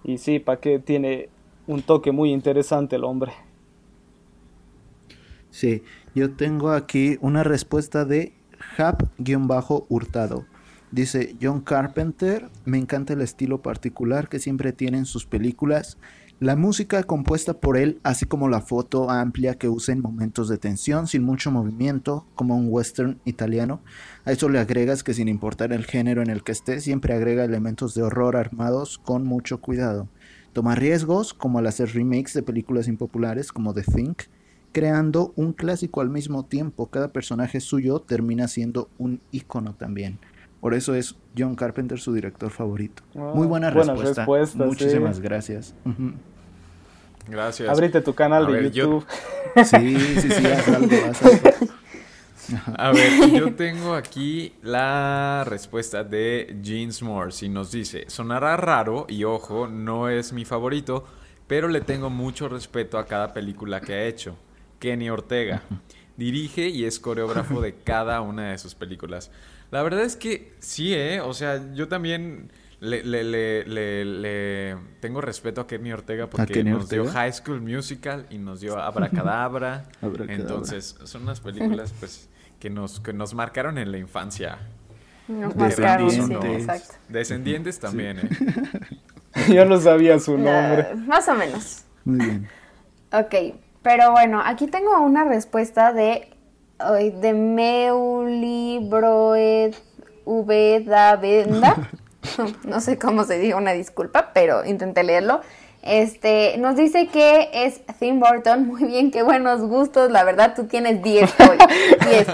Y 0.02 0.18
sí, 0.18 0.38
para 0.38 0.58
que 0.58 0.78
tiene 0.78 1.28
un 1.66 1.82
toque 1.82 2.10
muy 2.10 2.32
interesante 2.32 2.96
el 2.96 3.04
hombre. 3.04 3.32
Sí, 5.52 5.82
yo 6.14 6.32
tengo 6.32 6.72
aquí 6.72 7.18
una 7.20 7.44
respuesta 7.44 8.06
de 8.06 8.32
Hap-Hurtado. 8.78 10.46
Dice 10.90 11.36
John 11.40 11.60
Carpenter, 11.60 12.48
me 12.64 12.78
encanta 12.78 13.12
el 13.12 13.20
estilo 13.20 13.60
particular 13.60 14.30
que 14.30 14.38
siempre 14.38 14.72
tiene 14.72 14.96
en 14.96 15.04
sus 15.04 15.26
películas, 15.26 15.98
la 16.40 16.56
música 16.56 17.04
compuesta 17.04 17.60
por 17.60 17.76
él, 17.76 18.00
así 18.02 18.24
como 18.24 18.48
la 18.48 18.62
foto 18.62 19.10
amplia 19.10 19.54
que 19.54 19.68
usa 19.68 19.92
en 19.92 20.00
momentos 20.00 20.48
de 20.48 20.56
tensión, 20.58 21.06
sin 21.06 21.22
mucho 21.22 21.50
movimiento, 21.50 22.26
como 22.34 22.56
un 22.56 22.66
western 22.68 23.20
italiano. 23.26 23.80
A 24.24 24.32
eso 24.32 24.48
le 24.48 24.58
agregas 24.58 25.04
que 25.04 25.14
sin 25.14 25.28
importar 25.28 25.72
el 25.72 25.84
género 25.84 26.22
en 26.22 26.30
el 26.30 26.42
que 26.42 26.52
esté, 26.52 26.80
siempre 26.80 27.14
agrega 27.14 27.44
elementos 27.44 27.94
de 27.94 28.02
horror 28.02 28.36
armados 28.36 28.98
con 28.98 29.24
mucho 29.24 29.60
cuidado. 29.60 30.08
Toma 30.52 30.74
riesgos, 30.74 31.32
como 31.32 31.58
al 31.58 31.66
hacer 31.66 31.94
remakes 31.94 32.32
de 32.32 32.42
películas 32.42 32.88
impopulares 32.88 33.52
como 33.52 33.72
The 33.72 33.82
Think, 33.82 34.22
creando 34.72 35.32
un 35.36 35.52
clásico 35.52 36.00
al 36.00 36.10
mismo 36.10 36.44
tiempo. 36.44 36.86
Cada 36.86 37.12
personaje 37.12 37.60
suyo 37.60 38.00
termina 38.00 38.48
siendo 38.48 38.88
un 38.98 39.20
icono 39.30 39.74
también. 39.74 40.18
Por 40.60 40.74
eso 40.74 40.94
es 40.94 41.16
John 41.36 41.54
Carpenter 41.54 41.98
su 41.98 42.12
director 42.12 42.50
favorito. 42.50 43.02
Ah, 43.16 43.32
Muy 43.34 43.46
buena 43.46 43.70
respuesta. 43.70 44.26
Muchísimas 44.54 45.20
gracias. 45.20 45.74
Gracias. 47.28 47.68
Abrite 47.68 48.00
tu 48.00 48.14
canal 48.14 48.46
de 48.46 48.70
YouTube. 48.70 49.04
Sí, 49.64 49.98
sí, 50.18 50.30
sí, 50.30 50.46
haz 50.46 50.66
algo, 50.66 50.96
haz 51.10 51.22
algo. 51.22 51.50
A 52.76 52.90
ver, 52.90 53.30
yo 53.32 53.54
tengo 53.54 53.94
aquí 53.94 54.54
la 54.62 55.44
respuesta 55.46 56.04
de 56.04 56.56
Jeans 56.62 57.02
Morse 57.02 57.46
y 57.46 57.48
nos 57.50 57.70
dice, 57.70 58.04
sonará 58.08 58.56
raro 58.56 59.04
y 59.10 59.24
ojo, 59.24 59.68
no 59.68 60.08
es 60.08 60.32
mi 60.32 60.46
favorito, 60.46 61.04
pero 61.46 61.68
le 61.68 61.82
tengo 61.82 62.08
mucho 62.08 62.48
respeto 62.48 62.98
a 62.98 63.04
cada 63.04 63.34
película 63.34 63.80
que 63.82 63.92
ha 63.92 64.04
hecho. 64.04 64.36
Kenny 64.82 65.08
Ortega. 65.10 65.62
Dirige 66.16 66.68
y 66.68 66.84
es 66.84 66.98
coreógrafo 66.98 67.60
de 67.60 67.74
cada 67.84 68.20
una 68.20 68.50
de 68.50 68.58
sus 68.58 68.74
películas. 68.74 69.30
La 69.70 69.80
verdad 69.84 70.02
es 70.02 70.16
que 70.16 70.54
sí, 70.58 70.92
¿eh? 70.92 71.20
O 71.20 71.32
sea, 71.34 71.72
yo 71.72 71.86
también 71.86 72.50
le, 72.80 73.04
le, 73.04 73.22
le, 73.22 74.04
le 74.04 74.76
tengo 74.98 75.20
respeto 75.20 75.60
a 75.60 75.66
Kenny 75.68 75.92
Ortega 75.92 76.28
porque 76.28 76.64
nos 76.64 76.90
dio 76.90 77.06
High 77.06 77.32
School 77.32 77.60
Musical 77.60 78.26
y 78.28 78.38
nos 78.38 78.60
dio 78.60 78.76
Abracadabra. 78.82 79.84
Entonces, 80.28 80.96
son 81.04 81.22
unas 81.22 81.38
películas 81.38 81.94
pues 82.00 82.28
que 82.58 82.68
nos, 82.68 82.98
que 82.98 83.12
nos 83.12 83.34
marcaron 83.34 83.78
en 83.78 83.92
la 83.92 83.98
infancia. 83.98 84.58
Nos 85.28 85.54
marcaron, 85.54 86.10
sí, 86.10 86.20
exacto. 86.20 86.94
Descendientes 87.08 87.78
también, 87.78 88.18
¿eh? 88.18 88.28
Yo 89.54 89.64
no 89.64 89.80
sabía 89.80 90.18
su 90.18 90.36
nombre. 90.36 90.96
más 91.06 91.28
o 91.28 91.36
menos. 91.36 91.84
Muy 92.04 92.18
bien. 92.26 92.48
Ok, 93.12 93.34
pero 93.82 94.12
bueno, 94.12 94.40
aquí 94.44 94.66
tengo 94.66 94.98
una 95.00 95.24
respuesta 95.24 95.92
de, 95.92 96.28
de 96.78 97.34
Meuli 97.34 98.78
Broed 98.88 99.74
Venda. 101.20 101.90
no 102.64 102.80
sé 102.80 102.98
cómo 102.98 103.24
se 103.24 103.38
diga, 103.38 103.56
una 103.56 103.72
disculpa, 103.72 104.30
pero 104.32 104.64
intenté 104.64 105.02
leerlo. 105.02 105.40
Este, 105.82 106.56
nos 106.58 106.76
dice 106.76 107.08
que 107.08 107.50
es 107.52 107.80
Tim 107.98 108.20
Burton. 108.20 108.66
Muy 108.66 108.84
bien, 108.84 109.10
qué 109.10 109.22
buenos 109.22 109.60
gustos. 109.60 110.10
La 110.10 110.22
verdad, 110.24 110.54
tú 110.54 110.64
tienes 110.64 111.02
10 111.02 111.34
hoy. 111.40 111.58
10. 112.08 112.26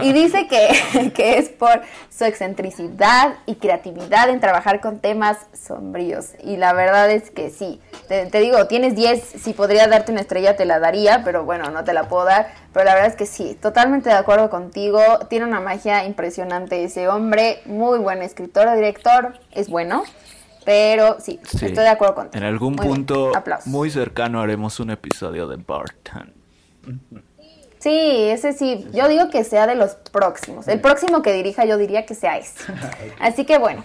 Y 0.00 0.12
dice 0.12 0.46
que, 0.46 1.10
que, 1.14 1.38
es 1.38 1.48
por 1.48 1.80
su 2.10 2.24
excentricidad 2.24 3.34
y 3.46 3.56
creatividad 3.56 4.28
en 4.28 4.40
trabajar 4.40 4.80
con 4.80 5.00
temas 5.00 5.38
sombríos. 5.52 6.32
Y 6.42 6.58
la 6.58 6.74
verdad 6.74 7.10
es 7.10 7.30
que 7.30 7.50
sí. 7.50 7.80
Te, 8.08 8.26
digo, 8.40 8.66
tienes 8.66 8.94
10. 8.94 9.22
Si 9.42 9.54
podría 9.54 9.86
darte 9.86 10.12
una 10.12 10.20
estrella, 10.20 10.56
te 10.56 10.66
la 10.66 10.78
daría, 10.78 11.22
pero 11.24 11.44
bueno, 11.44 11.70
no 11.70 11.84
te 11.84 11.94
la 11.94 12.08
puedo 12.08 12.24
dar. 12.24 12.52
Pero 12.72 12.84
la 12.84 12.94
verdad 12.94 13.10
es 13.10 13.16
que 13.16 13.26
sí, 13.26 13.56
totalmente 13.60 14.10
de 14.10 14.16
acuerdo 14.16 14.50
contigo. 14.50 15.00
Tiene 15.28 15.46
una 15.46 15.60
magia 15.60 16.04
impresionante 16.04 16.84
ese 16.84 17.08
hombre. 17.08 17.60
Muy 17.64 17.98
buen 17.98 18.20
escritor 18.22 18.68
o 18.68 18.74
director. 18.74 19.38
Es 19.52 19.68
bueno. 19.70 20.04
Pero 20.64 21.18
sí, 21.20 21.40
estoy 21.42 21.70
de 21.72 21.88
acuerdo 21.88 22.14
contigo. 22.14 22.42
En 22.42 22.48
algún 22.48 22.76
punto 22.76 23.32
muy 23.66 23.90
cercano 23.90 24.40
haremos 24.40 24.78
un 24.80 24.90
episodio 24.90 25.46
de 25.48 25.56
Barton. 25.56 26.34
Sí, 27.80 28.28
ese 28.28 28.52
sí. 28.52 28.86
Yo 28.92 29.08
digo 29.08 29.30
que 29.30 29.42
sea 29.42 29.66
de 29.66 29.74
los 29.74 29.94
próximos. 29.94 30.68
El 30.68 30.80
próximo 30.80 31.22
que 31.22 31.32
dirija 31.32 31.64
yo 31.64 31.78
diría 31.78 32.04
que 32.04 32.14
sea 32.14 32.36
ese. 32.36 32.70
Así 33.20 33.46
que 33.46 33.56
bueno. 33.56 33.84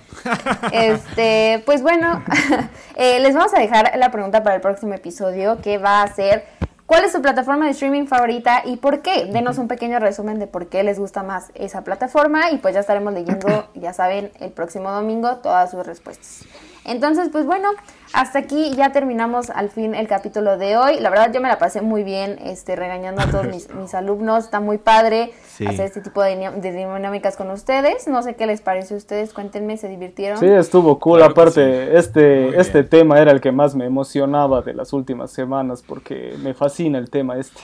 Este, 0.73 1.63
pues 1.65 1.81
bueno, 1.81 2.21
eh, 2.95 3.21
les 3.21 3.33
vamos 3.33 3.53
a 3.53 3.59
dejar 3.59 3.97
la 3.97 4.11
pregunta 4.11 4.43
para 4.43 4.55
el 4.55 4.61
próximo 4.61 4.93
episodio 4.93 5.61
que 5.61 5.77
va 5.77 6.01
a 6.01 6.13
ser 6.13 6.45
¿Cuál 6.85 7.03
es 7.03 7.13
su 7.13 7.21
plataforma 7.21 7.65
de 7.65 7.71
streaming 7.71 8.05
favorita 8.05 8.61
y 8.63 8.77
por 8.77 9.01
qué? 9.01 9.25
Denos 9.25 9.57
un 9.57 9.67
pequeño 9.67 9.97
resumen 9.97 10.37
de 10.37 10.45
por 10.45 10.67
qué 10.67 10.83
les 10.83 10.99
gusta 10.99 11.23
más 11.23 11.51
esa 11.55 11.83
plataforma 11.83 12.51
y 12.51 12.57
pues 12.57 12.75
ya 12.75 12.81
estaremos 12.81 13.11
leyendo, 13.11 13.67
ya 13.73 13.91
saben, 13.91 14.31
el 14.39 14.51
próximo 14.51 14.91
domingo 14.91 15.37
todas 15.37 15.71
sus 15.71 15.83
respuestas. 15.83 16.45
Entonces, 16.85 17.29
pues 17.31 17.45
bueno, 17.45 17.69
hasta 18.13 18.39
aquí 18.39 18.71
ya 18.75 18.91
terminamos 18.91 19.49
al 19.49 19.69
fin 19.69 19.95
el 19.95 20.07
capítulo 20.07 20.57
de 20.57 20.77
hoy. 20.77 20.99
La 20.99 21.09
verdad 21.09 21.33
yo 21.33 21.41
me 21.41 21.47
la 21.47 21.57
pasé 21.57 21.81
muy 21.81 22.03
bien 22.03 22.37
este, 22.43 22.75
regañando 22.75 23.21
a 23.21 23.27
todos 23.27 23.47
mis, 23.47 23.67
alumnos. 23.93 24.45
Está 24.45 24.59
muy 24.59 24.77
padre 24.77 25.33
hacer 25.67 25.81
este 25.81 26.01
tipo 26.01 26.21
de, 26.21 26.35
dinámicas 26.61 27.37
con 27.37 27.49
ustedes. 27.49 28.07
No 28.07 28.21
sé 28.21 28.35
qué 28.35 28.45
les 28.45 28.61
parece 28.61 28.93
a 28.93 28.97
ustedes. 28.97 29.33
Cuéntenme, 29.33 29.77
¿se 29.77 29.89
divirtieron? 29.89 30.39
Sí, 30.39 30.45
estuvo 30.45 30.99
cool. 30.99 31.23
Aparte, 31.23 31.97
este, 31.97 32.59
este 32.59 32.83
tema 32.83 33.19
era 33.19 33.31
el 33.31 33.41
que 33.41 33.51
más 33.51 33.75
me 33.75 33.85
emocionaba 33.85 34.61
de 34.61 34.75
las 34.75 34.93
últimas 34.93 35.31
semanas 35.31 35.83
porque 35.85 36.35
me 36.43 36.53
fascina 36.53 36.99
el 36.99 37.09
tema 37.09 37.37
este. 37.37 37.61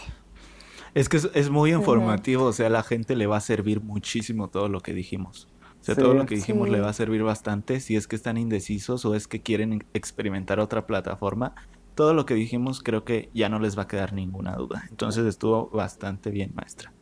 Es 0.94 1.08
que 1.08 1.18
es, 1.18 1.50
muy 1.50 1.72
informativo, 1.72 2.46
o 2.46 2.54
sea, 2.54 2.68
a 2.68 2.70
la 2.70 2.84
gente 2.84 3.16
le 3.16 3.26
va 3.26 3.38
a 3.38 3.42
servir 3.42 3.82
muchísimo 3.82 4.50
todo 4.50 4.68
lo 4.68 4.82
que 4.82 4.94
dijimos. 4.94 5.48
O 5.82 5.84
sea, 5.84 5.96
todo 5.96 6.14
lo 6.14 6.28
que 6.28 6.36
dijimos 6.36 6.70
le 6.70 6.80
va 6.80 6.90
a 6.90 6.94
servir 6.94 7.24
bastante 7.24 7.80
si 7.80 7.96
es 7.96 8.08
que 8.08 8.16
están 8.16 8.38
indecisos 8.38 9.04
o 9.04 9.16
es 9.16 9.28
que 9.28 9.42
quieren 9.42 9.84
experimentar 9.94 10.60
otra 10.60 10.86
plataforma. 10.86 11.56
Todo 11.96 12.14
lo 12.14 12.28
que 12.28 12.36
dijimos 12.36 12.84
creo 12.84 13.04
que 13.04 13.30
ya 13.34 13.50
no 13.50 13.60
les 13.60 13.78
va 13.78 13.84
a 13.84 13.88
quedar 13.88 14.14
ninguna 14.14 14.56
duda. 14.56 14.86
Entonces 14.90 15.26
estuvo 15.26 15.70
bastante 15.72 16.30
bien, 16.30 16.52
maestra. 16.54 16.94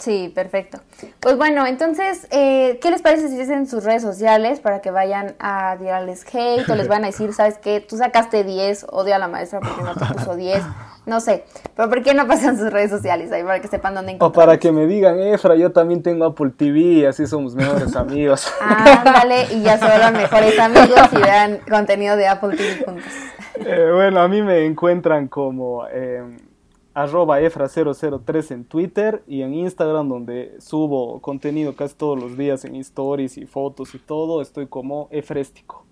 Sí, 0.00 0.32
perfecto. 0.34 0.78
Pues 1.20 1.36
bueno, 1.36 1.66
entonces, 1.66 2.26
eh, 2.30 2.78
¿qué 2.80 2.90
les 2.90 3.02
parece 3.02 3.28
si 3.28 3.38
hacen 3.38 3.66
sus 3.66 3.84
redes 3.84 4.00
sociales 4.00 4.58
para 4.58 4.80
que 4.80 4.90
vayan 4.90 5.34
a 5.38 5.76
tirarles 5.78 6.24
hate 6.24 6.68
o 6.70 6.74
les 6.74 6.88
van 6.88 7.04
a 7.04 7.06
decir, 7.08 7.34
sabes 7.34 7.58
qué, 7.58 7.80
tú 7.80 7.98
sacaste 7.98 8.42
10, 8.42 8.86
odio 8.90 9.14
a 9.14 9.18
la 9.18 9.28
maestra 9.28 9.60
porque 9.60 9.82
no 9.82 9.94
te 9.94 10.06
puso 10.14 10.36
10? 10.36 10.64
No 11.04 11.20
sé, 11.20 11.44
pero 11.76 11.90
¿por 11.90 12.02
qué 12.02 12.14
no 12.14 12.26
pasan 12.26 12.56
sus 12.56 12.72
redes 12.72 12.90
sociales 12.90 13.30
ahí 13.30 13.42
para 13.42 13.60
que 13.60 13.68
sepan 13.68 13.94
dónde 13.94 14.12
encontrar? 14.12 14.42
O 14.42 14.46
para 14.46 14.58
que 14.58 14.72
me 14.72 14.86
digan, 14.86 15.20
Efra, 15.20 15.54
yo 15.54 15.70
también 15.70 16.02
tengo 16.02 16.24
Apple 16.24 16.52
TV, 16.56 17.06
así 17.06 17.26
somos 17.26 17.54
mejores 17.54 17.94
amigos. 17.94 18.50
Ándale, 18.60 19.52
y 19.52 19.60
ya 19.60 19.78
son 19.78 20.14
mejores 20.14 20.58
amigos 20.58 21.12
y 21.12 21.16
vean 21.16 21.60
contenido 21.68 22.16
de 22.16 22.26
Apple 22.26 22.56
TV 22.56 22.84
juntos. 22.86 23.12
Eh, 23.56 23.90
bueno, 23.92 24.22
a 24.22 24.28
mí 24.28 24.40
me 24.40 24.64
encuentran 24.64 25.28
como... 25.28 25.86
Eh, 25.92 26.22
arroba 26.94 27.40
efra003 27.40 28.50
en 28.50 28.64
Twitter 28.64 29.22
y 29.26 29.42
en 29.42 29.54
Instagram 29.54 30.08
donde 30.08 30.56
subo 30.60 31.20
contenido 31.20 31.74
casi 31.76 31.94
todos 31.94 32.18
los 32.20 32.36
días 32.36 32.64
en 32.64 32.76
stories 32.76 33.36
y 33.36 33.46
fotos 33.46 33.94
y 33.94 33.98
todo, 33.98 34.42
estoy 34.42 34.66
como 34.66 35.08
efréstico. 35.10 35.86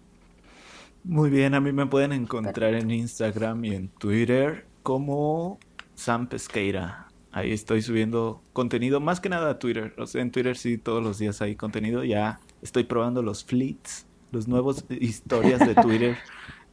Muy 1.04 1.30
bien, 1.30 1.54
a 1.54 1.60
mí 1.60 1.72
me 1.72 1.86
pueden 1.86 2.12
encontrar 2.12 2.74
en 2.74 2.90
Instagram 2.90 3.64
y 3.64 3.74
en 3.74 3.88
Twitter 3.88 4.66
como 4.82 5.58
Sam 5.94 6.26
Pesqueira. 6.26 7.06
Ahí 7.30 7.52
estoy 7.52 7.82
subiendo 7.82 8.42
contenido, 8.52 9.00
más 9.00 9.20
que 9.20 9.28
nada 9.28 9.50
a 9.50 9.58
Twitter. 9.58 9.94
O 9.98 10.06
sea, 10.06 10.22
en 10.22 10.32
Twitter 10.32 10.56
sí 10.56 10.76
todos 10.76 11.02
los 11.02 11.18
días 11.18 11.40
hay 11.40 11.56
contenido. 11.56 12.02
Ya 12.02 12.40
estoy 12.62 12.84
probando 12.84 13.22
los 13.22 13.44
fleets, 13.44 14.06
los 14.32 14.48
nuevos 14.48 14.84
historias 14.90 15.60
de 15.60 15.74
Twitter. 15.76 16.16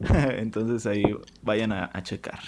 Entonces 0.00 0.86
ahí 0.86 1.04
vayan 1.42 1.72
a 1.72 2.02
checar. 2.02 2.40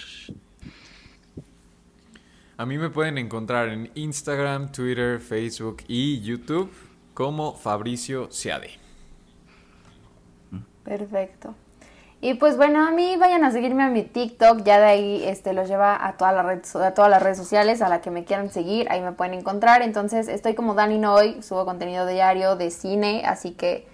A 2.59 2.65
mí 2.65 2.77
me 2.77 2.89
pueden 2.89 3.17
encontrar 3.17 3.69
en 3.69 3.89
Instagram, 3.95 4.73
Twitter, 4.73 5.21
Facebook 5.21 5.77
y 5.87 6.19
YouTube 6.19 6.69
como 7.13 7.55
Fabricio 7.55 8.29
Seade. 8.33 8.71
Perfecto. 10.83 11.55
Y 12.19 12.33
pues 12.33 12.57
bueno, 12.57 12.85
a 12.85 12.91
mí 12.91 13.15
vayan 13.17 13.45
a 13.45 13.51
seguirme 13.51 13.83
a 13.83 13.87
mi 13.87 14.03
TikTok, 14.03 14.63
ya 14.65 14.77
de 14.77 14.85
ahí 14.87 15.23
este 15.23 15.53
los 15.53 15.69
lleva 15.69 16.05
a 16.05 16.17
todas 16.17 16.35
las 16.35 16.45
redes 16.45 16.75
a 16.75 16.93
todas 16.93 17.09
las 17.09 17.23
redes 17.23 17.37
sociales 17.37 17.81
a 17.81 17.87
la 17.87 18.01
que 18.01 18.11
me 18.11 18.25
quieran 18.25 18.49
seguir, 18.49 18.91
ahí 18.91 18.99
me 18.99 19.13
pueden 19.13 19.35
encontrar. 19.35 19.81
Entonces, 19.81 20.27
estoy 20.27 20.53
como 20.53 20.73
Dani 20.73 20.97
Noy, 20.97 21.41
subo 21.41 21.63
contenido 21.63 22.05
diario 22.05 22.57
de 22.57 22.71
cine, 22.71 23.23
así 23.25 23.51
que 23.51 23.87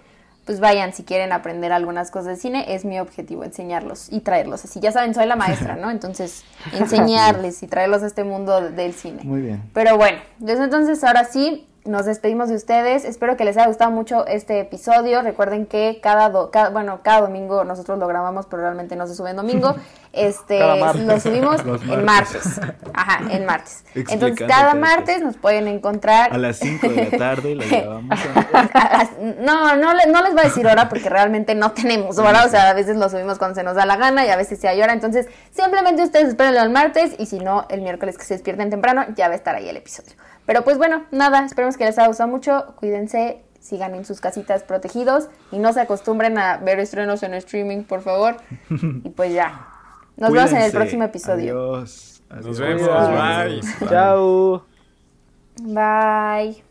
pues 0.46 0.60
vayan 0.60 0.94
si 0.94 1.02
quieren 1.02 1.32
aprender 1.32 1.72
algunas 1.72 2.12
cosas 2.12 2.28
de 2.28 2.36
cine, 2.36 2.74
es 2.74 2.84
mi 2.84 3.00
objetivo 3.00 3.42
enseñarlos 3.42 4.06
y 4.12 4.20
traerlos 4.20 4.64
así. 4.64 4.78
Ya 4.78 4.92
saben, 4.92 5.12
soy 5.12 5.26
la 5.26 5.34
maestra, 5.34 5.74
¿no? 5.74 5.90
Entonces, 5.90 6.44
enseñarles 6.72 7.64
y 7.64 7.66
traerlos 7.66 8.04
a 8.04 8.06
este 8.06 8.22
mundo 8.22 8.60
del 8.70 8.94
cine. 8.94 9.24
Muy 9.24 9.40
bien. 9.40 9.68
Pero 9.74 9.96
bueno, 9.96 10.18
desde 10.38 10.64
entonces 10.64 11.02
ahora 11.02 11.24
sí, 11.24 11.66
nos 11.86 12.04
despedimos 12.06 12.48
de 12.48 12.54
ustedes. 12.56 13.04
Espero 13.04 13.36
que 13.36 13.44
les 13.44 13.56
haya 13.56 13.66
gustado 13.68 13.90
mucho 13.90 14.26
este 14.26 14.60
episodio. 14.60 15.22
Recuerden 15.22 15.66
que 15.66 16.00
cada, 16.02 16.28
do- 16.30 16.50
cada- 16.50 16.70
bueno, 16.70 17.00
cada 17.02 17.22
domingo 17.22 17.64
nosotros 17.64 17.98
lo 17.98 18.06
grabamos, 18.06 18.46
pero 18.46 18.62
realmente 18.62 18.96
no 18.96 19.06
se 19.06 19.14
sube 19.14 19.30
en 19.30 19.36
domingo. 19.36 19.74
Este, 20.16 20.60
lo 21.04 21.20
subimos 21.20 21.60
en 21.90 22.04
martes. 22.06 22.58
Ajá, 22.94 23.20
en 23.30 23.44
martes. 23.44 23.84
Entonces, 23.94 24.46
cada 24.48 24.72
martes 24.74 25.20
nos 25.20 25.36
pueden 25.36 25.68
encontrar 25.68 26.32
A 26.32 26.38
las 26.38 26.56
5 26.56 26.88
de 26.88 27.08
la 27.10 27.18
tarde 27.18 27.54
la 27.54 27.64
grabamos. 27.70 28.18
a 28.72 28.96
las- 28.96 29.10
no, 29.40 29.76
no, 29.76 29.92
no 29.92 30.22
les 30.22 30.32
voy 30.32 30.40
a 30.40 30.44
decir 30.44 30.66
hora 30.66 30.88
porque 30.88 31.10
realmente 31.10 31.54
no 31.54 31.72
tenemos 31.72 32.16
hora, 32.18 32.46
o 32.46 32.48
sea, 32.48 32.70
a 32.70 32.72
veces 32.72 32.96
lo 32.96 33.10
subimos 33.10 33.36
cuando 33.36 33.56
se 33.56 33.62
nos 33.62 33.74
da 33.76 33.84
la 33.84 33.96
gana 33.96 34.24
y 34.24 34.30
a 34.30 34.36
veces 34.36 34.58
sí 34.58 34.66
hay 34.66 34.80
hora, 34.80 34.94
entonces 34.94 35.26
simplemente 35.50 36.02
ustedes 36.02 36.28
espérenlo 36.28 36.62
el 36.62 36.70
martes 36.70 37.14
y 37.18 37.26
si 37.26 37.38
no, 37.38 37.66
el 37.68 37.82
miércoles 37.82 38.16
que 38.16 38.24
se 38.24 38.32
despierten 38.32 38.70
temprano 38.70 39.04
ya 39.16 39.28
va 39.28 39.34
a 39.34 39.36
estar 39.36 39.54
ahí 39.54 39.68
el 39.68 39.76
episodio. 39.76 40.14
Pero 40.46 40.62
pues 40.62 40.78
bueno, 40.78 41.04
nada, 41.10 41.44
esperemos 41.44 41.76
que 41.76 41.84
les 41.84 41.98
haya 41.98 42.08
gustado 42.08 42.28
mucho, 42.30 42.74
cuídense, 42.76 43.42
sigan 43.60 43.94
en 43.94 44.04
sus 44.04 44.20
casitas 44.20 44.62
protegidos 44.62 45.28
y 45.50 45.58
no 45.58 45.72
se 45.72 45.80
acostumbren 45.80 46.38
a 46.38 46.58
ver 46.58 46.78
estrenos 46.78 47.22
en 47.22 47.34
streaming, 47.34 47.82
por 47.82 48.00
favor. 48.00 48.36
Y 48.70 49.10
pues 49.10 49.32
ya, 49.32 49.68
nos 50.16 50.32
vemos 50.32 50.52
en 50.52 50.62
el 50.62 50.72
próximo 50.72 51.04
episodio. 51.04 51.74
Adiós. 51.74 52.22
Nos 52.30 52.58
vemos. 52.58 52.88
Bye. 52.88 53.60
Chao. 53.88 54.64
Bye. 55.62 56.65